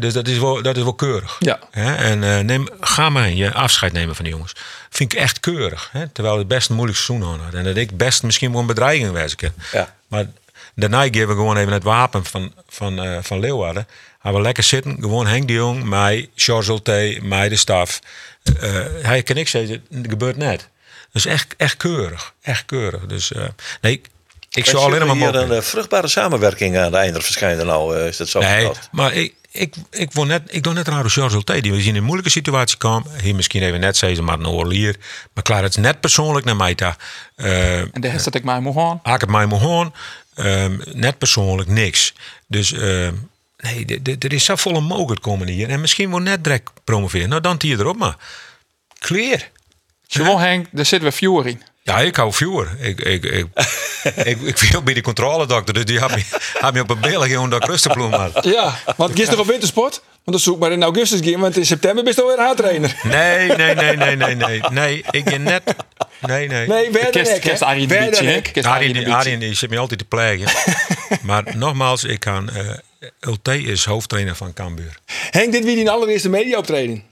Dus 0.00 0.12
dat 0.12 0.28
is 0.28 0.38
wel, 0.38 0.62
dat 0.62 0.76
is 0.76 0.82
wel 0.82 0.94
keurig. 0.94 1.36
Ja. 1.38 1.58
En 1.70 2.24
eh, 2.24 2.38
neem, 2.38 2.68
ga 2.80 3.10
maar 3.10 3.30
je 3.30 3.52
afscheid 3.52 3.92
nemen 3.92 4.14
van 4.14 4.24
de 4.24 4.30
jongens. 4.30 4.52
Vind 4.90 5.12
ik 5.12 5.18
echt 5.18 5.40
keurig. 5.40 5.88
Hè, 5.92 6.08
terwijl 6.08 6.38
het 6.38 6.48
best 6.48 6.68
een 6.68 6.74
moeilijk 6.74 6.98
seizoen 6.98 7.40
had. 7.40 7.54
En 7.54 7.64
dat 7.64 7.76
ik 7.76 7.96
best 7.96 8.22
misschien 8.22 8.50
wel 8.52 8.60
een 8.60 8.66
bedreiging 8.66 9.12
was. 9.12 9.34
Ja. 9.72 9.94
Maar 10.08 10.26
daarna 10.74 11.02
geven 11.02 11.28
we 11.28 11.34
gewoon 11.34 11.56
even 11.56 11.72
het 11.72 11.82
wapen 11.82 12.24
van, 12.24 12.52
van, 12.68 13.22
van 13.22 13.40
Leeuwarden. 13.40 13.86
Gaan 14.24 14.34
we 14.34 14.40
lekker 14.40 14.62
zitten. 14.62 14.96
Gewoon 15.00 15.26
Henk 15.26 15.46
de 15.48 15.52
Jong, 15.52 15.84
mij, 15.84 16.28
Charles 16.34 16.68
Ulte, 16.68 17.18
mij 17.22 17.48
de 17.48 17.56
staf. 17.56 18.00
Eh, 18.60 18.84
hij 19.02 19.22
kan 19.22 19.36
ik 19.36 19.48
zeggen, 19.48 19.84
het 19.90 20.06
gebeurt 20.08 20.36
net. 20.36 20.68
Dus 21.12 21.26
echt, 21.26 21.54
echt 21.56 21.76
keurig. 21.76 22.34
Echt 22.42 22.64
keurig. 22.64 23.06
Dus 23.06 23.32
eh, 23.32 23.44
nee, 23.80 24.00
ik, 24.50 24.66
zou 24.66 24.84
alleen 24.84 25.06
maar 25.06 25.16
hier 25.16 25.34
een 25.34 25.52
eh, 25.52 25.60
vruchtbare 25.60 26.08
samenwerking 26.08 26.78
aan 26.78 26.90
de 26.90 26.96
einde 26.96 27.20
verschijnen 27.20 27.66
nou, 27.66 27.96
eh, 27.96 28.06
is 28.06 28.16
dat 28.16 28.28
zo 28.28 28.40
Nee, 28.40 28.70
maar 28.90 29.12
ik, 29.12 29.34
ik, 29.50 29.74
ik, 29.90 30.12
wil 30.12 30.24
net, 30.24 30.42
ik 30.46 30.62
doe 30.62 30.72
net 30.72 30.88
raar 30.88 31.02
als 31.02 31.12
George 31.12 31.34
Ulte, 31.34 31.60
die 31.60 31.72
we 31.72 31.80
zien 31.80 31.88
in 31.88 31.96
een 31.96 32.02
moeilijke 32.02 32.30
situatie 32.30 32.76
komen. 32.76 33.10
Hier 33.22 33.34
misschien 33.34 33.62
even 33.62 33.80
net 33.80 33.96
zeggen, 33.96 34.24
maar 34.24 34.38
een 34.38 34.46
oorlier. 34.46 34.96
Maar 35.32 35.44
klaar, 35.44 35.62
het 35.62 35.76
is 35.76 35.82
net 35.82 36.00
persoonlijk 36.00 36.46
naar 36.46 36.56
mij 36.56 36.74
daar. 36.74 36.96
Eh, 37.36 37.78
En 37.78 38.00
daar 38.00 38.20
zet 38.20 38.34
ik 38.34 38.44
mij 38.44 38.60
moe 38.60 38.80
aan. 38.80 39.00
haak 39.02 39.20
het 39.20 39.30
mij 39.30 39.46
maar 39.46 39.58
gewoon. 39.58 39.94
Ehm, 40.34 40.78
net 40.92 41.18
persoonlijk 41.18 41.68
niks. 41.68 42.12
Dus 42.46 42.72
ehm, 42.72 43.14
nee, 43.72 44.16
er 44.18 44.32
is 44.32 44.44
zo 44.44 44.56
volle 44.56 44.80
mogelijk 44.80 45.22
komen 45.22 45.48
hier. 45.48 45.68
En 45.68 45.80
misschien 45.80 46.10
wel 46.10 46.18
net 46.18 46.44
direct 46.44 46.70
promoveren. 46.84 47.28
Nou, 47.28 47.40
dan 47.40 47.56
hier 47.58 47.80
erop 47.80 47.96
maar. 47.96 48.16
Clear. 48.98 49.50
Gewoon 50.08 50.40
Henk, 50.40 50.66
daar 50.70 50.84
zitten 50.84 51.08
we 51.08 51.14
viewer 51.16 51.46
in. 51.46 51.62
Ja, 51.82 52.00
ik 52.00 52.16
hou 52.16 52.32
viewer. 52.32 52.68
Ik, 52.78 53.00
ik, 53.00 53.24
ik, 53.24 53.46
ik, 54.30 54.40
ik 54.40 54.58
viel 54.58 54.82
bij 54.82 54.94
de 54.94 55.00
controledokter, 55.00 55.74
dus 55.74 55.84
die 55.84 55.98
had 55.98 56.10
me, 56.10 56.22
had 56.58 56.74
me 56.74 56.80
op 56.80 56.90
een 56.90 57.00
beeld 57.00 57.24
gewoon 57.24 57.50
dat 57.50 57.62
ik 57.62 57.68
rustig 57.68 57.92
bloem 57.92 58.12
had. 58.12 58.44
Ja, 58.44 58.78
want 58.96 59.16
gisteren 59.16 59.40
op 59.40 59.46
wintersport. 59.46 60.02
Want 60.24 60.36
dan 60.36 60.38
zoek 60.38 60.58
maar 60.58 60.72
in 60.72 60.82
augustus 60.82 61.20
gaan, 61.22 61.40
want 61.40 61.56
in 61.56 61.66
september 61.66 62.04
ben 62.04 62.12
je 62.16 62.22
alweer 62.22 62.38
haartrainer. 62.38 62.94
Nee, 63.02 63.48
nee, 63.48 63.74
nee, 63.74 63.96
nee, 63.96 64.16
nee, 64.16 64.34
nee. 64.34 64.60
Nee, 64.70 65.04
ik 65.10 65.24
ben 65.24 65.42
net... 65.42 65.62
Nee, 66.20 66.48
nee. 66.48 66.66
Nee, 66.66 66.90
Werder 66.90 67.38
Kerst- 67.38 67.62
Arjen 67.62 67.88
de 67.88 67.98
Arjen. 68.66 69.12
Arjen 69.12 69.38
die 69.38 69.54
zit 69.54 69.70
me 69.70 69.78
altijd 69.78 69.98
te 69.98 70.04
plegen. 70.04 70.52
maar 71.22 71.44
nogmaals, 71.56 72.04
ik 72.04 72.20
kan... 72.20 72.50
eh 72.50 72.68
Ulte 73.20 73.62
is 73.62 73.84
hoofdtrainer 73.84 74.34
van 74.36 74.52
Cambuur. 74.52 74.98
Henk, 75.30 75.52
dit 75.52 75.64
wie 75.64 75.76
die 75.76 75.90
allereerste 75.90 76.28
media-optreden. 76.28 77.02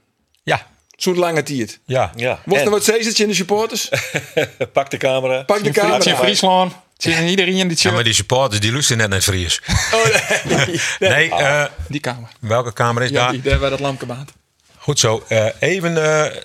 Ja, 0.42 0.66
Zo'n 0.96 1.16
lange 1.18 1.42
tiert. 1.42 1.78
ja. 1.86 2.12
Ja. 2.16 2.40
Wordt 2.44 2.64
er 2.64 2.70
wat 2.70 2.84
zezertje 2.84 3.22
in 3.22 3.28
de 3.28 3.34
supporters? 3.34 3.88
pak 4.72 4.90
de 4.90 4.96
camera. 4.96 5.42
Pak 5.42 5.58
de 5.58 5.64
Het 5.64 5.74
camera. 5.78 6.04
in 6.10 6.16
Friesland. 6.16 6.72
Het 6.96 7.06
is 7.12 7.18
in 7.18 7.26
iedereen 7.26 7.54
die 7.54 7.68
Ja, 7.70 7.76
shirt. 7.76 7.94
maar 7.94 8.04
die 8.04 8.12
supporters 8.12 8.60
die 8.60 8.72
luisteren 8.72 8.98
net 8.98 9.08
naar 9.10 9.20
Fries. 9.20 9.60
Oh, 9.92 10.04
nee. 10.44 10.80
Nee, 11.12 11.30
eh, 11.30 11.64
Die 11.88 12.00
kamer. 12.00 12.28
welke 12.40 12.72
kamer 12.72 13.02
is 13.02 13.10
Ja, 13.10 13.16
daar? 13.22 13.32
die, 13.32 13.40
daar 13.40 13.58
waar 13.58 13.70
dat 13.70 13.80
lampje 13.80 14.06
baat. 14.06 14.32
Goed 14.78 14.98
zo. 14.98 15.24
eh, 15.28 15.46
even 15.58 16.04
eh 16.04 16.36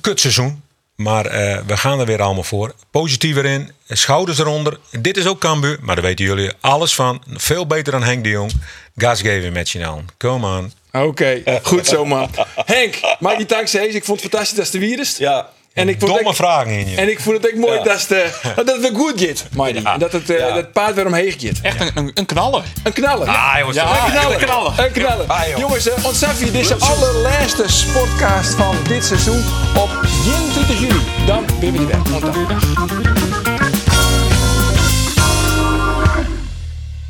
kutseizoen. 0.00 0.62
Maar 0.96 1.26
eh, 1.26 1.58
we 1.66 1.76
gaan 1.76 2.00
er 2.00 2.06
weer 2.06 2.22
allemaal 2.22 2.42
voor. 2.42 2.74
Positiever 2.90 3.44
in. 3.44 3.70
Schouders 3.88 4.38
eronder. 4.38 4.78
Dit 5.00 5.16
is 5.16 5.26
ook 5.26 5.40
Cambuur. 5.40 5.78
Maar 5.80 5.94
daar 5.94 6.04
weten 6.04 6.24
jullie 6.24 6.50
alles 6.60 6.94
van. 6.94 7.22
Veel 7.26 7.66
beter 7.66 7.92
dan 7.92 8.02
Henk 8.02 8.24
de 8.24 8.30
Jong. 8.30 8.52
Gas 8.96 9.20
geven 9.20 9.52
met 9.52 9.70
je 9.70 9.86
aan. 9.86 10.06
Come 10.18 10.46
on. 10.58 10.72
Oké, 11.02 11.42
goed 11.62 11.86
zo, 11.86 12.04
man. 12.14 12.30
Henk, 12.54 13.00
mag 13.18 13.38
je 13.38 13.46
dank 13.46 13.68
zeggen. 13.68 13.94
Ik 13.94 14.04
vond 14.04 14.22
het 14.22 14.30
fantastisch 14.30 14.70
dat 14.70 14.82
je 14.82 14.92
er 14.92 14.98
is. 15.00 15.16
Ja. 15.16 15.48
En 15.74 15.88
ik 15.88 15.96
vond 15.98 16.12
Domme 16.12 16.26
het 16.28 16.36
vragen 16.36 16.70
in 16.72 16.88
je. 16.90 16.96
en 16.96 17.10
ik 17.10 17.20
vond 17.20 17.36
het 17.42 17.52
ook 17.52 17.58
mooi 17.58 17.78
Ja. 17.78 17.82
dat, 17.84 18.00
het, 18.00 18.10
eh, 18.10 18.56
dat 18.56 18.66
het 18.66 18.80
weer 18.80 18.94
goed 18.94 19.20
gaat, 19.20 19.44
Mighty. 19.52 19.86
En 19.86 19.98
dat 19.98 20.12
het, 20.12 20.30
eh, 20.30 20.38
Ja. 20.38 20.46
dat 20.46 20.56
het 20.56 20.72
paard 20.72 20.94
weer 20.94 21.06
omheen 21.06 21.32
gaat. 21.38 21.58
Echt 21.62 21.80
een, 21.80 21.90
een, 21.94 22.10
een 22.14 22.26
knaller. 22.26 22.62
Een 22.82 22.92
knaller. 22.92 23.28
Ah, 23.28 23.54
jongens. 23.58 23.76
Ja, 23.76 24.04
een 24.04 24.10
knaller. 24.10 24.32
een 24.32 24.44
knaller. 24.46 24.72
Een 24.84 24.92
knaller. 24.92 25.26
Ah, 25.26 25.46
joh. 25.48 25.58
Jongens, 25.58 25.86
uh, 25.86 25.92
ontzag 26.04 26.38
je 26.40 26.50
deze 26.50 26.74
allerlaatste 26.74 27.64
sportcast 27.66 28.54
van 28.54 28.76
dit 28.88 29.04
seizoen 29.04 29.44
op 29.76 29.90
21 30.26 30.80
juli. 30.80 31.00
Dan 31.26 31.44
ben 31.60 31.72
we 31.72 31.92
er 31.92 32.32
weer. 32.32 33.21